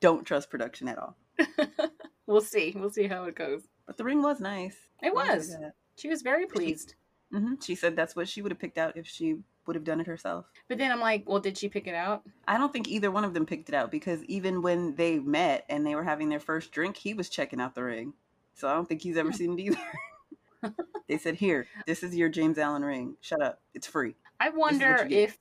don't 0.00 0.26
trust 0.26 0.50
production 0.50 0.88
at 0.88 0.98
all. 0.98 1.16
we'll 2.26 2.40
see. 2.40 2.74
We'll 2.76 2.90
see 2.90 3.06
how 3.06 3.24
it 3.24 3.36
goes. 3.36 3.62
But 3.86 3.96
the 3.96 4.02
ring 4.02 4.20
was 4.20 4.40
nice. 4.40 4.76
It 5.00 5.14
was. 5.14 5.54
She 5.98 6.08
was 6.08 6.22
very 6.22 6.46
pleased. 6.46 6.94
hmm 7.32 7.54
She 7.60 7.74
said 7.74 7.96
that's 7.96 8.14
what 8.14 8.28
she 8.28 8.40
would 8.40 8.52
have 8.52 8.58
picked 8.60 8.78
out 8.78 8.96
if 8.96 9.06
she 9.06 9.38
would 9.66 9.74
have 9.74 9.84
done 9.84 10.00
it 10.00 10.06
herself. 10.06 10.46
But 10.68 10.78
then 10.78 10.92
I'm 10.92 11.00
like, 11.00 11.24
well, 11.26 11.40
did 11.40 11.58
she 11.58 11.68
pick 11.68 11.86
it 11.88 11.94
out? 11.94 12.22
I 12.46 12.56
don't 12.56 12.72
think 12.72 12.88
either 12.88 13.10
one 13.10 13.24
of 13.24 13.34
them 13.34 13.44
picked 13.44 13.68
it 13.68 13.74
out 13.74 13.90
because 13.90 14.24
even 14.24 14.62
when 14.62 14.94
they 14.94 15.18
met 15.18 15.66
and 15.68 15.84
they 15.84 15.94
were 15.96 16.04
having 16.04 16.28
their 16.28 16.40
first 16.40 16.70
drink, 16.70 16.96
he 16.96 17.14
was 17.14 17.28
checking 17.28 17.60
out 17.60 17.74
the 17.74 17.82
ring. 17.82 18.14
So 18.54 18.68
I 18.68 18.74
don't 18.74 18.88
think 18.88 19.02
he's 19.02 19.16
ever 19.16 19.32
seen 19.40 19.58
it 19.58 19.62
either. 19.62 20.74
they 21.08 21.18
said, 21.18 21.34
"Here, 21.34 21.66
this 21.86 22.02
is 22.02 22.14
your 22.16 22.28
James 22.28 22.58
Allen 22.58 22.84
ring. 22.84 23.16
Shut 23.20 23.42
up. 23.42 23.60
It's 23.74 23.86
free." 23.86 24.14
I 24.40 24.50
wonder 24.50 25.06
if, 25.10 25.36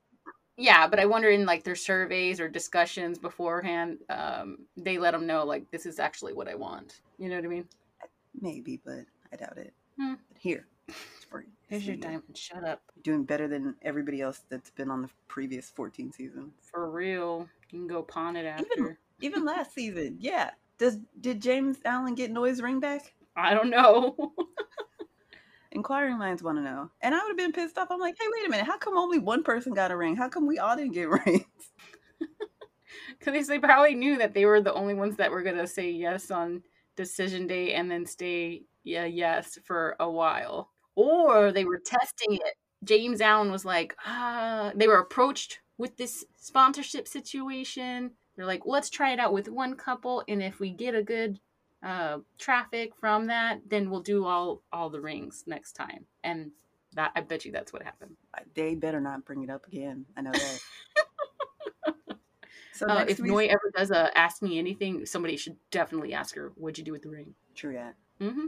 yeah, 0.57 0.87
but 0.87 0.99
I 0.99 1.05
wonder 1.05 1.29
in 1.29 1.45
like 1.45 1.63
their 1.63 1.75
surveys 1.75 2.39
or 2.39 2.49
discussions 2.49 3.19
beforehand, 3.19 3.99
um, 4.09 4.57
they 4.75 4.97
let 4.97 5.11
them 5.11 5.27
know 5.27 5.45
like 5.45 5.69
this 5.69 5.85
is 5.85 5.99
actually 5.99 6.33
what 6.33 6.47
I 6.47 6.55
want. 6.55 7.01
You 7.19 7.29
know 7.29 7.35
what 7.35 7.45
I 7.45 7.47
mean? 7.47 7.67
Maybe, 8.41 8.81
but 8.83 9.05
I 9.31 9.35
doubt 9.35 9.57
it. 9.57 9.73
Hmm. 9.99 10.13
But 10.27 10.37
here, 10.37 10.67
it's 10.87 11.25
free. 11.29 11.45
Here's 11.67 11.85
your 11.85 11.97
diamond. 11.97 12.35
Shut 12.35 12.63
up. 12.63 12.81
You're 12.95 13.03
doing 13.03 13.25
better 13.25 13.47
than 13.47 13.75
everybody 13.81 14.21
else 14.21 14.41
that's 14.49 14.69
been 14.69 14.89
on 14.89 15.01
the 15.01 15.09
previous 15.27 15.69
14 15.69 16.11
seasons. 16.11 16.53
For 16.71 16.89
real. 16.89 17.47
You 17.69 17.79
can 17.79 17.87
go 17.87 18.03
pawn 18.03 18.35
it 18.35 18.45
after. 18.45 18.99
Even 19.21 19.45
last 19.45 19.73
season, 19.73 20.17
yeah. 20.19 20.51
Does 20.77 20.97
did 21.19 21.41
James 21.41 21.77
Allen 21.83 22.15
get 22.15 22.31
Noi's 22.31 22.61
ring 22.61 22.79
back? 22.79 23.13
I 23.35 23.53
don't 23.53 23.69
know. 23.69 24.15
Inquiring 25.71 26.17
minds 26.17 26.41
want 26.41 26.57
to 26.57 26.63
know. 26.63 26.89
And 27.01 27.13
I 27.13 27.19
would 27.19 27.29
have 27.29 27.37
been 27.37 27.51
pissed 27.51 27.77
off. 27.77 27.89
I'm 27.91 27.99
like, 27.99 28.15
hey, 28.19 28.25
wait 28.31 28.47
a 28.47 28.49
minute. 28.49 28.65
How 28.65 28.77
come 28.77 28.97
only 28.97 29.19
one 29.19 29.43
person 29.43 29.73
got 29.73 29.91
a 29.91 29.97
ring? 29.97 30.15
How 30.15 30.29
come 30.29 30.47
we 30.47 30.59
all 30.59 30.75
didn't 30.75 30.93
get 30.93 31.09
rings? 31.25 31.43
Because 33.19 33.47
they 33.47 33.59
probably 33.59 33.95
knew 33.95 34.17
that 34.17 34.33
they 34.33 34.45
were 34.45 34.61
the 34.61 34.73
only 34.73 34.93
ones 34.93 35.17
that 35.17 35.31
were 35.31 35.43
going 35.43 35.57
to 35.57 35.67
say 35.67 35.91
yes 35.91 36.31
on 36.31 36.63
decision 36.95 37.47
day 37.47 37.73
and 37.73 37.91
then 37.91 38.05
stay 38.05 38.63
yeah 38.87 39.05
yes 39.05 39.59
for 39.63 39.95
a 39.99 40.09
while. 40.09 40.71
Or 40.95 41.51
they 41.51 41.65
were 41.65 41.77
testing 41.77 42.33
it. 42.35 42.55
James 42.83 43.21
Allen 43.21 43.51
was 43.51 43.65
like, 43.65 43.95
ah, 44.05 44.71
they 44.75 44.87
were 44.87 44.99
approached 44.99 45.59
with 45.77 45.97
this 45.97 46.25
sponsorship 46.37 47.07
situation. 47.07 48.11
They're 48.35 48.45
like, 48.45 48.63
let's 48.65 48.89
try 48.89 49.13
it 49.13 49.19
out 49.19 49.33
with 49.33 49.49
one 49.49 49.75
couple, 49.75 50.23
and 50.27 50.41
if 50.41 50.59
we 50.59 50.71
get 50.71 50.95
a 50.95 51.03
good 51.03 51.39
uh, 51.83 52.19
traffic 52.37 52.95
from 52.95 53.27
that, 53.27 53.61
then 53.67 53.89
we'll 53.89 54.01
do 54.01 54.25
all 54.25 54.61
all 54.71 54.89
the 54.89 55.01
rings 55.01 55.43
next 55.47 55.73
time. 55.73 56.05
And 56.23 56.51
that 56.93 57.11
I 57.15 57.21
bet 57.21 57.45
you 57.45 57.51
that's 57.51 57.73
what 57.73 57.83
happened. 57.83 58.15
They 58.53 58.75
better 58.75 58.99
not 58.99 59.25
bring 59.25 59.43
it 59.43 59.49
up 59.49 59.67
again. 59.67 60.05
I 60.15 60.21
know 60.21 60.31
that. 60.31 60.59
so 62.73 62.87
Uh, 62.87 63.05
if 63.07 63.19
Noi 63.19 63.45
ever 63.45 63.71
does 63.75 63.91
a 63.91 64.15
ask 64.17 64.41
me 64.41 64.57
anything, 64.57 65.05
somebody 65.05 65.37
should 65.37 65.57
definitely 65.71 66.13
ask 66.13 66.35
her, 66.35 66.51
"What'd 66.55 66.77
you 66.77 66.83
do 66.83 66.91
with 66.91 67.03
the 67.03 67.09
ring?" 67.09 67.35
True 67.55 67.73
that. 67.73 67.95
Mm-hmm. 68.19 68.47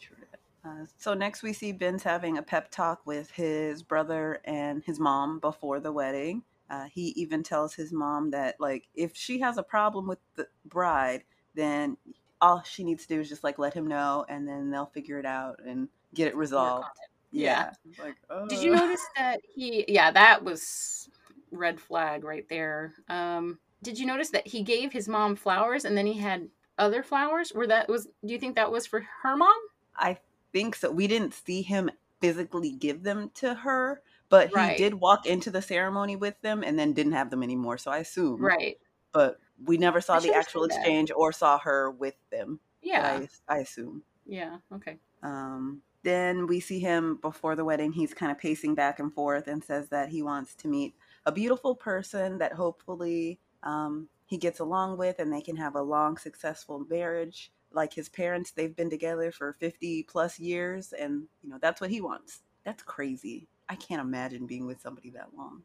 True 0.00 0.16
that. 0.20 0.40
Uh, 0.68 0.86
so 0.98 1.14
next 1.14 1.42
we 1.42 1.52
see 1.52 1.72
Binh's 1.72 2.02
having 2.02 2.38
a 2.38 2.42
pep 2.42 2.70
talk 2.70 3.06
with 3.06 3.30
his 3.30 3.82
brother 3.82 4.40
and 4.44 4.82
his 4.84 5.00
mom 5.00 5.38
before 5.38 5.80
the 5.80 5.92
wedding. 5.92 6.42
Uh, 6.68 6.84
he 6.92 7.08
even 7.16 7.42
tells 7.42 7.74
his 7.74 7.92
mom 7.92 8.30
that 8.30 8.56
like 8.60 8.88
if 8.94 9.16
she 9.16 9.40
has 9.40 9.58
a 9.58 9.62
problem 9.62 10.06
with 10.06 10.18
the 10.36 10.46
bride, 10.66 11.24
then 11.54 11.96
all 12.40 12.62
she 12.62 12.84
needs 12.84 13.06
to 13.06 13.14
do 13.14 13.20
is 13.20 13.28
just 13.28 13.44
like 13.44 13.58
let 13.58 13.74
him 13.74 13.86
know, 13.86 14.24
and 14.28 14.46
then 14.46 14.70
they'll 14.70 14.86
figure 14.86 15.18
it 15.18 15.26
out 15.26 15.60
and 15.66 15.88
get 16.14 16.28
it 16.28 16.36
resolved. 16.36 16.86
Yeah. 17.32 17.72
It's 17.88 17.98
Like, 17.98 18.16
Did 18.48 18.62
you 18.62 18.72
uh, 18.72 18.76
notice 18.76 19.04
that 19.16 19.40
he? 19.54 19.84
Yeah, 19.88 20.10
that 20.10 20.42
was 20.42 21.08
red 21.50 21.80
flag 21.80 22.24
right 22.24 22.48
there. 22.48 22.94
Um, 23.08 23.58
did 23.82 23.98
you 23.98 24.06
notice 24.06 24.30
that 24.30 24.46
he 24.46 24.62
gave 24.62 24.92
his 24.92 25.08
mom 25.08 25.36
flowers 25.36 25.84
and 25.84 25.96
then 25.96 26.06
he 26.06 26.18
had 26.18 26.48
other 26.78 27.02
flowers? 27.02 27.52
Were 27.52 27.66
that 27.66 27.88
was? 27.88 28.06
Do 28.24 28.32
you 28.32 28.38
think 28.38 28.56
that 28.56 28.70
was 28.70 28.86
for 28.86 29.06
her 29.22 29.36
mom? 29.36 29.56
I 30.00 30.18
think 30.52 30.74
so. 30.74 30.90
We 30.90 31.06
didn't 31.06 31.34
see 31.34 31.62
him 31.62 31.90
physically 32.20 32.72
give 32.72 33.02
them 33.02 33.30
to 33.34 33.54
her, 33.54 34.02
but 34.28 34.48
he 34.48 34.54
Right. 34.54 34.76
did 34.76 34.94
walk 34.94 35.26
into 35.26 35.50
the 35.50 35.62
ceremony 35.62 36.16
with 36.16 36.40
them 36.42 36.62
and 36.64 36.78
then 36.78 36.92
didn't 36.92 37.12
have 37.12 37.30
them 37.30 37.42
anymore. 37.42 37.78
So 37.78 37.90
I 37.90 37.98
assume, 37.98 38.40
Right. 38.42 38.78
But 39.12 39.38
we 39.64 39.76
never 39.76 40.00
saw 40.00 40.16
I 40.16 40.20
the 40.20 40.34
actual 40.34 40.64
exchange 40.64 41.10
or 41.14 41.32
saw 41.32 41.58
her 41.58 41.90
with 41.90 42.14
them. 42.30 42.60
Yeah. 42.82 43.26
I, 43.48 43.54
I 43.56 43.58
assume. 43.58 44.02
Yeah. 44.26 44.58
Okay. 44.72 44.98
Um, 45.22 45.82
then 46.02 46.46
we 46.46 46.60
see 46.60 46.78
him 46.78 47.16
before 47.16 47.56
the 47.56 47.64
wedding. 47.64 47.92
He's 47.92 48.14
kind 48.14 48.30
of 48.32 48.38
pacing 48.38 48.74
back 48.74 49.00
and 49.00 49.12
forth 49.12 49.48
and 49.48 49.62
says 49.62 49.88
that 49.88 50.08
he 50.08 50.22
wants 50.22 50.54
to 50.56 50.68
meet 50.68 50.94
a 51.26 51.32
beautiful 51.32 51.74
person 51.74 52.38
that 52.38 52.52
hopefully 52.52 53.38
um, 53.62 54.08
he 54.26 54.38
gets 54.38 54.60
along 54.60 54.96
with 54.96 55.18
and 55.18 55.32
they 55.32 55.42
can 55.42 55.56
have 55.56 55.74
a 55.74 55.82
long, 55.82 56.16
successful 56.16 56.86
marriage. 56.88 57.52
Like 57.72 57.92
his 57.92 58.08
parents, 58.08 58.50
they've 58.50 58.74
been 58.74 58.90
together 58.90 59.30
for 59.30 59.52
50 59.54 60.04
plus 60.04 60.38
years, 60.38 60.92
and 60.92 61.24
you 61.42 61.50
know 61.50 61.58
that's 61.60 61.80
what 61.80 61.90
he 61.90 62.00
wants. 62.00 62.42
That's 62.64 62.82
crazy. 62.82 63.48
I 63.68 63.76
can't 63.76 64.00
imagine 64.00 64.46
being 64.46 64.66
with 64.66 64.80
somebody 64.80 65.10
that 65.10 65.28
long. 65.36 65.62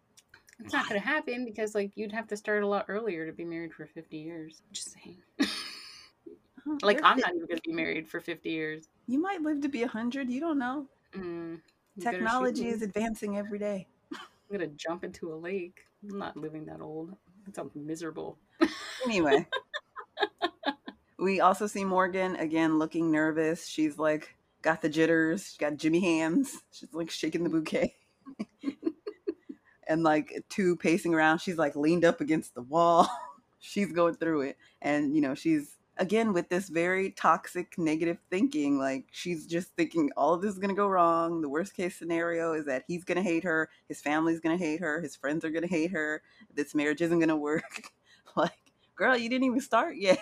It's 0.64 0.74
not 0.74 0.88
going 0.88 1.02
to 1.02 1.06
happen 1.06 1.44
because 1.44 1.76
like 1.76 1.92
you'd 1.96 2.12
have 2.12 2.28
to 2.28 2.38
start 2.38 2.64
a 2.64 2.68
lot 2.68 2.86
earlier 2.88 3.26
to 3.26 3.34
be 3.34 3.44
married 3.44 3.74
for 3.74 3.86
fifty 3.86 4.18
years. 4.18 4.62
Just 4.72 4.94
saying. 4.94 5.18
Huh, 5.42 6.78
like 6.82 7.00
I'm 7.04 7.18
not 7.18 7.32
even 7.36 7.48
going 7.48 7.58
to 7.58 7.70
be 7.70 7.74
married 7.74 8.08
for 8.08 8.20
fifty 8.20 8.52
years. 8.52 8.88
You 9.08 9.22
might 9.22 9.42
live 9.42 9.62
to 9.62 9.70
be 9.70 9.82
100. 9.82 10.30
You 10.30 10.40
don't 10.40 10.58
know. 10.58 10.88
Mm, 11.16 11.60
you 11.96 12.04
Technology 12.04 12.70
is 12.70 12.82
advancing 12.82 13.38
every 13.38 13.60
day. 13.60 13.88
I'm 14.14 14.20
gonna 14.52 14.68
jump 14.68 15.04
into 15.04 15.34
a 15.34 15.36
lake. 15.36 15.86
I'm 16.10 16.20
not 16.20 16.38
living 16.38 16.66
that 16.66 16.82
old. 16.82 17.16
That 17.46 17.56
sounds 17.56 17.76
miserable. 17.76 18.38
Anyway, 19.04 19.48
we 21.26 21.40
also 21.40 21.66
see 21.66 21.84
Morgan 21.84 22.36
again 22.36 22.78
looking 22.78 23.12
nervous. 23.12 23.66
She's 23.66 23.98
like 23.98 24.36
got 24.62 24.84
the 24.84 24.90
jitters. 24.90 25.48
She's 25.48 25.58
got 25.58 25.76
Jimmy 25.76 26.00
hands. 26.00 26.56
She's 26.72 26.94
like 26.94 27.10
shaking 27.10 27.44
the 27.44 27.50
bouquet. 27.50 27.96
and 29.88 30.04
like 30.04 30.44
two 30.50 30.76
pacing 30.76 31.16
around. 31.16 31.40
She's 31.40 31.58
like 31.58 31.76
leaned 31.76 32.06
up 32.06 32.22
against 32.22 32.54
the 32.54 32.62
wall. 32.62 33.10
she's 33.60 33.92
going 33.92 34.14
through 34.14 34.42
it. 34.42 34.58
And 34.84 35.16
you 35.16 35.22
know, 35.22 35.34
she's 35.34 35.78
again 35.98 36.32
with 36.32 36.48
this 36.50 36.70
very 36.70 37.10
toxic 37.10 37.76
negative 37.80 38.20
thinking. 38.30 38.78
Like 38.78 39.06
she's 39.10 39.48
just 39.48 39.70
thinking 39.76 40.12
all 40.16 40.36
of 40.36 40.44
this 40.44 40.54
is 40.54 40.60
gonna 40.60 40.76
go 40.76 40.88
wrong. 40.88 41.42
The 41.42 41.50
worst 41.50 41.76
case 41.76 41.96
scenario 41.96 42.54
is 42.54 42.66
that 42.66 42.84
he's 42.88 43.04
gonna 43.04 43.24
hate 43.24 43.46
her, 43.46 43.72
his 43.88 44.00
family's 44.00 44.40
gonna 44.40 44.58
hate 44.58 44.80
her, 44.80 45.02
his 45.02 45.16
friends 45.16 45.44
are 45.44 45.50
gonna 45.50 45.66
hate 45.66 45.90
her, 45.90 46.22
this 46.54 46.76
marriage 46.76 47.02
isn't 47.02 47.20
gonna 47.20 47.36
work. 47.36 47.90
like, 48.36 48.74
girl, 48.96 49.18
you 49.18 49.28
didn't 49.28 49.46
even 49.46 49.60
start 49.60 49.96
yet. 49.98 50.20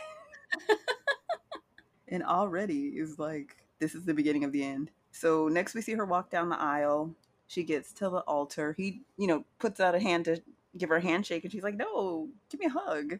and 2.07 2.23
already 2.23 2.87
is 2.89 3.19
like 3.19 3.57
this 3.79 3.95
is 3.95 4.05
the 4.05 4.13
beginning 4.13 4.43
of 4.43 4.51
the 4.51 4.63
end. 4.63 4.91
So 5.11 5.47
next 5.47 5.73
we 5.73 5.81
see 5.81 5.93
her 5.93 6.05
walk 6.05 6.29
down 6.29 6.49
the 6.49 6.59
aisle. 6.59 7.15
she 7.47 7.63
gets 7.63 7.91
to 7.93 8.09
the 8.09 8.19
altar. 8.21 8.73
He, 8.77 9.01
you 9.17 9.27
know, 9.27 9.45
puts 9.59 9.79
out 9.79 9.95
a 9.95 9.99
hand 9.99 10.25
to 10.25 10.41
give 10.77 10.89
her 10.89 10.95
a 10.97 11.01
handshake, 11.01 11.43
and 11.43 11.51
she's 11.51 11.63
like, 11.63 11.75
"No, 11.75 12.29
give 12.49 12.59
me 12.59 12.67
a 12.67 12.69
hug." 12.69 13.19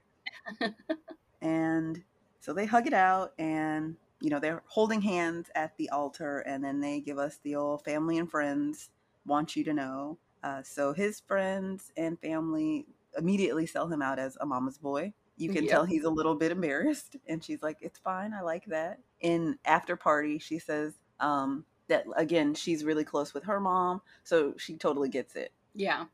and 1.42 2.04
so 2.40 2.54
they 2.54 2.66
hug 2.66 2.88
it 2.88 2.94
out, 2.94 3.34
and 3.40 3.96
you 4.22 4.30
know 4.30 4.40
they're 4.40 4.64
holding 4.68 5.02
hands 5.02 5.50
at 5.56 5.76
the 5.78 5.90
altar, 5.90 6.40
and 6.40 6.64
then 6.64 6.80
they 6.80 7.00
give 7.00 7.18
us 7.18 7.40
the 7.44 7.56
old 7.56 7.84
family 7.84 8.18
and 8.18 8.30
friends 8.30 8.90
want 9.26 9.56
you 9.56 9.64
to 9.66 9.74
know. 9.74 10.18
Uh, 10.44 10.62
so 10.64 10.94
his 10.94 11.22
friends 11.22 11.92
and 11.98 12.20
family 12.20 12.86
immediately 13.18 13.66
sell 13.66 13.88
him 13.88 14.02
out 14.02 14.20
as 14.20 14.38
a 14.42 14.46
mama's 14.46 14.78
boy. 14.78 15.14
You 15.38 15.50
can 15.50 15.64
Yep. 15.66 15.72
tell 15.72 15.86
he's 15.86 16.04
a 16.04 16.10
little 16.10 16.36
bit 16.36 16.52
embarrassed, 16.52 17.16
and 17.28 17.44
she's 17.44 17.62
like, 17.62 17.78
"It's 17.82 18.00
fine, 18.00 18.34
I 18.34 18.42
like 18.42 18.66
that." 18.66 19.00
In 19.20 19.58
after 19.66 19.96
party, 19.96 20.40
she 20.40 20.60
says 20.60 20.94
um, 21.20 21.66
that 21.88 22.06
again 22.16 22.54
she's 22.54 22.84
really 22.84 23.04
close 23.04 23.34
with 23.34 23.44
her 23.46 23.60
mom, 23.60 24.02
so 24.24 24.54
she 24.58 24.78
totally 24.78 25.10
gets 25.10 25.36
it. 25.36 25.52
Yeah. 25.74 26.06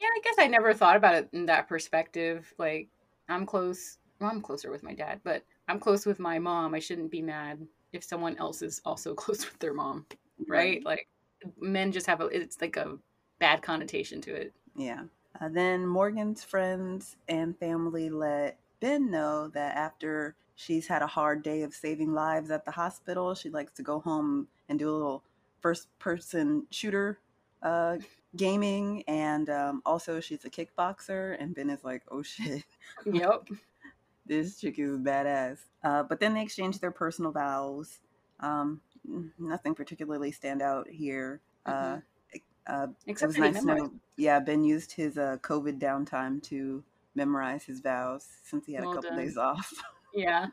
Yeah, 0.00 0.08
I 0.08 0.20
guess 0.22 0.34
I 0.38 0.46
never 0.48 0.74
thought 0.74 0.96
about 0.96 1.14
it 1.14 1.28
in 1.32 1.46
that 1.46 1.68
perspective. 1.68 2.52
Like, 2.58 2.88
I'm 3.28 3.46
close. 3.46 3.98
Well, 4.20 4.30
I'm 4.30 4.40
closer 4.42 4.70
with 4.70 4.82
my 4.82 4.94
dad, 4.94 5.20
but 5.24 5.44
I'm 5.68 5.78
close 5.78 6.04
with 6.06 6.18
my 6.18 6.38
mom. 6.38 6.74
I 6.74 6.78
shouldn't 6.78 7.10
be 7.10 7.22
mad 7.22 7.66
if 7.92 8.04
someone 8.04 8.36
else 8.38 8.60
is 8.62 8.80
also 8.84 9.14
close 9.14 9.44
with 9.44 9.58
their 9.60 9.74
mom, 9.74 10.06
right? 10.48 10.84
Like, 10.84 11.08
men 11.60 11.92
just 11.92 12.06
have 12.06 12.20
a, 12.20 12.26
it's 12.26 12.60
like 12.60 12.76
a 12.76 12.98
bad 13.38 13.62
connotation 13.62 14.20
to 14.22 14.34
it. 14.34 14.52
Yeah. 14.76 15.04
Uh, 15.40 15.48
then 15.48 15.86
Morgan's 15.86 16.44
friends 16.44 17.16
and 17.28 17.58
family 17.58 18.08
let 18.10 18.58
Binh 18.84 19.08
know 19.08 19.48
that 19.48 19.76
after 19.76 20.34
she's 20.54 20.86
had 20.86 21.00
a 21.00 21.06
hard 21.06 21.42
day 21.42 21.62
of 21.62 21.72
saving 21.72 22.12
lives 22.12 22.50
at 22.50 22.66
the 22.66 22.70
hospital, 22.70 23.34
she 23.34 23.48
likes 23.48 23.72
to 23.72 23.82
go 23.82 24.00
home 24.00 24.46
and 24.68 24.78
do 24.78 24.90
a 24.90 24.92
little 24.92 25.22
first 25.60 25.88
person 25.98 26.66
shooter 26.70 27.18
uh, 27.62 27.96
gaming. 28.36 29.02
And 29.08 29.48
um, 29.48 29.82
also, 29.86 30.20
she's 30.20 30.44
a 30.44 30.50
kickboxer. 30.50 31.36
And 31.40 31.56
Binh 31.56 31.72
is 31.72 31.82
like, 31.82 32.02
oh 32.10 32.22
shit, 32.22 32.64
Yep. 33.06 33.48
this 34.26 34.60
chick 34.60 34.78
is 34.78 34.98
badass. 34.98 35.60
Uh, 35.82 36.02
but 36.02 36.20
then 36.20 36.34
they 36.34 36.42
exchange 36.42 36.78
their 36.80 36.90
personal 36.90 37.32
vows. 37.32 38.00
Um, 38.40 38.82
nothing 39.38 39.74
particularly 39.74 40.30
stand 40.30 40.60
out 40.60 40.88
here. 40.88 41.40
Uh, 41.64 41.98
uh, 42.66 42.86
it 43.06 43.12
Except 43.12 43.28
was 43.28 43.36
that 43.36 43.46
he 43.46 43.50
nice 43.52 43.62
to 43.62 43.66
know. 43.66 43.90
Yeah, 44.16 44.40
Binh 44.40 44.66
used 44.66 44.92
his 44.92 45.16
uh, 45.16 45.38
COVID 45.40 45.78
downtime 45.78 46.42
to 46.44 46.82
memorize 47.14 47.64
his 47.64 47.80
vows 47.80 48.26
since 48.42 48.66
he 48.66 48.74
had 48.74 48.82
Well 48.84 48.92
a 48.92 48.94
couple 48.96 49.10
done. 49.10 49.18
days 49.18 49.36
off, 49.36 49.72
Yeah. 50.14 50.46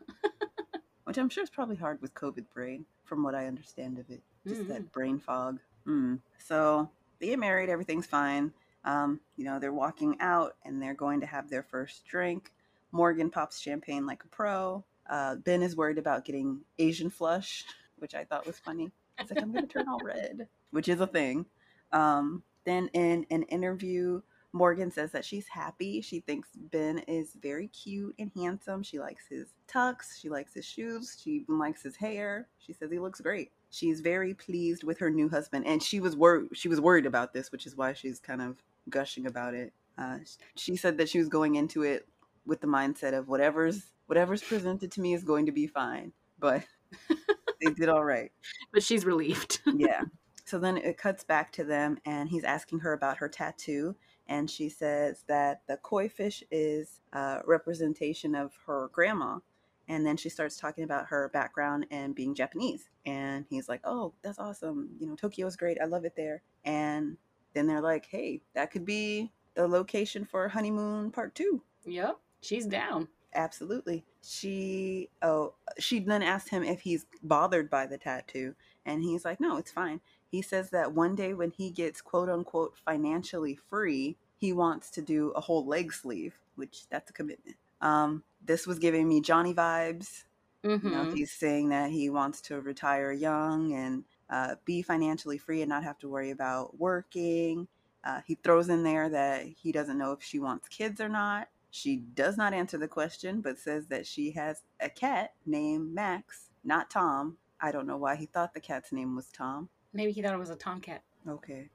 which 1.04 1.18
I'm 1.18 1.30
sure 1.30 1.44
is 1.44 1.50
probably 1.50 1.76
hard 1.76 2.02
with 2.02 2.14
COVID 2.14 2.46
brain, 2.54 2.86
from 3.06 3.24
what 3.24 3.36
I 3.36 3.48
understand 3.48 3.98
of 4.00 4.10
it. 4.10 4.22
Just 4.48 4.62
Mhm. 4.62 4.68
that 4.68 4.92
brain 4.92 5.20
fog. 5.20 5.60
Mm. 5.86 6.20
So 6.40 6.90
they 7.20 7.28
get 7.28 7.40
married, 7.40 7.70
everything's 7.70 8.06
fine. 8.08 8.54
Um, 8.84 9.20
you 9.38 9.46
know, 9.46 9.60
they're 9.60 9.74
walking 9.74 10.18
out 10.20 10.56
and 10.66 10.82
they're 10.82 10.94
going 10.96 11.20
to 11.22 11.26
have 11.28 11.50
their 11.50 11.64
first 11.64 12.06
drink. 12.06 12.52
Morgan 12.92 13.30
pops 13.30 13.60
champagne 13.60 14.06
like 14.06 14.24
a 14.24 14.28
pro. 14.28 14.84
Uh, 15.10 15.36
Binh 15.36 15.62
is 15.64 15.76
worried 15.76 15.98
about 15.98 16.26
getting 16.26 16.62
Asian 16.80 17.10
flush, 17.10 17.64
which 17.98 18.16
I 18.16 18.24
thought 18.24 18.46
was 18.48 18.58
funny. 18.60 18.92
It's 19.20 19.30
like, 19.32 19.42
I'm 19.44 19.52
going 19.52 19.68
to 19.68 19.72
turn 19.74 19.88
all 19.88 20.00
red, 20.04 20.48
which 20.72 20.88
is 20.90 21.00
a 21.00 21.08
thing. 21.08 21.46
Um, 21.92 22.44
then 22.64 22.88
in 22.94 23.26
an 23.30 23.44
interview, 23.44 24.22
Morgan 24.54 24.92
says 24.92 25.12
that 25.12 25.24
she's 25.24 25.48
happy. 25.48 26.02
She 26.02 26.20
thinks 26.20 26.50
Binh 26.70 27.04
is 27.08 27.38
very 27.42 27.68
cute 27.68 28.16
and 28.20 28.32
handsome. 28.36 28.84
She 28.84 29.00
likes 29.00 29.26
his 29.30 29.48
tux. 29.68 30.20
She 30.20 30.30
likes 30.30 30.54
his 30.54 30.66
shoes. 30.66 31.18
She 31.24 31.32
even 31.32 31.58
likes 31.58 31.84
his 31.84 31.96
hair. 31.96 32.48
She 32.60 32.74
says 32.74 32.92
he 32.92 33.00
looks 33.00 33.22
great. 33.22 33.52
She's 33.70 34.02
very 34.02 34.34
pleased 34.34 34.84
with 34.84 35.00
her 35.00 35.10
new 35.10 35.30
husband, 35.30 35.66
and 35.66 35.82
she 35.82 36.02
was 36.02 36.16
worried. 36.16 36.50
She 36.54 36.68
was 36.68 36.82
worried 36.82 37.06
about 37.06 37.34
this, 37.34 37.52
which 37.52 37.66
is 37.66 37.78
why 37.78 37.94
she's 37.94 38.20
kind 38.20 38.42
of 38.42 38.58
gushing 38.90 39.26
about 39.26 39.54
it. 39.54 39.72
Uh, 39.98 40.18
she 40.56 40.76
said 40.76 40.98
that 40.98 41.08
she 41.08 41.20
was 41.20 41.30
going 41.30 41.56
into 41.56 41.84
it 41.84 42.08
with 42.46 42.60
the 42.60 42.68
mindset 42.68 43.18
of 43.18 43.28
whatever's 43.28 43.92
whatever's 44.08 44.42
presented 44.42 44.92
to 44.92 45.02
me 45.02 45.14
is 45.14 45.24
going 45.24 45.46
to 45.46 45.52
be 45.52 45.68
fine, 45.68 46.12
but 46.40 46.64
they 47.62 47.72
did 47.72 47.88
all 47.88 48.04
right 48.04 48.32
But 48.74 48.84
she's 48.84 49.06
relieved. 49.06 49.62
yeah. 49.76 50.02
So 50.44 50.60
then 50.60 50.76
it 50.76 50.98
cuts 50.98 51.24
back 51.24 51.54
to 51.54 51.64
them, 51.64 51.98
and 52.06 52.28
he's 52.28 52.44
asking 52.44 52.80
her 52.80 52.92
about 52.92 53.18
her 53.18 53.30
tattoo. 53.30 53.96
And 54.28 54.50
she 54.50 54.70
says 54.70 55.24
that 55.28 55.62
the 55.68 55.78
koi 55.78 56.08
fish 56.10 56.44
is 56.52 57.02
a 57.14 57.42
representation 57.46 58.36
of 58.36 58.54
her 58.66 58.90
grandma. 58.94 59.40
And 59.88 60.06
then 60.06 60.16
she 60.16 60.30
starts 60.30 60.58
talking 60.58 60.84
about 60.86 61.08
her 61.08 61.30
background 61.34 61.86
and 61.92 62.16
being 62.16 62.34
Japanese. 62.34 62.90
And 63.06 63.46
he's 63.50 63.68
like, 63.68 63.82
Oh, 63.84 64.14
that's 64.22 64.40
awesome. 64.40 64.90
You 65.00 65.08
know, 65.08 65.16
Tokyo 65.16 65.48
is 65.48 65.58
great. 65.58 65.78
I 65.82 65.86
love 65.86 66.06
it 66.06 66.16
there. 66.16 66.44
And 66.64 67.18
then 67.54 67.68
they're 67.68 67.82
like, 67.82 68.06
Hey, 68.06 68.42
that 68.56 68.72
could 68.72 68.86
be 68.86 69.32
the 69.56 69.68
location 69.68 70.24
for 70.26 70.48
honeymoon 70.48 71.12
part 71.12 71.36
two. 71.36 71.62
yep. 71.86 72.18
She's 72.42 72.66
down. 72.66 73.08
Absolutely. 73.34 74.04
She 74.24 75.10
oh 75.22 75.54
she 75.80 76.00
then 76.00 76.22
asked 76.22 76.50
him 76.50 76.64
if 76.64 76.82
he's 76.82 77.06
bothered 77.24 77.70
by 77.70 77.86
the 77.86 77.98
tattoo 77.98 78.56
and 78.86 79.02
he's 79.02 79.24
like, 79.26 79.40
"No, 79.40 79.58
it's 79.58 79.72
fine." 79.72 80.02
He 80.32 80.42
says 80.42 80.70
that 80.70 80.94
one 80.94 81.16
day 81.16 81.34
when 81.34 81.52
he 81.52 81.70
gets 81.70 82.02
quote 82.02 82.30
unquote 82.30 82.78
financially 82.78 83.56
free, 83.70 84.18
he 84.38 84.54
wants 84.54 84.90
to 84.92 85.02
do 85.02 85.32
a 85.32 85.42
whole 85.42 85.66
leg 85.66 85.94
sleeve, 85.94 86.40
which 86.56 86.88
that's 86.90 87.10
a 87.10 87.14
commitment. 87.14 87.58
Um 87.82 88.24
this 88.44 88.66
was 88.66 88.80
giving 88.80 89.08
me 89.08 89.22
Johnny 89.22 89.54
vibes. 89.54 90.24
Mm-hmm. 90.64 90.88
You 90.88 90.94
know, 90.94 91.12
he's 91.12 91.32
saying 91.32 91.70
that 91.70 91.90
he 91.92 92.10
wants 92.10 92.42
to 92.42 92.62
retire 92.62 93.12
young 93.12 93.74
and 93.74 94.04
uh, 94.30 94.56
be 94.64 94.82
financially 94.82 95.38
free 95.38 95.62
and 95.62 95.70
not 95.70 95.84
have 95.84 95.98
to 96.00 96.10
worry 96.10 96.32
about 96.32 96.80
working. 96.80 97.68
Uh, 98.04 98.22
he 98.26 98.36
throws 98.36 98.70
in 98.70 98.84
there 98.84 99.10
that 99.10 99.46
he 99.46 99.72
doesn't 99.72 99.98
know 99.98 100.12
if 100.12 100.24
she 100.24 100.40
wants 100.40 100.68
kids 100.68 101.02
or 101.02 101.10
not. 101.10 101.50
She 101.70 101.98
does 101.98 102.38
not 102.38 102.54
answer 102.54 102.78
the 102.78 102.88
question, 102.88 103.42
but 103.42 103.60
says 103.60 103.88
that 103.88 104.06
she 104.06 104.32
has 104.32 104.62
a 104.80 104.90
cat 104.90 105.34
named 105.46 105.94
Max, 105.94 106.50
not 106.64 106.90
Tom. 106.90 107.38
I 107.60 107.72
don't 107.72 107.88
know 107.88 107.98
why 107.98 108.16
he 108.16 108.26
thought 108.26 108.54
the 108.54 108.60
cat's 108.60 108.92
name 108.92 109.16
was 109.16 109.28
Tom. 109.28 109.70
Maybe 109.94 110.12
he 110.12 110.22
thought 110.22 110.34
it 110.34 110.40
was 110.40 110.50
a 110.50 110.56
tomcat. 110.56 111.04
Okay. 111.28 111.70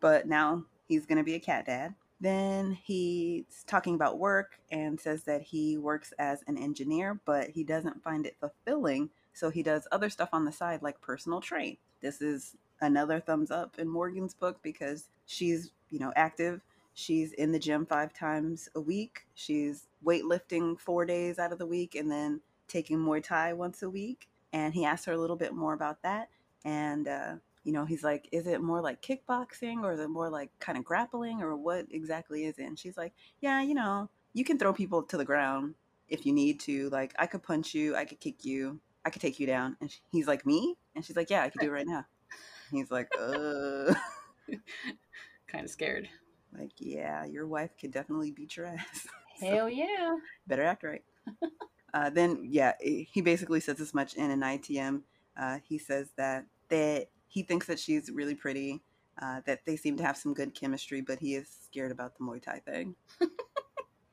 but 0.00 0.26
now 0.26 0.64
he's 0.86 1.06
going 1.06 1.18
to 1.18 1.24
be 1.24 1.34
a 1.34 1.40
cat 1.40 1.66
dad. 1.66 1.94
Then 2.20 2.72
he's 2.72 3.64
talking 3.66 3.94
about 3.94 4.18
work 4.18 4.58
and 4.72 5.00
says 5.00 5.22
that 5.24 5.42
he 5.42 5.78
works 5.78 6.12
as 6.18 6.42
an 6.48 6.58
engineer, 6.58 7.20
but 7.24 7.50
he 7.50 7.62
doesn't 7.62 8.02
find 8.02 8.26
it 8.26 8.36
fulfilling. 8.40 9.10
So 9.32 9.50
he 9.50 9.62
does 9.62 9.86
other 9.92 10.10
stuff 10.10 10.30
on 10.32 10.44
the 10.44 10.52
side, 10.52 10.82
like 10.82 11.00
personal 11.00 11.40
train. 11.40 11.76
This 12.00 12.20
is 12.20 12.56
another 12.80 13.20
thumbs 13.20 13.50
up 13.50 13.78
in 13.78 13.88
Morgan's 13.88 14.34
book 14.34 14.58
because 14.62 15.08
she's, 15.26 15.70
you 15.90 16.00
know, 16.00 16.12
active. 16.16 16.60
She's 16.94 17.32
in 17.34 17.52
the 17.52 17.58
gym 17.60 17.86
five 17.86 18.12
times 18.12 18.68
a 18.74 18.80
week. 18.80 19.26
She's 19.34 19.86
weightlifting 20.04 20.80
four 20.80 21.04
days 21.04 21.38
out 21.38 21.52
of 21.52 21.58
the 21.58 21.66
week 21.66 21.94
and 21.94 22.10
then 22.10 22.40
taking 22.66 22.98
Muay 22.98 23.22
Thai 23.22 23.52
once 23.52 23.82
a 23.82 23.90
week. 23.90 24.28
And 24.52 24.72
he 24.74 24.84
asked 24.84 25.04
her 25.06 25.12
a 25.12 25.18
little 25.18 25.36
bit 25.36 25.52
more 25.54 25.74
about 25.74 26.02
that. 26.02 26.28
And, 26.64 27.06
uh, 27.08 27.34
you 27.64 27.72
know, 27.72 27.84
he's 27.84 28.02
like, 28.02 28.28
is 28.32 28.46
it 28.46 28.62
more 28.62 28.80
like 28.80 29.02
kickboxing 29.02 29.82
or 29.82 29.92
is 29.92 30.00
it 30.00 30.08
more 30.08 30.30
like 30.30 30.50
kind 30.58 30.78
of 30.78 30.84
grappling 30.84 31.42
or 31.42 31.54
what 31.56 31.86
exactly 31.90 32.44
is 32.44 32.58
it? 32.58 32.64
And 32.64 32.78
she's 32.78 32.96
like, 32.96 33.12
yeah, 33.40 33.60
you 33.62 33.74
know, 33.74 34.08
you 34.32 34.44
can 34.44 34.58
throw 34.58 34.72
people 34.72 35.02
to 35.02 35.16
the 35.16 35.24
ground 35.24 35.74
if 36.08 36.24
you 36.24 36.32
need 36.32 36.60
to. 36.60 36.88
Like, 36.90 37.14
I 37.18 37.26
could 37.26 37.42
punch 37.42 37.74
you, 37.74 37.94
I 37.94 38.04
could 38.06 38.20
kick 38.20 38.44
you, 38.44 38.80
I 39.04 39.10
could 39.10 39.20
take 39.22 39.38
you 39.38 39.46
down. 39.46 39.76
And 39.80 39.90
sh- 39.90 39.98
he's 40.10 40.26
like, 40.26 40.46
me? 40.46 40.76
And 40.94 41.04
she's 41.04 41.16
like, 41.16 41.28
yeah, 41.30 41.42
I 41.42 41.50
could 41.50 41.60
do 41.60 41.66
it 41.68 41.70
right 41.72 41.86
now. 41.86 42.06
He's 42.70 42.90
like, 42.90 43.08
uh, 43.20 43.94
Kind 45.46 45.64
of 45.64 45.70
scared. 45.70 46.08
like, 46.58 46.72
yeah, 46.78 47.24
your 47.24 47.46
wife 47.46 47.70
could 47.80 47.90
definitely 47.92 48.30
beat 48.30 48.56
your 48.56 48.66
ass. 48.66 49.06
Hell 49.40 49.68
yeah. 49.68 50.16
better 50.46 50.64
act 50.64 50.82
right. 50.84 51.02
uh, 51.94 52.10
then, 52.10 52.46
yeah, 52.48 52.72
he 52.80 53.20
basically 53.20 53.60
says 53.60 53.80
as 53.80 53.94
much 53.94 54.14
in 54.14 54.30
an 54.30 54.40
ITM. 54.40 55.02
Uh, 55.36 55.58
he 55.66 55.78
says 55.78 56.10
that 56.16 56.44
that 56.68 57.06
he 57.28 57.42
thinks 57.42 57.66
that 57.66 57.78
she's 57.78 58.10
really 58.10 58.34
pretty, 58.34 58.82
uh, 59.22 59.40
that 59.46 59.64
they 59.64 59.76
seem 59.76 59.96
to 59.96 60.02
have 60.02 60.16
some 60.16 60.34
good 60.34 60.54
chemistry, 60.54 61.00
but 61.00 61.18
he 61.18 61.34
is 61.34 61.48
scared 61.64 61.92
about 61.92 62.16
the 62.16 62.24
Muay 62.24 62.42
Thai 62.42 62.58
thing. 62.58 62.94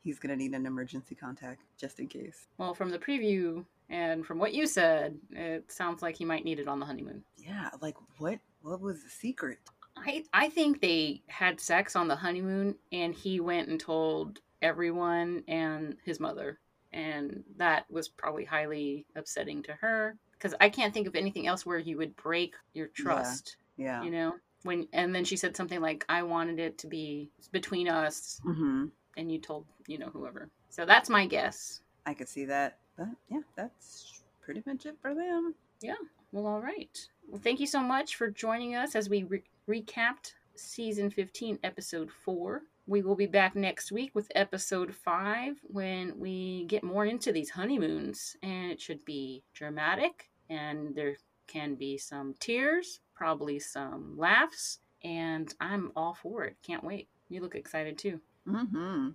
He's 0.03 0.19
gonna 0.19 0.35
need 0.35 0.53
an 0.53 0.67
emergency 0.67 1.15
contact 1.15 1.63
just 1.79 1.99
in 1.99 2.07
case. 2.07 2.47
Well, 2.59 2.75
from 2.75 2.91
the 2.91 2.99
preview 2.99 3.65
and 3.89 4.23
from 4.23 4.37
what 4.37 4.53
you 4.53 4.67
said, 4.67 5.17
it 5.31 5.71
sounds 5.71 6.03
like 6.03 6.15
he 6.15 6.23
might 6.23 6.45
need 6.45 6.59
it 6.59 6.67
on 6.67 6.79
the 6.79 6.85
honeymoon. 6.85 7.23
Yeah, 7.37 7.71
like 7.81 7.95
what? 8.19 8.39
What 8.61 8.81
was 8.81 9.03
the 9.03 9.09
secret? 9.09 9.57
I 9.97 10.23
I 10.31 10.49
think 10.49 10.79
they 10.79 11.23
had 11.27 11.59
sex 11.59 11.95
on 11.95 12.07
the 12.07 12.15
honeymoon 12.15 12.75
and 12.91 13.15
he 13.15 13.39
went 13.39 13.67
and 13.67 13.79
told 13.79 14.41
everyone 14.61 15.43
and 15.47 15.95
his 16.05 16.19
mother 16.19 16.59
and 16.95 17.43
that 17.57 17.85
was 17.91 18.07
probably 18.07 18.45
highly 18.45 19.05
upsetting 19.15 19.61
to 19.63 19.73
her 19.73 20.15
because 20.33 20.55
I 20.59 20.69
can't 20.69 20.93
think 20.93 21.07
of 21.07 21.15
anything 21.15 21.45
else 21.47 21.65
where 21.65 21.77
you 21.77 21.97
would 21.97 22.15
break 22.15 22.55
your 22.73 22.87
trust, 22.87 23.57
Yeah. 23.77 23.99
yeah. 23.99 24.03
you 24.03 24.11
know? 24.11 24.33
When 24.63 24.87
and 24.93 25.13
then 25.13 25.23
she 25.25 25.37
said 25.37 25.55
something 25.55 25.79
like 25.81 26.03
I 26.09 26.23
wanted 26.23 26.57
it 26.59 26.77
to 26.79 26.87
be 26.87 27.29
between 27.51 27.87
us 27.87 28.39
Mm-hmm. 28.45 28.85
and 29.17 29.31
you 29.31 29.37
told, 29.39 29.65
you 29.87 29.99
know, 29.99 30.09
whoever. 30.09 30.49
So 30.69 30.85
that's 30.85 31.09
my 31.09 31.27
guess. 31.27 31.81
I 32.07 32.13
could 32.15 32.27
see 32.29 32.45
that, 32.45 32.77
but 32.97 33.07
yeah, 33.29 33.41
that's 33.55 34.23
pretty 34.41 34.63
much 34.65 34.85
it 34.87 34.95
for 35.01 35.13
them. 35.13 35.53
Yeah. 35.81 35.95
Well, 36.31 36.47
all 36.47 36.61
right. 36.61 36.97
Well, 37.29 37.41
thank 37.43 37.59
you 37.59 37.67
so 37.67 37.79
much 37.81 38.15
for 38.15 38.29
joining 38.29 38.75
us 38.75 38.95
as 38.95 39.09
we 39.09 39.23
re- 39.23 39.43
recapped 39.69 40.33
season 40.55 41.09
15, 41.09 41.59
episode 41.63 42.09
4. 42.11 42.61
We 42.87 43.01
will 43.01 43.15
be 43.15 43.25
back 43.25 43.55
next 43.55 43.91
week 43.91 44.11
with 44.13 44.31
episode 44.35 44.93
5 44.93 45.57
when 45.63 46.19
we 46.19 46.65
get 46.65 46.83
more 46.83 47.05
into 47.05 47.31
these 47.31 47.49
honeymoons. 47.49 48.37
And 48.43 48.71
it 48.71 48.79
should 48.79 49.03
be 49.05 49.43
dramatic, 49.53 50.29
and 50.49 50.95
there 50.95 51.15
can 51.47 51.75
be 51.75 51.97
some 51.97 52.35
tears, 52.39 52.99
probably 53.15 53.59
some 53.59 54.15
laughs, 54.17 54.79
and 55.03 55.53
I'm 55.59 55.91
all 55.95 56.13
for 56.13 56.43
it. 56.43 56.57
Can't 56.61 56.83
wait. 56.83 57.07
You 57.29 57.41
look 57.41 57.55
excited 57.55 57.97
too. 57.97 58.19
Mm-hmm. 58.47 59.09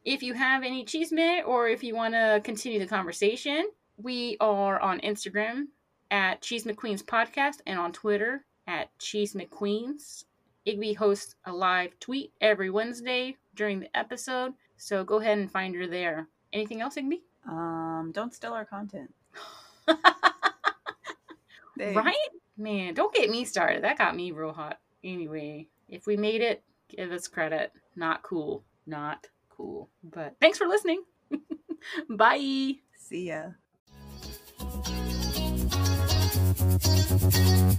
If 0.06 0.22
you 0.22 0.34
have 0.34 0.62
any 0.62 0.84
chisme 0.84 1.44
or 1.44 1.68
if 1.68 1.82
you 1.82 1.96
want 1.96 2.14
to 2.14 2.40
continue 2.44 2.78
the 2.78 2.86
conversation, 2.86 3.68
we 3.96 4.36
are 4.38 4.78
on 4.78 5.00
Instagram 5.00 5.64
at 6.12 6.40
Chisme 6.40 6.76
Queens 6.76 7.02
Podcast 7.02 7.56
and 7.66 7.76
on 7.76 7.90
Twitter 7.90 8.44
at 8.68 8.96
Chisme 9.00 9.50
Queens. 9.50 10.24
Igby 10.66 10.96
hosts 10.96 11.36
a 11.44 11.52
live 11.52 11.98
tweet 12.00 12.32
every 12.40 12.70
Wednesday 12.70 13.36
during 13.54 13.80
the 13.80 13.96
episode, 13.96 14.54
so 14.76 15.04
go 15.04 15.20
ahead 15.20 15.38
and 15.38 15.50
find 15.50 15.74
her 15.76 15.86
there. 15.86 16.28
Anything 16.52 16.80
else, 16.80 16.96
Igby? 16.96 17.20
Um, 17.48 18.10
don't 18.12 18.34
steal 18.34 18.52
our 18.52 18.64
content. 18.64 19.12
Right? 21.78 22.14
Man, 22.56 22.94
don't 22.94 23.14
get 23.14 23.30
me 23.30 23.44
started. 23.44 23.84
That 23.84 23.98
got 23.98 24.16
me 24.16 24.32
real 24.32 24.52
hot. 24.52 24.78
Anyway, 25.04 25.68
if 25.88 26.06
we 26.06 26.16
made 26.16 26.40
it, 26.40 26.62
give 26.88 27.12
us 27.12 27.28
credit. 27.28 27.72
Not 27.94 28.22
cool. 28.22 28.64
Not 28.86 29.26
cool. 29.50 29.90
But 30.02 30.36
thanks 30.40 30.58
for 30.58 30.66
listening. 30.66 31.04
Bye. 32.08 32.76
See 32.94 33.28
ya. 33.28 33.50
Müzik 36.60 37.76